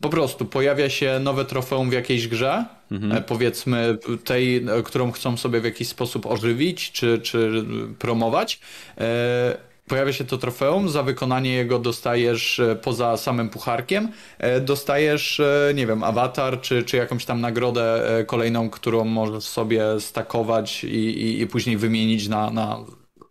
po 0.00 0.08
prostu 0.08 0.44
pojawia 0.44 0.90
się 0.90 1.20
nowe 1.20 1.44
trofeum 1.44 1.90
w 1.90 1.92
jakiejś 1.92 2.28
grze, 2.28 2.64
mhm. 2.90 3.12
E, 3.12 3.20
powiedzmy 3.20 3.98
tej, 4.24 4.66
którą 4.84 5.12
chcą 5.12 5.36
sobie 5.36 5.60
w 5.60 5.64
jakiś 5.64 5.88
sposób 5.88 6.26
ożywić 6.26 6.92
czy, 6.92 7.18
czy 7.18 7.64
promować 7.98 8.60
e, 8.98 9.74
pojawia 9.88 10.12
się 10.12 10.24
to 10.24 10.38
trofeum, 10.38 10.88
za 10.88 11.02
wykonanie 11.02 11.52
jego 11.52 11.78
dostajesz 11.78 12.60
e, 12.60 12.76
poza 12.76 13.16
samym 13.16 13.50
pucharkiem, 13.50 14.08
e, 14.38 14.60
dostajesz, 14.60 15.40
e, 15.40 15.72
nie 15.74 15.86
wiem, 15.86 16.04
awatar, 16.04 16.60
czy, 16.60 16.82
czy 16.82 16.96
jakąś 16.96 17.24
tam 17.24 17.40
nagrodę 17.40 18.02
kolejną, 18.26 18.70
którą 18.70 19.04
możesz 19.04 19.44
sobie 19.44 20.00
stakować 20.00 20.84
i, 20.84 20.88
i, 20.88 21.40
i 21.40 21.46
później 21.46 21.76
wymienić 21.76 22.28
na, 22.28 22.50
na 22.50 22.78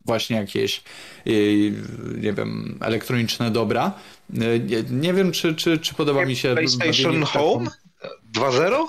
właśnie 0.06 0.36
jakieś, 0.38 0.84
nie 2.18 2.34
wiem, 2.34 2.80
elektroniczne 2.82 3.52
dobra. 3.52 3.94
Nie, 4.30 4.84
nie 4.90 5.14
wiem, 5.14 5.32
czy, 5.32 5.56
czy, 5.56 5.78
czy 5.78 5.94
podoba 5.94 6.26
mi 6.26 6.36
się... 6.36 6.54
PlayStation 6.54 7.24
Home 7.24 7.70
2.0? 8.36 8.88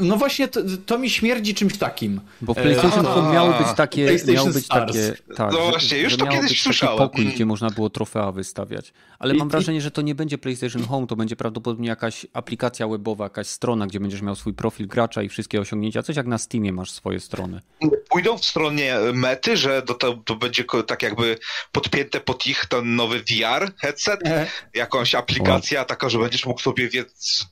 No 0.00 0.16
właśnie, 0.16 0.48
to, 0.48 0.60
to, 0.86 0.98
mi 0.98 1.10
śmierdzi 1.10 1.54
czymś 1.54 1.78
takim. 1.78 2.20
Bo 2.40 2.54
w 2.54 2.56
PlayStation 2.56 3.04
Home 3.04 3.32
miały 3.32 3.54
być 3.58 3.76
takie, 3.76 4.16
miały 4.34 4.52
być 4.52 4.68
takie, 4.68 5.14
tak, 5.36 5.52
no 5.52 5.58
właśnie, 5.58 5.98
już 5.98 6.16
to 6.16 6.26
kiedyś 6.26 6.62
słyszałem. 6.62 6.98
pokój, 6.98 7.26
gdzie 7.26 7.46
można 7.46 7.70
było 7.70 7.90
trofea 7.90 8.32
wystawiać. 8.32 8.92
Ale 9.18 9.34
I, 9.34 9.38
mam 9.38 9.48
wrażenie, 9.48 9.80
że 9.80 9.90
to 9.90 10.02
nie 10.02 10.14
będzie 10.14 10.38
PlayStation 10.38 10.84
Home, 10.84 11.06
to 11.06 11.16
będzie 11.16 11.36
prawdopodobnie 11.36 11.88
jakaś 11.88 12.26
aplikacja 12.32 12.88
webowa, 12.88 13.24
jakaś 13.24 13.46
strona, 13.46 13.86
gdzie 13.86 14.00
będziesz 14.00 14.22
miał 14.22 14.34
swój 14.34 14.54
profil 14.54 14.86
gracza 14.86 15.22
i 15.22 15.28
wszystkie 15.28 15.60
osiągnięcia. 15.60 16.02
Coś 16.02 16.16
jak 16.16 16.26
na 16.26 16.38
Steamie 16.38 16.72
masz 16.72 16.90
swoje 16.90 17.20
strony. 17.20 17.60
Pójdą 18.08 18.38
w 18.38 18.44
stronie 18.44 18.96
mety, 19.12 19.56
że 19.56 19.82
to, 19.82 19.94
to, 19.94 20.14
to 20.14 20.36
będzie 20.36 20.64
tak 20.86 21.02
jakby 21.02 21.38
podpięte 21.72 22.20
pod 22.20 22.46
ich 22.46 22.66
ten 22.66 22.96
nowy 22.96 23.18
VR 23.18 23.72
headset, 23.78 24.26
e. 24.26 24.46
jakąś 24.74 25.14
aplikacja 25.14 25.80
wow. 25.80 25.88
taka, 25.88 26.08
że 26.08 26.18
będziesz 26.18 26.46
mógł 26.46 26.60
sobie 26.60 26.90
w 26.90 26.92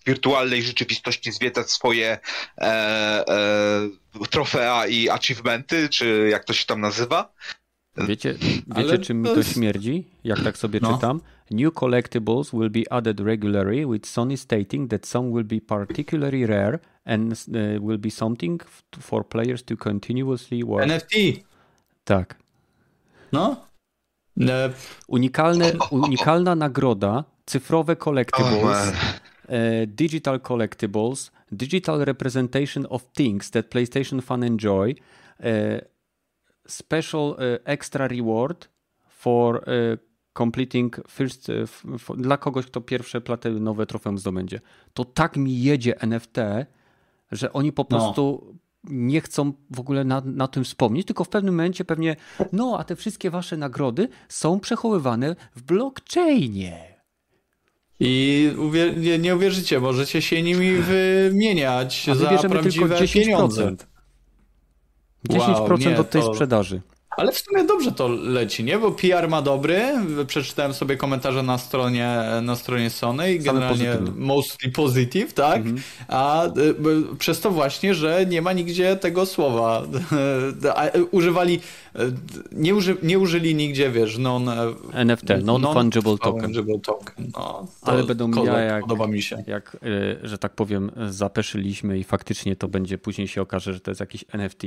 wirtualnej 0.07 0.63
rzeczywistości 0.63 1.33
zwiedzać 1.33 1.71
swoje 1.71 2.14
e, 2.59 2.66
e, 3.28 4.27
trofea 4.31 4.86
i 4.86 5.09
achievementy, 5.09 5.89
czy 5.89 6.28
jak 6.31 6.45
to 6.45 6.53
się 6.53 6.66
tam 6.66 6.81
nazywa. 6.81 7.32
Wiecie, 7.97 8.35
wiecie 8.77 8.99
czym 8.99 9.23
mi 9.23 9.28
to 9.28 9.43
śmierdzi? 9.43 10.05
Jak 10.24 10.41
tak 10.41 10.59
sobie 10.59 10.81
no. 10.82 10.95
czytam? 10.95 11.20
New 11.51 11.74
collectibles 11.74 12.51
will 12.53 12.70
be 12.70 12.82
added 12.91 13.20
regularly, 13.20 13.86
with 13.86 14.07
Sony 14.07 14.36
stating 14.36 14.91
that 14.91 15.07
some 15.07 15.31
will 15.31 15.45
be 15.45 15.61
particularly 15.61 16.47
rare 16.47 16.78
and 17.05 17.32
uh, 17.32 17.82
will 17.82 17.99
be 17.99 18.11
something 18.11 18.61
for 19.01 19.24
players 19.24 19.62
to 19.62 19.77
continuously 19.77 20.65
work. 20.65 20.86
NFT! 20.86 21.45
Tak. 22.05 22.36
No? 23.32 23.57
Unikalne, 25.09 25.73
unikalna 25.91 26.55
nagroda, 26.55 27.24
cyfrowe 27.47 27.97
collectibles, 27.97 28.93
oh, 28.93 29.20
digital 29.87 30.41
collectibles, 30.41 31.31
digital 31.53 32.05
representation 32.05 32.87
of 32.91 33.12
things 33.12 33.51
that 33.51 33.71
PlayStation 33.71 34.23
fan 34.23 34.43
enjoy, 34.43 34.95
uh, 35.41 35.47
special 36.66 37.21
uh, 37.21 37.59
extra 37.65 38.09
reward 38.09 38.69
for 39.09 39.65
completing 40.39 40.97
first, 41.09 41.49
for, 41.99 42.16
dla 42.16 42.37
kogoś, 42.37 42.66
kto 42.66 42.81
pierwsze 42.81 43.21
nowe 43.61 43.87
trofeum 43.87 44.19
zdobędzie. 44.19 44.61
To 44.95 45.05
tak 45.05 45.37
mi 45.37 45.62
jedzie 45.62 46.01
NFT, 46.01 46.37
że 47.33 47.53
oni 47.53 47.73
po 47.73 47.83
no. 47.83 47.89
prostu 47.89 48.45
no. 48.45 48.91
nie 48.91 49.21
chcą 49.21 49.53
w 49.71 49.81
ogóle 49.81 50.05
na, 50.05 50.23
na 50.25 50.49
tym 50.49 50.65
wspomnieć, 50.65 51.07
tylko 51.07 51.25
w 51.25 51.29
pewnym 51.29 51.55
momencie 51.55 51.85
pewnie, 51.85 52.16
no 52.53 52.79
a 52.79 52.85
te 52.85 52.97
wszystkie 52.97 53.31
wasze 53.31 53.57
nagrody 53.57 54.09
są 54.29 54.61
przechowywane 54.61 55.37
w 55.57 55.62
blockchainie. 55.62 56.94
I 58.01 58.51
uwier 58.59 58.97
nie, 58.97 59.19
nie 59.19 59.37
uwierzycie, 59.37 59.81
możecie 59.81 60.23
się 60.23 60.43
nimi 60.43 60.73
wymieniać 60.77 62.07
za 62.15 62.49
prawdziwe 62.49 62.97
10%. 62.97 63.12
pieniądze. 63.12 63.77
10% 65.29 65.69
wow, 65.69 65.79
nie, 65.79 65.99
od 65.99 66.11
tej 66.11 66.23
to... 66.23 66.35
sprzedaży. 66.35 66.81
Ale 67.16 67.32
w 67.32 67.39
sumie 67.39 67.65
dobrze 67.65 67.93
to 67.93 68.09
leci, 68.09 68.65
nie? 68.65 68.78
Bo 68.78 68.93
PR 68.93 69.28
ma 69.28 69.43
dobry. 69.43 69.82
Przeczytałem 70.27 70.74
sobie 70.74 70.97
komentarze 70.97 71.43
na 71.43 71.59
stronie, 71.59 72.23
na 72.43 72.57
stronie 72.57 72.91
Sony 72.91 73.35
i 73.35 73.39
generalnie 73.39 73.86
pozytywne. 73.86 74.24
mostly 74.27 74.70
positive, 74.70 75.32
tak? 75.32 75.57
Mhm. 75.57 75.77
A 76.09 76.47
y, 76.47 77.16
przez 77.19 77.41
to 77.41 77.51
właśnie, 77.51 77.95
że 77.95 78.27
nie 78.27 78.43
ma 78.43 78.53
nigdzie 78.53 78.97
tego 78.97 79.27
słowa. 79.27 79.82
Y, 80.95 81.05
używali, 81.05 81.61
y, 81.97 82.12
nie, 82.53 82.74
uży, 82.74 82.97
nie 83.03 83.19
użyli 83.19 83.55
nigdzie, 83.55 83.91
wiesz, 83.91 84.19
non... 84.19 84.49
NFT, 84.93 85.28
non-fungible 85.43 86.19
token. 86.19 86.53
token. 86.82 87.31
No, 87.32 87.66
Ale 87.82 88.05
będą 88.05 88.28
miały 88.28 88.62
jak, 88.62 88.81
podoba 88.82 89.07
mi 89.07 89.23
się. 89.23 89.45
jak, 89.47 89.77
że 90.23 90.39
tak 90.39 90.55
powiem, 90.55 90.91
zapeszyliśmy 91.09 91.99
i 91.99 92.05
faktycznie 92.05 92.57
to 92.57 92.69
będzie, 92.69 92.99
później 92.99 93.28
się 93.28 93.43
okaże, 93.43 93.73
że 93.73 93.81
to 93.81 93.91
jest 93.91 94.01
jakiś 94.01 94.24
NFT. 94.32 94.62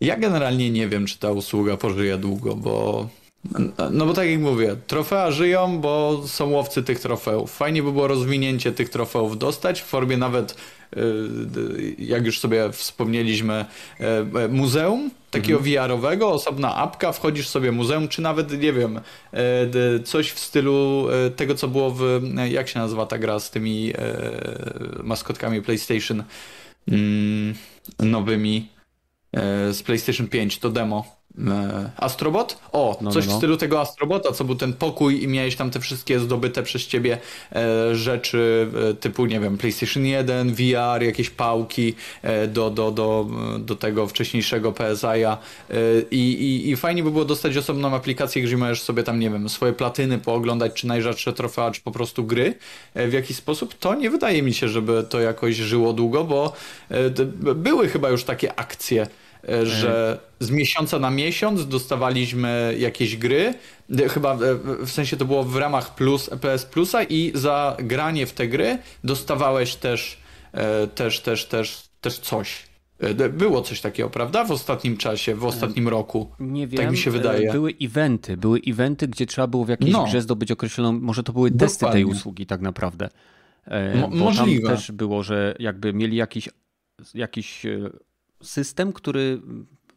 Ja 0.00 0.16
generalnie 0.16 0.70
nie 0.70 0.88
wiem, 0.88 1.06
czy 1.06 1.18
ta 1.18 1.30
usługa 1.30 1.76
pożyje 1.76 2.18
długo, 2.18 2.56
bo. 2.56 3.08
No 3.90 4.06
bo 4.06 4.12
tak 4.12 4.30
jak 4.30 4.40
mówię, 4.40 4.76
trofea 4.86 5.30
żyją, 5.30 5.78
bo 5.78 6.22
są 6.26 6.50
łowcy 6.50 6.82
tych 6.82 7.00
trofeów. 7.00 7.52
Fajnie 7.56 7.82
by 7.82 7.92
było 7.92 8.06
rozwinięcie 8.06 8.72
tych 8.72 8.88
trofeów 8.88 9.38
dostać 9.38 9.82
w 9.82 9.84
formie 9.84 10.16
nawet, 10.16 10.56
y, 10.96 11.94
jak 11.98 12.26
już 12.26 12.40
sobie 12.40 12.72
wspomnieliśmy, 12.72 13.64
y, 14.44 14.48
muzeum 14.48 15.10
takiego 15.30 15.58
mhm. 15.58 15.74
VR-owego, 15.74 16.28
osobna 16.28 16.76
apka, 16.76 17.12
wchodzisz 17.12 17.48
sobie 17.48 17.72
muzeum, 17.72 18.08
czy 18.08 18.22
nawet, 18.22 18.62
nie 18.62 18.72
wiem, 18.72 19.00
y, 19.96 20.02
coś 20.02 20.30
w 20.30 20.38
stylu 20.38 21.06
tego, 21.36 21.54
co 21.54 21.68
było 21.68 21.90
w, 21.90 22.20
jak 22.50 22.68
się 22.68 22.78
nazywa 22.78 23.06
ta 23.06 23.18
gra 23.18 23.40
z 23.40 23.50
tymi 23.50 23.92
maskotkami 25.02 25.62
PlayStation 25.62 26.24
mm, 26.88 27.54
nowymi. 27.98 28.75
E, 29.36 29.72
z 29.72 29.82
PlayStation 29.82 30.28
5, 30.28 30.58
to 30.58 30.70
demo. 30.70 31.16
E, 31.48 31.90
Astrobot? 31.96 32.58
O, 32.72 32.98
no, 33.00 33.10
coś 33.10 33.26
no, 33.26 33.32
no. 33.32 33.36
w 33.36 33.38
stylu 33.38 33.56
tego 33.56 33.80
Astrobota, 33.80 34.32
co 34.32 34.44
był 34.44 34.54
ten 34.54 34.72
pokój 34.72 35.22
i 35.22 35.28
miałeś 35.28 35.56
tam 35.56 35.70
te 35.70 35.80
wszystkie 35.80 36.20
zdobyte 36.20 36.62
przez 36.62 36.86
ciebie 36.86 37.18
e, 37.52 37.94
rzeczy 37.94 38.70
typu, 39.00 39.26
nie 39.26 39.40
wiem, 39.40 39.58
PlayStation 39.58 40.04
1, 40.04 40.54
VR, 40.54 41.02
jakieś 41.02 41.30
pałki 41.30 41.94
do, 42.48 42.70
do, 42.70 42.90
do, 42.90 43.26
do 43.58 43.76
tego 43.76 44.06
wcześniejszego 44.06 44.72
PSI-a 44.72 45.38
i, 46.10 46.16
i, 46.16 46.70
i 46.70 46.76
fajnie 46.76 47.02
by 47.02 47.10
było 47.10 47.24
dostać 47.24 47.56
osobną 47.56 47.94
aplikację, 47.94 48.42
gdzie 48.42 48.56
możesz 48.56 48.82
sobie 48.82 49.02
tam, 49.02 49.20
nie 49.20 49.30
wiem, 49.30 49.48
swoje 49.48 49.72
platyny 49.72 50.18
pooglądać, 50.18 50.72
czy 50.72 50.86
najrzadsze 50.86 51.32
trofea, 51.32 51.70
czy 51.70 51.80
po 51.80 51.90
prostu 51.90 52.24
gry 52.24 52.54
w 52.94 53.12
jakiś 53.12 53.36
sposób. 53.36 53.74
To 53.74 53.94
nie 53.94 54.10
wydaje 54.10 54.42
mi 54.42 54.54
się, 54.54 54.68
żeby 54.68 55.04
to 55.08 55.20
jakoś 55.20 55.56
żyło 55.56 55.92
długo, 55.92 56.24
bo 56.24 56.52
były 57.54 57.88
chyba 57.88 58.08
już 58.08 58.24
takie 58.24 58.58
akcje, 58.60 59.06
że 59.62 60.18
z 60.40 60.50
miesiąca 60.50 60.98
na 60.98 61.10
miesiąc 61.10 61.68
dostawaliśmy 61.68 62.76
jakieś 62.78 63.16
gry, 63.16 63.54
chyba 64.10 64.34
e, 64.34 64.38
w 64.86 64.90
sensie 64.90 65.16
to 65.16 65.24
było 65.24 65.44
w 65.44 65.56
ramach 65.56 65.94
plus, 65.94 66.30
PS 66.40 66.64
Plusa 66.64 67.02
i 67.02 67.32
za 67.34 67.76
granie 67.78 68.26
w 68.26 68.32
te 68.32 68.48
gry 68.48 68.78
dostawałeś 69.04 69.74
też, 69.74 70.18
e, 70.52 70.86
też, 70.86 71.20
też, 71.20 71.46
też, 71.46 71.88
też 72.00 72.18
coś. 72.18 72.66
Było 73.32 73.62
coś 73.62 73.80
takiego, 73.80 74.10
prawda? 74.10 74.44
W 74.44 74.50
ostatnim 74.50 74.96
czasie, 74.96 75.34
w 75.34 75.44
ostatnim 75.44 75.88
roku. 75.88 76.30
Nie 76.40 76.66
wiem. 76.66 76.80
Tak 76.80 76.90
mi 76.90 76.98
się 76.98 77.10
wydaje. 77.10 77.52
Były 77.52 77.74
eventy, 77.82 78.36
były 78.36 78.60
eventy, 78.66 79.08
gdzie 79.08 79.26
trzeba 79.26 79.46
było 79.46 79.64
w 79.64 79.68
jakiejś 79.68 79.92
no. 79.92 80.04
grze 80.04 80.22
zdobyć 80.22 80.50
określoną, 80.50 80.92
może 80.92 81.22
to 81.22 81.32
były 81.32 81.50
testy 81.50 81.80
Dokładnie. 81.80 82.04
tej 82.04 82.12
usługi 82.12 82.46
tak 82.46 82.60
naprawdę. 82.60 83.08
Mo 83.94 84.08
możliwe. 84.08 84.68
Też 84.68 84.92
było, 84.92 85.22
że 85.22 85.54
jakby 85.58 85.92
mieli 85.92 86.16
jakiś, 86.16 86.48
jakiś 87.14 87.66
system, 88.46 88.92
który 88.92 89.40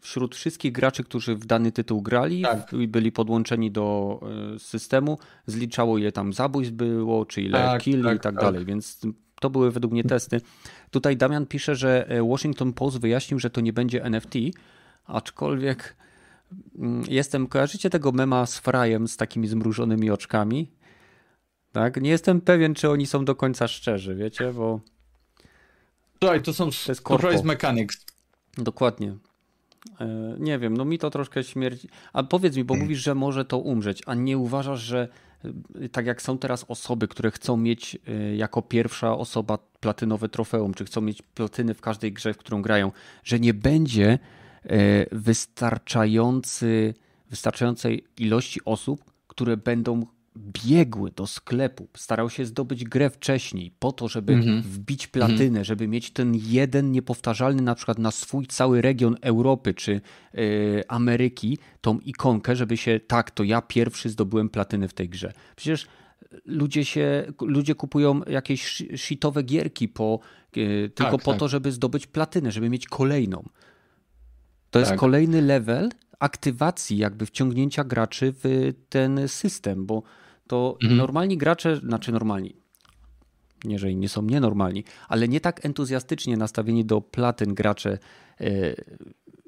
wśród 0.01 0.35
wszystkich 0.35 0.71
graczy, 0.71 1.03
którzy 1.03 1.35
w 1.35 1.45
dany 1.45 1.71
tytuł 1.71 2.01
grali 2.01 2.41
tak. 2.41 2.73
i 2.73 2.87
byli 2.87 3.11
podłączeni 3.11 3.71
do 3.71 4.19
e, 4.55 4.59
systemu, 4.59 5.19
zliczało 5.47 5.97
je 5.97 6.11
tam 6.11 6.33
zabójstw 6.33 6.73
było, 6.73 7.25
czy 7.25 7.41
ile 7.41 7.57
tak, 7.57 7.81
kill 7.81 8.03
tak, 8.03 8.15
i 8.15 8.19
tak, 8.19 8.23
tak 8.23 8.43
dalej, 8.43 8.65
więc 8.65 9.01
to 9.39 9.49
były 9.49 9.71
według 9.71 9.93
mnie 9.93 10.03
testy. 10.03 10.41
Tutaj 10.91 11.17
Damian 11.17 11.45
pisze, 11.45 11.75
że 11.75 12.09
e, 12.09 12.27
Washington 12.29 12.73
Post 12.73 12.99
wyjaśnił, 12.99 13.39
że 13.39 13.49
to 13.49 13.61
nie 13.61 13.73
będzie 13.73 14.03
NFT, 14.03 14.33
aczkolwiek 15.05 15.95
mm, 16.79 17.03
jestem, 17.07 17.47
kojarzycie 17.47 17.89
tego 17.89 18.11
mema 18.11 18.45
z 18.45 18.59
Frajem 18.59 19.07
z 19.07 19.17
takimi 19.17 19.47
zmrużonymi 19.47 20.09
oczkami? 20.09 20.71
Tak, 21.71 22.01
nie 22.01 22.09
jestem 22.09 22.41
pewien, 22.41 22.75
czy 22.75 22.89
oni 22.89 23.05
są 23.05 23.25
do 23.25 23.35
końca 23.35 23.67
szczerzy, 23.67 24.15
wiecie, 24.15 24.53
bo... 24.53 24.79
Słuchaj, 26.19 26.41
to 26.41 26.53
są 26.53 26.63
to 26.63 26.91
jest 26.91 27.07
surprise 27.07 27.43
mechanics. 27.43 28.05
Dokładnie. 28.57 29.15
E, 30.01 30.35
nie 30.39 30.59
wiem, 30.59 30.77
no 30.77 30.85
mi 30.85 30.99
to 30.99 31.09
troszkę 31.09 31.43
śmierdzi. 31.43 31.87
A 32.13 32.23
powiedz 32.23 32.55
mi, 32.55 32.63
bo 32.63 32.75
mówisz, 32.81 32.99
że 32.99 33.15
może 33.15 33.45
to 33.45 33.57
umrzeć, 33.57 34.01
a 34.05 34.15
nie 34.15 34.37
uważasz, 34.37 34.81
że 34.81 35.07
e, 35.81 35.89
tak 35.89 36.05
jak 36.05 36.21
są 36.21 36.37
teraz 36.37 36.65
osoby, 36.67 37.07
które 37.07 37.31
chcą 37.31 37.57
mieć 37.57 37.97
e, 38.07 38.35
jako 38.35 38.61
pierwsza 38.61 39.17
osoba 39.17 39.57
platynowe 39.79 40.29
trofeum, 40.29 40.73
czy 40.73 40.85
chcą 40.85 41.01
mieć 41.01 41.21
platyny 41.21 41.73
w 41.73 41.81
każdej 41.81 42.13
grze, 42.13 42.33
w 42.33 42.37
którą 42.37 42.61
grają, 42.61 42.91
że 43.23 43.39
nie 43.39 43.53
będzie 43.53 44.19
wystarczający, 45.11 46.93
wystarczającej 47.29 48.05
ilości 48.17 48.59
osób, 48.65 49.03
które 49.27 49.57
będą 49.57 50.05
biegły 50.39 51.11
do 51.11 51.27
sklepu, 51.27 51.87
starał 51.97 52.29
się 52.29 52.45
zdobyć 52.45 52.83
grę 52.83 53.09
wcześniej 53.09 53.71
po 53.79 53.91
to, 53.91 54.07
żeby 54.07 54.33
-hmm. 54.33 54.61
wbić 54.61 55.07
platynę, 55.07 55.61
-hmm. 55.61 55.65
żeby 55.65 55.87
mieć 55.87 56.11
ten 56.11 56.35
jeden 56.35 56.91
niepowtarzalny 56.91 57.61
na 57.61 57.75
przykład 57.75 57.99
na 57.99 58.11
swój 58.11 58.47
cały 58.47 58.81
region 58.81 59.15
Europy 59.21 59.73
czy 59.73 60.01
yy, 60.33 60.83
Ameryki, 60.87 61.57
tą 61.81 61.99
ikonkę, 61.99 62.55
żeby 62.55 62.77
się 62.77 62.99
tak, 63.07 63.31
to 63.31 63.43
ja 63.43 63.61
pierwszy 63.61 64.09
zdobyłem 64.09 64.49
platynę 64.49 64.87
w 64.87 64.93
tej 64.93 65.09
grze. 65.09 65.33
Przecież 65.55 65.87
ludzie 66.45 66.85
się, 66.85 67.33
ludzie 67.41 67.75
kupują 67.75 68.21
jakieś 68.23 68.83
shitowe 68.95 69.43
gierki 69.43 69.87
po, 69.87 70.19
yy, 70.55 70.89
tylko 70.95 71.17
tak, 71.17 71.25
po 71.25 71.31
tak. 71.31 71.39
to, 71.39 71.47
żeby 71.47 71.71
zdobyć 71.71 72.07
platynę, 72.07 72.51
żeby 72.51 72.69
mieć 72.69 72.87
kolejną. 72.87 73.43
To 74.69 74.79
tak. 74.79 74.89
jest 74.89 74.99
kolejny 74.99 75.41
level 75.41 75.89
aktywacji, 76.19 76.97
jakby 76.97 77.25
wciągnięcia 77.25 77.83
graczy 77.83 78.33
w 78.43 78.73
ten 78.89 79.27
system, 79.27 79.85
bo 79.85 80.03
to 80.49 80.77
mhm. 80.83 80.97
normalni 80.97 81.37
gracze, 81.37 81.77
znaczy 81.77 82.11
normalni, 82.11 82.55
nie, 83.63 83.79
że 83.79 83.93
nie 83.93 84.09
są 84.09 84.21
nienormalni, 84.21 84.83
ale 85.07 85.27
nie 85.27 85.41
tak 85.41 85.65
entuzjastycznie 85.65 86.37
nastawieni 86.37 86.85
do 86.85 87.01
platyn 87.01 87.53
gracze 87.53 87.97
yy, 88.39 88.75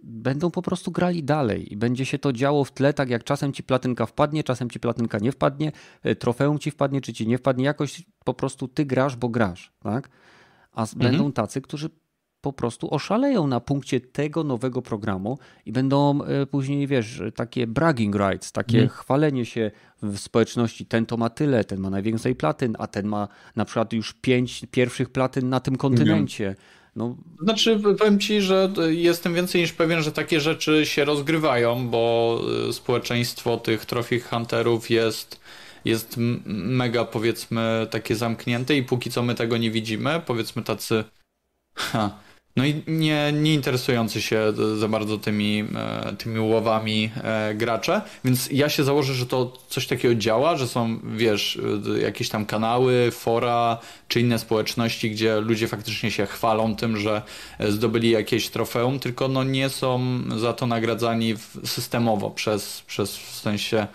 będą 0.04 0.52
po 0.52 0.62
prostu 0.62 0.92
grali 0.92 1.24
dalej 1.24 1.74
i 1.74 1.78
będzie 1.78 2.06
się 2.06 2.20
to 2.20 2.34
działo 2.34 2.64
w 2.64 2.72
tle, 2.72 2.94
tak 2.94 3.10
jak 3.10 3.24
czasem 3.24 3.54
ci 3.54 3.64
platynka 3.64 4.06
wpadnie, 4.06 4.44
czasem 4.44 4.70
ci 4.70 4.80
platynka 4.80 5.18
nie 5.20 5.32
wpadnie, 5.32 5.72
yy, 6.04 6.16
trofeum 6.16 6.60
ci 6.60 6.72
wpadnie, 6.72 7.02
czy 7.02 7.14
ci 7.14 7.28
nie 7.28 7.38
wpadnie, 7.38 7.66
jakoś 7.66 8.04
po 8.24 8.34
prostu 8.34 8.68
ty 8.68 8.86
grasz, 8.86 9.16
bo 9.16 9.30
grasz, 9.30 9.74
tak? 9.80 10.10
A 10.74 10.82
mhm. 10.82 11.00
będą 11.00 11.32
tacy, 11.32 11.62
którzy 11.62 11.90
po 12.42 12.54
prostu 12.54 12.94
oszaleją 12.94 13.48
na 13.48 13.60
punkcie 13.60 14.00
tego 14.00 14.44
nowego 14.44 14.82
programu 14.82 15.40
i 15.66 15.72
będą 15.72 16.24
e, 16.24 16.46
później, 16.46 16.88
wiesz, 16.88 17.22
takie 17.36 17.68
bragging 17.68 18.16
rights, 18.16 18.52
takie 18.52 18.78
mm. 18.78 18.90
chwalenie 18.90 19.46
się 19.46 19.72
w 20.02 20.18
społeczności. 20.18 20.86
Ten 20.86 21.06
to 21.06 21.18
ma 21.18 21.30
tyle, 21.30 21.64
ten 21.64 21.80
ma 21.80 21.90
najwięcej 21.90 22.36
platyn, 22.36 22.76
a 22.80 22.88
ten 22.88 23.08
ma 23.08 23.28
na 23.56 23.66
przykład 23.66 23.94
już 23.94 24.14
pięć 24.14 24.66
pierwszych 24.72 25.10
platyn 25.10 25.50
na 25.50 25.60
tym 25.60 25.76
kontynencie. 25.76 26.56
No. 26.96 27.16
Znaczy, 27.42 27.80
powiem 28.00 28.20
ci, 28.20 28.42
że 28.42 28.74
jestem 28.90 29.34
więcej 29.34 29.62
niż 29.62 29.74
pewien, 29.74 30.02
że 30.02 30.12
takie 30.12 30.40
rzeczy 30.40 30.86
się 30.86 31.06
rozgrywają, 31.06 31.90
bo 31.90 32.42
e, 32.70 32.74
społeczeństwo 32.74 33.58
tych 33.58 33.86
trophy 33.86 34.20
hunterów 34.20 34.90
jest, 34.90 35.40
jest 35.86 36.16
mega, 36.46 37.06
powiedzmy, 37.06 37.88
takie 37.92 38.16
zamknięte 38.16 38.78
i 38.78 38.84
póki 38.84 39.12
co 39.12 39.24
my 39.24 39.36
tego 39.36 39.58
nie 39.58 39.72
widzimy, 39.72 40.22
powiedzmy 40.26 40.64
tacy. 40.64 41.04
Ha, 41.76 42.18
no 42.56 42.66
i 42.66 42.84
nie, 42.88 43.34
nie 43.34 43.54
interesujący 43.54 44.22
się 44.22 44.54
za 44.80 44.88
bardzo 44.88 45.18
tymi, 45.18 45.66
e, 45.76 46.16
tymi 46.18 46.40
łowami 46.40 47.12
e, 47.24 47.56
gracze, 47.56 48.02
więc 48.26 48.50
ja 48.52 48.70
się 48.70 48.84
założę, 48.84 49.14
że 49.14 49.26
to 49.26 49.54
coś 49.70 49.88
takiego 49.88 50.16
działa, 50.16 50.58
że 50.58 50.68
są, 50.68 51.00
wiesz, 51.04 51.60
e, 51.98 52.00
jakieś 52.00 52.30
tam 52.30 52.46
kanały, 52.46 53.12
fora 53.12 53.78
czy 54.08 54.20
inne 54.20 54.40
społeczności, 54.40 55.12
gdzie 55.12 55.40
ludzie 55.40 55.68
faktycznie 55.68 56.12
się 56.12 56.26
chwalą 56.26 56.76
tym, 56.76 56.98
że 56.98 57.22
zdobyli 57.60 58.10
jakieś 58.10 58.50
trofeum, 58.50 59.00
tylko 59.00 59.28
no 59.28 59.44
nie 59.44 59.70
są 59.70 60.22
za 60.38 60.54
to 60.54 60.68
nagradzani 60.68 61.36
systemowo 61.66 62.30
przez, 62.30 62.82
przez 62.88 63.18
w 63.18 63.36
sensie 63.36 63.88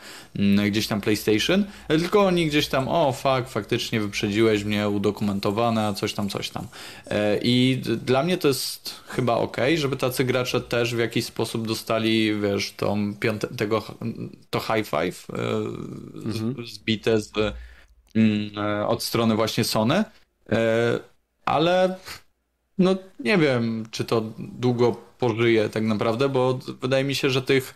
gdzieś 0.70 0.86
tam 0.86 1.00
PlayStation, 1.00 1.64
tylko 1.88 2.26
oni 2.26 2.46
gdzieś 2.46 2.68
tam, 2.68 2.88
o 2.88 3.12
fuck, 3.12 3.48
faktycznie 3.48 4.00
wyprzedziłeś 4.00 4.64
mnie, 4.64 4.88
udokumentowane, 4.88 5.94
coś 5.94 6.12
tam, 6.12 6.28
coś 6.28 6.50
tam. 6.50 6.66
E, 7.06 7.38
I 7.42 7.82
dla 8.04 8.22
mnie 8.22 8.38
to 8.38 8.48
jest 8.48 8.94
chyba 9.06 9.34
ok, 9.34 9.56
żeby 9.76 9.96
tacy 9.96 10.24
gracze 10.24 10.60
też 10.60 10.94
w 10.94 10.98
jakiś 10.98 11.24
sposób 11.24 11.68
dostali, 11.68 12.40
wiesz, 12.40 12.72
tą 12.72 13.14
piąte, 13.14 13.48
tego, 13.48 13.82
to 14.50 14.60
high 14.60 14.86
five 14.86 15.26
e, 15.30 15.42
mhm. 16.24 16.66
zbite 16.66 17.20
z, 17.20 17.32
mm, 18.14 18.58
e, 18.58 18.86
od 18.86 19.02
strony 19.02 19.36
właśnie 19.36 19.64
Sony, 19.64 20.04
ale 21.44 21.96
no 22.78 22.96
nie 23.20 23.38
wiem, 23.38 23.86
czy 23.90 24.04
to 24.04 24.32
długo 24.38 24.96
pożyje 25.18 25.68
tak 25.68 25.82
naprawdę, 25.82 26.28
bo 26.28 26.58
wydaje 26.80 27.04
mi 27.04 27.14
się, 27.14 27.30
że 27.30 27.42
tych 27.42 27.74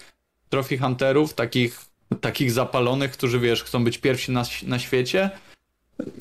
trophy 0.48 0.78
hunterów, 0.78 1.34
takich 1.34 1.89
takich 2.20 2.52
zapalonych, 2.52 3.12
którzy 3.12 3.40
wiesz, 3.40 3.64
chcą 3.64 3.84
być 3.84 3.98
pierwsi 3.98 4.32
na, 4.32 4.44
na 4.66 4.78
świecie, 4.78 5.30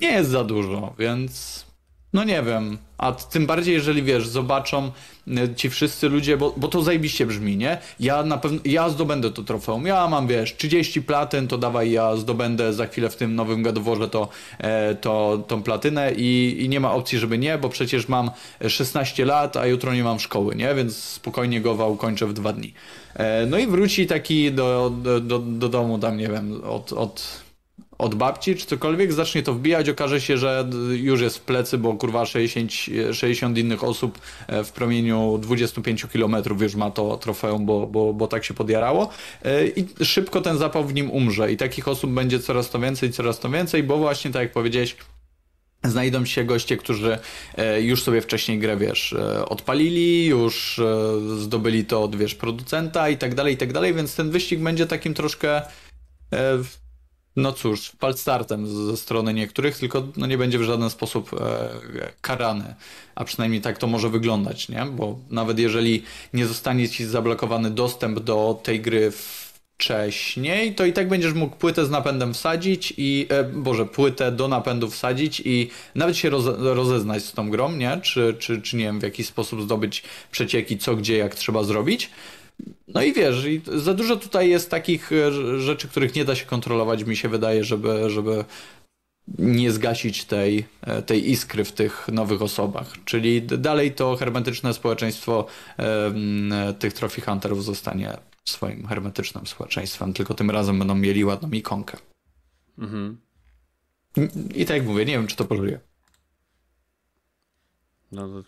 nie 0.02 0.11
jest 0.11 0.30
za 0.30 0.44
dużo, 0.44 0.94
więc 0.99 1.66
no 2.14 2.23
nie 2.23 2.44
wiem. 2.44 2.77
A 2.98 3.11
tym 3.11 3.45
bardziej, 3.45 3.73
jeżeli 3.73 4.03
wiesz, 4.03 4.27
zobaczą 4.27 4.91
e, 5.27 5.56
ci 5.56 5.69
wszyscy 5.69 6.10
ludzie, 6.10 6.38
bo, 6.38 6.53
bo 6.57 6.68
to 6.68 6.81
zajebiście 6.81 7.26
brzmi, 7.26 7.57
nie? 7.57 7.77
Ja 7.99 8.23
na 8.23 8.38
pewno, 8.38 8.60
ja 8.65 8.90
zdobędę 8.90 9.31
to 9.31 9.44
trofeum. 9.44 9.86
Ja 9.86 10.07
mam, 10.07 10.27
wiesz, 10.27 10.56
30 10.57 11.02
platyn, 11.02 11.48
to 11.48 11.57
dawaj, 11.57 11.91
ja 11.91 12.15
zdobędę 12.15 12.73
za 12.73 12.88
chwilę 12.88 13.10
w 13.10 13.15
tym 13.15 13.36
nowym 13.36 13.64
gadoworze 13.64 14.10
to, 14.10 14.27
e, 14.57 14.95
to, 14.95 15.44
tą 15.48 15.64
platynę 15.64 16.11
i, 16.11 16.57
i 16.60 16.69
nie 16.69 16.80
ma 16.80 16.94
opcji, 16.94 17.19
żeby 17.19 17.38
nie, 17.38 17.57
bo 17.57 17.69
przecież 17.69 18.07
mam 18.07 18.31
16 18.68 19.26
lat, 19.26 19.57
a 19.57 19.65
jutro 19.65 19.94
nie 19.94 20.03
mam 20.03 20.19
szkoły, 20.19 20.56
nie? 20.56 20.76
Więc 20.76 20.98
spokojnie 20.98 21.61
go 21.61 21.88
ukończę 21.88 22.27
w 22.27 22.34
dwa 22.34 22.53
dni. 22.53 22.73
E, 23.14 23.45
no 23.45 23.57
i 23.57 23.68
wróci 23.68 24.07
taki 24.07 24.52
do, 24.52 24.91
do, 25.03 25.19
do, 25.19 25.40
do 25.40 25.69
domu 25.69 25.99
tam, 25.99 26.18
nie 26.18 26.27
wiem, 26.27 26.61
od, 26.64 26.94
od 26.94 27.49
od 28.00 28.16
babci 28.16 28.56
czy 28.56 28.66
cokolwiek, 28.66 29.14
zacznie 29.14 29.44
to 29.44 29.54
wbijać, 29.54 29.90
okaże 29.90 30.22
się, 30.22 30.38
że 30.38 30.70
już 30.92 31.22
jest 31.22 31.38
w 31.38 31.42
plecy, 31.42 31.78
bo 31.78 31.94
kurwa 31.94 32.26
60, 32.26 32.72
60 33.12 33.58
innych 33.58 33.84
osób 33.84 34.20
e, 34.48 34.64
w 34.64 34.72
promieniu 34.72 35.38
25 35.42 36.06
km 36.06 36.36
już 36.62 36.76
ma 36.76 36.92
to 36.92 37.18
trofeum, 37.18 37.66
bo, 37.66 37.88
bo, 37.88 38.14
bo 38.14 38.28
tak 38.28 38.46
się 38.46 38.54
podjarało. 38.54 39.10
E, 39.44 39.68
i 39.68 40.06
szybko 40.06 40.42
ten 40.42 40.58
zapał 40.58 40.86
w 40.86 40.94
nim 40.94 41.12
umrze. 41.12 41.52
I 41.52 41.58
takich 41.58 41.88
osób 41.88 42.12
będzie 42.12 42.40
coraz 42.40 42.70
to 42.70 42.80
więcej, 42.80 43.12
coraz 43.12 43.40
to 43.40 43.50
więcej, 43.50 43.84
bo 43.84 43.98
właśnie 43.98 44.32
tak 44.32 44.42
jak 44.42 44.52
powiedziałeś, 44.52 44.96
znajdą 45.84 46.26
się 46.26 46.44
goście, 46.44 46.78
którzy 46.78 47.20
e, 47.58 47.82
już 47.82 48.04
sobie 48.04 48.22
wcześniej 48.22 48.60
grę, 48.60 48.78
wiesz, 48.78 49.16
odpalili, 49.48 50.26
już 50.26 50.82
zdobyli 51.38 51.86
to 51.86 52.04
od, 52.04 52.16
wiesz, 52.16 52.36
producenta 52.36 53.10
i 53.10 53.18
tak 53.18 53.36
dalej, 53.36 53.54
i 53.54 53.58
tak 53.58 53.74
dalej, 53.74 53.94
więc 53.94 54.16
ten 54.16 54.30
wyścig 54.30 54.60
będzie 54.60 54.88
takim 54.88 55.14
troszkę 55.14 55.62
no 57.40 57.52
cóż, 57.52 57.91
startem 58.16 58.88
ze 58.88 58.98
strony 58.98 59.34
niektórych, 59.34 59.78
tylko 59.78 60.03
no 60.18 60.28
nie 60.28 60.38
będzie 60.38 60.60
w 60.60 60.64
żaden 60.64 60.90
sposób 60.90 61.32
karany, 62.22 62.76
a 63.16 63.24
przynajmniej 63.24 63.61
tak 63.61 63.78
to 63.78 63.88
może 63.88 64.10
wyglądać, 64.10 64.70
nie? 64.70 64.86
Bo 64.86 65.20
nawet 65.30 65.60
jeżeli 65.60 66.03
nie 66.34 66.45
zostanie 66.45 66.90
ci 66.90 67.06
zablokowany 67.06 67.72
dostęp 67.72 68.20
do 68.20 68.60
tej 68.64 68.82
gry 68.82 69.11
wcześniej, 69.80 70.76
to 70.76 70.86
i 70.86 70.94
tak 70.94 71.07
będziesz 71.07 71.34
mógł 71.34 71.56
płytę 71.56 71.86
z 71.86 71.90
napędem 71.90 72.34
wsadzić 72.34 72.94
i, 72.98 73.28
e, 73.30 73.44
boże, 73.44 73.86
płytę 73.86 74.32
do 74.32 74.48
napędu 74.48 74.90
wsadzić 74.90 75.41
i 75.45 75.70
nawet 75.95 76.18
się 76.18 76.30
roze, 76.30 76.56
rozeznać 76.57 77.24
z 77.24 77.34
tą 77.34 77.49
grą, 77.49 77.72
nie? 77.72 77.99
Czy, 78.03 78.36
czy, 78.40 78.61
czy 78.61 78.78
nie 78.78 78.84
wiem, 78.84 78.99
w 78.99 79.03
jaki 79.03 79.24
sposób 79.24 79.61
zdobyć 79.61 80.03
przecieki, 80.32 80.78
co, 80.78 80.95
gdzie, 80.95 81.18
jak 81.18 81.36
trzeba 81.36 81.64
zrobić. 81.64 82.10
No 82.88 83.02
i 83.02 83.14
wiesz, 83.14 83.45
i 83.45 83.61
za 83.76 83.94
dużo 83.94 84.15
tutaj 84.15 84.49
jest 84.49 84.72
takich 84.72 85.11
e, 85.11 85.31
rzeczy, 85.61 85.88
których 85.88 86.15
nie 86.15 86.26
da 86.26 86.36
się 86.36 86.45
kontrolować, 86.45 87.03
mi 87.03 87.18
się 87.18 87.30
wydaje, 87.30 87.64
żeby, 87.64 88.10
żeby 88.10 88.45
nie 89.38 89.72
zgasić 89.72 90.26
tej, 90.26 90.65
e, 90.81 91.02
tej 91.02 91.31
iskry 91.31 91.64
w 91.64 91.72
tych 91.72 92.07
nowych 92.07 92.41
osobach. 92.41 92.94
Czyli 93.06 93.41
dalej 93.41 93.91
to 93.91 94.15
hermetyczne 94.15 94.73
społeczeństwo 94.73 95.45
e, 95.80 96.73
tych 96.80 96.94
trophy 96.94 97.22
hunterów 97.22 97.64
zostanie 97.65 98.18
swoim 98.45 98.88
hermetycznym 98.88 99.48
społeczeństwem, 99.48 100.14
tylko 100.14 100.34
tym 100.34 100.52
razem 100.52 100.80
będą 100.80 100.95
mieli 100.95 101.26
ładną 101.26 101.52
ikonkę. 101.52 101.98
Mhm. 102.77 103.18
I, 104.18 104.61
I 104.61 104.65
tak 104.65 104.77
jak 104.77 104.86
mówię, 104.86 105.06
nie 105.06 105.14
wiem, 105.14 105.27
czy 105.27 105.36
to 105.36 105.45
pożyje. 105.45 105.80
No, 108.11 108.44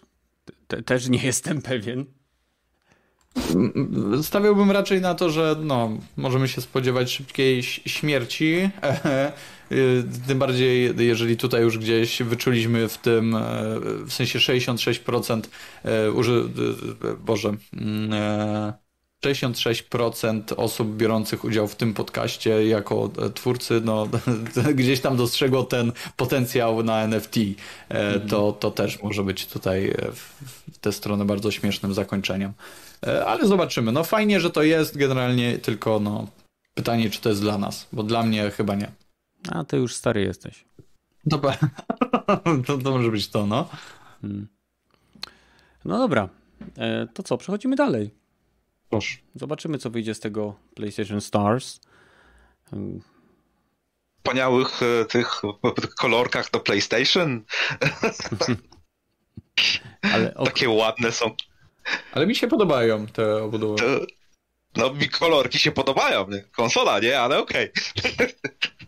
te, 0.67 0.83
też 0.83 1.09
nie 1.09 1.23
jestem 1.23 1.61
pewien. 1.61 2.05
Stawiałbym 4.23 4.71
raczej 4.71 5.01
na 5.01 5.15
to, 5.15 5.29
że 5.29 5.55
no, 5.61 5.89
możemy 6.17 6.47
się 6.47 6.61
spodziewać 6.61 7.11
szybkiej 7.11 7.63
śmierci. 7.63 8.69
Tym 10.27 10.39
bardziej, 10.39 10.93
jeżeli 10.97 11.37
tutaj 11.37 11.61
już 11.61 11.77
gdzieś 11.77 12.23
wyczuliśmy 12.23 12.87
w 12.87 12.97
tym, 12.97 13.35
e, 13.35 13.41
w 14.05 14.13
sensie 14.13 14.39
66% 14.39 15.41
e, 15.83 16.11
uży... 16.11 16.49
Boże, 17.25 17.53
mm, 17.73 18.73
66% 19.25 20.41
osób 20.57 20.95
biorących 20.95 21.43
udział 21.43 21.67
w 21.67 21.75
tym 21.75 21.93
podcaście 21.93 22.67
jako 22.67 23.09
e, 23.25 23.29
twórcy, 23.29 23.81
no 23.85 24.07
gdzieś 24.75 24.99
tam 24.99 25.17
dostrzegło 25.17 25.63
ten 25.63 25.91
potencjał 26.17 26.83
na 26.83 27.01
NFT. 27.01 27.35
E, 27.89 28.19
to, 28.19 28.51
to 28.51 28.71
też 28.71 29.03
może 29.03 29.23
być 29.23 29.45
tutaj 29.45 29.87
e, 29.87 30.11
w 30.71 30.77
tę 30.81 30.91
stronę 30.91 31.25
bardzo 31.25 31.51
śmiesznym 31.51 31.93
zakończeniem. 31.93 32.53
Ale 33.27 33.47
zobaczymy. 33.47 33.91
No 33.91 34.03
fajnie, 34.03 34.39
że 34.39 34.49
to 34.49 34.63
jest 34.63 34.97
generalnie, 34.97 35.57
tylko 35.57 35.99
no 35.99 36.27
pytanie, 36.73 37.09
czy 37.09 37.21
to 37.21 37.29
jest 37.29 37.41
dla 37.41 37.57
nas, 37.57 37.87
bo 37.93 38.03
dla 38.03 38.23
mnie 38.23 38.51
chyba 38.51 38.75
nie. 38.75 38.91
A 39.49 39.63
ty 39.63 39.77
już 39.77 39.95
stary 39.95 40.21
jesteś. 40.21 40.65
Dobra. 41.25 41.57
to, 42.67 42.77
to 42.77 42.91
może 42.91 43.11
być 43.11 43.27
to, 43.29 43.47
no. 43.47 43.69
Hmm. 44.21 44.47
No 45.85 45.97
dobra. 45.97 46.29
To 47.13 47.23
co, 47.23 47.37
przechodzimy 47.37 47.75
dalej. 47.75 48.11
Proszę. 48.89 49.17
Zobaczymy, 49.35 49.77
co 49.77 49.89
wyjdzie 49.89 50.13
z 50.15 50.19
tego 50.19 50.55
PlayStation 50.75 51.21
Stars. 51.21 51.79
Wspaniałych 54.17 54.79
e, 54.83 55.05
tych 55.05 55.41
kolorkach 56.01 56.51
do 56.51 56.59
PlayStation. 56.59 57.43
Ale, 60.13 60.31
Takie 60.45 60.69
ładne 60.69 61.11
są. 61.11 61.35
Ale 62.13 62.27
mi 62.27 62.35
się 62.35 62.47
podobają 62.47 63.07
te 63.07 63.43
obudowy. 63.43 63.77
To, 63.77 64.05
no 64.75 64.93
mi 64.93 65.09
kolorki 65.09 65.59
się 65.59 65.71
podobają. 65.71 66.27
Nie? 66.29 66.41
Konsola, 66.41 66.99
nie? 66.99 67.19
Ale 67.19 67.39
okej. 67.39 67.71
Okay. 67.99 68.33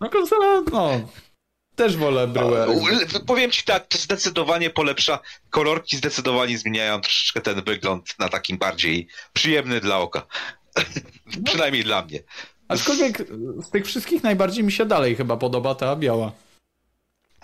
No 0.01 0.09
konsola, 0.09 0.61
no. 0.71 1.09
Też 1.75 1.97
wolę 1.97 2.27
bryłę. 2.27 2.67
Powiem 3.27 3.51
ci 3.51 3.63
tak, 3.63 3.87
to 3.87 3.97
zdecydowanie 3.97 4.69
polepsza. 4.69 5.19
Kolorki 5.49 5.97
zdecydowanie 5.97 6.57
zmieniają 6.57 7.01
troszeczkę 7.01 7.41
ten 7.41 7.63
wygląd 7.63 8.19
na 8.19 8.29
takim 8.29 8.57
bardziej 8.57 9.07
przyjemny 9.33 9.81
dla 9.81 9.97
oka. 9.97 10.25
No. 10.75 10.83
Przynajmniej 11.45 11.83
dla 11.83 12.01
mnie. 12.05 12.19
Aczkolwiek 12.67 13.25
z 13.61 13.69
tych 13.69 13.85
wszystkich 13.85 14.23
najbardziej 14.23 14.63
mi 14.63 14.71
się 14.71 14.85
dalej 14.85 15.15
chyba 15.15 15.37
podoba 15.37 15.75
ta 15.75 15.95
biała. 15.95 16.31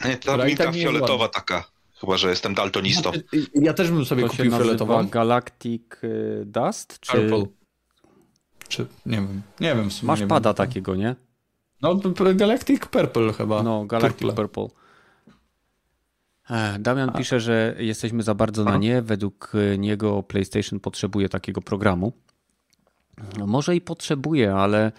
Nie, 0.05 0.17
ta 0.17 0.37
mi 0.37 0.55
ta 0.55 0.63
tak 0.63 0.75
fioletowa 0.75 1.27
taka. 1.27 1.63
Chyba, 1.99 2.17
że 2.17 2.29
jestem 2.29 2.53
daltonistą. 2.53 3.11
Ja 3.53 3.73
też 3.73 3.91
bym 3.91 4.05
sobie 4.05 4.23
to 4.23 4.29
kupił 4.29 4.51
fioletową. 4.51 5.07
Galactic 5.07 5.83
y, 6.03 6.43
Dust? 6.45 6.99
Czy... 6.99 7.11
Purple. 7.11 7.45
Czy, 8.67 8.87
nie 9.05 9.17
wiem. 9.17 9.41
Nie 9.59 9.75
wiem. 9.75 9.89
Masz 10.03 10.21
pada 10.21 10.49
wiem. 10.49 10.55
takiego, 10.55 10.95
nie? 10.95 11.15
No, 11.81 11.95
Galactic 12.35 12.85
Purple 12.85 13.33
chyba. 13.33 13.63
No, 13.63 13.85
Galactic 13.85 14.27
Purple. 14.27 14.47
Purple. 14.47 14.79
Damian 16.79 17.09
A. 17.09 17.17
pisze, 17.17 17.39
że 17.39 17.75
jesteśmy 17.79 18.23
za 18.23 18.35
bardzo 18.35 18.63
na 18.63 18.77
nie. 18.77 19.01
Według 19.01 19.53
niego 19.77 20.23
PlayStation 20.23 20.79
potrzebuje 20.79 21.29
takiego 21.29 21.61
programu. 21.61 22.13
No, 23.37 23.47
może 23.47 23.75
i 23.75 23.81
potrzebuje, 23.81 24.55
ale. 24.55 24.91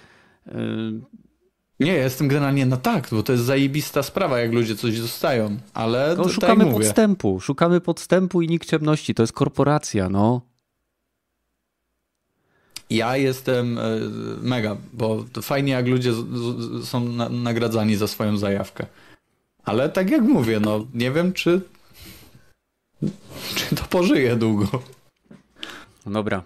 Nie, 1.81 1.93
jestem 1.93 2.29
generalnie 2.29 2.67
na 2.67 2.77
tak, 2.77 3.09
bo 3.13 3.23
to 3.23 3.33
jest 3.33 3.45
zajebista 3.45 4.03
sprawa, 4.03 4.39
jak 4.39 4.53
ludzie 4.53 4.77
coś 4.77 5.01
dostają, 5.01 5.57
ale. 5.75 6.15
No, 6.19 6.29
szukamy 6.29 6.65
tak 6.65 6.75
podstępu, 6.75 7.41
szukamy 7.41 7.81
podstępu 7.81 8.43
i 8.43 8.49
nikczemności. 8.49 9.15
To 9.15 9.23
jest 9.23 9.33
korporacja, 9.33 10.09
no. 10.09 10.41
Ja 12.91 13.17
jestem 13.17 13.79
e, 13.79 13.83
mega, 14.43 14.77
bo 14.93 15.25
fajnie 15.43 15.73
jak 15.73 15.87
ludzie 15.87 16.13
są 16.85 17.05
nagradzani 17.31 17.97
za 17.97 18.09
swoją 18.09 18.37
zajawkę. 18.37 18.87
Ale 19.65 19.89
tak 19.89 20.11
jak 20.11 20.23
mówię, 20.23 20.61
no 20.61 20.87
nie 20.95 21.11
wiem, 21.11 21.33
czy, 21.33 21.61
czy 23.55 23.77
to 23.77 23.83
pożyje 23.85 24.37
długo. 24.37 24.67
Dobra. 26.07 26.43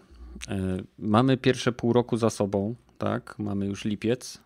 E, 0.48 0.76
mamy 0.98 1.36
pierwsze 1.36 1.72
pół 1.72 1.92
roku 1.92 2.16
za 2.16 2.30
sobą, 2.30 2.74
tak? 2.98 3.34
Mamy 3.38 3.66
już 3.66 3.84
lipiec. 3.84 4.43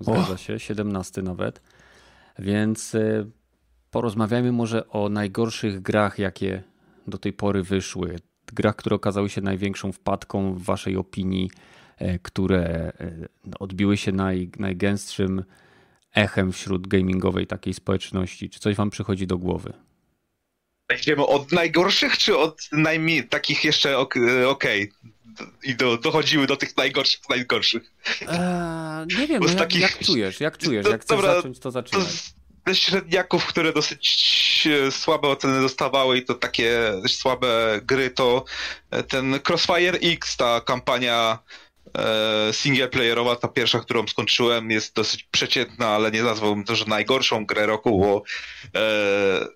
Zgadza 0.00 0.32
oh. 0.32 0.36
się, 0.36 0.58
17 0.58 1.22
nawet. 1.22 1.62
Więc 2.38 2.94
e, 2.94 3.26
porozmawiajmy 3.90 4.52
może 4.52 4.88
o 4.88 5.08
najgorszych 5.08 5.82
grach, 5.82 6.18
jakie 6.18 6.62
do 7.06 7.18
tej 7.18 7.32
pory 7.32 7.62
wyszły 7.62 8.18
grach, 8.52 8.76
które 8.76 8.96
okazały 8.96 9.28
się 9.28 9.40
największą 9.40 9.92
wpadką 9.92 10.54
w 10.54 10.62
waszej 10.62 10.96
opinii, 10.96 11.50
e, 11.98 12.18
które 12.18 12.64
e, 12.64 12.92
odbiły 13.58 13.96
się 13.96 14.12
naj, 14.12 14.50
najgęstszym 14.58 15.44
echem 16.14 16.52
wśród 16.52 16.86
gamingowej 16.86 17.46
takiej 17.46 17.74
społeczności? 17.74 18.50
Czy 18.50 18.60
coś 18.60 18.76
wam 18.76 18.90
przychodzi 18.90 19.26
do 19.26 19.38
głowy? 19.38 19.72
Idziemy 20.94 21.26
od 21.26 21.52
najgorszych, 21.52 22.18
czy 22.18 22.38
od 22.38 22.68
najmniej 22.72 23.28
takich 23.28 23.64
jeszcze 23.64 23.96
e, 24.16 24.48
okej? 24.48 24.92
I 25.62 25.74
do, 25.74 25.96
dochodziły 25.96 26.46
do 26.46 26.56
tych 26.56 26.76
najgorszych, 26.76 27.20
najgorszych. 27.28 27.92
Eee, 28.20 29.06
nie 29.18 29.26
wiem, 29.26 29.42
no 29.42 29.48
jak, 29.48 29.58
takich... 29.58 29.80
jak, 29.80 29.98
czujesz, 29.98 30.40
jak 30.40 30.58
czujesz, 30.58 30.86
jak 30.86 31.02
chcesz 31.02 31.16
dobra, 31.16 31.34
zacząć, 31.34 31.58
to 31.58 31.70
zaczynaj. 31.70 32.06
To 32.64 32.74
średniaków, 32.74 33.46
które 33.46 33.72
dosyć 33.72 34.68
słabe 34.90 35.28
oceny 35.28 35.60
dostawały 35.60 36.18
i 36.18 36.22
to 36.22 36.34
takie 36.34 36.92
słabe 37.08 37.80
gry, 37.82 38.10
to 38.10 38.44
ten 39.08 39.40
Crossfire 39.48 39.98
X, 40.02 40.36
ta 40.36 40.60
kampania 40.60 41.38
e, 41.98 42.52
singleplayerowa, 42.52 43.36
ta 43.36 43.48
pierwsza, 43.48 43.80
którą 43.80 44.06
skończyłem, 44.06 44.70
jest 44.70 44.94
dosyć 44.94 45.22
przeciętna, 45.22 45.88
ale 45.88 46.10
nie 46.10 46.22
nazwałbym 46.22 46.64
to, 46.64 46.76
że 46.76 46.84
najgorszą 46.84 47.46
grę 47.46 47.66
roku, 47.66 48.00
bo 48.00 48.22
e, 48.80 49.46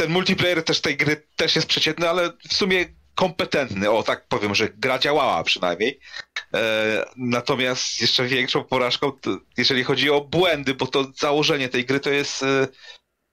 ten 0.00 0.10
multiplayer 0.10 0.64
też 0.64 0.80
tej 0.80 0.96
gry 0.96 1.26
też 1.36 1.56
jest 1.56 1.68
przeciętny, 1.68 2.08
ale 2.08 2.32
w 2.48 2.54
sumie 2.54 2.86
kompetentny, 3.14 3.90
o 3.90 4.02
tak 4.02 4.28
powiem, 4.28 4.54
że 4.54 4.68
gra 4.68 4.98
działała 4.98 5.44
przynajmniej. 5.44 6.00
E, 6.54 7.04
natomiast 7.16 8.00
jeszcze 8.00 8.26
większą 8.26 8.64
porażką, 8.64 9.12
to, 9.12 9.38
jeżeli 9.56 9.84
chodzi 9.84 10.10
o 10.10 10.20
błędy, 10.20 10.74
bo 10.74 10.86
to 10.86 11.12
założenie 11.18 11.68
tej 11.68 11.84
gry 11.84 12.00
to 12.00 12.10
jest 12.10 12.42
e, 12.42 12.68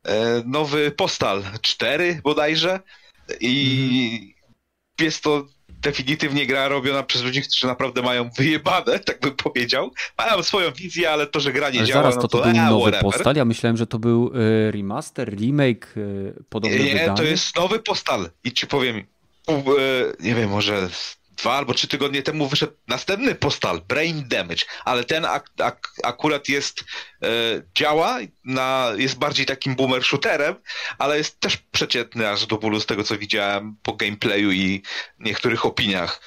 e 0.06 0.44
nowy 0.46 0.92
Postal 0.92 1.44
4 1.62 2.22
bodajże 2.24 2.80
i 3.40 4.36
mm. 4.38 4.54
jest 5.00 5.24
to 5.24 5.46
definitywnie 5.88 6.46
gra 6.46 6.68
robiona 6.68 7.04
przez 7.04 7.24
ludzi, 7.24 7.42
którzy 7.42 7.68
naprawdę 7.68 8.02
mają 8.02 8.30
wyjebane, 8.38 9.00
tak 9.08 9.20
bym 9.20 9.36
powiedział. 9.36 9.92
Mają 10.18 10.44
swoją 10.44 10.72
wizję, 10.72 11.12
ale 11.12 11.28
to, 11.28 11.40
że 11.40 11.54
gra 11.54 11.70
nie 11.70 11.80
ale 11.80 11.88
działa, 11.88 12.02
zaraz, 12.02 12.16
no 12.16 12.22
to, 12.22 12.28
to, 12.28 12.38
to 12.38 12.44
był 12.44 12.54
nowy 12.54 12.82
whatever. 12.92 13.02
postal? 13.02 13.36
Ja 13.36 13.46
myślałem, 13.46 13.78
że 13.78 13.88
to 13.88 14.00
był 14.00 14.32
e, 14.68 14.72
remaster, 14.72 15.30
remake, 15.30 15.96
podobny 16.50 16.80
Nie, 16.80 16.94
wydanie. 16.94 17.18
to 17.18 17.24
jest 17.24 17.56
nowy 17.56 17.80
postal 17.80 18.30
i 18.44 18.52
ci 18.52 18.68
powiem, 18.68 19.04
nie 20.20 20.36
wiem, 20.36 20.50
może 20.50 20.90
dwa 21.38 21.54
albo 21.54 21.74
trzy 21.74 21.88
tygodnie 21.88 22.24
temu 22.24 22.48
wyszedł 22.48 22.74
następny 22.88 23.36
postal, 23.36 23.82
Brain 23.88 24.28
Damage, 24.28 24.66
ale 24.86 25.04
ten 25.04 25.26
ak 25.26 25.50
ak 25.60 25.92
akurat 26.04 26.50
jest, 26.50 26.84
e, 27.24 27.28
działa, 27.76 28.18
na, 28.46 28.92
jest 28.98 29.18
bardziej 29.18 29.46
takim 29.46 29.76
boomer 29.76 30.04
shooterem, 30.04 30.56
ale 30.98 31.18
jest 31.18 31.40
też 31.40 31.58
przeciętny 31.58 32.30
aż 32.30 32.46
do 32.46 32.58
bólu 32.58 32.80
z 32.80 32.86
tego 32.86 33.04
co 33.04 33.18
widziałem 33.18 33.76
po 33.84 33.94
gameplayu 33.94 34.52
i 34.52 34.82
niektórych 35.20 35.66
opiniach. 35.66 36.22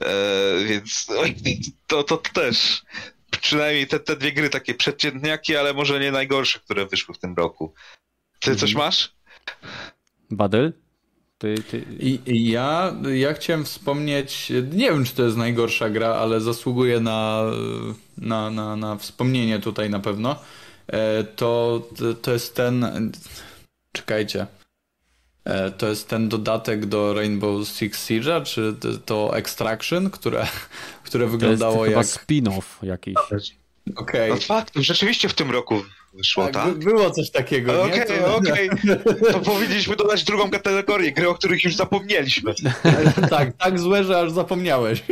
E, 0.00 0.64
więc 0.64 1.06
oj, 1.18 1.36
to, 1.86 2.04
to, 2.04 2.16
też 2.16 2.82
przynajmniej 3.40 3.86
te, 3.86 4.00
te 4.00 4.16
dwie 4.16 4.32
gry 4.32 4.50
takie 4.50 4.74
przeciętniaki, 4.74 5.56
ale 5.56 5.74
może 5.74 6.00
nie 6.00 6.12
najgorsze, 6.12 6.60
które 6.60 6.86
wyszły 6.86 7.14
w 7.14 7.18
tym 7.18 7.34
roku. 7.34 7.74
Ty 8.40 8.56
coś 8.56 8.70
mhm. 8.70 8.86
masz? 8.86 9.14
Badel? 10.30 10.81
Ty, 11.42 11.54
ty... 11.70 11.84
I, 11.98 12.50
ja, 12.50 12.94
ja 13.14 13.34
chciałem 13.34 13.64
wspomnieć, 13.64 14.52
nie 14.72 14.90
wiem 14.90 15.04
czy 15.04 15.14
to 15.14 15.22
jest 15.22 15.36
najgorsza 15.36 15.90
gra, 15.90 16.08
ale 16.08 16.40
zasługuje 16.40 17.00
na, 17.00 17.42
na, 18.18 18.50
na, 18.50 18.76
na 18.76 18.96
wspomnienie 18.96 19.58
tutaj 19.58 19.90
na 19.90 20.00
pewno. 20.00 20.36
E, 20.86 21.24
to, 21.24 21.82
to 22.22 22.32
jest 22.32 22.54
ten. 22.54 23.12
Czekajcie. 23.92 24.46
E, 25.44 25.70
to 25.70 25.88
jest 25.88 26.08
ten 26.08 26.28
dodatek 26.28 26.86
do 26.86 27.14
Rainbow 27.14 27.68
Six 27.68 28.06
Siege, 28.06 28.40
czy 28.44 28.76
to 29.04 29.36
Extraction, 29.36 30.10
które, 30.10 30.46
które 31.04 31.26
wyglądało 31.26 31.76
to 31.76 31.86
jest 31.86 32.14
jak. 32.16 32.26
Spin-off 32.26 32.62
jakiś. 32.82 33.14
Okej. 33.24 33.54
Okay. 33.96 34.28
No 34.28 34.36
fakt, 34.36 34.72
rzeczywiście 34.76 35.28
w 35.28 35.34
tym 35.34 35.50
roku 35.50 35.82
wyszło, 36.14 36.44
tak? 36.44 36.52
tak? 36.52 36.78
Było 36.78 37.10
coś 37.10 37.30
takiego. 37.30 37.82
Okej, 37.84 38.02
okay, 38.02 38.26
okej. 38.26 38.70
Okay. 38.70 39.32
To 39.32 39.40
powinniśmy 39.40 39.96
dodać 39.96 40.24
drugą 40.24 40.50
kategorię, 40.50 41.12
gry, 41.12 41.28
o 41.28 41.34
których 41.34 41.64
już 41.64 41.76
zapomnieliśmy. 41.76 42.54
tak, 43.30 43.56
tak 43.56 43.80
złe, 43.80 44.04
że 44.04 44.20
aż 44.20 44.32
zapomniałeś. 44.32 45.02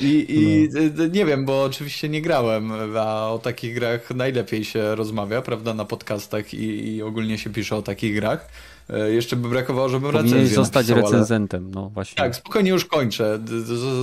I, 0.00 0.26
i 0.28 0.68
no. 0.96 1.06
nie 1.06 1.26
wiem, 1.26 1.44
bo 1.44 1.62
oczywiście 1.62 2.08
nie 2.08 2.22
grałem, 2.22 2.72
a 2.98 3.30
o 3.30 3.38
takich 3.38 3.74
grach 3.74 4.10
najlepiej 4.10 4.64
się 4.64 4.94
rozmawia, 4.94 5.42
prawda, 5.42 5.74
na 5.74 5.84
podcastach 5.84 6.54
i, 6.54 6.94
i 6.94 7.02
ogólnie 7.02 7.38
się 7.38 7.50
pisze 7.50 7.76
o 7.76 7.82
takich 7.82 8.14
grach. 8.14 8.48
E, 8.90 9.10
jeszcze 9.10 9.36
by 9.36 9.48
brakowało, 9.48 9.88
żebym 9.88 10.10
recenzję 10.10 10.46
zostać 10.46 10.88
napisał, 10.88 11.10
recenzentem, 11.10 11.64
ale... 11.64 11.74
no 11.74 11.90
właśnie. 11.90 12.16
Tak, 12.16 12.36
spokojnie 12.36 12.70
już 12.70 12.84
kończę. 12.84 13.40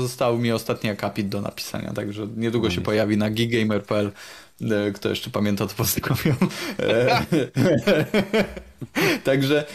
Został 0.02 0.38
mi 0.38 0.52
ostatni 0.52 0.90
akapit 0.90 1.30
do 1.30 1.42
napisania, 1.42 1.94
także 1.94 2.28
niedługo 2.36 2.68
no 2.68 2.74
się 2.74 2.82
pojawi 2.82 3.18
na 3.18 3.30
gigamer.pl. 3.30 4.12
E, 4.62 4.92
kto 4.92 5.10
jeszcze 5.10 5.30
pamięta, 5.30 5.68
to 5.68 5.76
pozdrowią. 5.76 6.36
E, 6.80 7.26
także 9.24 9.66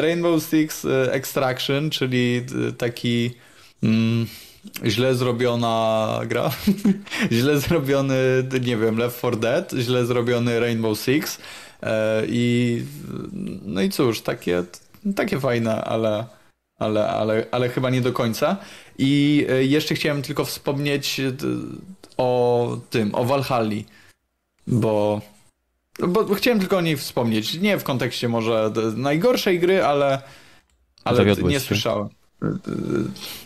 Rainbow 0.00 0.42
Six 0.42 0.86
Extraction, 1.10 1.90
czyli 1.90 2.42
taki 2.78 3.30
mm, 3.82 4.26
źle 4.84 5.14
zrobiona 5.14 6.20
gra, 6.26 6.50
źle 7.32 7.60
zrobiony, 7.60 8.16
nie 8.60 8.76
wiem, 8.76 8.98
Left 8.98 9.18
4 9.18 9.36
Dead, 9.36 9.72
źle 9.78 10.06
zrobiony 10.06 10.60
Rainbow 10.60 10.98
Six, 10.98 11.38
E, 11.82 12.22
I 12.28 12.84
no 13.62 13.82
i 13.82 13.90
cóż, 13.90 14.20
takie, 14.20 14.64
takie 15.16 15.40
fajne, 15.40 15.84
ale, 15.84 16.26
ale, 16.78 17.08
ale, 17.08 17.46
ale 17.50 17.68
chyba 17.68 17.90
nie 17.90 18.00
do 18.00 18.12
końca. 18.12 18.56
I 18.98 19.46
e, 19.50 19.64
jeszcze 19.64 19.94
chciałem 19.94 20.22
tylko 20.22 20.44
wspomnieć 20.44 21.20
e, 21.20 21.32
o 22.16 22.78
tym, 22.90 23.14
o 23.14 23.24
Valhalli, 23.24 23.84
bo, 24.70 25.20
bo 26.08 26.34
chciałem 26.34 26.60
tylko 26.60 26.76
o 26.76 26.80
niej 26.80 26.96
wspomnieć. 26.96 27.60
Nie 27.60 27.78
w 27.78 27.84
kontekście 27.84 28.28
może 28.28 28.72
najgorszej 28.96 29.60
gry, 29.60 29.84
ale, 29.84 30.22
ale 31.04 31.36
nie 31.36 31.60
słyszałem. 31.60 32.08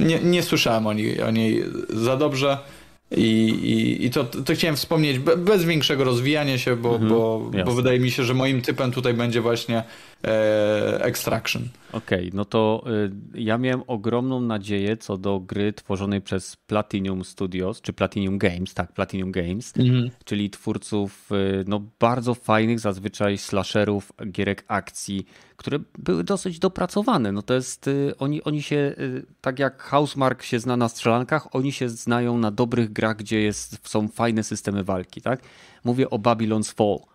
Nie, 0.01 0.19
nie 0.19 0.43
słyszałem 0.43 0.87
o 0.87 0.93
niej, 0.93 1.23
o 1.23 1.31
niej 1.31 1.65
za 1.89 2.17
dobrze. 2.17 2.59
I, 3.11 3.49
i, 3.49 4.07
i 4.07 4.11
to, 4.11 4.25
to 4.25 4.55
chciałem 4.55 4.77
wspomnieć 4.77 5.19
bez 5.19 5.65
większego 5.65 6.05
rozwijania 6.05 6.59
się, 6.59 6.77
bo, 6.77 6.91
mhm, 6.91 7.09
bo, 7.09 7.51
bo 7.65 7.73
wydaje 7.73 8.01
mi 8.01 8.11
się, 8.11 8.25
że 8.25 8.35
moim 8.35 8.63
typem 8.63 8.93
tutaj 8.93 9.15
będzie 9.15 9.41
właśnie 9.41 9.85
Extraction. 11.01 11.69
Okej, 11.93 12.19
okay, 12.19 12.31
no 12.35 12.45
to 12.45 12.85
y, 13.35 13.41
ja 13.41 13.59
miałem 13.59 13.83
ogromną 13.87 14.41
nadzieję 14.41 14.97
co 14.97 15.19
do 15.19 15.41
gry 15.41 15.73
tworzonej 15.73 16.21
przez 16.21 16.57
Platinum 16.57 17.25
Studios, 17.25 17.81
czy 17.81 17.93
Platinum 17.93 18.39
Games, 18.39 18.75
tak, 18.75 18.93
Platinum 18.93 19.33
Games, 19.33 19.73
mhm. 19.79 20.11
czyli 20.25 20.51
twórców 20.51 21.33
y, 21.33 21.65
no, 21.69 21.83
bardzo 22.01 22.35
fajnych 22.35 22.81
zazwyczaj 22.81 23.39
slasherów, 23.39 24.13
gierek 24.31 24.65
akcji, 24.69 25.27
które 25.57 25.79
były 25.99 26.25
dosyć 26.25 26.59
dopracowane. 26.59 27.33
No 27.33 27.43
to 27.43 27.55
jest, 27.55 27.89
y, 27.89 28.15
oni, 28.19 28.43
oni 28.43 28.63
się, 28.63 28.95
tak 29.41 29.59
jak 29.59 29.83
Housemark 29.83 30.43
się 30.43 30.61
zna 30.61 30.77
na 30.77 30.89
strzelankach, 30.89 31.55
oni 31.55 31.73
się 31.73 31.89
znają 31.89 32.39
na 32.39 32.51
dobrych 32.51 32.93
grach, 32.93 33.17
gdzie 33.17 33.41
jest, 33.41 33.89
są 33.89 34.09
fajne 34.09 34.43
systemy 34.43 34.85
walki, 34.85 35.21
tak? 35.21 35.41
Mówię 35.85 36.11
o 36.11 36.19
Babylon's 36.19 36.75
Fall. 36.75 37.14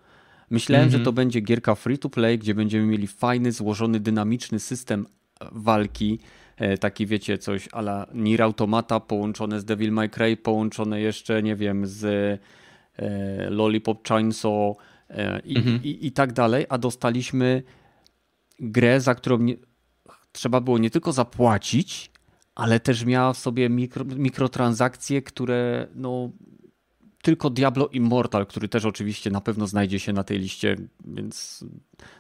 Myślałem, 0.49 0.88
mm 0.88 0.95
-hmm. 0.95 0.97
że 0.97 1.05
to 1.05 1.13
będzie 1.13 1.41
gierka 1.41 1.76
free 1.76 1.97
to 1.97 2.09
play, 2.09 2.39
gdzie 2.39 2.55
będziemy 2.55 2.85
mieli 2.85 3.07
fajny, 3.07 3.51
złożony, 3.51 3.99
dynamiczny 3.99 4.59
system 4.59 5.05
walki, 5.51 6.19
e, 6.57 6.77
taki 6.77 7.05
wiecie, 7.05 7.38
coś 7.38 7.69
ala 7.71 8.07
Nier 8.13 8.41
Automata 8.41 8.99
połączone 8.99 9.59
z 9.59 9.65
Devil 9.65 9.91
May 9.91 10.09
Cry, 10.09 10.38
połączone 10.38 11.01
jeszcze, 11.01 11.43
nie 11.43 11.55
wiem, 11.55 11.88
z 11.88 12.05
e, 12.97 13.49
Lollipop 13.49 14.07
Chainsaw 14.07 14.76
e, 15.09 15.39
i, 15.39 15.55
-hmm. 15.55 15.80
i, 15.84 16.07
i, 16.07 16.11
tak 16.11 16.34
dalej, 16.34 16.65
a 16.69 16.77
dostaliśmy 16.77 17.63
grę, 18.59 19.01
za 19.01 19.15
którą 19.15 19.38
nie, 19.38 19.55
trzeba 20.31 20.61
było 20.61 20.77
nie 20.77 20.89
tylko 20.89 21.11
zapłacić, 21.11 22.11
ale 22.55 22.80
też 22.80 23.05
miała 23.05 23.34
w 23.34 23.38
sobie 23.38 23.69
mikro, 23.69 24.05
mikrotransakcje, 24.05 25.21
które 25.21 25.88
no, 25.95 26.31
tylko 27.22 27.50
Diablo 27.50 27.88
Immortal, 27.88 28.46
który 28.46 28.70
też 28.70 28.86
oczywiście 28.86 29.30
na 29.30 29.41
pewno 29.41 29.68
znajdzie 29.68 30.00
się 30.00 30.14
na 30.14 30.24
tej 30.24 30.40
liście, 30.40 30.76
więc 31.06 31.66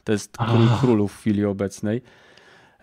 to 0.03 0.11
jest 0.11 0.37
król 0.37 0.67
królów 0.79 1.13
w 1.13 1.17
chwili 1.17 1.45
obecnej. 1.45 2.01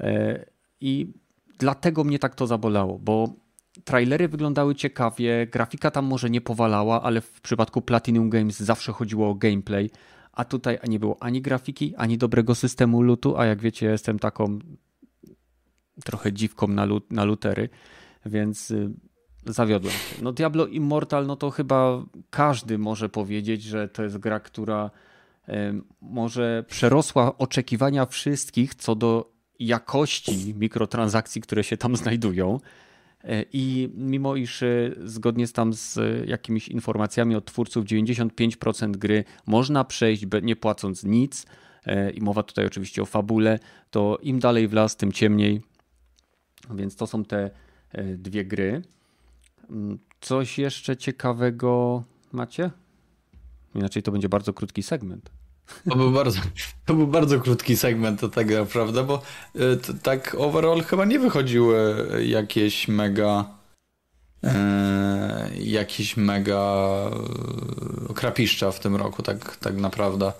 E, 0.00 0.44
I 0.80 1.12
dlatego 1.58 2.04
mnie 2.04 2.18
tak 2.18 2.34
to 2.34 2.46
zabolało, 2.46 2.98
bo 2.98 3.34
trailery 3.84 4.28
wyglądały 4.28 4.74
ciekawie, 4.74 5.46
grafika 5.46 5.90
tam 5.90 6.04
może 6.04 6.30
nie 6.30 6.40
powalała, 6.40 7.02
ale 7.02 7.20
w 7.20 7.40
przypadku 7.40 7.82
Platinum 7.82 8.30
Games 8.30 8.60
zawsze 8.60 8.92
chodziło 8.92 9.30
o 9.30 9.34
gameplay, 9.34 9.90
a 10.32 10.44
tutaj 10.44 10.78
nie 10.88 10.98
było 10.98 11.16
ani 11.22 11.42
grafiki, 11.42 11.94
ani 11.96 12.18
dobrego 12.18 12.54
systemu 12.54 13.02
lutu, 13.02 13.36
a 13.38 13.46
jak 13.46 13.60
wiecie, 13.60 13.86
jestem 13.86 14.18
taką 14.18 14.58
trochę 16.04 16.32
dziwką 16.32 16.68
na, 16.68 16.84
lut, 16.84 17.12
na 17.12 17.24
lutery, 17.24 17.68
więc 18.26 18.70
y, 18.70 18.90
zawiodłem 19.46 19.92
się. 19.92 20.22
No 20.22 20.32
Diablo 20.32 20.66
Immortal, 20.66 21.26
no 21.26 21.36
to 21.36 21.50
chyba 21.50 22.02
każdy 22.30 22.78
może 22.78 23.08
powiedzieć, 23.08 23.62
że 23.62 23.88
to 23.88 24.02
jest 24.02 24.18
gra, 24.18 24.40
która 24.40 24.90
może 26.00 26.64
przerosła 26.68 27.38
oczekiwania 27.38 28.06
wszystkich 28.06 28.74
co 28.74 28.94
do 28.94 29.32
jakości 29.58 30.54
mikrotransakcji, 30.54 31.40
które 31.40 31.64
się 31.64 31.76
tam 31.76 31.96
znajdują. 31.96 32.60
E, 33.26 33.44
I 33.52 33.90
mimo 33.94 34.36
iż 34.36 34.62
e, 34.62 34.90
zgodnie 35.04 35.46
z 35.46 35.52
tam 35.52 35.72
z 35.72 35.98
jakimiś 36.28 36.68
informacjami 36.68 37.34
od 37.34 37.44
twórców 37.44 37.84
95% 37.84 38.90
gry 38.90 39.24
można 39.46 39.84
przejść 39.84 40.26
nie 40.42 40.56
płacąc 40.56 41.04
nic 41.04 41.46
e, 41.86 42.10
i 42.10 42.20
mowa 42.20 42.42
tutaj 42.42 42.66
oczywiście 42.66 43.02
o 43.02 43.06
fabule, 43.06 43.58
to 43.90 44.18
im 44.22 44.38
dalej 44.38 44.68
w 44.68 44.72
las, 44.72 44.96
tym 44.96 45.12
ciemniej. 45.12 45.62
Więc 46.74 46.96
to 46.96 47.06
są 47.06 47.24
te 47.24 47.50
dwie 48.18 48.44
gry. 48.44 48.82
Mm, 49.70 49.98
coś 50.20 50.58
jeszcze 50.58 50.96
ciekawego 50.96 52.02
macie? 52.32 52.70
Inaczej 53.74 54.02
to 54.02 54.12
będzie 54.12 54.28
bardzo 54.28 54.52
krótki 54.52 54.82
segment. 54.82 55.30
To 55.90 55.96
był 55.96 56.10
bardzo, 56.10 56.40
to 56.84 56.94
był 56.94 57.06
bardzo 57.06 57.40
krótki 57.40 57.76
segment 57.76 58.20
do 58.20 58.28
tego, 58.28 58.66
prawda? 58.66 59.04
Bo 59.04 59.22
y, 59.56 59.78
tak 60.02 60.36
overall 60.38 60.82
chyba 60.82 61.04
nie 61.04 61.18
wychodziły 61.18 61.96
jakieś 62.26 62.88
mega 62.88 63.44
e, 64.44 65.50
jakieś 65.58 66.16
mega 66.16 66.90
y, 68.10 68.14
krapiszcza 68.14 68.70
w 68.70 68.80
tym 68.80 68.96
roku, 68.96 69.22
tak, 69.22 69.56
tak 69.56 69.76
naprawdę. 69.76 70.32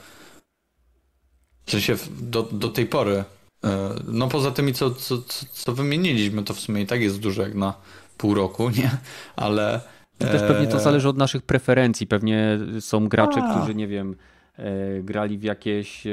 W 1.66 1.70
sensie 1.70 1.96
do, 2.20 2.42
do 2.42 2.68
tej 2.68 2.86
pory. 2.86 3.24
E, 3.64 3.94
no 4.08 4.28
poza 4.28 4.50
tymi, 4.50 4.74
co, 4.74 4.90
co, 4.90 5.22
co 5.52 5.72
wymieniliśmy, 5.72 6.42
to 6.42 6.54
w 6.54 6.60
sumie 6.60 6.82
i 6.82 6.86
tak 6.86 7.00
jest 7.00 7.20
dużo 7.20 7.42
jak 7.42 7.54
na 7.54 7.74
pół 8.16 8.34
roku, 8.34 8.70
nie? 8.78 8.90
Ale... 9.36 9.80
To 10.18 10.26
też 10.26 10.42
pewnie 10.42 10.66
to 10.66 10.80
zależy 10.80 11.08
od 11.08 11.16
naszych 11.16 11.42
preferencji. 11.42 12.06
Pewnie 12.06 12.58
są 12.80 13.08
gracze, 13.08 13.42
A. 13.42 13.54
którzy, 13.54 13.74
nie 13.74 13.86
wiem, 13.88 14.16
E, 14.58 15.02
grali 15.02 15.38
w 15.38 15.42
jakieś 15.42 16.06
e, 16.06 16.10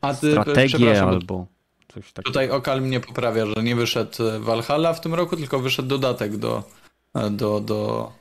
A 0.00 0.14
ty, 0.14 0.32
strategie 0.32 1.02
albo 1.02 1.46
coś 1.94 2.12
takiego. 2.12 2.30
Tutaj 2.30 2.50
Okal 2.50 2.82
mnie 2.82 3.00
poprawia, 3.00 3.46
że 3.46 3.62
nie 3.62 3.76
wyszedł 3.76 4.18
Valhalla 4.40 4.92
w 4.92 5.00
tym 5.00 5.14
roku, 5.14 5.36
tylko 5.36 5.60
wyszedł 5.60 5.88
dodatek 5.88 6.36
do, 6.36 6.64
do, 7.30 7.60
do, 7.60 8.12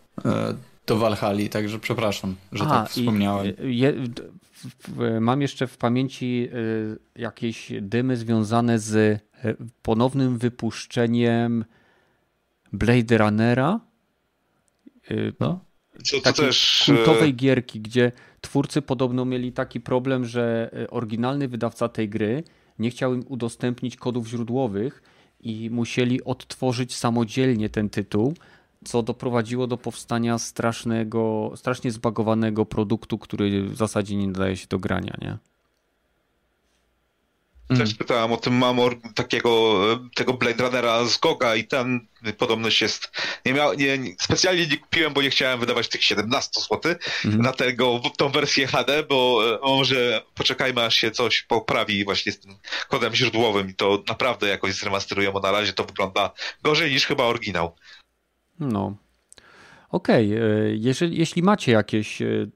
do 0.88 0.97
Valhalla, 0.97 1.49
także 1.49 1.79
przepraszam, 1.79 2.35
że 2.51 2.63
A, 2.63 2.69
tak 2.69 2.89
wspomniałem. 2.89 3.53
Je, 3.63 3.93
mam 5.21 5.41
jeszcze 5.41 5.67
w 5.67 5.77
pamięci 5.77 6.49
jakieś 7.15 7.71
dymy 7.81 8.17
związane 8.17 8.79
z 8.79 8.95
e, 8.95 9.26
ponownym 9.81 10.38
wypuszczeniem 10.38 11.65
Blade 12.73 13.18
Runnera. 13.18 13.80
E, 15.11 15.15
No. 15.39 15.59
Co 16.03 16.22
takiej 16.22 16.45
też... 16.45 16.89
e, 16.89 16.95
kultowej 16.95 17.35
gierki, 17.35 17.81
gdzie 17.81 18.11
twórcy 18.41 18.81
podobno 18.81 19.26
mieli 19.26 19.51
taki 19.51 19.80
problem, 19.80 20.26
że 20.26 20.69
e, 20.73 20.89
oryginalny 20.89 21.47
wydawca 21.47 21.89
tej 21.89 22.09
gry 22.09 22.43
nie 22.80 22.89
chciał 22.89 23.14
im 23.14 23.23
udostępnić 23.27 23.95
kodów 23.95 24.27
źródłowych 24.27 25.01
i 25.39 25.69
musieli 25.69 26.23
odtworzyć 26.23 26.95
samodzielnie 26.95 27.69
ten 27.69 27.89
tytuł, 27.89 28.34
co 28.85 29.03
doprowadziło 29.03 29.68
do 29.68 29.77
powstania 29.77 30.38
strasznego, 30.38 31.51
strasznie 31.55 31.91
zbagowanego 31.91 32.65
produktu, 32.65 33.18
który 33.18 33.64
w 33.64 33.76
zasadzie 33.76 34.15
nie 34.15 34.27
nadaje 34.27 34.57
się 34.57 34.68
do 34.68 34.80
grania, 34.80 35.18
nie? 35.22 35.38
Też 37.68 37.94
pytałem 37.95 38.31
o 38.31 38.38
tym, 38.38 38.53
mam 38.53 38.80
or- 38.80 38.98
takiego 39.15 39.81
e, 39.94 40.10
tego 40.15 40.34
Blade 40.34 40.64
Runnera 40.64 41.06
z 41.06 41.18
Goga 41.18 41.56
i 41.56 41.64
ten 41.68 42.07
podobność 42.38 42.81
jest. 42.81 43.11
Nie 43.45 43.53
miał, 43.53 43.73
nie, 43.73 43.98
nie, 43.98 44.15
specjalnie 44.22 44.68
nie 44.68 44.77
kupiłem, 44.77 45.14
bo 45.14 45.22
nie 45.22 45.30
chciałem 45.30 45.60
wydawać 45.60 45.88
tych 45.89 46.03
17 46.03 46.61
zł 46.61 46.95
Mhm. 47.26 47.44
na 47.44 47.52
tego, 47.53 48.02
tą 48.18 48.30
wersję 48.30 48.68
HD, 48.68 49.03
bo 49.03 49.41
e, 49.56 49.68
może 49.68 50.22
poczekajmy 50.35 50.84
aż 50.84 50.95
się 50.95 51.11
coś 51.11 51.41
poprawi 51.41 52.06
właśnie 52.06 52.31
z 52.31 52.39
tym 52.39 52.56
kodem 52.89 53.15
źródłowym 53.15 53.69
i 53.69 53.73
to 53.76 54.03
naprawdę 54.07 54.48
jakoś 54.48 54.73
zremasterują, 54.73 55.31
bo 55.31 55.39
na 55.39 55.52
razie 55.52 55.73
to 55.73 55.84
wygląda 55.84 56.31
gorzej 56.64 56.91
niż 56.91 57.06
chyba 57.06 57.23
oryginał. 57.23 57.76
No. 58.60 58.95
Okej, 59.89 60.34
e, 60.34 60.39
jeżeli, 60.76 61.18
jeśli 61.18 61.44
macie 61.44 61.72
jakieś 61.72 62.22
e, 62.22 62.48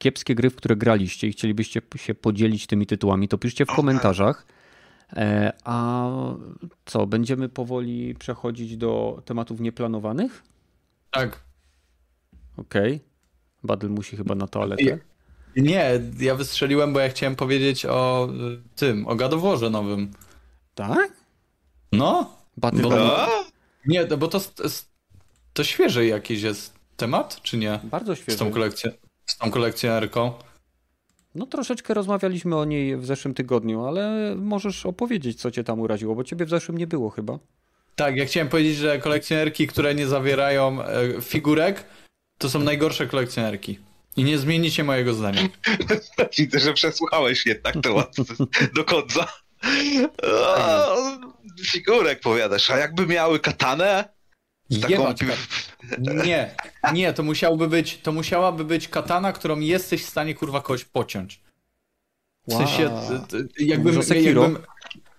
kiepskie 0.00 0.34
gry, 0.34 0.50
w 0.50 0.56
które 0.56 0.76
graliście 0.76 1.26
i 1.28 1.32
chcielibyście 1.32 1.82
się 1.96 2.14
podzielić 2.14 2.66
tymi 2.66 2.86
tytułami, 2.86 3.28
to 3.28 3.38
piszcie 3.38 3.66
w 3.66 3.68
komentarzach. 3.68 4.46
E, 5.16 5.52
A 5.64 6.08
co, 6.84 7.06
będziemy 7.06 7.48
powoli 7.48 8.14
przechodzić 8.14 8.76
do 8.76 9.22
tematów 9.24 9.60
nieplanowanych? 9.60 10.42
Tak. 11.10 11.40
Okej. 12.56 13.00
Badl 13.64 13.88
musi 13.88 14.16
chyba 14.16 14.34
na 14.34 14.46
toaletę. 14.46 14.98
Nie, 15.56 16.00
ja 16.20 16.34
wystrzeliłem, 16.34 16.92
bo 16.92 17.00
ja 17.00 17.08
chciałem 17.08 17.36
powiedzieć 17.36 17.86
o 17.86 18.28
y, 18.52 18.76
tym, 18.76 19.06
o 19.06 19.14
gadoworze 19.14 19.70
nowym. 19.70 20.10
Tak? 20.74 21.12
No? 21.92 22.36
Badl, 22.56 22.82
Bo- 22.82 23.22
A? 23.22 23.28
Nie, 23.86 24.06
no 24.10 24.16
bo 24.16 24.28
to, 24.28 24.40
to, 24.40 25.64
świeży 25.64 26.06
jakiś 26.06 26.42
jest 26.42 26.74
temat, 26.96 27.40
czy 27.42 27.56
nie? 27.58 27.80
bardzo 27.84 28.16
Z 28.16 28.36
tą 28.36 28.50
kolekcją, 28.50 28.90
tą 29.40 29.50
kolekcjonerką. 29.50 30.32
No 31.34 31.46
troszeczkę 31.46 31.94
rozmawialiśmy 31.94 32.56
o 32.56 32.64
niej 32.64 32.96
w 32.96 33.06
zeszłym 33.06 33.34
tygodniu, 33.34 33.84
ale 33.84 34.34
możesz 34.36 34.86
opowiedzieć, 34.86 35.40
co 35.40 35.50
cię 35.50 35.64
tam 35.64 35.80
uraziło, 35.80 36.14
bo 36.14 36.24
ciebie 36.24 36.46
w 36.46 36.50
zeszłym 36.50 36.78
nie 36.78 36.86
było 36.86 37.10
chyba. 37.10 37.38
Tak, 37.96 38.16
ja 38.16 38.26
chciałem 38.26 38.48
powiedzieć, 38.48 38.76
że 38.76 38.98
kolekcjonerki, 38.98 39.66
które 39.66 39.94
nie 39.94 40.06
zawierają 40.06 40.82
e, 40.82 41.20
figurek, 41.22 41.84
to 42.38 42.50
są 42.50 42.60
najgorsze 42.60 43.06
kolekcjonerki. 43.06 43.78
I 44.16 44.24
nie 44.24 44.38
zmienicie 44.38 44.84
mojego 44.84 45.14
zdania. 45.14 45.48
Widzę, 46.38 46.58
że 46.58 46.72
przesłuchałeś 46.72 47.46
jednak 47.46 47.74
temat 47.82 48.14
do 48.74 48.84
końca. 48.84 49.26
A, 50.56 50.86
Figurek 51.66 52.20
powiadasz, 52.20 52.70
a 52.70 52.78
jakby 52.78 53.06
miały 53.06 53.40
katanę? 53.40 54.08
Z 54.70 54.80
taką 54.80 54.92
Jebać 54.92 55.20
Nie, 55.98 56.54
nie, 56.92 57.12
to 57.12 57.22
musiałby 57.22 57.68
być, 57.68 57.98
to 57.98 58.12
musiałaby 58.12 58.64
być 58.64 58.88
katana, 58.88 59.32
którą 59.32 59.60
jesteś 59.60 60.04
w 60.04 60.08
stanie 60.08 60.34
kurwa 60.34 60.60
kogoś 60.60 60.84
pociąć. 60.84 61.40
W 62.48 62.52
Wow. 62.52 62.62
jakbym, 63.58 63.98
o 63.98 64.02
Sekiro? 64.02 64.42
jakbym... 64.42 64.62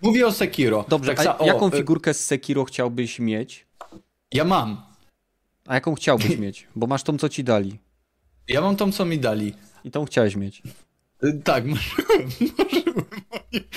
Mówię 0.02 0.28
o 0.28 0.32
Sekiro. 0.32 0.86
Dobrze, 0.90 1.16
Tak 1.16 1.28
a 1.28 1.38
o, 1.38 1.46
jaką 1.46 1.68
e, 1.68 1.72
figurkę 1.72 2.14
z 2.14 2.26
Sekiro 2.26 2.66
chciałbyś 2.66 3.20
mieć? 3.20 3.66
Ja 4.34 4.44
mam. 4.44 4.82
A 5.68 5.76
jaką 5.76 5.96
chciałbyś 5.96 6.38
mieć? 6.46 6.68
Bo 6.76 6.88
masz 6.88 7.04
tą, 7.04 7.18
co 7.18 7.30
ci 7.30 7.44
dali. 7.44 7.80
Ja 8.48 8.62
mam 8.62 8.76
tą, 8.76 8.92
co 8.92 9.06
mi 9.06 9.20
dali. 9.20 9.54
I 9.84 9.92
tą 9.92 10.06
chciałeś 10.06 10.36
mieć. 10.36 10.62
Y, 11.24 11.42
Tak, 11.44 11.66
marzyłem, 11.76 12.30
marzyłem 12.58 13.06
o 13.32 13.38
niej. 13.54 13.68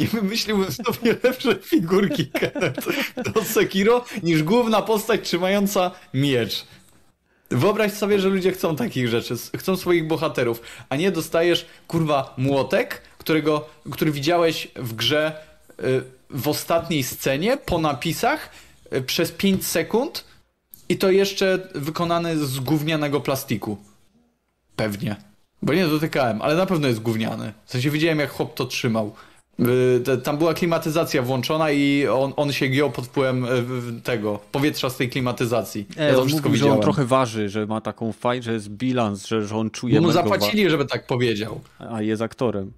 Nie 0.00 0.06
wymyśliłbym 0.06 0.72
sobie 0.72 1.16
lepsze 1.22 1.54
figurki 1.54 2.30
do 3.34 3.44
Sekiro 3.44 4.04
niż 4.22 4.42
główna 4.42 4.82
postać 4.82 5.20
trzymająca 5.24 5.90
miecz. 6.14 6.64
Wyobraź 7.50 7.92
sobie, 7.92 8.20
że 8.20 8.28
ludzie 8.28 8.52
chcą 8.52 8.76
takich 8.76 9.08
rzeczy, 9.08 9.34
chcą 9.56 9.76
swoich 9.76 10.06
bohaterów, 10.06 10.62
a 10.88 10.96
nie 10.96 11.10
dostajesz, 11.10 11.66
kurwa, 11.86 12.34
młotek, 12.36 13.02
którego, 13.18 13.68
który 13.90 14.12
widziałeś 14.12 14.68
w 14.76 14.94
grze 14.94 15.32
y, 15.80 16.02
w 16.30 16.48
ostatniej 16.48 17.02
scenie, 17.02 17.56
po 17.56 17.78
napisach, 17.78 18.50
y, 18.92 19.02
przez 19.02 19.32
5 19.32 19.66
sekund 19.66 20.24
i 20.88 20.98
to 20.98 21.10
jeszcze 21.10 21.68
wykonany 21.74 22.46
z 22.46 22.60
gównianego 22.60 23.20
plastiku. 23.20 23.78
Pewnie. 24.76 25.27
Bo 25.62 25.74
nie 25.74 25.86
dotykałem, 25.86 26.42
ale 26.42 26.56
na 26.56 26.66
pewno 26.66 26.88
jest 26.88 27.00
gówniany. 27.00 27.52
W 27.66 27.70
sensie 27.72 27.90
widziałem, 27.90 28.18
jak 28.18 28.30
chłop 28.30 28.54
to 28.54 28.64
trzymał. 28.64 29.14
Y, 29.60 30.18
Tam 30.22 30.38
była 30.38 30.54
klimatyzacja 30.54 31.22
włączona 31.22 31.70
i 31.70 32.06
on, 32.06 32.32
on 32.36 32.52
się 32.52 32.68
giął 32.68 32.90
pod 32.90 33.06
wpływem 33.06 33.44
y, 33.44 34.02
tego 34.02 34.38
powietrza 34.52 34.90
z 34.90 34.96
tej 34.96 35.08
klimatyzacji. 35.10 35.86
E, 35.96 36.06
ja 36.08 36.14
to 36.14 36.20
on 36.22 36.28
wszystko 36.28 36.48
mówi, 36.48 36.58
że 36.58 36.64
widziałem. 36.64 36.78
on 36.78 36.82
trochę 36.82 37.04
waży, 37.04 37.48
że 37.48 37.66
ma 37.66 37.80
taką 37.80 38.12
fajną, 38.12 38.42
że 38.42 38.52
jest 38.52 38.68
bilans, 38.68 39.26
że, 39.26 39.46
że 39.46 39.56
on 39.56 39.70
czuje 39.70 40.00
mu 40.00 40.12
zapłacili, 40.12 40.70
żeby 40.70 40.84
tak 40.84 41.06
powiedział. 41.06 41.60
A 41.78 42.02
jest 42.02 42.22
aktorem. 42.22 42.72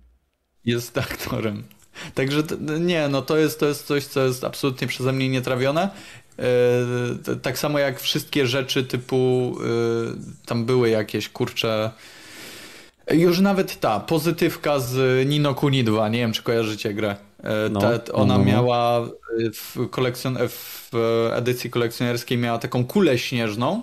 Jest 0.64 0.98
aktorem. 0.98 1.62
Także 2.14 2.42
nie, 2.80 3.08
no 3.08 3.22
to 3.22 3.36
jest, 3.36 3.60
to 3.60 3.66
jest 3.66 3.86
coś, 3.86 4.04
co 4.04 4.24
jest 4.24 4.44
absolutnie 4.44 4.86
przeze 4.88 5.12
mnie 5.12 5.28
nietrawione. 5.28 5.82
E, 6.38 6.42
t- 7.24 7.36
Tak 7.36 7.58
samo 7.58 7.78
jak 7.78 8.00
wszystkie 8.00 8.46
rzeczy 8.46 8.84
typu 8.84 9.54
e, 9.60 10.46
tam 10.46 10.64
były 10.64 10.88
jakieś 10.88 11.28
kurcze. 11.28 11.90
Już 13.10 13.40
nawet 13.40 13.80
ta 13.80 14.00
pozytywka 14.00 14.78
z 14.78 15.28
Nino 15.28 15.54
Kuni 15.54 15.84
2, 15.84 16.08
nie 16.08 16.18
wiem 16.18 16.32
czy 16.32 16.42
kojarzycie 16.42 16.94
grę. 16.94 17.16
E, 17.42 17.68
No, 17.70 17.80
ta, 17.80 18.12
ona 18.12 18.34
no, 18.34 18.38
no. 18.38 18.44
miała 18.50 19.00
w, 19.54 19.88
kolekcjon 19.90 20.38
w 20.48 20.90
edycji 21.32 21.70
kolekcjonerskiej 21.70 22.38
miała 22.38 22.58
taką 22.58 22.84
kulę 22.84 23.18
śnieżną 23.18 23.82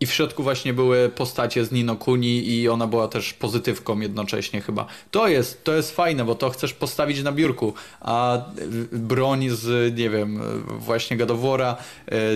i 0.00 0.06
w 0.06 0.12
środku 0.12 0.42
właśnie 0.42 0.74
były 0.74 1.08
postacie 1.08 1.64
z 1.64 1.72
Nino 1.72 1.96
Kuni 1.96 2.48
i 2.48 2.68
ona 2.68 2.86
była 2.86 3.08
też 3.08 3.34
pozytywką 3.34 4.00
jednocześnie 4.00 4.60
chyba. 4.60 4.86
To 5.10 5.28
jest, 5.28 5.64
to 5.64 5.74
jest 5.74 5.96
fajne, 5.96 6.24
bo 6.24 6.34
to 6.34 6.50
chcesz 6.50 6.72
postawić 6.72 7.22
na 7.22 7.32
biurku, 7.32 7.74
a 8.00 8.38
y, 8.92 8.98
broń 8.98 9.48
z, 9.50 9.96
nie 9.96 10.10
wiem, 10.10 10.42
y, 10.42 10.60
właśnie 10.78 11.16
Gadowora, 11.16 11.76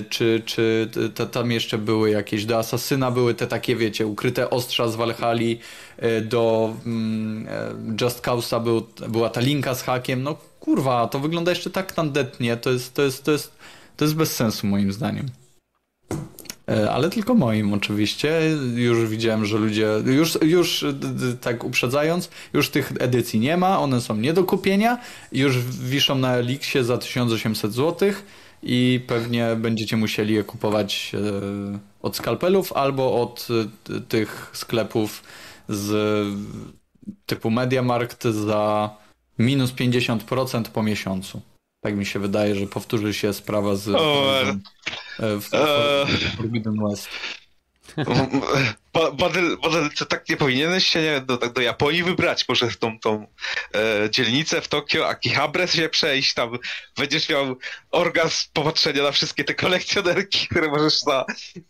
czy, 0.08 0.42
czy 0.46 0.90
t- 1.14 1.26
tam 1.26 1.50
jeszcze 1.50 1.78
były 1.78 2.10
jakieś, 2.10 2.44
do 2.44 2.58
Asasyna 2.58 3.10
były 3.10 3.34
te 3.34 3.46
takie, 3.46 3.76
wiecie, 3.76 4.06
ukryte 4.06 4.50
ostrza 4.50 4.88
z 4.88 4.96
Valhalla, 4.96 5.42
y, 5.42 6.20
do 6.20 6.74
mm, 6.86 7.48
e, 7.48 8.04
Just 8.04 8.22
Cause'a 8.22 8.62
był, 8.62 8.86
była 9.08 9.30
ta 9.30 9.40
linka 9.40 9.74
z 9.74 9.82
hakiem, 9.82 10.22
no 10.22 10.36
kurwa, 10.60 11.06
to 11.06 11.18
wygląda 11.18 11.50
jeszcze 11.50 11.70
tak 11.70 11.92
tandetnie, 11.92 12.56
to 12.56 12.70
jest, 12.70 12.94
to 12.94 13.02
jest, 13.02 13.24
to 13.24 13.32
jest, 13.32 13.52
to 13.96 14.04
jest 14.04 14.16
bez 14.16 14.36
sensu 14.36 14.66
moim 14.66 14.92
zdaniem. 14.92 15.41
E, 16.68 16.90
Ale 16.90 17.10
tylko 17.10 17.34
moim 17.34 17.72
oczywiście. 17.72 18.40
Już 18.74 19.08
widziałem, 19.08 19.46
że 19.46 19.58
ludzie, 19.58 19.88
już, 20.06 20.38
już 20.42 20.84
tak 21.40 21.64
uprzedzając, 21.64 22.30
już 22.52 22.70
tych 22.70 22.92
edycji 22.98 23.40
nie 23.40 23.56
ma, 23.56 23.80
one 23.80 24.00
są 24.00 24.16
nie 24.16 24.32
do 24.32 24.44
kupienia, 24.44 24.98
już 25.32 25.58
wiszą 25.58 26.14
na 26.14 26.36
Elixie 26.36 26.84
za 26.84 26.98
1800 26.98 27.72
zł 27.72 28.12
i 28.62 29.00
pewnie 29.06 29.56
będziecie 29.56 29.96
musieli 29.96 30.34
je 30.34 30.44
kupować 30.44 31.12
e, 31.14 31.78
od 32.02 32.16
skalpelów 32.16 32.72
albo 32.72 33.22
od 33.22 33.48
e, 33.90 34.00
tych 34.00 34.50
sklepów 34.52 35.22
z 35.68 36.26
typu 37.26 37.50
MediaMarkt 37.50 38.24
za 38.24 38.90
minus 39.38 39.72
50% 39.72 40.64
po 40.64 40.82
miesiącu. 40.82 41.40
Tak 41.82 41.96
mi 41.96 42.06
się 42.06 42.18
wydaje, 42.18 42.54
że 42.54 42.66
powtórzy 42.66 43.14
się 43.14 43.32
sprawa 43.32 43.76
z 43.76 43.88
O, 43.88 44.32
w, 45.18 45.48
w, 45.48 45.48
w 46.08 46.36
Forbidden 46.36 46.88
West. 46.88 47.08
Ba- 48.92 49.12
Badel, 49.12 49.56
Badel, 49.62 49.90
to 49.90 50.06
tak 50.06 50.28
nie 50.28 50.36
powinieneś 50.36 50.86
się 50.86 51.02
nie, 51.02 51.20
do, 51.20 51.36
tak 51.36 51.52
do 51.52 51.60
Japonii 51.60 52.02
wybrać, 52.02 52.48
może 52.48 52.70
w 52.70 52.76
tą, 52.76 52.98
tą 53.00 53.26
e, 53.74 54.10
dzielnicę 54.10 54.60
w 54.60 54.68
Tokio, 54.68 55.08
Akihabara 55.08 55.66
się 55.66 55.88
przejść, 55.88 56.34
tam 56.34 56.58
będziesz 56.96 57.28
miał 57.28 57.56
orgazm 57.90 58.48
popatrzenia 58.52 59.02
na 59.02 59.12
wszystkie 59.12 59.44
te 59.44 59.54
kolekcjonerki, 59.54 60.48
które 60.48 60.68
możesz 60.68 61.00
za 61.00 61.24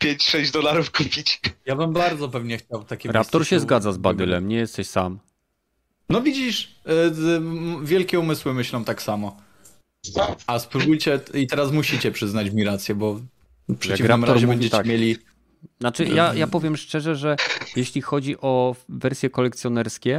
5-6 0.04 0.52
dolarów 0.52 0.90
kupić. 0.90 1.40
Ja 1.66 1.76
bym 1.76 1.92
bardzo 1.92 2.28
pewnie 2.28 2.58
chciał 2.58 2.84
takie 2.84 3.12
Raptor 3.12 3.46
się 3.46 3.60
zgadza 3.60 3.92
z 3.92 3.96
Badylem, 3.98 4.48
nie 4.48 4.56
jesteś 4.56 4.86
sam. 4.86 5.18
No 6.08 6.20
widzisz, 6.20 6.74
wielkie 7.82 8.20
umysły 8.20 8.54
myślą 8.54 8.84
tak 8.84 9.02
samo. 9.02 9.36
A 10.46 10.58
spróbujcie, 10.58 11.20
i 11.34 11.46
teraz 11.46 11.72
musicie 11.72 12.12
przyznać 12.12 12.50
mi 12.50 12.64
rację, 12.64 12.94
bo 12.94 13.20
w 13.68 13.76
przeciwnym 13.78 14.24
razie 14.24 14.46
będziecie 14.46 14.76
tak. 14.76 14.86
mieli... 14.86 15.16
Znaczy, 15.80 16.04
ja, 16.04 16.34
ja 16.34 16.46
powiem 16.46 16.76
szczerze, 16.76 17.16
że 17.16 17.36
jeśli 17.76 18.02
chodzi 18.02 18.36
o 18.40 18.76
wersje 18.88 19.30
kolekcjonerskie, 19.30 20.18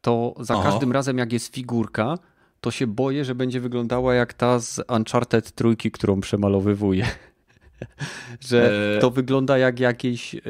to 0.00 0.34
za 0.40 0.54
Oho. 0.54 0.62
każdym 0.62 0.92
razem, 0.92 1.18
jak 1.18 1.32
jest 1.32 1.54
figurka, 1.54 2.18
to 2.60 2.70
się 2.70 2.86
boję, 2.86 3.24
że 3.24 3.34
będzie 3.34 3.60
wyglądała 3.60 4.14
jak 4.14 4.34
ta 4.34 4.58
z 4.58 4.80
Uncharted 4.96 5.52
trójki, 5.52 5.90
którą 5.90 6.20
przemalowywuje. 6.20 7.06
że 8.48 8.72
e, 8.96 9.00
to 9.00 9.10
wygląda 9.10 9.58
jak 9.58 9.80
jakieś 9.80 10.34
y, 10.34 10.40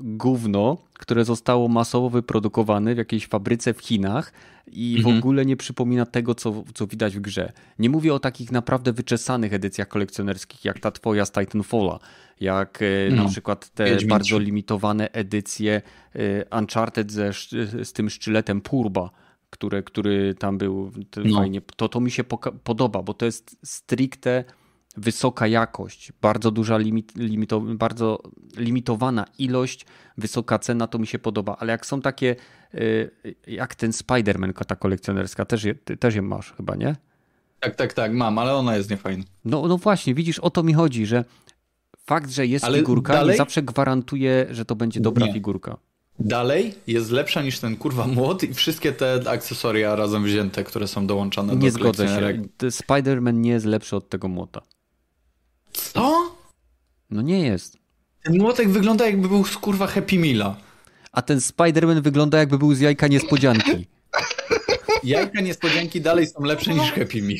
gówno, 0.00 0.76
które 0.92 1.24
zostało 1.24 1.68
masowo 1.68 2.10
wyprodukowane 2.10 2.94
w 2.94 2.98
jakiejś 2.98 3.26
fabryce 3.26 3.74
w 3.74 3.78
Chinach 3.78 4.32
i 4.66 4.94
w 4.94 4.98
mhm. 4.98 5.18
ogóle 5.18 5.46
nie 5.46 5.56
przypomina 5.56 6.06
tego, 6.06 6.34
co, 6.34 6.64
co 6.74 6.86
widać 6.86 7.16
w 7.16 7.20
grze. 7.20 7.52
Nie 7.78 7.90
mówię 7.90 8.14
o 8.14 8.18
takich 8.18 8.52
naprawdę 8.52 8.92
wyczesanych 8.92 9.54
edycjach 9.54 9.88
kolekcjonerskich, 9.88 10.64
jak 10.64 10.80
ta 10.80 10.90
twoja 10.90 11.26
z 11.26 11.32
Titanfalla, 11.32 11.98
jak 12.40 12.82
y, 12.82 13.08
no. 13.10 13.22
na 13.22 13.28
przykład 13.28 13.68
te 13.68 13.96
bardzo 14.06 14.38
limitowane 14.38 15.12
edycje 15.12 15.82
y, 16.16 16.44
Uncharted 16.58 17.12
ze, 17.12 17.32
z 17.84 17.92
tym 17.92 18.10
szczyletem 18.10 18.60
Purba, 18.60 19.10
które, 19.50 19.82
który 19.82 20.34
tam 20.34 20.58
był 20.58 20.92
no. 21.24 21.38
fajnie. 21.38 21.60
To, 21.76 21.88
to 21.88 22.00
mi 22.00 22.10
się 22.10 22.24
podoba, 22.64 23.02
bo 23.02 23.14
to 23.14 23.26
jest 23.26 23.56
stricte 23.64 24.44
wysoka 24.96 25.46
jakość, 25.46 26.12
bardzo 26.22 26.50
duża 26.50 26.78
limit, 26.78 27.16
limito, 27.16 27.60
bardzo 27.60 28.22
limitowana 28.56 29.26
ilość, 29.38 29.86
wysoka 30.18 30.58
cena, 30.58 30.86
to 30.86 30.98
mi 30.98 31.06
się 31.06 31.18
podoba. 31.18 31.56
Ale 31.60 31.72
jak 31.72 31.86
są 31.86 32.00
takie, 32.00 32.36
y, 32.74 33.10
jak 33.46 33.74
ten 33.74 33.90
Spider-Man, 33.90 34.64
ta 34.64 34.76
kolekcjonerska, 34.76 35.44
też 35.44 35.64
je, 35.64 35.74
też 35.74 36.14
je 36.14 36.22
masz 36.22 36.52
chyba, 36.52 36.76
nie? 36.76 36.96
Tak, 37.60 37.74
tak, 37.74 37.92
tak, 37.92 38.12
mam, 38.12 38.38
ale 38.38 38.54
ona 38.54 38.76
jest 38.76 38.90
niefajna. 38.90 39.24
No, 39.44 39.68
no 39.68 39.78
właśnie, 39.78 40.14
widzisz, 40.14 40.38
o 40.38 40.50
to 40.50 40.62
mi 40.62 40.74
chodzi, 40.74 41.06
że 41.06 41.24
fakt, 42.06 42.30
że 42.30 42.46
jest 42.46 42.64
ale 42.64 42.78
figurka 42.78 43.12
dalej... 43.12 43.30
nie 43.32 43.36
zawsze 43.36 43.62
gwarantuje, 43.62 44.46
że 44.50 44.64
to 44.64 44.76
będzie 44.76 45.00
dobra 45.00 45.26
nie. 45.26 45.32
figurka. 45.32 45.76
Dalej 46.18 46.74
jest 46.86 47.10
lepsza 47.10 47.42
niż 47.42 47.58
ten 47.58 47.76
kurwa 47.76 48.06
młot 48.06 48.42
i 48.42 48.54
wszystkie 48.54 48.92
te 48.92 49.20
akcesoria 49.26 49.96
razem 49.96 50.24
wzięte, 50.24 50.64
które 50.64 50.88
są 50.88 51.06
dołączane 51.06 51.52
nie 51.52 51.58
do 51.58 51.64
Nie 51.64 51.70
zgodzę 51.70 52.08
się. 52.08 52.42
Spider-Man 52.70 53.34
nie 53.34 53.50
jest 53.50 53.66
lepszy 53.66 53.96
od 53.96 54.08
tego 54.08 54.28
młota. 54.28 54.62
Co? 55.76 56.36
No 57.10 57.22
nie 57.22 57.40
jest. 57.40 57.78
Ten 58.22 58.38
młotek 58.38 58.68
wygląda 58.68 59.06
jakby 59.06 59.28
był 59.28 59.44
z 59.44 59.56
kurwa 59.56 59.86
Happy 59.86 60.18
Meala. 60.18 60.56
A 61.12 61.22
ten 61.22 61.38
Spider-Man 61.38 62.00
wygląda 62.00 62.38
jakby 62.38 62.58
był 62.58 62.74
z 62.74 62.80
jajka 62.80 63.08
niespodzianki. 63.08 63.86
Jajka 65.04 65.40
niespodzianki 65.40 66.00
dalej 66.00 66.26
są 66.26 66.44
lepsze 66.44 66.74
niż 66.74 66.92
Happy 66.92 67.22
Meal. 67.22 67.38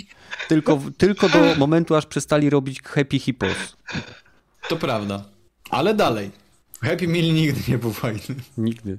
Tylko, 0.48 0.80
tylko 0.98 1.28
do 1.28 1.54
momentu, 1.58 1.94
aż 1.94 2.06
przestali 2.06 2.50
robić 2.50 2.82
Happy 2.82 3.18
Hippos. 3.18 3.76
To 4.68 4.76
prawda. 4.76 5.24
Ale 5.70 5.94
dalej. 5.94 6.30
Happy 6.82 7.08
Meal 7.08 7.24
nigdy 7.24 7.60
nie 7.68 7.78
był 7.78 7.92
fajny. 7.92 8.20
Nigdy. 8.58 8.98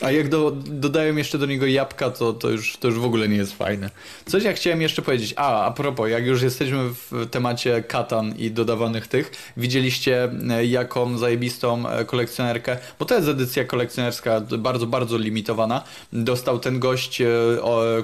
A 0.00 0.10
jak 0.10 0.28
do, 0.28 0.50
dodają 0.56 1.16
jeszcze 1.16 1.38
do 1.38 1.46
niego 1.46 1.66
jabłka, 1.66 2.10
to, 2.10 2.32
to, 2.32 2.50
już, 2.50 2.76
to 2.76 2.88
już 2.88 2.98
w 2.98 3.04
ogóle 3.04 3.28
nie 3.28 3.36
jest 3.36 3.52
fajne. 3.52 3.90
Coś 4.26 4.44
ja 4.44 4.52
chciałem 4.52 4.82
jeszcze 4.82 5.02
powiedzieć. 5.02 5.34
A, 5.36 5.64
a 5.64 5.70
propos, 5.70 6.10
jak 6.10 6.26
już 6.26 6.42
jesteśmy 6.42 6.78
w 6.88 7.26
temacie 7.30 7.82
katan 7.82 8.34
i 8.38 8.50
dodawanych 8.50 9.08
tych, 9.08 9.52
widzieliście 9.56 10.28
e, 10.50 10.66
jaką 10.66 11.18
zajebistą 11.18 11.88
e, 11.88 12.04
kolekcjonerkę, 12.04 12.76
bo 12.98 13.04
to 13.04 13.14
jest 13.14 13.28
edycja 13.28 13.64
kolekcjonerska 13.64 14.40
bardzo, 14.40 14.86
bardzo 14.86 15.18
limitowana. 15.18 15.82
Dostał 16.12 16.58
ten 16.58 16.78
gość, 16.78 17.20
e, 17.20 17.26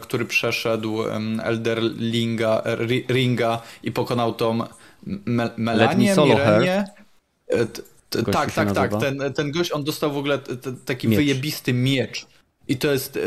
który 0.03 0.25
przeszedł 0.25 1.03
Elder 1.43 1.83
Linga, 1.83 2.63
Ringa 3.09 3.63
i 3.83 3.93
pokonał 3.93 4.35
tą 4.35 4.59
Melanię, 5.57 6.15
Mirenię 6.17 6.85
tak, 8.33 8.53
tak, 8.53 8.73
tak. 8.73 9.01
Ten, 9.01 9.33
ten 9.35 9.53
gość, 9.53 9.73
on 9.73 9.85
dostał 9.85 10.13
w 10.13 10.17
ogóle 10.17 10.39
taki 10.85 11.09
miecz. 11.09 11.17
wyjebisty 11.17 11.73
miecz. 11.73 12.27
I 12.69 12.77
to 12.77 12.93
jest 12.93 13.17
e, 13.17 13.21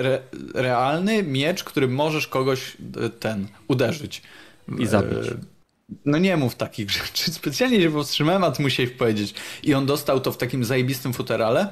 re, 0.00 0.22
realny 0.54 1.22
miecz, 1.22 1.64
którym 1.64 1.94
możesz 1.94 2.26
kogoś 2.26 2.76
e, 3.00 3.08
ten 3.10 3.48
uderzyć. 3.68 4.22
I 4.78 4.86
zabić. 4.86 5.30
No 6.04 6.18
nie 6.18 6.36
mów 6.36 6.54
takich 6.54 6.90
rzeczy. 6.98 7.32
Specjalnie 7.32 7.82
się 7.82 7.90
powstrzymałem, 7.90 8.44
a 8.44 8.50
ty 8.50 8.62
musiałeś 8.62 8.92
powiedzieć. 8.92 9.34
I 9.62 9.74
on 9.74 9.86
dostał 9.86 10.20
to 10.20 10.32
w 10.32 10.36
takim 10.36 10.64
zajebistym 10.64 11.12
futerale. 11.12 11.68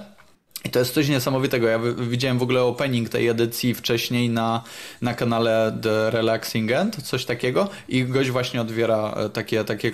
I 0.65 0.71
to 0.71 0.79
jest 0.79 0.95
coś 0.95 1.09
niesamowitego. 1.09 1.67
Ja 1.67 1.79
widziałem 1.97 2.39
w 2.39 2.43
ogóle 2.43 2.63
opening 2.63 3.09
tej 3.09 3.29
edycji 3.29 3.75
wcześniej 3.75 4.31
na, 4.31 4.63
na 5.03 5.15
kanale 5.15 5.79
The 5.83 6.11
Relaxing 6.11 6.71
End, 6.71 7.03
coś 7.03 7.25
takiego. 7.25 7.69
I 7.89 8.05
gość 8.05 8.31
właśnie 8.31 8.61
odbiera 8.61 9.15
e, 9.17 9.29
takie, 9.29 9.65
takie 9.65 9.93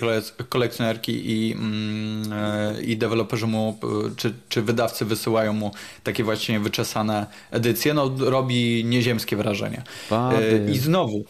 kolekcjonerki 0.49 1.31
i, 1.31 1.53
mm, 1.53 2.33
e, 2.33 2.81
i 2.81 2.97
deweloperzy 2.97 3.47
mu, 3.47 3.79
e, 3.83 4.15
czy, 4.15 4.33
czy 4.49 4.61
wydawcy 4.61 5.05
wysyłają 5.05 5.53
mu 5.53 5.71
takie 6.03 6.23
właśnie 6.23 6.59
wyczesane 6.59 7.27
edycje. 7.51 7.93
No 7.93 8.11
robi 8.19 8.85
nieziemskie 8.85 9.35
wrażenie. 9.35 9.83
I 10.71 10.77
znowu, 10.77 11.25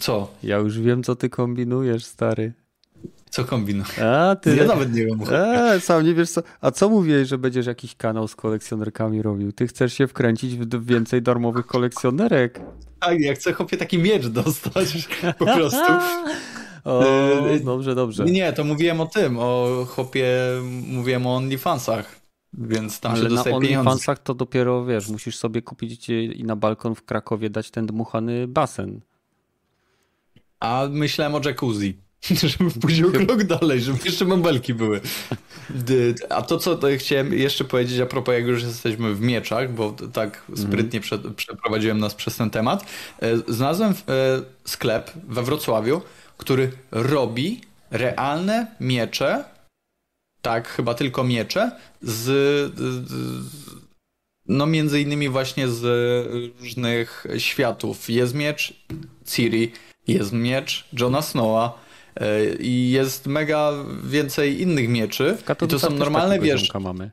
co? 0.00 0.28
Ja 0.42 0.56
już 0.56 0.80
wiem, 0.80 1.02
co 1.02 1.16
ty 1.16 1.28
kombinujesz, 1.28 2.04
stary. 2.04 2.52
Co 3.30 3.44
kombinujesz? 3.44 3.98
A, 3.98 4.36
ty... 4.36 4.56
Ja 4.56 4.64
nawet 4.64 4.94
nie 4.94 5.06
wiem. 5.06 5.20
A, 5.76 5.80
sam 5.80 6.04
nie 6.04 6.14
wiesz 6.14 6.30
co. 6.30 6.42
A 6.60 6.70
co 6.70 6.88
mówiłeś, 6.88 7.28
że 7.28 7.38
będziesz 7.38 7.66
jakiś 7.66 7.96
kanał 7.96 8.28
z 8.28 8.36
kolekcjonerkami 8.36 9.22
robił? 9.22 9.52
Ty 9.52 9.66
chcesz 9.66 9.92
się 9.92 10.06
wkręcić 10.06 10.56
w 10.56 10.84
więcej 10.86 11.22
darmowych 11.22 11.66
kolekcjonerek. 11.66 12.60
Tak, 13.00 13.20
ja 13.20 13.34
chcę 13.34 13.52
chłopie 13.52 13.76
taki 13.76 13.98
miecz 13.98 14.26
dostać 14.26 15.08
po 15.38 15.46
prostu. 15.56 15.92
o, 16.84 17.04
dobrze, 17.64 17.94
dobrze. 17.94 18.24
Nie, 18.24 18.52
to 18.52 18.64
mówiłem 18.64 19.00
o 19.00 19.06
tym, 19.06 19.38
o 19.38 19.84
chłopie, 19.88 20.26
mówiłem 20.86 21.26
o 21.26 21.36
OnlyFansach. 21.36 22.18
Więc 22.52 23.00
tam 23.00 23.12
Ale 23.12 23.22
się 23.22 23.28
dostaje 23.28 23.52
na 23.52 23.56
OnlyFansach 23.56 24.18
to 24.18 24.34
dopiero, 24.34 24.84
wiesz, 24.84 25.08
musisz 25.08 25.36
sobie 25.36 25.62
kupić 25.62 26.08
i 26.08 26.44
na 26.44 26.56
balkon 26.56 26.94
w 26.94 27.02
Krakowie 27.02 27.50
dać 27.50 27.70
ten 27.70 27.86
dmuchany 27.86 28.48
basen. 28.48 29.00
A 30.60 30.86
myślałem 30.90 31.34
o 31.34 31.40
jacuzzi. 31.44 31.98
Żeby 32.88 33.08
o 33.08 33.26
krok 33.26 33.44
dalej, 33.44 33.80
żeby 33.80 33.98
jeszcze 34.04 34.24
mąbelki 34.24 34.74
były. 34.74 35.00
A 36.28 36.42
to, 36.42 36.58
co 36.58 36.78
chciałem 36.98 37.32
jeszcze 37.32 37.64
powiedzieć 37.64 38.00
a 38.00 38.06
propos, 38.06 38.34
jak 38.34 38.46
już 38.46 38.62
jesteśmy 38.62 39.14
w 39.14 39.20
mieczach, 39.20 39.74
bo 39.74 39.94
tak 40.12 40.42
sprytnie 40.56 41.00
prze, 41.00 41.18
przeprowadziłem 41.18 41.98
nas 41.98 42.14
przez 42.14 42.36
ten 42.36 42.50
temat. 42.50 42.84
E, 43.22 43.36
znalazłem 43.52 43.90
e, 43.90 43.94
sklep 44.64 45.10
we 45.28 45.42
Wrocławiu, 45.42 46.02
który 46.36 46.72
robi 46.90 47.60
realne 47.90 48.66
miecze, 48.80 49.44
tak, 50.42 50.68
chyba 50.68 50.94
tylko 50.94 51.24
miecze, 51.24 51.70
z, 52.02 52.72
no 54.46 54.66
między 54.66 55.00
innymi 55.00 55.28
właśnie 55.28 55.68
z 55.68 55.82
różnych 56.60 57.26
światów. 57.38 58.10
Jest 58.10 58.34
miecz 58.34 58.74
Ciri, 59.26 59.72
jest 60.08 60.32
miecz 60.32 60.88
Johna 60.92 61.22
Snowa, 61.22 61.87
I 62.60 62.90
jest 62.90 63.26
mega 63.26 63.72
więcej 64.04 64.60
innych 64.62 64.88
mieczy. 64.88 65.36
W 65.36 65.62
I 65.64 65.68
to 65.68 65.78
są 65.78 65.90
normalne, 65.90 66.38
wiesz... 66.38 66.74
mamy. 66.80 67.10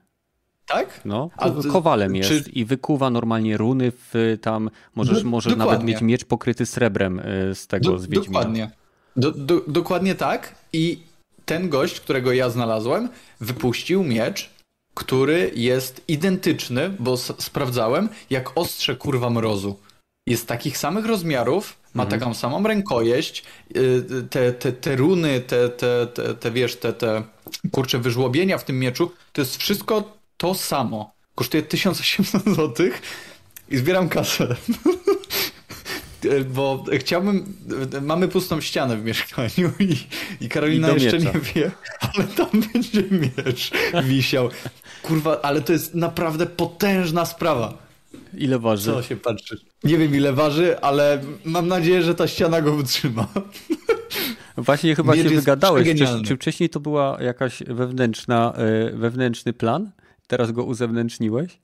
Tak? 0.66 1.02
No, 1.06 1.30
A, 1.38 1.50
kowalem 1.72 2.16
jest 2.16 2.30
czy... 2.30 2.52
i 2.52 2.66
wykuwa 2.66 3.10
normalnie 3.10 3.58
runy 3.58 3.92
w 3.92 4.38
tam, 4.42 4.70
możesz, 4.96 5.24
do, 5.24 5.30
możesz 5.30 5.56
nawet 5.56 5.84
mieć 5.84 6.02
miecz 6.02 6.26
pokryty 6.26 6.66
srebrem 6.66 7.20
e, 7.20 7.56
z 7.56 7.68
tego, 7.68 7.92
do, 7.92 8.00
z 8.00 8.08
Wiedźmina. 8.08 8.40
Dokładnie. 8.40 8.72
Do, 9.16 9.32
do, 9.32 9.62
dokładnie 9.68 10.16
tak 10.16 10.56
i 10.74 11.00
ten 11.46 11.70
gość, 11.70 12.00
którego 12.00 12.34
ja 12.34 12.50
znalazłem, 12.50 13.10
wypuścił 13.42 14.04
miecz, 14.04 14.50
który 14.94 15.52
jest 15.56 16.02
identyczny, 16.08 16.90
bo 17.00 17.18
sprawdzałem, 17.18 18.10
jak 18.30 18.52
ostrze 18.56 18.96
kurwa 18.96 19.30
mrozu. 19.30 19.80
Jest 20.28 20.48
takich 20.48 20.78
samych 20.78 21.06
rozmiarów, 21.06 21.78
ma 21.94 22.04
mhm. 22.04 22.20
taką 22.20 22.34
samą 22.34 22.64
rękojeść, 22.64 23.44
y, 23.78 24.04
te, 24.30 24.54
te, 24.54 24.72
te 24.72 24.96
runy, 24.96 25.42
te, 25.42 25.70
te, 25.70 26.08
te, 26.08 26.34
te 26.36 26.52
wiesz, 26.52 26.76
te, 26.76 26.94
te 26.94 27.24
kurcze 27.72 28.00
wyżłobienia 28.00 28.58
w 28.58 28.64
tym 28.64 28.80
mieczu, 28.80 29.12
to 29.34 29.42
jest 29.42 29.58
wszystko 29.58 30.18
to 30.38 30.54
samo. 30.54 31.14
Kosztuje 31.36 31.64
1800 31.64 32.44
zł 32.44 32.88
i 33.70 33.78
zbieram 33.78 34.10
kasę. 34.10 34.56
Bo 36.56 36.84
chciałbym. 36.98 37.56
Mamy 38.02 38.28
pustą 38.28 38.62
ścianę 38.62 38.98
w 38.98 39.04
mieszkaniu 39.04 39.72
i, 39.80 39.98
i 40.42 40.50
Karolina 40.50 40.90
I 40.92 41.04
jeszcze 41.04 41.20
nie 41.20 41.40
wie, 41.40 41.72
ale 42.00 42.24
tam 42.24 42.48
będzie 42.74 43.04
miecz 43.12 43.72
wisiał. 44.04 44.50
Kurwa, 45.04 45.42
ale 45.42 45.62
to 45.62 45.74
jest 45.74 45.96
naprawdę 45.96 46.46
potężna 46.46 47.26
sprawa. 47.26 47.78
Ile 48.38 48.60
waży? 48.60 48.92
Co 48.92 49.04
się 49.04 49.16
patrzy? 49.16 49.58
Nie 49.86 49.98
wiem 49.98 50.16
ile 50.16 50.34
waży, 50.34 50.80
ale 50.80 51.22
mam 51.46 51.68
nadzieję, 51.68 52.02
że 52.02 52.16
ta 52.16 52.28
ściana 52.28 52.62
go 52.62 52.76
wytrzyma. 52.76 53.28
Właśnie 54.58 54.96
chyba 54.96 55.14
Miecz 55.14 55.30
się 55.30 55.36
wygadałeś. 55.36 55.88
Czy, 55.98 56.22
czy, 56.26 56.36
wcześniej 56.36 56.70
to 56.70 56.80
była 56.80 57.18
jakaś 57.22 57.64
wewnętrzna, 57.68 58.54
e, 58.54 58.92
wewnętrzny 58.92 59.54
plan? 59.54 59.92
Teraz 60.28 60.52
go 60.52 60.64
uzewnętrzniłeś? 60.64 61.60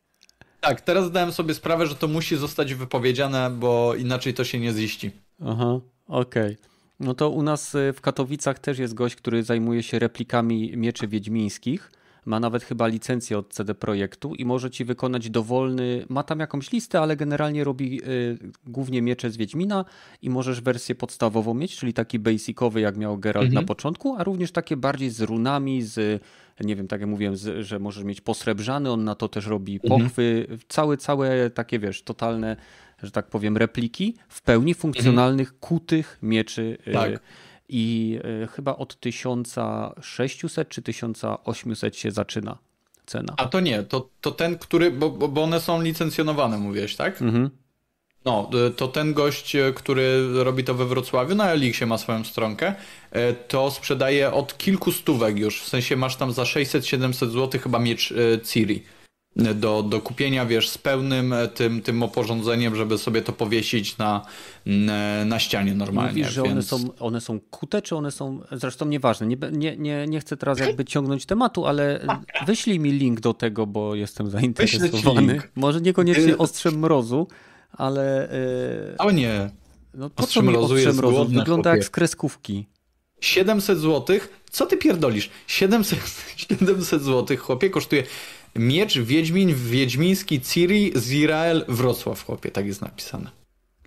Tak, 0.59 0.81
teraz 0.81 1.05
zdałem 1.05 1.31
sobie 1.31 1.53
sprawę, 1.53 1.87
że 1.87 1.95
to 1.95 2.07
musi 2.07 2.37
zostać 2.37 2.73
wypowiedziane, 2.73 3.49
bo 3.49 3.95
inaczej 3.95 4.33
to 4.33 4.43
się 4.43 4.59
nie 4.59 4.73
ziści. 4.73 5.11
Aha, 5.45 5.79
okej. 6.07 6.43
Okay. 6.43 6.57
No 6.99 7.13
to 7.13 7.29
u 7.29 7.43
nas 7.43 7.75
e, 7.75 7.93
w 7.93 8.01
Katowicach 8.01 8.59
też 8.59 8.79
jest 8.79 8.93
gość, 8.93 9.15
który 9.15 9.43
zajmuje 9.43 9.83
się 9.83 9.99
replikami 9.99 10.77
mieczy 10.77 11.07
wiedźmińskich 11.07 11.91
ma 12.25 12.39
nawet 12.39 12.63
chyba 12.63 12.87
licencję 12.87 13.37
od 13.37 13.53
CD 13.53 13.75
Projektu 13.75 14.35
i 14.35 14.45
może 14.45 14.71
ci 14.71 14.85
wykonać 14.85 15.29
dowolny, 15.29 16.05
ma 16.09 16.23
tam 16.23 16.39
jakąś 16.39 16.71
listę, 16.71 16.99
ale 16.99 17.15
generalnie 17.15 17.63
robi 17.63 18.01
y, 18.03 18.37
głównie 18.67 19.01
miecze 19.01 19.29
z 19.29 19.37
Wiedźmina 19.37 19.85
i 20.21 20.29
możesz 20.29 20.61
wersję 20.61 20.95
podstawową 20.95 21.53
mieć, 21.53 21.77
czyli 21.77 21.93
taki 21.93 22.19
basicowy 22.19 22.81
jak 22.81 22.97
miał 22.97 23.17
Geralt 23.17 23.45
mhm. 23.45 23.63
na 23.63 23.67
początku, 23.67 24.15
a 24.15 24.23
również 24.23 24.51
takie 24.51 24.77
bardziej 24.77 25.09
z 25.09 25.21
runami, 25.21 25.81
z 25.81 26.21
nie 26.59 26.75
wiem, 26.75 26.87
tak 26.87 27.01
jak 27.01 27.09
mówiłem, 27.09 27.37
z, 27.37 27.65
że 27.65 27.79
możesz 27.79 28.03
mieć 28.03 28.21
posrebrzany, 28.21 28.91
on 28.91 29.03
na 29.03 29.15
to 29.15 29.27
też 29.27 29.45
robi 29.45 29.79
mhm. 29.83 30.01
pochwy, 30.01 30.39
mhm. 30.41 30.59
całe, 30.67 30.97
całe 30.97 31.49
takie, 31.49 31.79
wiesz, 31.79 32.03
totalne, 32.03 32.55
że 33.03 33.11
tak 33.11 33.29
powiem, 33.29 33.57
repliki 33.57 34.15
w 34.27 34.41
pełni 34.41 34.73
funkcjonalnych, 34.73 35.47
mhm. 35.47 35.59
kutych 35.59 36.17
mieczy. 36.21 36.77
Y, 36.87 36.91
tak. 36.91 37.21
I 37.71 38.19
y, 38.43 38.47
chyba 38.47 38.75
od 38.75 38.99
1600 38.99 40.69
czy 40.69 40.81
1800 40.81 41.97
się 41.97 42.11
zaczyna 42.11 42.57
cena. 43.05 43.33
A 43.37 43.45
to 43.45 43.59
nie, 43.59 43.83
to, 43.83 44.09
to 44.21 44.31
ten, 44.31 44.57
który, 44.57 44.91
bo, 44.91 45.09
bo 45.09 45.43
one 45.43 45.59
są 45.59 45.81
licencjonowane, 45.81 46.57
mówiłeś, 46.57 46.95
tak? 46.95 47.21
Mhm. 47.21 47.49
No, 48.25 48.49
y, 48.67 48.71
to 48.71 48.87
ten 48.87 49.13
gość, 49.13 49.55
y, 49.55 49.73
który 49.75 50.33
robi 50.43 50.63
to 50.63 50.73
we 50.73 50.85
Wrocławiu, 50.85 51.35
na 51.35 51.51
Elixie 51.51 51.87
ma 51.87 51.97
swoją 51.97 52.23
stronkę, 52.23 52.73
to 53.47 53.71
sprzedaje 53.71 54.33
od 54.33 54.57
kilku 54.57 54.91
stówek 54.91 55.39
już, 55.39 55.61
w 55.61 55.67
sensie 55.67 55.95
masz 55.95 56.15
tam 56.15 56.31
za 56.31 56.43
600-700 56.43 57.29
zł 57.29 57.61
chyba 57.61 57.79
miecz 57.79 58.13
Ciri 58.43 58.83
do, 59.35 59.83
do 59.83 60.01
kupienia, 60.01 60.45
wiesz, 60.45 60.69
z 60.69 60.77
pełnym 60.77 61.33
tym, 61.53 61.81
tym 61.81 62.03
oporządzeniem, 62.03 62.75
żeby 62.75 62.97
sobie 62.97 63.21
to 63.21 63.33
powiesić 63.33 63.97
na, 63.97 64.25
na 65.25 65.39
ścianie 65.39 65.73
normalnie. 65.73 66.21
Mówisz, 66.21 66.33
że 66.33 66.43
więc... 66.43 66.73
one, 66.73 66.83
są, 66.83 66.89
one 66.99 67.21
są 67.21 67.39
kute, 67.39 67.81
czy 67.81 67.95
one 67.95 68.11
są, 68.11 68.39
zresztą 68.51 68.85
nieważne, 68.85 69.27
nie, 69.27 69.37
nie, 69.51 69.77
nie, 69.77 70.05
nie 70.07 70.19
chcę 70.19 70.37
teraz 70.37 70.59
jakby 70.59 70.85
ciągnąć 70.85 71.25
tematu, 71.25 71.65
ale 71.65 72.05
wyślij 72.45 72.79
mi 72.79 72.91
link 72.91 73.19
do 73.19 73.33
tego, 73.33 73.67
bo 73.67 73.95
jestem 73.95 74.29
zainteresowany. 74.29 75.41
Może 75.55 75.81
niekoniecznie 75.81 76.37
ostrzem 76.37 76.79
mrozu, 76.79 77.27
ale... 77.71 78.29
Yy... 78.91 78.97
O 78.97 79.11
nie. 79.11 79.49
No 79.93 80.09
po 80.09 80.27
co 80.27 80.41
mi 80.41 80.55
ostrzem 80.55 80.99
rozu? 80.99 81.25
Wygląda 81.25 81.53
chłopie. 81.53 81.69
jak 81.69 81.83
z 81.83 81.89
kreskówki. 81.89 82.67
700 83.21 83.79
zł? 83.79 84.19
Co 84.51 84.65
ty 84.65 84.77
pierdolisz? 84.77 85.29
700, 85.47 85.99
700 86.35 87.03
zł, 87.03 87.37
chłopie, 87.37 87.69
kosztuje 87.69 88.03
miecz 88.55 88.99
Wiedźmin 88.99 89.55
Wiedźmiński 89.55 90.41
Ciri 90.41 90.91
z 90.95 91.11
Izrael 91.11 91.65
Wrocław, 91.67 92.25
chłopie, 92.25 92.51
tak 92.51 92.65
jest 92.65 92.81
napisane. 92.81 93.31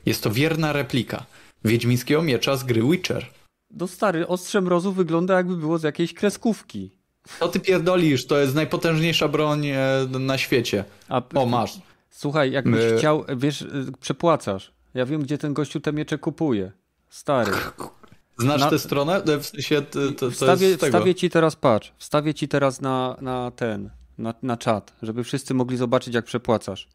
Jest 0.06 0.22
to 0.22 0.30
wierna 0.30 0.72
replika 0.72 1.26
wiedźmińskiego 1.64 2.22
miecza 2.22 2.56
z 2.56 2.64
gry 2.64 2.82
Witcher. 2.82 3.26
No 3.70 3.88
stary, 3.88 4.26
ostrze 4.26 4.60
mrozu 4.60 4.92
wygląda 4.92 5.36
jakby 5.36 5.56
było 5.56 5.78
z 5.78 5.82
jakiejś 5.82 6.14
kreskówki. 6.14 6.90
Co 7.38 7.48
ty 7.48 7.60
pierdolisz? 7.60 8.26
To 8.26 8.38
jest 8.38 8.54
najpotężniejsza 8.54 9.28
broń 9.28 9.66
e, 9.66 9.78
na 10.18 10.38
świecie. 10.38 10.84
A, 11.08 11.22
o, 11.34 11.46
masz. 11.46 11.78
Słuchaj, 12.10 12.52
jakbyś 12.52 12.92
My... 12.92 12.98
chciał, 12.98 13.24
wiesz, 13.36 13.62
y, 13.62 13.92
przepłacasz. 14.00 14.72
Ja 14.94 15.06
wiem, 15.06 15.22
gdzie 15.22 15.38
ten 15.38 15.54
gościu 15.54 15.80
te 15.80 15.92
miecze 15.92 16.18
kupuje. 16.18 16.72
Stary. 17.08 17.52
Znasz 18.38 18.60
na... 18.60 18.70
tę 18.70 18.78
stronę? 18.78 19.22
W 19.40 19.46
sensie 19.46 19.82
to, 19.82 20.12
to 20.12 20.30
wstawię, 20.30 20.76
wstawię 20.76 21.14
ci 21.14 21.30
teraz, 21.30 21.56
patrz, 21.56 21.92
wstawię 21.98 22.34
ci 22.34 22.48
teraz 22.48 22.80
na, 22.80 23.16
na 23.20 23.50
ten, 23.50 23.90
na, 24.18 24.34
na 24.42 24.56
czat, 24.56 24.96
żeby 25.02 25.24
wszyscy 25.24 25.54
mogli 25.54 25.76
zobaczyć, 25.76 26.14
jak 26.14 26.24
przepłacasz. 26.24 26.88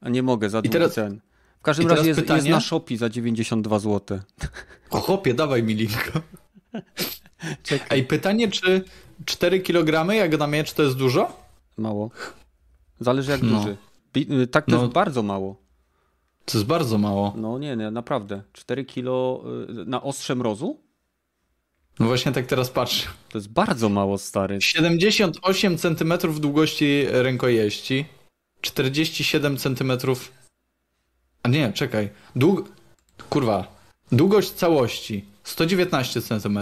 A 0.00 0.08
nie 0.08 0.22
mogę 0.22 0.50
za 0.50 0.62
teraz... 0.62 0.92
cen. 0.92 1.20
W 1.58 1.62
każdym 1.62 1.88
razie 1.88 2.08
jest, 2.08 2.20
pytanie... 2.20 2.38
jest 2.38 2.50
na 2.50 2.60
Shopee 2.60 2.96
za 2.96 3.08
92 3.08 3.78
zł. 3.78 4.20
O 4.90 5.00
chłopie, 5.00 5.34
dawaj 5.34 5.62
mi 5.62 5.74
linka. 5.74 6.20
Czekaj. 7.62 7.98
Ej, 7.98 8.04
pytanie, 8.04 8.48
czy 8.48 8.84
4 9.24 9.60
kg 9.60 10.14
jak 10.14 10.38
na 10.38 10.46
miecz 10.46 10.72
to 10.72 10.82
jest 10.82 10.96
dużo? 10.96 11.44
Mało. 11.76 12.10
Zależy 13.00 13.30
jak 13.30 13.42
no. 13.42 13.58
duży. 13.58 13.76
Y, 14.16 14.46
tak 14.46 14.64
to 14.64 14.72
no, 14.72 14.82
jest 14.82 14.92
bardzo 14.92 15.22
mało. 15.22 15.56
To 16.44 16.58
jest 16.58 16.66
bardzo 16.66 16.98
mało. 16.98 17.32
No 17.36 17.58
nie, 17.58 17.76
nie, 17.76 17.90
naprawdę. 17.90 18.42
4 18.52 18.84
kilo 18.84 19.44
y, 19.68 19.84
na 19.84 20.02
ostrze 20.02 20.34
mrozu? 20.34 20.80
No 21.98 22.06
właśnie 22.06 22.32
tak 22.32 22.46
teraz 22.46 22.70
patrzę. 22.70 23.06
To 23.28 23.38
jest 23.38 23.48
bardzo 23.48 23.88
mało, 23.88 24.18
stary. 24.18 24.58
78 24.60 25.78
cm 25.78 26.12
długości 26.40 27.04
rękojeści. 27.08 28.04
47 28.60 29.56
cm. 29.56 29.92
A 31.42 31.48
nie, 31.48 31.72
czekaj. 31.72 32.08
Dług... 32.36 32.68
Kurwa. 33.30 33.76
Długość 34.12 34.50
całości 34.50 35.24
119 35.44 36.22
cm. 36.22 36.58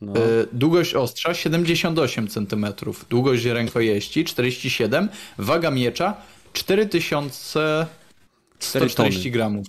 No. 0.00 0.12
E, 0.12 0.16
długość 0.52 0.94
ostrza 0.94 1.34
78 1.34 2.28
cm, 2.28 2.66
długość 3.10 3.44
rękojeści 3.44 4.24
47, 4.24 5.08
waga 5.38 5.70
miecza 5.70 6.16
4140 6.52 9.30
gramów. 9.30 9.66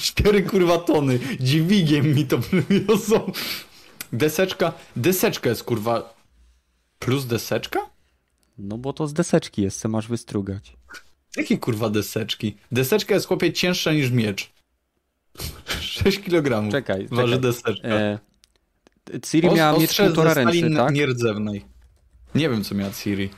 4 0.00 0.42
kurwa 0.42 0.78
tony. 0.78 1.18
Dźwigiem 1.40 2.14
mi 2.14 2.26
to 2.26 2.38
wiozą. 2.70 3.32
Deseczka, 4.12 4.72
deseczka 4.96 5.48
jest 5.48 5.64
kurwa 5.64 6.14
plus 6.98 7.26
deseczka? 7.26 7.80
No 8.58 8.78
bo 8.78 8.92
to 8.92 9.06
z 9.06 9.12
deseczki 9.12 9.62
jest, 9.62 9.80
co 9.80 9.88
masz 9.88 10.08
wystrugać. 10.08 10.72
Jakie 11.36 11.58
kurwa 11.58 11.90
deseczki? 11.90 12.56
Deseczka 12.72 13.14
jest 13.14 13.26
chłopie 13.26 13.52
cięższa 13.52 13.92
niż 13.92 14.10
miecz. 14.10 14.50
6 15.80 16.20
kg. 16.20 16.70
Czekaj, 16.70 17.08
waży 17.10 17.32
czekaj. 17.32 17.40
deseczka. 17.40 17.88
E, 17.88 18.18
Ciri 19.30 19.48
Os, 19.48 19.56
miała 19.56 19.78
mieć 19.78 19.96
półtora 19.96 20.34
ręce, 20.34 20.70
tak? 20.76 20.94
nierdzewnej. 20.94 21.64
Nie 22.34 22.50
wiem, 22.50 22.64
co 22.64 22.74
miała 22.74 22.92
Ciri. 22.92 23.30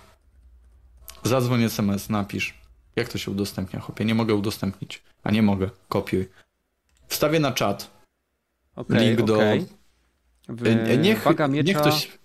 Zadzwoń 1.25 1.63
SMS, 1.63 2.11
napisz. 2.11 2.55
Jak 2.97 3.09
to 3.09 3.19
się 3.19 3.31
udostępnia, 3.31 3.81
chłopie? 3.81 4.05
Nie 4.05 4.15
mogę 4.15 4.35
udostępnić. 4.35 5.03
A 5.23 5.31
nie 5.31 5.43
mogę. 5.43 5.71
Kopiuj. 5.89 6.29
Wstawię 7.09 7.41
na 7.41 7.53
czat. 7.53 7.91
Okay, 8.77 9.01
link 9.01 9.23
do... 9.23 9.35
Okay. 9.35 9.67
W... 10.49 10.67
E, 10.67 10.99
niech, 10.99 11.23
Waga 11.23 11.49
miecza... 11.49 11.69
niech 11.69 11.79
ktoś... 11.79 12.19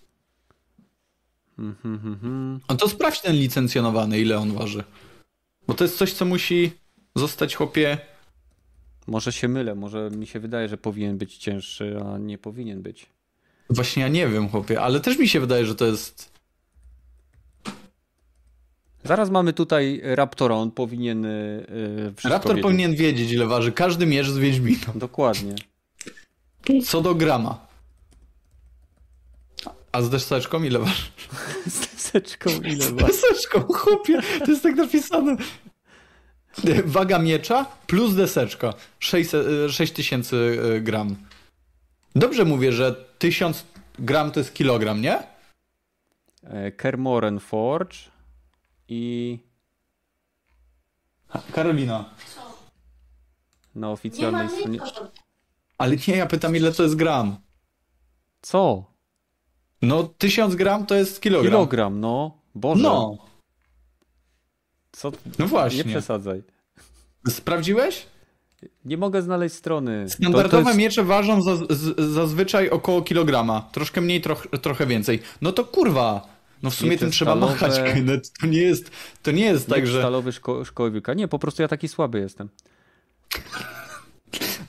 No 2.70 2.76
to 2.78 2.90
sprawdź 2.90 3.22
ten 3.22 3.36
licencjonowany, 3.36 4.20
ile 4.20 4.38
on 4.38 4.54
waży. 4.54 4.84
Bo 5.68 5.74
to 5.74 5.84
jest 5.84 5.98
coś, 5.98 6.14
co 6.14 6.26
musi 6.26 6.72
zostać, 7.16 7.56
chłopie... 7.56 7.98
Może 9.08 9.32
się 9.32 9.48
mylę, 9.48 9.76
może 9.76 10.10
mi 10.10 10.28
się 10.28 10.40
wydaje, 10.40 10.70
że 10.70 10.78
powinien 10.78 11.18
być 11.18 11.38
cięższy, 11.38 12.00
a 12.06 12.18
nie 12.18 12.38
powinien 12.38 12.82
być. 12.82 13.06
Właśnie 13.70 14.04
ja 14.04 14.10
nie 14.10 14.28
wiem, 14.28 14.50
chłopie, 14.50 14.82
ale 14.82 15.00
też 15.00 15.18
mi 15.18 15.28
się 15.28 15.40
wydaje, 15.40 15.66
że 15.66 15.76
to 15.76 15.86
jest. 15.86 16.39
Zaraz 19.10 19.30
mamy 19.30 19.54
tutaj 19.54 20.02
Raptora, 20.04 20.56
on 20.56 20.72
powinien. 20.72 21.24
Yy, 21.24 22.30
Raptor 22.30 22.52
wiedzieć. 22.52 22.64
powinien 22.64 22.96
wiedzieć, 22.96 23.32
ile 23.32 23.48
waży 23.48 23.72
każdy 23.72 24.06
mierz 24.06 24.32
z 24.32 24.38
Wiedźmina. 24.38 24.94
Dokładnie. 24.96 25.56
Co 26.86 27.02
do 27.02 27.16
grama. 27.16 27.68
A 29.92 30.02
z 30.02 30.10
deseczką 30.10 30.64
ile 30.64 30.80
waży? 30.80 31.04
z 31.68 31.80
deseczką 31.80 32.50
ile 32.50 32.92
waży? 32.92 33.14
Z 33.14 33.22
deseczką, 33.22 33.62
chłopie, 33.62 34.22
to 34.40 34.52
jest 34.52 34.64
tak 34.64 34.76
napisane. 34.76 35.38
Waga 36.86 37.20
miecza 37.20 37.66
plus 37.88 38.16
deseczka. 38.16 38.74
6000 39.00 40.36
y, 40.36 40.82
gram. 40.82 41.16
Dobrze 42.16 42.46
mówię, 42.46 42.72
że 42.72 42.96
1000 43.20 43.66
gram 44.00 44.32
to 44.32 44.40
jest 44.40 44.54
kilogram, 44.54 45.02
nie? 45.02 45.20
E, 46.44 46.72
Kermoren 46.72 47.40
Forge 47.40 48.19
i... 48.90 49.40
Karolina. 51.54 52.10
Na 53.76 53.92
oficjalnej 53.92 54.50
stronie... 54.50 54.80
Ale 55.78 55.96
nie, 56.08 56.16
ja 56.16 56.26
pytam 56.26 56.56
ile 56.56 56.72
to 56.72 56.84
jest 56.84 56.96
gram. 56.96 57.38
Co? 58.42 58.84
No 59.82 60.04
1000 60.04 60.56
gram 60.56 60.86
to 60.86 60.96
jest 60.96 61.22
kilogram. 61.22 61.52
Kilogram, 61.52 62.00
no. 62.00 62.38
Boże. 62.56 62.84
No. 62.84 63.18
Co? 64.92 65.12
No 65.40 65.48
właśnie. 65.48 65.78
Nie 65.78 65.84
przesadzaj. 65.84 66.44
Sprawdziłeś? 67.30 68.06
Nie 68.86 68.98
mogę 68.98 69.22
znaleźć 69.22 69.56
strony. 69.56 70.10
Standardowe 70.10 70.50
to, 70.50 70.64
to 70.64 70.70
jest... 70.70 70.80
miecze 70.80 71.04
ważą 71.04 71.42
za, 71.42 71.56
z, 71.56 72.00
zazwyczaj 72.14 72.70
około 72.70 73.02
kilograma. 73.02 73.70
Troszkę 73.72 74.02
mniej, 74.02 74.22
troch, 74.22 74.48
trochę 74.62 74.86
więcej. 74.86 75.20
No 75.42 75.52
to 75.52 75.66
kurwa. 75.66 76.39
No 76.64 76.70
w 76.70 76.76
sumie 76.76 76.98
tym 76.98 77.12
trzeba 77.12 77.32
stalowe... 77.32 77.54
machać. 77.54 77.82
To 78.42 78.48
nie 78.48 78.62
jest, 78.62 78.92
to 79.24 79.32
nie 79.32 79.46
jest 79.46 79.68
tak, 79.68 79.88
że... 79.88 80.00
stalowy 80.00 80.32
szko 80.32 80.66
szkoły 80.66 80.92
wilka. 80.92 81.14
Nie, 81.14 81.28
po 81.28 81.40
prostu 81.40 81.62
ja 81.62 81.68
taki 81.68 81.88
słaby 81.88 82.20
jestem. 82.20 82.50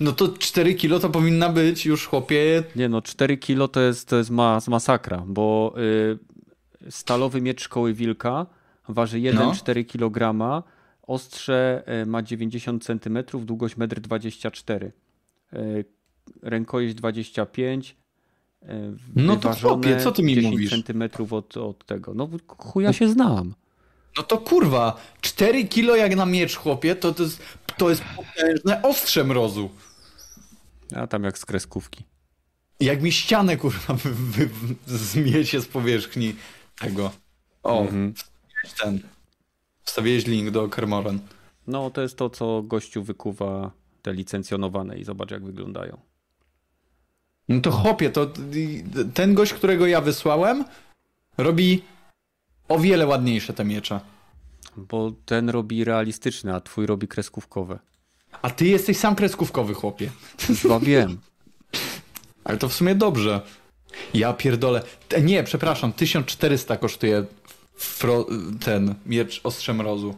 No 0.01 0.13
to 0.13 0.29
4 0.29 0.75
kilo 0.75 1.01
to 1.01 1.11
powinna 1.11 1.49
być 1.49 1.87
już, 1.87 2.07
chłopie. 2.07 2.63
Nie 2.77 2.89
no, 2.89 3.03
4 3.03 3.37
kilo 3.37 3.69
to 3.69 3.81
jest, 3.81 4.09
to 4.09 4.17
jest 4.17 4.31
mas 4.31 4.69
masakra, 4.69 5.25
bo 5.27 5.75
y, 6.87 6.91
stalowy 6.91 7.41
miecz 7.41 7.63
szkoły 7.63 7.95
wilka 7.95 8.47
waży 8.89 9.19
1,4 9.19 9.77
no. 9.77 10.11
kg, 10.11 10.65
Ostrze 11.03 11.83
e, 11.87 12.07
ma 12.07 12.23
90 12.23 12.85
cm, 12.85 13.19
długość 13.45 13.77
1,24 13.77 14.85
m. 14.85 14.93
E, 15.53 15.61
rękojeść 16.43 16.95
25 16.95 17.91
e, 17.91 17.95
No 19.17 19.37
to 19.37 19.55
chłopie, 19.55 20.01
co 20.01 20.13
ty 20.13 20.23
mi 20.23 20.35
10 20.35 20.53
mówisz? 20.53 20.71
centymetrów 20.71 21.33
od, 21.33 21.57
od 21.57 21.87
tego. 21.87 22.15
No 22.15 22.29
chuja 22.59 22.93
się 22.93 23.09
znam. 23.09 23.55
No 24.17 24.23
to 24.23 24.39
kurwa, 24.39 24.97
4 25.21 25.65
kilo 25.65 25.97
jak 25.97 26.17
na 26.17 26.27
miecz, 26.27 26.57
chłopie, 26.57 26.97
to, 26.97 27.15
to, 27.15 27.23
jest, 27.23 27.43
to 27.77 27.91
jest 27.91 28.03
potężne 28.17 28.83
ostrze 28.83 29.25
mrozu. 29.25 29.71
A 30.97 31.07
tam 31.07 31.25
jak 31.25 31.39
z 31.39 31.45
kreskówki. 31.45 32.05
Jak 32.81 33.03
mi 33.03 33.13
ścianę, 33.13 33.57
kurwa, 33.57 33.95
wy, 33.95 34.47
wy, 34.47 34.75
zmiecie 34.99 35.61
z 35.61 35.67
powierzchni 35.67 36.35
tego. 36.81 37.11
O, 37.63 37.81
Mhm. 37.81 38.15
wstawiłeś 38.15 38.81
ten. 38.83 39.01
Wstawiłeś 39.83 40.27
link 40.27 40.51
do 40.51 40.69
Kermoren. 40.69 41.19
No 41.67 41.91
to 41.91 42.01
jest 42.03 42.17
to, 42.17 42.31
co 42.31 42.63
gościu 42.63 43.03
wykuwa 43.03 43.71
te 44.03 44.13
licencjonowane 44.13 44.99
i 44.99 45.05
zobacz 45.05 45.31
jak 45.31 45.45
wyglądają. 45.45 46.01
No 47.51 47.61
to 47.61 47.71
chłopie, 47.71 48.11
to 48.11 48.27
ten 49.15 49.35
gość, 49.35 49.53
którego 49.55 49.87
ja 49.87 50.01
wysłałem, 50.01 50.65
robi 51.39 51.83
o 52.69 52.79
wiele 52.79 53.07
ładniejsze 53.07 53.53
te 53.53 53.65
miecze. 53.65 54.01
Bo 54.77 55.13
ten 55.27 55.51
robi 55.51 55.85
realistyczne, 55.85 56.55
a 56.55 56.61
twój 56.61 56.87
robi 56.87 57.09
kreskówkowe. 57.09 57.79
A 58.43 58.51
ty 58.51 58.67
jesteś 58.67 58.97
sam 58.97 59.15
kreskówkowy, 59.15 59.75
chłopie. 59.75 60.11
Chyba 60.63 60.81
wiem. 60.91 61.19
Ale 62.45 62.59
to 62.59 62.69
w 62.69 62.75
sumie 62.75 62.95
dobrze. 62.95 63.41
Ja 64.15 64.33
pierdolę. 64.33 64.83
Nie, 65.23 65.45
przepraszam, 65.45 65.93
1400 65.93 66.77
kosztuje 66.77 67.25
fro... 67.75 68.27
ten 68.65 68.95
miecz 69.07 69.41
ostrze 69.45 69.75
mrozu. 69.75 70.15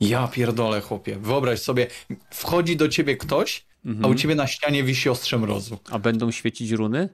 Ja 0.00 0.28
pierdolę, 0.28 0.80
chłopie. 0.80 1.16
Wyobraź 1.16 1.60
sobie, 1.60 1.86
wchodzi 2.30 2.76
do 2.76 2.88
ciebie 2.88 3.16
ktoś, 3.16 3.64
a 4.02 4.06
u 4.06 4.14
ciebie 4.14 4.34
na 4.34 4.46
ścianie 4.46 4.84
wisi 4.84 5.08
ostrze 5.08 5.38
mrozu. 5.38 5.78
A 5.90 5.98
będą 5.98 6.30
świecić 6.30 6.70
runy? 6.70 7.08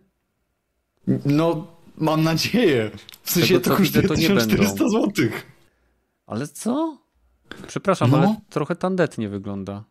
No, 1.24 1.66
mam 1.98 2.22
nadzieję. 2.22 2.90
W 3.22 3.30
sensie 3.30 3.60
Tego, 3.60 3.70
to 3.70 3.76
kosztuje 3.76 4.08
to 4.08 4.14
nie 4.14 4.20
1400 4.20 4.74
będą. 4.74 4.88
złotych. 4.90 5.46
Ale 6.26 6.48
co? 6.48 6.98
Przepraszam, 7.66 8.10
No. 8.10 8.18
ale 8.18 8.36
trochę 8.50 8.76
tandetnie 8.76 9.28
wygląda. 9.28 9.84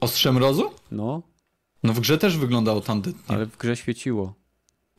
Ostrze 0.00 0.32
mrozu? 0.32 0.70
No, 0.90 1.22
No 1.82 1.92
w 1.92 2.00
grze 2.00 2.18
też 2.18 2.36
wyglądało 2.36 2.80
tandetnie. 2.80 3.22
ale 3.36 3.46
w 3.46 3.56
grze 3.56 3.76
świeciło. 3.76 4.34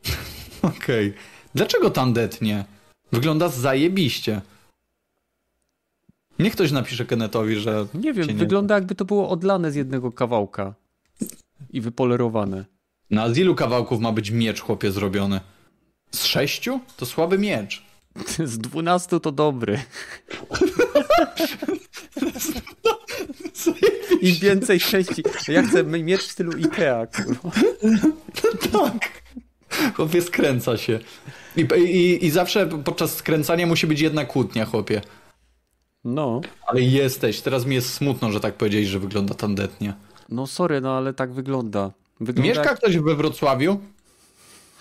Okej. 0.62 1.14
Dlaczego 1.54 1.90
tandetnie? 1.90 2.64
Wygląda 3.12 3.48
zajebiście. 3.48 4.40
Niech 6.38 6.52
ktoś 6.52 6.72
napisze 6.72 7.04
Kennetowi, 7.06 7.56
że... 7.56 7.86
Nie 7.94 8.12
wiem, 8.12 8.28
cię 8.28 8.34
wygląda 8.34 8.74
jakby 8.74 8.94
to 8.94 9.04
było 9.04 9.28
odlane 9.28 9.72
z 9.72 9.74
jednego 9.74 10.12
kawałka. 10.12 10.74
I 11.70 11.80
wypolerowane. 11.80 12.64
Na 13.10 13.30
z 13.30 13.38
ilu 13.38 13.54
kawałków 13.54 14.00
ma 14.00 14.12
być 14.12 14.30
miecz, 14.30 14.60
chłopie, 14.60 14.92
zrobiony? 14.92 15.40
Z 16.10 16.24
sześciu? 16.24 16.80
To 16.96 17.06
słaby 17.06 17.38
miecz. 17.38 17.82
Z 18.44 18.58
12 18.58 19.20
to 19.20 19.32
dobry. 19.32 19.80
Im 24.20 24.34
więcej 24.34 24.80
części. 24.80 25.22
Ja 25.48 25.62
chcę 25.62 25.84
mieć 25.84 26.20
w 26.20 26.32
stylu 26.32 26.52
Ikea, 26.52 27.06
kurwa. 27.06 27.50
tak. 28.72 29.22
Chłopie 29.94 30.22
skręca 30.22 30.76
się. 30.76 30.98
I, 31.56 31.60
i, 31.60 32.26
I 32.26 32.30
zawsze 32.30 32.66
podczas 32.66 33.16
skręcania 33.16 33.66
musi 33.66 33.86
być 33.86 34.00
jedna 34.00 34.24
kłótnia, 34.24 34.64
chłopie. 34.64 35.00
No, 36.04 36.40
Ale 36.66 36.82
jesteś. 36.82 37.40
Teraz 37.40 37.66
mi 37.66 37.74
jest 37.74 37.94
smutno, 37.94 38.32
że 38.32 38.40
tak 38.40 38.54
powiedziałeś, 38.54 38.88
że 38.88 38.98
wygląda 38.98 39.34
tandetnie. 39.34 39.94
No 40.30 40.46
sorry, 40.46 40.80
no 40.80 40.96
ale 40.96 41.14
tak 41.14 41.32
wygląda. 41.32 41.90
Wygląda 42.20 42.48
Mieszka 42.48 42.64
jak... 42.70 42.78
ktoś 42.78 42.98
we 42.98 43.14
Wrocławiu? 43.14 43.80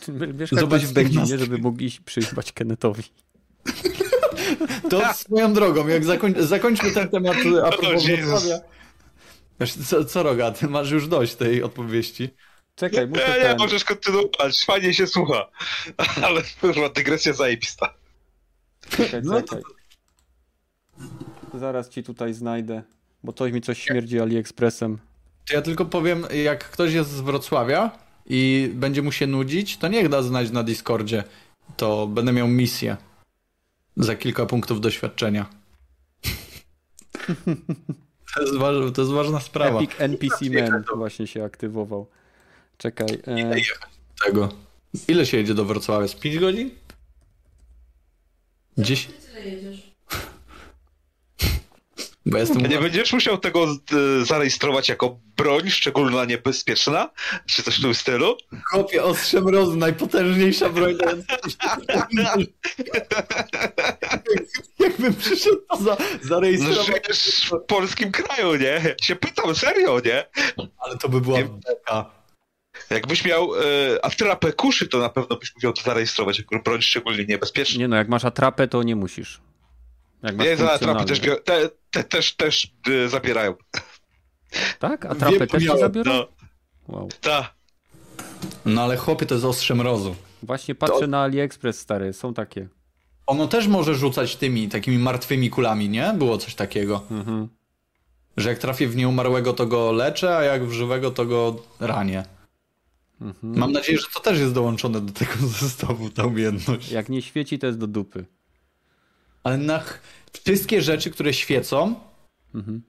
Mieszka 0.39 0.59
Zobacz 0.59 0.85
ktoś 0.85 1.05
w 1.05 1.15
nas- 1.15 1.29
żeby 1.29 1.57
mogli 1.57 1.85
iść 1.85 1.99
przyjechać 1.99 2.51
Kennetowi. 2.51 3.03
To 4.89 5.13
swoją 5.13 5.53
drogą, 5.53 5.87
jak 5.87 6.05
zakoń, 6.05 6.33
zakończmy 6.37 6.91
ten 6.91 7.09
temat 7.09 7.37
a 7.65 7.69
propos. 7.69 8.05
Wrocławia. 8.05 8.59
Wiesz, 9.59 9.73
co, 9.73 10.05
co 10.05 10.23
Rogaty, 10.23 10.67
masz 10.67 10.91
już 10.91 11.07
dość 11.07 11.35
tej 11.35 11.63
opowieści. 11.63 12.29
Czekaj, 12.75 13.07
muszę 13.07 13.27
Nie, 13.27 13.35
nie, 13.35 13.41
ten... 13.43 13.57
możesz 13.57 13.83
kontynuować, 13.83 14.65
fajnie 14.65 14.93
się 14.93 15.07
słucha. 15.07 15.45
Ale 16.25 16.41
kurwa, 16.61 16.89
dygresja 16.89 17.33
zajebista. 17.33 17.93
Czekaj, 18.89 19.21
No 19.23 19.41
to- 19.41 19.47
czekaj. 19.55 19.73
Zaraz 21.53 21.89
ci 21.89 22.03
tutaj 22.03 22.33
znajdę, 22.33 22.83
bo 23.23 23.33
coś 23.33 23.51
mi 23.51 23.61
coś 23.61 23.83
śmierdzi 23.83 24.19
AliExpressem. 24.19 24.97
To 25.49 25.55
ja 25.55 25.61
tylko 25.61 25.85
powiem, 25.85 26.25
jak 26.43 26.69
ktoś 26.69 26.93
jest 26.93 27.09
z 27.09 27.21
Wrocławia 27.21 27.91
i 28.25 28.71
będzie 28.73 29.01
mu 29.01 29.11
się 29.11 29.27
nudzić, 29.27 29.77
to 29.77 29.87
niech 29.87 30.09
da 30.09 30.21
znać 30.21 30.51
na 30.51 30.63
Discordzie. 30.63 31.23
To 31.77 32.07
będę 32.07 32.33
miał 32.33 32.47
misję. 32.47 32.97
Za 33.97 34.15
kilka 34.15 34.45
punktów 34.45 34.81
doświadczenia. 34.81 35.45
To 38.35 38.41
jest, 38.41 38.57
waż, 38.57 38.75
to 38.93 39.01
jest 39.01 39.13
ważna 39.13 39.39
sprawa. 39.39 39.79
Epic 39.79 39.91
NPC 39.97 40.49
Man 40.49 40.83
właśnie 40.95 41.27
się 41.27 41.43
aktywował. 41.43 42.07
Czekaj. 42.77 43.07
E, 43.27 43.55
Tego. 44.25 44.49
Ile 45.07 45.25
się 45.25 45.37
jedzie 45.37 45.53
do 45.53 45.65
Wrocławia? 45.65 46.07
Z 46.07 46.15
5 46.15 46.39
godzin? 46.39 46.71
Dziś? 48.77 49.05
Tyle 49.05 49.49
jedziesz. 49.49 49.88
Bo 52.29 52.37
ja 52.37 52.41
jestem... 52.41 52.65
A 52.65 52.67
nie 52.67 52.79
będziesz 52.79 53.13
musiał 53.13 53.37
tego 53.37 53.65
e, 53.65 54.25
zarejestrować 54.25 54.89
jako 54.89 55.19
broń 55.37 55.69
szczególna 55.69 56.25
niebezpieczna? 56.25 57.09
Czy 57.45 57.63
coś 57.63 57.79
w 57.79 57.81
tym 57.81 57.95
stylu? 57.95 58.37
Kopie 58.71 59.03
ostrzem 59.03 59.47
rozu, 59.47 59.75
najpotężniejsza 59.75 60.69
broń. 60.69 60.97
Jakbym 64.79 65.13
przyszedł 65.15 65.61
to 65.69 65.77
za, 65.77 65.91
No, 65.91 65.97
zarejestrować, 66.21 66.85
żyjesz 66.85 67.51
w 67.51 67.65
polskim 67.67 68.11
kraju, 68.11 68.55
nie? 68.55 68.65
Ja 68.65 68.81
się 69.03 69.15
pytam, 69.15 69.55
serio, 69.55 69.99
nie? 70.05 70.25
ale 70.77 70.97
to 70.97 71.09
by 71.09 71.21
była 71.21 71.37
Nie- 71.37 71.45
beka. 71.45 72.11
Jakbyś 72.89 73.25
miał 73.25 73.55
e, 73.55 73.59
atrapę 74.05 74.53
kuszy, 74.53 74.87
to 74.87 74.99
na 74.99 75.09
pewno 75.09 75.35
byś 75.35 75.55
musiał 75.55 75.73
to 75.73 75.81
zarejestrować 75.81 76.37
jako 76.37 76.59
broń 76.59 76.81
szczególnie 76.81 77.25
niebezpieczna. 77.25 77.79
nie 77.79 77.87
no, 77.87 77.95
jak 77.95 78.09
masz 78.09 78.25
atrapę, 78.25 78.67
to 78.67 78.83
nie 78.83 78.95
musisz. 78.95 79.41
Jak 80.23 80.35
masz 80.35 80.47
Nie, 80.47 80.57
za 80.57 80.71
atrapy 80.71 81.05
też, 81.05 81.21
bio- 81.21 81.41
te, 81.43 81.69
te, 81.91 82.03
też, 82.03 82.35
też 82.35 82.71
e, 83.05 83.09
zabierają. 83.09 83.53
Tak? 84.79 85.05
Atrapę 85.05 85.39
Wiem, 85.39 85.47
też 85.47 85.63
miałem, 85.63 85.79
zabiorą? 85.79 86.11
No, 86.13 86.27
Wow. 86.87 87.09
ta. 87.21 87.53
No 88.65 88.81
ale 88.83 88.97
chłopie, 88.97 89.25
to 89.25 89.35
jest 89.35 89.45
ostrze 89.45 89.75
mrozu. 89.75 90.15
Właśnie 90.43 90.75
patrzę 90.75 91.07
na 91.07 91.21
AliExpress, 91.23 91.79
stary, 91.79 92.13
są 92.13 92.33
takie. 92.33 92.67
Ono 93.27 93.47
też 93.47 93.67
może 93.67 93.95
rzucać 93.95 94.35
tymi 94.35 94.69
takimi 94.69 94.97
martwymi 94.97 95.49
kulami, 95.49 95.89
nie? 95.89 96.13
Było 96.17 96.37
coś 96.37 96.55
takiego. 96.55 97.03
Mhm. 97.11 97.47
Że 98.37 98.49
jak 98.49 98.57
trafię 98.59 98.87
w 98.87 98.95
nieumarłego, 98.95 99.53
to 99.53 99.65
go 99.65 99.91
leczę, 99.91 100.37
a 100.37 100.43
jak 100.43 100.65
w 100.65 100.71
żywego, 100.71 101.11
to 101.11 101.25
go 101.25 101.55
ranię. 101.79 102.23
Mhm. 103.21 103.57
Mam 103.59 103.71
nadzieję, 103.71 103.97
że 103.97 104.05
to 104.13 104.19
też 104.19 104.39
jest 104.39 104.53
dołączone 104.53 105.01
do 105.01 105.13
tego 105.13 105.33
zestawu, 105.59 106.09
ta 106.09 106.25
umiejętność. 106.25 106.91
Jak 106.91 107.09
nie 107.09 107.21
świeci, 107.21 107.59
to 107.59 107.67
jest 107.67 107.79
do 107.79 107.87
dupy. 107.87 108.25
Ale 109.43 109.57
na 109.57 109.83
wszystkie 110.43 110.81
rzeczy, 110.81 111.11
które 111.11 111.33
świecą, 111.33 111.95
Mhm. 112.55 112.81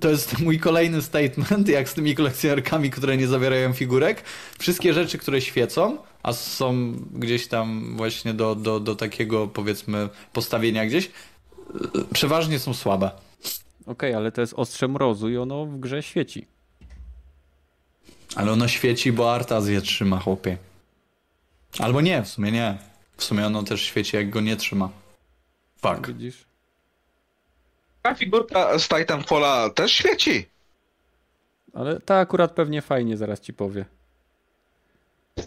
to 0.00 0.10
jest 0.10 0.38
mój 0.44 0.58
kolejny 0.58 1.02
statement, 1.02 1.68
jak 1.68 1.88
z 1.88 1.94
tymi 1.94 2.14
kolekcjonerkami, 2.14 2.90
które 2.90 3.16
nie 3.16 3.28
zawierają 3.28 3.72
figurek. 3.72 4.22
Wszystkie 4.58 4.94
rzeczy, 4.94 5.18
które 5.18 5.40
świecą, 5.40 5.98
a 6.22 6.32
są 6.32 6.92
gdzieś 7.14 7.46
tam 7.48 7.96
właśnie 7.96 8.34
do, 8.34 8.54
do, 8.54 8.80
do 8.80 8.94
takiego, 8.96 9.48
powiedzmy, 9.48 10.08
postawienia 10.32 10.86
gdzieś, 10.86 11.10
przeważnie 12.12 12.58
są 12.58 12.74
słabe. 12.74 13.10
Okej, 13.86 14.14
ale 14.14 14.32
to 14.32 14.40
jest 14.40 14.54
ostrze 14.56 14.88
mrozu 14.88 15.28
i 15.30 15.36
ono 15.36 15.66
w 15.66 15.80
grze 15.80 16.02
świeci. 16.02 16.46
Ale 18.36 18.52
ono 18.52 18.68
świeci, 18.68 19.12
bo 19.12 19.34
Artaz 19.34 19.68
je 19.68 19.80
trzyma, 19.80 20.18
chłopie. 20.20 20.56
Albo 21.78 22.00
nie, 22.00 22.22
w 22.22 22.28
sumie 22.28 22.52
nie. 22.52 22.78
W 23.16 23.24
sumie 23.24 23.46
ono 23.46 23.62
też 23.62 23.82
świeci, 23.82 24.16
jak 24.16 24.30
go 24.30 24.40
nie 24.40 24.56
trzyma. 24.56 24.88
Fuck. 25.82 26.06
Widzisz? 26.08 26.44
Ta 28.02 28.14
figurka 28.14 28.78
z 28.78 28.88
Titanfalla 28.88 29.70
też 29.70 29.92
świeci. 29.92 30.46
Ale 31.74 32.00
ta 32.00 32.18
akurat 32.18 32.52
pewnie 32.52 32.82
fajnie, 32.82 33.16
zaraz 33.16 33.40
ci 33.40 33.52
powie. 33.52 33.84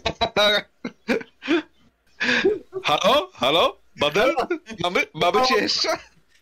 Halo? 2.82 3.30
Halo? 3.34 3.76
Badel? 4.00 4.34
Mamy, 4.82 5.06
mamy 5.14 5.46
cię 5.46 5.54
jeszcze? 5.54 5.88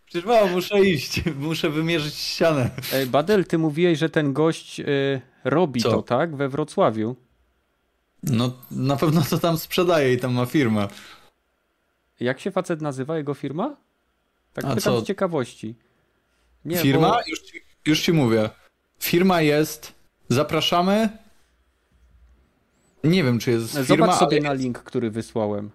Przecież 0.05 0.25
mało, 0.25 0.47
muszę 0.47 0.81
iść. 0.81 1.21
Muszę 1.35 1.69
wymierzyć 1.69 2.15
ścianę. 2.15 2.69
Ej, 2.93 3.07
Badel, 3.07 3.45
ty 3.45 3.57
mówiłeś, 3.57 3.99
że 3.99 4.09
ten 4.09 4.33
gość 4.33 4.79
y, 4.79 5.21
robi 5.43 5.81
Co? 5.81 5.91
to, 5.91 6.01
tak? 6.01 6.35
We 6.35 6.49
Wrocławiu. 6.49 7.15
No, 8.23 8.51
na 8.71 8.95
pewno 8.95 9.21
to 9.29 9.37
tam 9.37 9.57
sprzedaje 9.57 10.13
i 10.13 10.17
tam 10.19 10.33
ma 10.33 10.45
firmę. 10.45 10.87
Jak 12.19 12.39
się 12.39 12.51
facet 12.51 12.81
nazywa, 12.81 13.17
jego 13.17 13.33
firma? 13.33 13.75
Tak 14.55 14.65
A 14.65 14.75
pytam 14.75 14.93
co? 14.93 15.01
z 15.01 15.03
ciekawości. 15.03 15.75
Nie, 16.65 16.77
firma? 16.77 17.09
Bo... 17.09 17.19
Już, 17.27 17.41
ci, 17.41 17.61
już 17.85 18.01
ci 18.01 18.13
mówię. 18.13 18.49
Firma 18.99 19.41
jest. 19.41 19.93
Zapraszamy. 20.29 21.09
Nie 23.03 23.23
wiem, 23.23 23.39
czy 23.39 23.51
jest 23.51 23.71
firma, 23.71 23.85
Zobacz 23.85 24.15
sobie 24.15 24.37
ale 24.37 24.49
na 24.49 24.53
link, 24.53 24.79
który 24.79 25.11
wysłałem. 25.11 25.71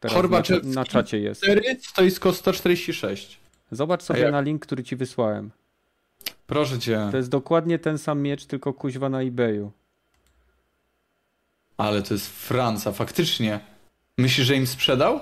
Teraz 0.00 0.30
na, 0.30 0.58
na 0.64 0.84
czacie 0.84 1.18
jest. 1.18 1.42
4 1.42 1.80
stoisko 1.82 2.32
146. 2.32 3.40
Zobacz 3.70 4.02
sobie 4.02 4.20
jak- 4.20 4.32
na 4.32 4.40
link, 4.40 4.62
który 4.66 4.84
ci 4.84 4.96
wysłałem. 4.96 5.50
Proszę 6.46 6.78
cię. 6.78 7.08
To 7.10 7.16
jest 7.16 7.28
dokładnie 7.28 7.78
ten 7.78 7.98
sam 7.98 8.22
miecz, 8.22 8.46
tylko 8.46 8.72
kuźwa 8.72 9.08
na 9.08 9.22
eBayu. 9.22 9.72
Ale 11.76 12.02
to 12.02 12.14
jest 12.14 12.26
Franca, 12.30 12.92
faktycznie. 12.92 13.60
Myślisz, 14.18 14.46
że 14.46 14.56
im 14.56 14.66
sprzedał? 14.66 15.20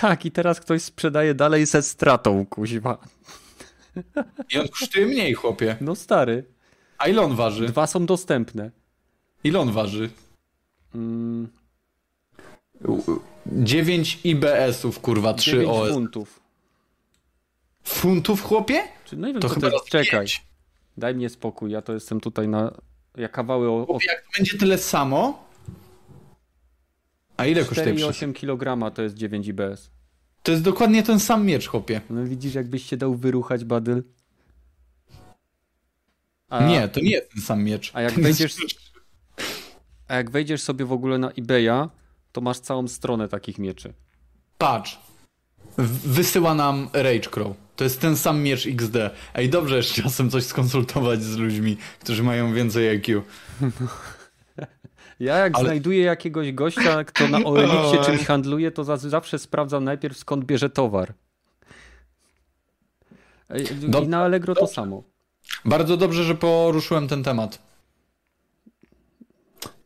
Tak, 0.00 0.24
i 0.26 0.30
teraz 0.30 0.60
ktoś 0.60 0.82
sprzedaje 0.82 1.34
dalej 1.34 1.66
ze 1.66 1.82
stratą, 1.82 2.46
kuźwa. 2.46 2.98
I 4.54 4.58
on 4.58 4.68
kosztuje 4.68 5.06
mniej, 5.06 5.34
chłopie. 5.34 5.76
No 5.80 5.94
stary, 5.94 6.44
A 6.98 7.08
ile 7.08 7.22
on 7.22 7.36
waży? 7.36 7.66
dwa 7.66 7.86
są 7.86 8.06
dostępne. 8.06 8.70
Ile 9.44 9.60
on 9.60 9.72
waży? 9.72 10.10
Mm, 10.94 11.48
9 13.46 14.18
IBS-ów, 14.24 15.00
kurwa, 15.00 15.34
3 15.34 15.50
9 15.50 15.70
OS. 15.70 15.92
funtów. 15.92 16.40
Funtów, 17.84 18.42
chłopie? 18.42 18.82
Czy, 19.04 19.16
no 19.16 19.26
nie 19.26 19.32
wiem, 19.32 19.42
To 19.42 19.48
co 19.48 19.54
chyba 19.54 19.70
to 19.70 19.74
jest. 19.76 19.88
Czekaj, 19.88 20.26
daj 20.96 21.14
mnie 21.14 21.28
spokój, 21.28 21.70
ja 21.70 21.82
to 21.82 21.92
jestem 21.92 22.20
tutaj 22.20 22.48
na... 22.48 22.72
Ja 23.16 23.28
kawały 23.28 23.68
o, 23.70 23.98
jak 24.08 24.22
to 24.22 24.28
będzie 24.38 24.58
tyle 24.58 24.78
samo? 24.78 25.46
A 27.36 27.46
ile 27.46 27.64
kosztuje 27.64 27.94
przez... 27.94 28.16
4,8 28.16 28.32
kg 28.32 28.94
to 28.94 29.02
jest 29.02 29.14
9 29.14 29.46
IBS. 29.46 29.90
To 30.42 30.52
jest 30.52 30.64
dokładnie 30.64 31.02
ten 31.02 31.20
sam 31.20 31.46
miecz, 31.46 31.66
chłopie. 31.68 32.00
No 32.10 32.24
widzisz, 32.24 32.54
jakbyś 32.54 32.86
się 32.86 32.96
dał 32.96 33.14
wyruchać, 33.14 33.64
Badyl? 33.64 34.02
A, 36.48 36.66
Nie, 36.66 36.88
to 36.88 37.00
nie 37.00 37.10
jest 37.10 37.30
ten 37.32 37.42
sam 37.42 37.64
miecz. 37.64 37.90
A 37.94 38.02
jak 38.02 38.12
wejdziesz, 38.20 38.54
a 40.08 40.14
jak 40.14 40.30
wejdziesz 40.30 40.62
sobie 40.62 40.84
w 40.84 40.92
ogóle 40.92 41.18
na 41.18 41.30
eBaya, 41.30 41.88
to 42.32 42.40
masz 42.40 42.58
całą 42.58 42.88
stronę 42.88 43.28
takich 43.28 43.58
mieczy. 43.58 43.92
Patrz. 44.58 44.98
Wysyła 46.04 46.54
nam 46.54 46.88
Rage 46.92 47.30
Crow. 47.30 47.56
To 47.76 47.84
jest 47.84 48.00
ten 48.00 48.16
sam 48.16 48.42
miecz 48.42 48.66
XD. 48.66 48.96
Ej, 49.34 49.50
dobrze 49.50 49.76
jest 49.76 49.92
czasem 49.92 50.30
coś 50.30 50.44
skonsultować 50.44 51.22
z 51.22 51.36
ludźmi, 51.36 51.76
którzy 52.00 52.22
mają 52.22 52.54
więcej 52.54 52.88
IQ. 52.88 53.22
Ja 55.20 55.36
jak 55.36 55.54
Ale- 55.54 55.64
znajduję 55.64 56.02
jakiegoś 56.02 56.52
gościa, 56.52 57.04
kto 57.04 57.28
na 57.28 57.38
OLX-ie 57.48 58.04
czymś 58.04 58.24
handluje, 58.24 58.70
to 58.70 58.84
za- 58.84 58.96
zawsze 58.96 59.38
sprawdzam 59.38 59.84
najpierw 59.84 60.18
skąd 60.18 60.44
bierze 60.44 60.70
towar. 60.70 61.12
I 63.54 63.64
Dob- 63.90 64.08
na 64.08 64.18
Allegro 64.22 64.54
to 64.54 64.66
samo. 64.66 65.02
Bardzo 65.64 65.96
dobrze, 65.96 66.24
że 66.24 66.34
poruszyłem 66.34 67.08
ten 67.08 67.22
temat. 67.22 67.58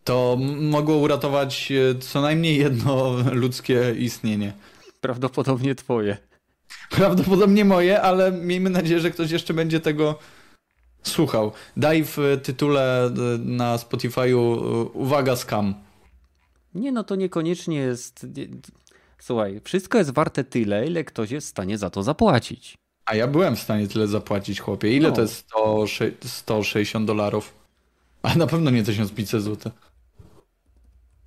To 0.05 0.37
mogło 0.61 0.97
uratować 0.97 1.73
e, 1.73 1.99
co 1.99 2.21
najmniej 2.21 2.59
jedno 2.59 3.17
ludzkie 3.33 3.95
istnienie. 3.99 4.53
Prawdopodobnie 5.01 5.75
twoje. 5.75 6.17
Prawdopodobnie 6.91 7.65
moje, 7.65 8.03
ale 8.03 8.33
miejmy 8.33 8.71
nadzieję, 8.71 9.01
że 9.01 9.11
ktoś 9.11 9.31
jeszcze 9.31 9.55
będzie 9.55 9.81
tego 9.81 10.19
słuchał. 11.03 11.53
Daj 11.77 12.05
w 12.05 12.19
tytule 12.43 13.07
e, 13.07 13.11
na 13.39 13.77
Spotify'u 13.77 14.35
e, 14.37 14.85
uwaga 14.93 15.37
scam. 15.37 15.75
Nie, 16.75 16.93
no 16.93 17.05
to 17.05 17.17
niekoniecznie 17.17 17.77
jest... 17.77 18.27
nie- 18.37 18.49
Słuchaj, 19.19 19.61
wszystko 19.65 19.99
jest 19.99 20.11
warte 20.11 20.45
tyle, 20.45 20.87
ile 20.87 21.05
ktoś 21.05 21.31
jest 21.31 21.47
w 21.47 21.51
stanie 21.51 21.79
za 21.79 21.91
to 21.91 22.03
zapłacić. 22.03 22.75
A 23.07 23.15
ja 23.15 23.27
byłem 23.27 23.57
w 23.57 23.61
stanie 23.61 23.89
tyle 23.89 24.07
zapłacić, 24.09 24.61
chłopie. 24.61 24.97
Ile 24.97 25.09
No. 25.09 25.15
to 25.15 25.23
jest 25.23 25.35
100, 25.35 25.85
160 26.25 27.07
dolarów? 27.07 27.55
Ale 28.23 28.37
na 28.37 28.47
pewno 28.47 28.71
nie 28.71 28.83
1500 28.85 29.43
zł. 29.43 29.73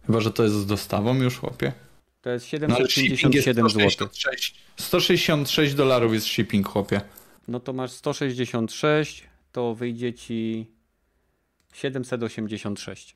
Chyba, 0.05 0.19
że 0.19 0.31
to 0.31 0.43
jest 0.43 0.55
z 0.55 0.65
dostawą 0.65 1.15
już, 1.15 1.37
chłopie. 1.37 1.73
To 2.21 2.29
jest 2.29 2.47
No, 2.67 2.75
ale 2.75 2.87
shipping 2.89 3.11
jest 3.11 3.21
757 3.21 3.69
zł. 3.69 3.89
166 3.89 4.55
166 4.77 5.73
dolarów 5.73 6.13
jest 6.13 6.27
shipping, 6.27 6.67
chłopie. 6.67 7.01
No 7.47 7.59
to 7.59 7.73
masz 7.73 7.91
166, 7.91 9.23
to 9.53 9.75
wyjdzie 9.75 10.13
ci 10.13 10.71
786. 11.73 13.15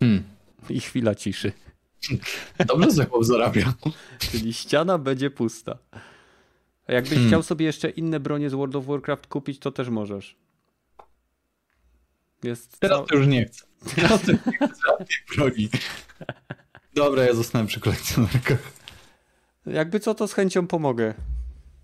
Hmm. 0.00 0.22
I 0.68 0.80
chwila 0.80 1.14
ciszy. 1.14 1.52
Dobrze 2.66 2.90
za 2.90 3.04
chłop 3.04 3.24
zarabia. 3.24 3.74
Czyli 4.18 4.52
ściana 4.54 4.98
będzie 4.98 5.30
pusta. 5.30 5.78
A 6.86 6.92
jakbyś 6.92 7.12
Hmm. 7.12 7.28
chciał 7.28 7.42
sobie 7.42 7.66
jeszcze 7.66 7.90
inne 7.90 8.20
bronie 8.20 8.50
z 8.50 8.52
World 8.52 8.76
of 8.76 8.86
Warcraft 8.86 9.26
kupić, 9.26 9.58
to 9.58 9.72
też 9.72 9.88
możesz. 9.88 10.36
Jest 12.42 12.78
Teraz 12.80 12.98
cał... 12.98 13.06
to 13.06 13.14
już 13.16 13.26
nie 13.26 13.44
chcę. 13.44 13.64
Teraz 13.96 14.22
to 14.22 14.32
już 14.32 14.40
nie 14.46 14.68
chcę 14.68 15.04
broni. 15.36 15.68
Dobra, 16.94 17.24
ja 17.24 17.34
zostanę 17.34 17.66
przy 17.66 17.80
kolekcjonerkach. 17.80 18.81
Jakby 19.66 20.00
co, 20.00 20.14
to 20.14 20.28
z 20.28 20.32
chęcią 20.32 20.66
pomogę 20.66 21.14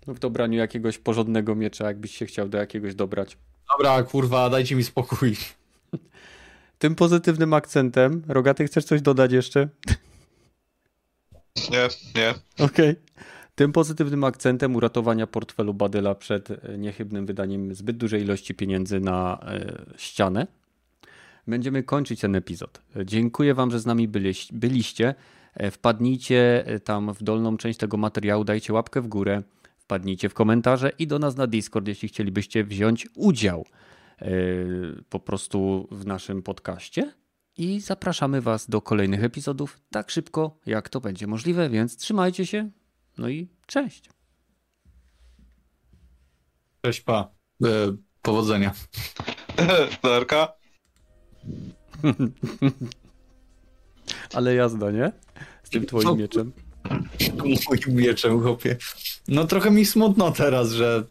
w 0.07 0.19
dobraniu 0.19 0.57
jakiegoś 0.57 0.97
porządnego 0.97 1.55
miecza, 1.55 1.87
jakbyś 1.87 2.17
się 2.17 2.25
chciał 2.25 2.49
do 2.49 2.57
jakiegoś 2.57 2.95
dobrać. 2.95 3.37
Dobra, 3.77 4.03
kurwa, 4.03 4.49
dajcie 4.49 4.75
mi 4.75 4.83
spokój. 4.83 5.35
Tym 6.79 6.95
pozytywnym 6.95 7.53
akcentem, 7.53 8.23
Rogaty, 8.27 8.65
chcesz 8.65 8.85
coś 8.85 9.01
dodać 9.01 9.31
jeszcze? 9.31 9.69
Nie, 11.71 11.87
nie. 12.15 12.33
Okej. 12.65 12.95
Tym 13.55 13.71
pozytywnym 13.71 14.23
akcentem 14.23 14.75
uratowania 14.75 15.27
portfelu 15.27 15.73
Badyla 15.73 16.15
przed 16.15 16.51
e, 16.51 16.77
niechybnym 16.77 17.25
wydaniem 17.25 17.75
zbyt 17.75 17.97
dużej 17.97 18.21
ilości 18.21 18.55
pieniędzy 18.55 18.99
na 18.99 19.39
e, 19.41 19.75
ścianę, 19.97 20.47
będziemy 21.47 21.83
kończyć 21.83 22.19
ten 22.19 22.35
epizod. 22.35 22.81
Dziękuję 23.05 23.53
Wam, 23.53 23.71
że 23.71 23.79
z 23.79 23.85
nami 23.85 24.07
byliś- 24.07 24.53
byliście. 24.53 25.15
E, 25.59 25.71
Wpadnijcie 25.71 26.67
e, 26.67 26.79
tam 26.79 27.13
w 27.13 27.23
dolną 27.23 27.57
część 27.57 27.79
tego 27.79 27.97
materiału, 27.97 28.43
dajcie 28.43 28.73
łapkę 28.73 29.01
w 29.01 29.07
górę, 29.07 29.43
wpadnijcie 29.77 30.29
w 30.29 30.33
komentarze 30.33 30.91
i 30.99 31.07
do 31.07 31.19
nas 31.19 31.35
na 31.35 31.47
Discord, 31.47 31.87
jeśli 31.87 32.09
chcielibyście 32.09 32.63
wziąć 32.63 33.07
udział 33.15 33.65
e, 34.21 34.27
po 35.09 35.19
prostu 35.19 35.87
w 35.91 36.05
naszym 36.05 36.41
podcaście. 36.41 37.13
I 37.57 37.79
zapraszamy 37.79 38.41
Was 38.41 38.69
do 38.69 38.81
kolejnych 38.81 39.23
epizodów 39.23 39.79
tak 39.91 40.11
szybko, 40.11 40.57
jak 40.65 40.89
to 40.89 41.01
będzie 41.01 41.27
możliwe, 41.27 41.69
więc 41.69 41.97
trzymajcie 41.97 42.45
się. 42.45 42.69
No 43.17 43.29
i 43.29 43.47
cześć. 43.65 44.09
Cześć, 46.81 47.01
pa. 47.01 47.31
E, 47.63 47.67
powodzenia. 48.21 48.73
Darka? 50.03 50.53
Ale 54.33 54.55
jazda, 54.55 54.91
nie? 54.91 55.11
Z 55.63 55.69
tym 55.69 55.85
twoim 55.85 56.03
Co? 56.03 56.15
mieczem. 56.15 56.51
Moim 57.37 57.95
mieczem, 57.97 58.41
chłopie. 58.43 58.77
No 59.27 59.47
trochę 59.47 59.71
mi 59.71 59.85
smutno 59.85 60.31
teraz, 60.31 60.71
że 60.71 61.03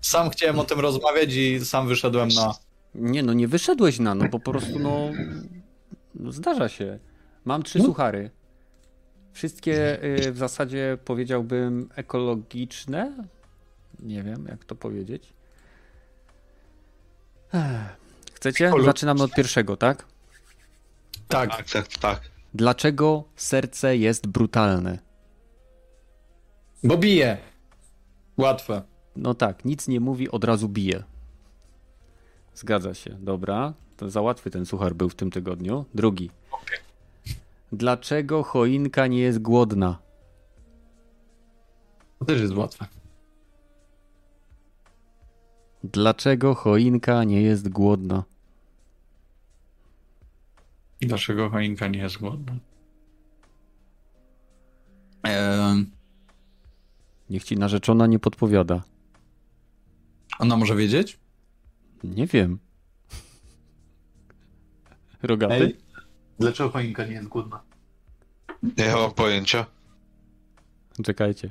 sam 0.00 0.30
chciałem 0.30 0.58
o 0.58 0.64
tym 0.64 0.80
rozmawiać 0.80 1.34
i 1.34 1.64
sam 1.64 1.88
wyszedłem 1.88 2.28
na... 2.28 2.54
Nie, 2.94 3.22
no 3.22 3.32
nie 3.32 3.48
wyszedłeś 3.48 3.98
na, 3.98 4.14
no 4.14 4.28
po 4.28 4.40
prostu, 4.40 4.78
no, 4.78 5.10
no 6.14 6.32
zdarza 6.32 6.68
się. 6.68 6.98
Mam 7.44 7.62
trzy 7.62 7.78
No. 7.78 7.84
suchary. 7.84 8.30
Wszystkie 9.32 10.04
y, 10.26 10.32
w 10.32 10.38
zasadzie 10.38 10.98
powiedziałbym 11.04 11.88
ekologiczne. 11.94 13.12
Nie 14.00 14.22
wiem, 14.22 14.46
jak 14.48 14.64
to 14.64 14.74
powiedzieć. 14.74 15.32
Chcecie? 18.34 18.72
Zaczynamy 18.84 19.22
od 19.22 19.34
pierwszego, 19.34 19.76
tak? 19.76 20.06
Tak, 21.28 21.50
Tak, 21.50 21.70
tak, 21.70 21.88
tak. 21.88 22.20
Dlaczego 22.54 23.24
serce 23.36 23.96
jest 23.96 24.26
brutalne? 24.26 24.98
bo 26.84 26.96
bije. 26.98 27.38
Łatwe. 28.36 28.82
No 29.16 29.34
tak, 29.34 29.64
nic 29.64 29.88
nie 29.88 30.00
mówi, 30.00 30.30
od 30.30 30.44
razu 30.44 30.68
bije. 30.68 31.02
Zgadza 32.54 32.94
się, 32.94 33.10
dobra. 33.10 33.72
To 33.96 34.10
za 34.10 34.20
łatwy 34.20 34.50
ten 34.50 34.66
suchar 34.66 34.94
był 34.94 35.08
w 35.08 35.14
tym 35.14 35.30
tygodniu. 35.30 35.84
Drugi. 35.94 36.30
Dlaczego 37.72 38.42
choinka 38.42 39.06
nie 39.06 39.18
jest 39.18 39.38
głodna? 39.38 39.98
To 42.18 42.24
też 42.24 42.40
jest 42.40 42.54
łatwe. 42.54 42.86
Dlaczego 45.84 46.54
choinka 46.54 47.24
nie 47.24 47.42
jest 47.42 47.68
głodna? 47.68 48.24
Dlaczego 51.06 51.50
choinka 51.50 51.86
nie 51.88 51.98
jest 51.98 52.18
głodna? 52.18 52.52
Eee, 55.24 55.84
Niech 57.30 57.44
ci 57.44 57.56
narzeczona 57.56 58.06
nie 58.06 58.18
podpowiada. 58.18 58.82
ona 60.38 60.56
może 60.56 60.76
wiedzieć? 60.76 61.18
Nie 62.04 62.26
wiem. 62.26 62.58
Rogaty? 65.22 65.54
Ej, 65.54 65.76
dlaczego 66.38 66.70
choinka 66.70 67.04
nie 67.06 67.12
jest 67.12 67.28
głodna? 67.28 67.62
Nie 68.78 68.92
mam 68.94 69.14
pojęcia. 69.14 69.66
Czekajcie. 71.04 71.50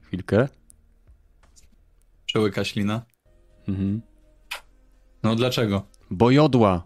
Chwilkę. 0.00 0.48
Przełyka 2.26 2.64
ślina. 2.64 3.02
Mhm. 3.68 4.00
No 5.22 5.36
dlaczego? 5.36 5.86
Bo 6.10 6.30
jodła. 6.30 6.82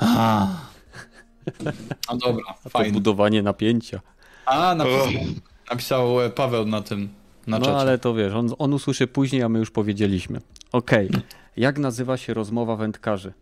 A. 0.00 0.48
No 2.10 2.16
dobra, 2.16 2.44
To 2.64 2.70
fajnie. 2.70 2.92
budowanie 2.92 3.42
napięcia. 3.42 4.00
A, 4.46 4.74
napisał, 4.74 5.06
napisał 5.70 6.20
e, 6.22 6.30
Paweł 6.30 6.66
na 6.66 6.82
tym, 6.82 7.08
na 7.46 7.58
No 7.58 7.64
czacie. 7.64 7.78
ale 7.78 7.98
to 7.98 8.14
wiesz, 8.14 8.32
on, 8.32 8.48
on 8.58 8.72
usłyszy 8.72 9.06
później, 9.06 9.42
a 9.42 9.48
my 9.48 9.58
już 9.58 9.70
powiedzieliśmy. 9.70 10.40
Okej. 10.72 11.10
Jak 11.56 11.78
nazywa 11.78 12.16
się 12.16 12.34
rozmowa 12.34 12.76
wędkarzy? 12.76 13.32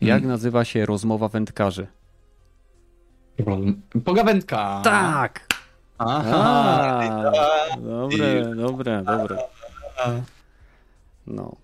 Jak 0.00 0.22
nazywa 0.24 0.64
się 0.64 0.86
rozmowa 0.86 1.28
wędkarzy? 1.28 1.86
Pogawędka. 4.04 4.80
Tak! 4.84 5.46
Aha. 5.98 7.00
A, 7.72 7.76
dobre, 7.76 8.54
dobre, 8.56 9.02
dobre. 9.02 9.38
No. 11.26 11.56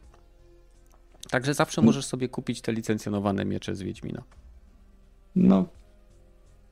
Także 1.35 1.55
zawsze 1.55 1.83
możesz 1.83 2.07
sobie 2.07 2.29
kupić 2.29 2.61
te 2.61 2.73
licencjonowane 2.73 3.45
miecze 3.45 3.75
z 3.75 3.83
Wiedźmina. 3.83 4.23
No. 5.37 5.67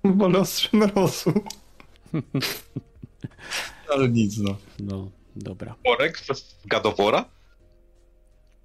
Wolę 0.05 0.39
ostrzem 0.39 0.82
rosu. 0.82 1.32
Ale 3.93 4.09
nic, 4.09 4.39
no. 4.39 4.56
No, 4.78 5.09
dobra. 5.36 5.74
Worek 5.84 6.18
z 6.18 6.66
Gadowora? 6.66 7.24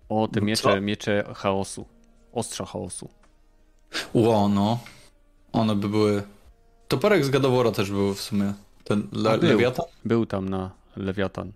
O, 0.09 0.27
te 0.27 0.39
No 0.39 0.45
miecze, 0.45 0.61
co? 0.63 0.81
miecze 0.81 1.33
chaosu. 1.35 1.85
Ostrza 2.31 2.65
chaosu. 2.65 3.09
Ło, 4.13 4.49
no. 4.49 4.79
One 5.51 5.75
by 5.75 5.89
były... 5.89 6.23
Toporek 6.87 7.25
z 7.25 7.29
Gadowora 7.29 7.71
też 7.71 7.91
był 7.91 8.13
w 8.13 8.21
sumie. 8.21 8.53
Ten 8.83 9.07
le 9.11 9.37
był. 9.37 9.49
Lewiatan? 9.49 9.85
Był 10.05 10.25
tam 10.25 10.49
na 10.49 10.71
Lewiatan. 10.95 11.51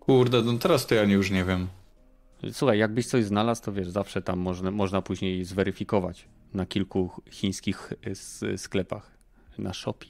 Kurde, 0.00 0.42
no 0.42 0.58
teraz 0.58 0.86
to 0.86 0.94
ja 0.94 1.02
już 1.02 1.30
nie 1.30 1.44
wiem. 1.44 1.68
Słuchaj, 2.52 2.78
jakbyś 2.78 3.06
coś 3.06 3.24
znalazł, 3.24 3.62
to 3.62 3.72
wiesz, 3.72 3.88
zawsze 3.88 4.22
tam 4.22 4.38
można, 4.38 4.70
można 4.70 5.02
później 5.02 5.44
zweryfikować 5.44 6.28
na 6.54 6.66
kilku 6.66 7.10
chińskich 7.30 7.92
s- 8.02 8.44
sklepach 8.56 9.10
na 9.58 9.72
Shopee. 9.74 10.08